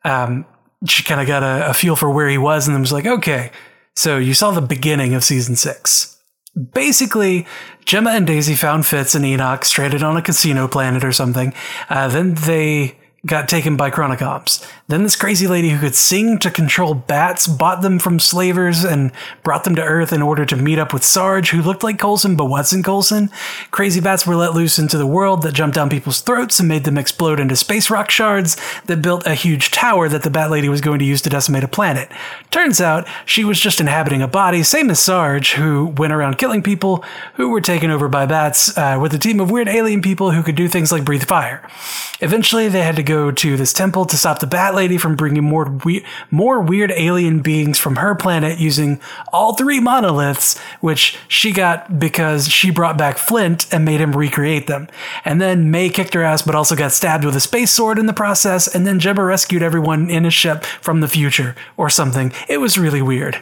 Um, 0.04 0.46
she 0.88 1.04
kind 1.04 1.20
of 1.20 1.28
got 1.28 1.42
a, 1.42 1.72
a, 1.72 1.74
feel 1.74 1.96
for 1.96 2.10
where 2.10 2.30
he 2.30 2.38
was, 2.38 2.68
and 2.68 2.76
then 2.76 2.82
was 2.82 2.94
like, 2.94 3.08
"Okay, 3.08 3.52
so 3.96 4.18
you 4.18 4.34
saw 4.34 4.52
the 4.52 4.62
beginning 4.62 5.14
of 5.14 5.24
season 5.24 5.56
six. 5.56 6.18
Basically, 6.74 7.46
Jemma 7.86 8.16
and 8.16 8.26
Daisy 8.26 8.56
found 8.56 8.86
Fitz 8.86 9.14
and 9.14 9.26
Enoch 9.26 9.66
stranded 9.66 10.04
on 10.04 10.16
a 10.16 10.22
casino 10.22 10.68
planet 10.68 11.04
or 11.04 11.12
something. 11.12 11.54
Uh, 11.90 12.08
then 12.08 12.34
they 12.36 12.96
got 13.26 13.50
taken 13.50 13.76
by 13.76 13.90
Chronicoms. 13.90 14.64
Then 14.88 15.02
this 15.02 15.16
crazy 15.16 15.48
lady 15.48 15.70
who 15.70 15.80
could 15.80 15.96
sing 15.96 16.38
to 16.40 16.52
control 16.52 16.94
bats 16.94 17.48
bought 17.48 17.82
them 17.82 17.98
from 17.98 18.20
slavers 18.20 18.84
and 18.84 19.12
brought 19.42 19.64
them 19.64 19.76
to 19.76 19.82
Earth 19.82 20.14
in 20.14 20.22
order 20.22 20.46
to 20.46 20.56
meet 20.56 20.78
up 20.78 20.94
with 20.94 21.04
Sarge, 21.04 21.50
who 21.50 21.62
looked 21.62 21.84
like 21.84 21.98
Coulson 21.98 22.36
but 22.36 22.46
wasn't 22.46 22.86
Coulson. 22.86 23.32
Crazy 23.72 24.00
bats 24.00 24.28
were 24.28 24.36
let 24.36 24.54
loose 24.54 24.78
into 24.78 25.00
the 25.00 25.08
world 25.08 25.42
that 25.42 25.56
jumped 25.56 25.76
down 25.76 25.90
people's 25.90 26.22
throats 26.22 26.60
and 26.60 26.70
made 26.70 26.84
them 26.84 27.00
explode 27.00 27.40
into 27.40 27.56
space 27.56 27.90
rock 27.90 28.12
shards 28.12 28.58
that 28.86 29.02
built 29.02 29.26
a 29.26 29.34
huge 29.34 29.72
tower 29.72 30.08
that 30.08 30.22
the 30.22 30.30
bat 30.30 30.52
lady 30.52 30.70
was 30.70 30.82
going 30.82 31.00
to 31.00 31.06
use 31.06 31.22
to 31.24 31.30
decimate 31.30 31.64
a 31.64 31.68
planet. 31.68 32.12
Turns 32.52 32.80
out 32.80 33.08
she 33.26 33.44
was 33.44 33.60
just 33.60 33.80
inhabiting 33.80 34.22
a 34.22 34.28
body, 34.28 34.62
same 34.62 34.92
as 34.92 35.00
Sarge, 35.00 35.54
who 35.54 35.88
went 35.98 36.14
around 36.14 36.38
killing 36.38 36.62
people 36.62 37.04
who 37.36 37.50
were 37.50 37.62
taken 37.62 37.90
over 37.90 38.08
by 38.08 38.28
bats 38.28 38.78
uh, 38.78 39.00
with 39.02 39.16
a 39.16 39.20
team 39.20 39.40
of 39.40 39.50
weird 39.50 39.68
alien 39.68 40.04
people 40.04 40.30
who 40.30 40.44
could 40.44 40.56
do 40.56 40.68
things 40.68 40.92
like 40.92 41.04
breathe 41.04 41.24
fire. 41.24 41.68
Eventually, 42.22 42.70
they 42.70 42.84
had 42.84 42.96
to 42.96 43.04
go 43.04 43.15
to 43.32 43.58
this 43.58 43.74
temple 43.74 44.06
to 44.06 44.18
stop 44.18 44.40
the 44.40 44.48
Bat 44.48 44.76
Lady 44.76 44.98
from 44.98 45.16
bringing 45.16 45.44
more 45.44 45.66
we- 45.84 46.06
more 46.32 46.60
weird 46.62 46.92
alien 46.92 47.40
beings 47.40 47.80
from 47.80 47.98
her 47.98 48.16
planet 48.16 48.60
using 48.60 49.00
all 49.32 49.56
three 49.56 49.80
monoliths, 49.80 50.58
which 50.82 51.18
she 51.28 51.52
got 51.52 52.00
because 52.00 52.48
she 52.48 52.70
brought 52.72 52.98
back 52.98 53.18
Flint 53.18 53.68
and 53.74 53.86
made 53.86 54.02
him 54.02 54.16
recreate 54.16 54.68
them. 54.68 54.88
And 55.24 55.42
then 55.42 55.72
May 55.72 55.90
kicked 55.90 56.14
her 56.14 56.24
ass, 56.24 56.42
but 56.42 56.56
also 56.56 56.76
got 56.76 56.92
stabbed 56.92 57.26
with 57.26 57.36
a 57.36 57.40
space 57.40 57.72
sword 57.72 57.98
in 57.98 58.06
the 58.06 58.14
process. 58.14 58.68
And 58.68 58.86
then 58.86 59.00
Jemma 59.00 59.26
rescued 59.26 59.64
everyone 59.64 60.10
in 60.10 60.26
a 60.26 60.32
ship 60.32 60.64
from 60.64 61.02
the 61.02 61.08
future 61.08 61.56
or 61.78 61.90
something. 61.90 62.32
It 62.48 62.58
was 62.58 62.78
really 62.78 63.02
weird. 63.02 63.42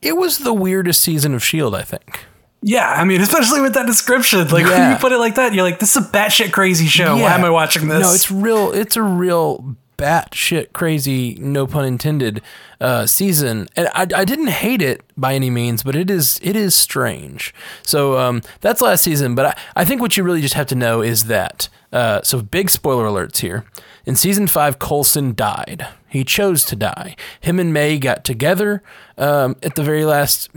It 0.00 0.16
was 0.16 0.38
the 0.38 0.54
weirdest 0.54 1.00
season 1.00 1.34
of 1.34 1.44
Shield, 1.44 1.74
I 1.74 1.82
think. 1.82 2.26
Yeah, 2.62 2.88
I 2.88 3.04
mean, 3.04 3.20
especially 3.20 3.60
with 3.60 3.74
that 3.74 3.86
description, 3.86 4.46
like 4.48 4.64
yeah. 4.66 4.78
when 4.78 4.90
you 4.92 4.96
put 4.96 5.12
it 5.12 5.18
like 5.18 5.34
that, 5.34 5.52
you're 5.52 5.64
like, 5.64 5.78
"This 5.78 5.96
is 5.96 6.04
a 6.04 6.08
batshit 6.08 6.52
crazy 6.52 6.86
show. 6.86 7.16
Yeah. 7.16 7.22
Why 7.22 7.34
am 7.34 7.44
I 7.44 7.50
watching 7.50 7.88
this?" 7.88 8.02
No, 8.02 8.12
it's 8.12 8.30
real. 8.30 8.72
It's 8.72 8.96
a 8.96 9.02
real 9.02 9.76
batshit 9.98 10.72
crazy, 10.72 11.36
no 11.36 11.66
pun 11.66 11.84
intended, 11.84 12.42
uh, 12.80 13.06
season. 13.06 13.68
And 13.76 13.88
I, 13.94 14.06
I 14.14 14.24
didn't 14.24 14.48
hate 14.48 14.82
it 14.82 15.02
by 15.16 15.34
any 15.34 15.50
means, 15.50 15.82
but 15.82 15.94
it 15.94 16.10
is 16.10 16.40
it 16.42 16.56
is 16.56 16.74
strange. 16.74 17.54
So 17.82 18.18
um, 18.18 18.42
that's 18.60 18.80
last 18.80 19.02
season. 19.02 19.34
But 19.34 19.46
I, 19.46 19.82
I 19.82 19.84
think 19.84 20.00
what 20.00 20.16
you 20.16 20.22
really 20.22 20.40
just 20.40 20.54
have 20.54 20.66
to 20.68 20.74
know 20.74 21.02
is 21.02 21.24
that. 21.24 21.68
Uh, 21.92 22.22
so 22.22 22.40
big 22.40 22.70
spoiler 22.70 23.04
alerts 23.04 23.40
here. 23.40 23.66
In 24.06 24.16
season 24.16 24.46
five, 24.46 24.78
Coulson 24.78 25.34
died. 25.34 25.86
He 26.12 26.24
chose 26.24 26.66
to 26.66 26.76
die. 26.76 27.16
Him 27.40 27.58
and 27.58 27.72
May 27.72 27.98
got 27.98 28.22
together 28.22 28.82
um, 29.16 29.56
at 29.62 29.76
the 29.76 29.82
very 29.82 30.04
last 30.04 30.50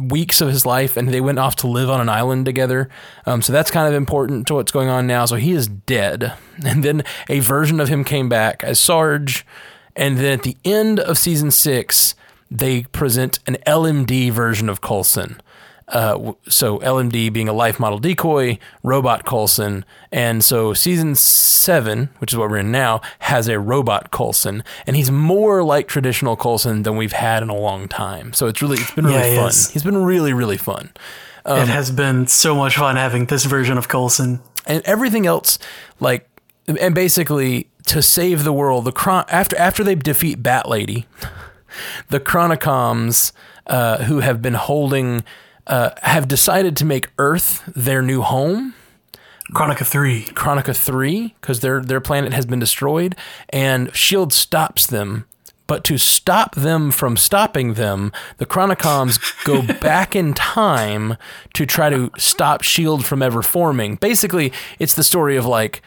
weeks 0.00 0.40
of 0.40 0.48
his 0.48 0.64
life, 0.64 0.96
and 0.96 1.10
they 1.10 1.20
went 1.20 1.38
off 1.38 1.54
to 1.56 1.66
live 1.66 1.90
on 1.90 2.00
an 2.00 2.08
island 2.08 2.46
together. 2.46 2.88
Um, 3.26 3.42
so 3.42 3.52
that's 3.52 3.70
kind 3.70 3.86
of 3.86 3.92
important 3.92 4.46
to 4.46 4.54
what's 4.54 4.72
going 4.72 4.88
on 4.88 5.06
now. 5.06 5.26
So 5.26 5.36
he 5.36 5.52
is 5.52 5.68
dead. 5.68 6.32
And 6.64 6.82
then 6.82 7.04
a 7.28 7.40
version 7.40 7.80
of 7.80 7.88
him 7.90 8.02
came 8.02 8.30
back 8.30 8.64
as 8.64 8.80
Sarge. 8.80 9.44
And 9.94 10.16
then 10.16 10.38
at 10.38 10.42
the 10.42 10.56
end 10.64 10.98
of 10.98 11.18
season 11.18 11.50
six, 11.50 12.14
they 12.50 12.84
present 12.84 13.40
an 13.46 13.58
LMD 13.66 14.30
version 14.32 14.70
of 14.70 14.80
Coulson. 14.80 15.38
Uh, 15.88 16.32
so 16.48 16.78
LMD 16.80 17.32
being 17.32 17.48
a 17.48 17.52
life 17.52 17.78
model 17.78 17.98
decoy, 17.98 18.58
robot 18.82 19.24
Coulson, 19.24 19.84
and 20.10 20.42
so 20.42 20.74
season 20.74 21.14
seven, 21.14 22.08
which 22.18 22.32
is 22.32 22.38
what 22.38 22.50
we're 22.50 22.58
in 22.58 22.72
now, 22.72 23.00
has 23.20 23.48
a 23.48 23.60
robot 23.60 24.10
Coulson, 24.10 24.64
and 24.86 24.96
he's 24.96 25.12
more 25.12 25.62
like 25.62 25.86
traditional 25.86 26.36
Coulson 26.36 26.82
than 26.82 26.96
we've 26.96 27.12
had 27.12 27.42
in 27.42 27.50
a 27.50 27.56
long 27.56 27.86
time. 27.86 28.32
So 28.32 28.48
it's 28.48 28.60
really 28.60 28.78
it's 28.78 28.90
been 28.90 29.06
really 29.06 29.34
yeah, 29.34 29.42
fun. 29.42 29.52
He 29.52 29.72
he's 29.74 29.84
been 29.84 29.98
really 29.98 30.32
really 30.32 30.56
fun. 30.56 30.90
Um, 31.44 31.60
it 31.60 31.68
has 31.68 31.92
been 31.92 32.26
so 32.26 32.56
much 32.56 32.76
fun 32.76 32.96
having 32.96 33.26
this 33.26 33.44
version 33.44 33.78
of 33.78 33.86
Coulson 33.88 34.40
and 34.66 34.82
everything 34.84 35.24
else, 35.24 35.58
like 36.00 36.28
and 36.66 36.96
basically 36.96 37.68
to 37.86 38.02
save 38.02 38.42
the 38.42 38.52
world. 38.52 38.84
The 38.84 38.92
chron- 38.92 39.26
after 39.28 39.56
after 39.56 39.84
they 39.84 39.94
defeat 39.94 40.42
Bat 40.42 40.68
Lady, 40.68 41.06
the 42.08 42.18
Chronicoms 42.18 43.30
uh, 43.68 44.02
who 44.04 44.18
have 44.18 44.42
been 44.42 44.54
holding 44.54 45.22
uh, 45.66 45.90
have 46.02 46.28
decided 46.28 46.76
to 46.76 46.84
make 46.84 47.10
Earth 47.18 47.62
their 47.74 48.02
new 48.02 48.22
home. 48.22 48.74
Chronica 49.52 49.84
three. 49.84 50.22
Chronica 50.34 50.74
three, 50.74 51.34
because 51.40 51.60
their 51.60 51.80
their 51.80 52.00
planet 52.00 52.32
has 52.32 52.46
been 52.46 52.58
destroyed, 52.58 53.14
and 53.50 53.94
Shield 53.94 54.32
stops 54.32 54.86
them. 54.86 55.26
But 55.68 55.82
to 55.84 55.98
stop 55.98 56.54
them 56.54 56.92
from 56.92 57.16
stopping 57.16 57.74
them, 57.74 58.12
the 58.38 58.46
Chronicoms 58.46 59.44
go 59.44 59.62
back 59.80 60.14
in 60.14 60.32
time 60.32 61.16
to 61.54 61.66
try 61.66 61.90
to 61.90 62.10
stop 62.16 62.62
Shield 62.62 63.04
from 63.04 63.22
ever 63.22 63.42
forming. 63.42 63.96
Basically, 63.96 64.52
it's 64.78 64.94
the 64.94 65.02
story 65.04 65.36
of 65.36 65.44
like 65.44 65.82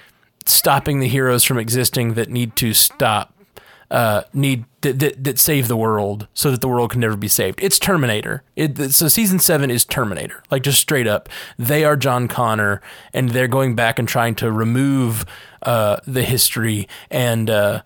stopping 0.46 1.00
the 1.00 1.08
heroes 1.08 1.44
from 1.44 1.58
existing 1.58 2.16
that 2.16 2.30
need 2.30 2.56
to 2.58 2.74
stop 2.74 3.34
uh, 3.92 4.24
need 4.34 4.66
that, 4.82 5.00
that, 5.00 5.24
that 5.24 5.40
save 5.40 5.68
the 5.68 5.76
world 5.76 6.28
so 6.34 6.52
that 6.52 6.62
the 6.62 6.68
world 6.68 6.92
can 6.92 7.02
never 7.02 7.18
be 7.18 7.28
saved. 7.28 7.60
It's 7.62 7.80
Terminator. 7.80 8.44
It, 8.56 8.92
so 8.92 9.08
season 9.08 9.40
seven 9.40 9.72
is 9.72 9.84
Terminator, 9.84 10.44
like 10.52 10.64
just 10.64 10.80
straight 10.80 11.08
up. 11.08 11.28
They 11.58 11.84
are 11.84 11.98
John 11.98 12.28
Connor, 12.28 12.82
and 13.14 13.30
they're 13.30 13.48
going 13.48 13.76
back 13.76 14.00
and 14.00 14.08
trying 14.08 14.36
to 14.36 14.52
remove 14.52 15.26
uh, 15.64 15.98
the 16.06 16.24
history 16.24 16.88
and 17.10 17.50
uh, 17.50 17.82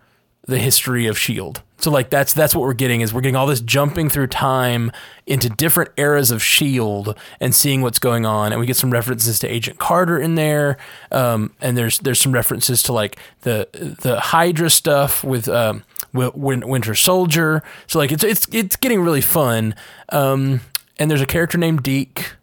the 0.46 0.60
history 0.60 1.08
of 1.08 1.18
Shield. 1.18 1.62
So 1.84 1.92
like 1.92 2.10
that's 2.10 2.32
that's 2.32 2.56
what 2.56 2.62
we're 2.62 2.74
getting 2.74 3.02
is 3.02 3.14
we're 3.14 3.20
getting 3.20 3.36
all 3.36 3.46
this 3.46 3.60
jumping 3.60 4.08
through 4.08 4.28
time 4.28 4.90
into 5.28 5.50
different 5.50 5.92
eras 5.98 6.32
of 6.32 6.42
Shield 6.42 7.18
and 7.42 7.54
seeing 7.54 7.82
what's 7.82 8.00
going 8.00 8.26
on, 8.26 8.54
and 8.54 8.60
we 8.62 8.66
get 8.66 8.78
some 8.78 8.92
references 8.92 9.38
to 9.40 9.48
Agent 9.48 9.80
Carter 9.80 10.18
in 10.18 10.36
there, 10.36 10.78
um, 11.12 11.54
and 11.60 11.78
there's 11.78 12.00
there's 12.00 12.22
some 12.22 12.32
references 12.32 12.84
to 12.84 12.94
like 12.94 13.18
the 13.42 13.68
the 14.02 14.18
Hydra 14.18 14.70
stuff 14.70 15.26
with 15.26 15.50
um, 15.50 15.84
Winter 16.14 16.96
Soldier. 16.96 17.64
So 17.88 18.00
like 18.00 18.12
it's 18.12 18.24
it's 18.24 18.48
it's 18.52 18.76
getting 18.76 19.02
really 19.02 19.22
fun. 19.22 19.76
Um, 20.10 20.62
and 20.98 21.10
there's 21.10 21.22
a 21.22 21.26
character 21.26 21.58
named 21.58 21.84
Deke. 21.84 22.34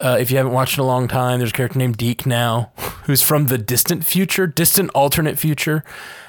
Uh, 0.00 0.16
if 0.18 0.30
you 0.30 0.36
haven't 0.36 0.52
watched 0.52 0.76
in 0.76 0.82
a 0.82 0.86
long 0.86 1.06
time, 1.06 1.38
there's 1.38 1.50
a 1.50 1.54
character 1.54 1.78
named 1.78 1.96
Deke 1.96 2.26
now, 2.26 2.72
who's 3.04 3.22
from 3.22 3.46
the 3.46 3.58
distant 3.58 4.04
future, 4.04 4.46
distant 4.46 4.90
alternate 4.94 5.38
future. 5.38 5.84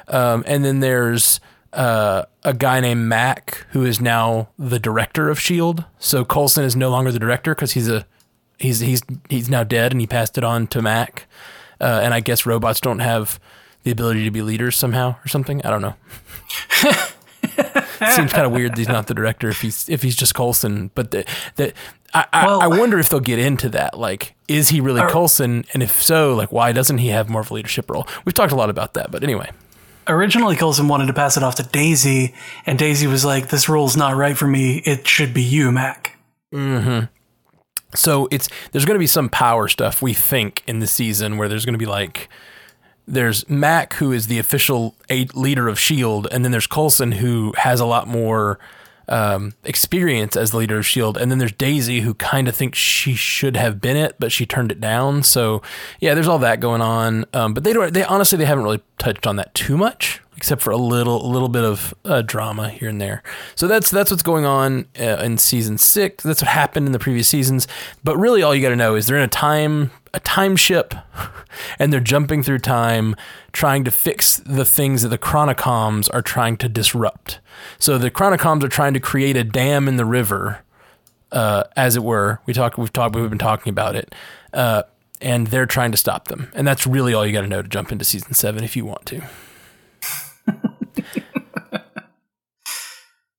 Um, 0.07 0.43
and 0.45 0.63
then 0.63 0.81
there's 0.81 1.39
uh, 1.73 2.23
a 2.43 2.53
guy 2.53 2.79
named 2.79 3.01
Mac 3.07 3.65
who 3.71 3.83
is 3.83 3.99
now 3.99 4.49
the 4.57 4.79
director 4.79 5.29
of 5.29 5.39
Shield. 5.39 5.83
So 5.99 6.23
Coulson 6.23 6.63
is 6.63 6.75
no 6.75 6.89
longer 6.89 7.11
the 7.11 7.19
director 7.19 7.55
because 7.55 7.73
he's 7.73 7.89
a 7.89 8.05
he's 8.57 8.79
he's 8.79 9.01
he's 9.29 9.49
now 9.49 9.63
dead 9.63 9.91
and 9.91 9.99
he 9.99 10.07
passed 10.07 10.37
it 10.37 10.43
on 10.43 10.67
to 10.67 10.81
Mac. 10.81 11.27
Uh, 11.81 11.99
and 12.03 12.13
I 12.13 12.21
guess 12.21 12.45
robots 12.45 12.79
don't 12.79 12.99
have 12.99 13.39
the 13.83 13.91
ability 13.91 14.23
to 14.23 14.31
be 14.31 14.41
leaders 14.41 14.77
somehow 14.77 15.15
or 15.23 15.27
something. 15.27 15.61
I 15.65 15.69
don't 15.69 15.81
know. 15.81 15.95
Seems 18.15 18.33
kind 18.33 18.45
of 18.45 18.51
weird 18.51 18.71
that 18.71 18.77
he's 18.77 18.87
not 18.87 19.07
the 19.07 19.13
director 19.13 19.49
if 19.49 19.61
he's 19.61 19.87
if 19.87 20.03
he's 20.03 20.15
just 20.15 20.35
Coulson. 20.35 20.91
But 20.93 21.11
the, 21.11 21.25
the 21.55 21.73
I, 22.13 22.45
well, 22.45 22.61
I, 22.61 22.65
I 22.65 22.67
wonder 22.67 22.99
if 22.99 23.09
they'll 23.09 23.19
get 23.19 23.39
into 23.39 23.69
that. 23.69 23.97
Like, 23.97 24.35
is 24.47 24.69
he 24.69 24.81
really 24.81 25.01
Coulson? 25.09 25.63
And 25.73 25.81
if 25.81 26.01
so, 26.01 26.35
like, 26.35 26.51
why 26.51 26.71
doesn't 26.71 26.97
he 26.97 27.09
have 27.09 27.29
more 27.29 27.41
of 27.41 27.51
a 27.51 27.53
leadership 27.53 27.89
role? 27.89 28.07
We've 28.25 28.33
talked 28.33 28.51
a 28.51 28.57
lot 28.57 28.69
about 28.69 28.93
that, 28.95 29.11
but 29.11 29.23
anyway 29.23 29.51
originally 30.07 30.55
Coulson 30.55 30.87
wanted 30.87 31.07
to 31.07 31.13
pass 31.13 31.37
it 31.37 31.43
off 31.43 31.55
to 31.55 31.63
Daisy, 31.63 32.33
and 32.65 32.77
Daisy 32.77 33.07
was 33.07 33.25
like, 33.25 33.49
"This 33.49 33.69
role's 33.69 33.97
not 33.97 34.15
right 34.15 34.37
for 34.37 34.47
me. 34.47 34.77
It 34.85 35.07
should 35.07 35.33
be 35.33 35.41
you, 35.43 35.71
Mac." 35.71 36.17
Mm-hmm. 36.53 37.05
So 37.95 38.27
it's 38.31 38.49
there's 38.71 38.85
going 38.85 38.95
to 38.95 38.99
be 38.99 39.07
some 39.07 39.29
power 39.29 39.67
stuff 39.67 40.01
we 40.01 40.13
think 40.13 40.63
in 40.67 40.79
the 40.79 40.87
season 40.87 41.37
where 41.37 41.47
there's 41.47 41.65
going 41.65 41.73
to 41.73 41.79
be 41.79 41.85
like 41.85 42.29
there's 43.07 43.47
Mac 43.49 43.93
who 43.95 44.11
is 44.11 44.27
the 44.27 44.39
official 44.39 44.95
leader 45.09 45.67
of 45.67 45.79
Shield, 45.79 46.27
and 46.31 46.43
then 46.43 46.51
there's 46.51 46.67
Coulson 46.67 47.13
who 47.13 47.53
has 47.57 47.79
a 47.79 47.85
lot 47.85 48.07
more 48.07 48.59
um, 49.07 49.53
experience 49.63 50.35
as 50.35 50.51
the 50.51 50.57
leader 50.57 50.77
of 50.77 50.85
Shield, 50.85 51.17
and 51.17 51.29
then 51.29 51.37
there's 51.37 51.51
Daisy 51.51 52.01
who 52.01 52.13
kind 52.15 52.47
of 52.47 52.55
thinks 52.55 52.77
she 52.77 53.15
should 53.15 53.55
have 53.55 53.79
been 53.79 53.97
it, 53.97 54.15
but 54.19 54.31
she 54.31 54.45
turned 54.45 54.71
it 54.71 54.81
down. 54.81 55.23
So 55.23 55.61
yeah, 55.99 56.13
there's 56.13 56.27
all 56.27 56.39
that 56.39 56.59
going 56.59 56.81
on. 56.81 57.25
Um, 57.33 57.53
but 57.53 57.63
they 57.63 57.73
don't. 57.73 57.93
They 57.93 58.03
honestly 58.03 58.37
they 58.37 58.45
haven't 58.45 58.63
really 58.63 58.81
touched 58.97 59.27
on 59.27 59.35
that 59.35 59.53
too 59.53 59.77
much, 59.77 60.21
except 60.35 60.61
for 60.61 60.71
a 60.71 60.77
little 60.77 61.23
a 61.23 61.29
little 61.29 61.49
bit 61.49 61.63
of 61.63 61.93
uh, 62.03 62.21
drama 62.23 62.69
here 62.69 62.89
and 62.89 62.99
there. 62.99 63.21
So 63.55 63.67
that's 63.67 63.91
that's 63.91 64.09
what's 64.09 64.23
going 64.23 64.45
on 64.45 64.87
uh, 64.99 65.21
in 65.23 65.37
season 65.37 65.77
six. 65.77 66.23
That's 66.23 66.41
what 66.41 66.49
happened 66.49 66.87
in 66.87 66.91
the 66.91 66.99
previous 66.99 67.27
seasons. 67.27 67.67
But 68.03 68.17
really, 68.17 68.41
all 68.41 68.55
you 68.55 68.61
got 68.61 68.69
to 68.69 68.75
know 68.75 68.95
is 68.95 69.05
they're 69.05 69.17
in 69.17 69.23
a 69.23 69.27
time 69.27 69.91
a 70.15 70.19
time 70.21 70.55
ship, 70.55 70.95
and 71.79 71.93
they're 71.93 71.99
jumping 71.99 72.41
through 72.41 72.59
time, 72.59 73.15
trying 73.51 73.83
to 73.83 73.91
fix 73.91 74.37
the 74.37 74.65
things 74.65 75.01
that 75.03 75.09
the 75.09 75.17
Chronicoms 75.17 76.09
are 76.13 76.21
trying 76.21 76.57
to 76.57 76.69
disrupt. 76.69 77.39
So 77.77 77.97
the 77.97 78.09
Chronicoms 78.09 78.63
are 78.63 78.69
trying 78.69 78.93
to 78.93 78.99
create 78.99 79.37
a 79.37 79.43
dam 79.43 79.87
in 79.87 79.97
the 79.97 80.05
river, 80.05 80.63
uh, 81.31 81.65
as 81.75 81.95
it 81.95 82.03
were. 82.03 82.39
We 82.45 82.53
talk. 82.53 82.77
We've 82.77 82.91
talked. 82.91 83.15
We've 83.15 83.29
been 83.29 83.37
talking 83.37 83.69
about 83.69 83.95
it. 83.95 84.15
Uh, 84.53 84.83
and 85.21 85.47
they're 85.47 85.65
trying 85.65 85.91
to 85.91 85.97
stop 85.97 86.27
them. 86.27 86.51
And 86.55 86.67
that's 86.67 86.87
really 86.87 87.13
all 87.13 87.25
you 87.25 87.33
got 87.33 87.41
to 87.41 87.47
know 87.47 87.61
to 87.61 87.67
jump 87.67 87.91
into 87.91 88.05
season 88.05 88.33
seven 88.33 88.63
if 88.63 88.75
you 88.75 88.85
want 88.85 89.05
to. 89.07 89.21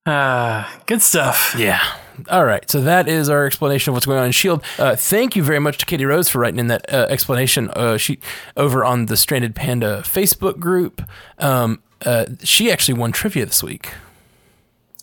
Uh, 0.06 0.64
good 0.86 1.02
stuff. 1.02 1.54
Yeah. 1.58 1.82
All 2.30 2.44
right. 2.44 2.68
So 2.70 2.80
that 2.80 3.08
is 3.08 3.28
our 3.28 3.44
explanation 3.44 3.90
of 3.90 3.94
what's 3.94 4.06
going 4.06 4.18
on 4.18 4.26
in 4.26 4.32
Shield. 4.32 4.62
Uh, 4.78 4.96
thank 4.96 5.36
you 5.36 5.42
very 5.42 5.58
much 5.58 5.78
to 5.78 5.86
Katie 5.86 6.04
Rose 6.04 6.28
for 6.28 6.38
writing 6.38 6.60
in 6.60 6.68
that 6.68 6.92
uh, 6.92 7.06
explanation. 7.10 7.70
Uh, 7.70 7.96
she 7.96 8.18
over 8.56 8.84
on 8.84 9.06
the 9.06 9.16
Stranded 9.16 9.54
Panda 9.54 10.02
Facebook 10.04 10.58
group. 10.58 11.02
Um, 11.38 11.82
uh, 12.04 12.26
she 12.42 12.70
actually 12.70 12.98
won 12.98 13.12
trivia 13.12 13.44
this 13.46 13.62
week. 13.62 13.92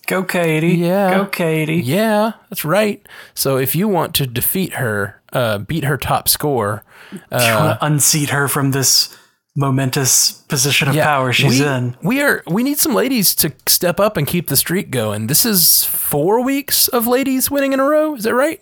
Go, 0.06 0.22
Katie. 0.22 0.76
Yeah. 0.76 1.10
Go, 1.10 1.26
Katie. 1.26 1.76
Yeah, 1.76 2.32
that's 2.50 2.64
right. 2.64 3.06
So 3.34 3.56
if 3.56 3.74
you 3.74 3.88
want 3.88 4.14
to 4.16 4.26
defeat 4.26 4.74
her, 4.74 5.20
uh, 5.32 5.58
beat 5.58 5.84
her 5.84 5.96
top 5.96 6.28
score, 6.28 6.84
you 7.12 7.20
want 7.30 7.78
to 7.78 7.78
unseat 7.80 8.30
her 8.30 8.48
from 8.48 8.72
this 8.72 9.16
momentous 9.56 10.32
position 10.32 10.88
of 10.88 10.96
power 10.96 11.32
she's 11.32 11.60
we, 11.60 11.66
in. 11.66 11.96
We 12.02 12.22
are 12.22 12.42
we 12.46 12.62
need 12.62 12.78
some 12.78 12.94
ladies 12.94 13.34
to 13.36 13.52
step 13.66 14.00
up 14.00 14.16
and 14.16 14.26
keep 14.26 14.48
the 14.48 14.56
streak 14.56 14.90
going. 14.90 15.28
This 15.28 15.44
is 15.44 15.84
four 15.84 16.42
weeks 16.42 16.88
of 16.88 17.06
ladies 17.06 17.50
winning 17.50 17.72
in 17.72 17.80
a 17.80 17.84
row. 17.84 18.14
Is 18.14 18.24
that 18.24 18.34
right? 18.34 18.60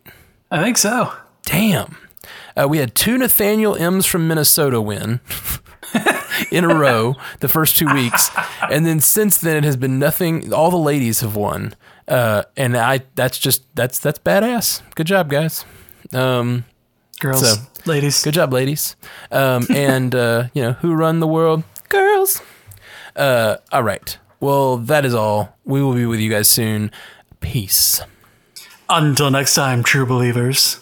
I 0.51 0.63
think 0.63 0.77
so. 0.77 1.13
Damn. 1.45 1.97
Uh, 2.57 2.69
we 2.69 2.79
had 2.79 2.95
two 2.95 3.17
Nathaniel 3.17 3.75
M's 3.77 4.05
from 4.05 4.29
Minnesota 4.29 4.81
win 4.81 5.21
in 6.51 6.65
a 6.65 6.75
row 6.75 7.17
the 7.41 7.49
first 7.49 7.77
two 7.77 7.93
weeks, 7.93 8.31
and 8.71 8.85
then 8.85 9.01
since 9.01 9.39
then 9.39 9.57
it 9.57 9.65
has 9.65 9.77
been 9.77 9.99
nothing. 9.99 10.53
All 10.53 10.71
the 10.71 10.77
ladies 10.77 11.21
have 11.21 11.35
won, 11.35 11.75
uh, 12.07 12.43
and 12.57 12.77
I 12.77 13.03
that's 13.15 13.39
just 13.39 13.75
that's 13.75 13.99
that's 13.99 14.19
badass. 14.19 14.83
Good 14.95 15.07
job, 15.07 15.31
guys. 15.31 15.65
Um, 16.13 16.65
Girls, 17.23 17.49
So, 17.49 17.63
ladies. 17.87 18.21
Good 18.25 18.35
job, 18.35 18.53
ladies. 18.53 18.97
Um, 19.31 19.65
and 19.75 20.13
uh, 20.13 20.49
you 20.55 20.63
know 20.63 20.73
who 20.73 20.93
run 20.93 21.21
the 21.21 21.29
world? 21.29 21.63
Girls. 21.89 22.43
Uh, 23.15 23.59
all 23.71 23.85
right. 23.85 24.19
Well, 24.41 24.77
that 24.77 25.05
is 25.05 25.15
all. 25.15 25.57
We 25.65 25.81
will 25.83 25.95
be 25.95 26.05
with 26.05 26.19
you 26.19 26.29
guys 26.31 26.49
soon. 26.49 26.91
Peace. 27.39 28.01
Until 28.89 29.31
next 29.31 29.55
time, 29.55 29.85
true 29.85 30.05
believers. 30.05 30.81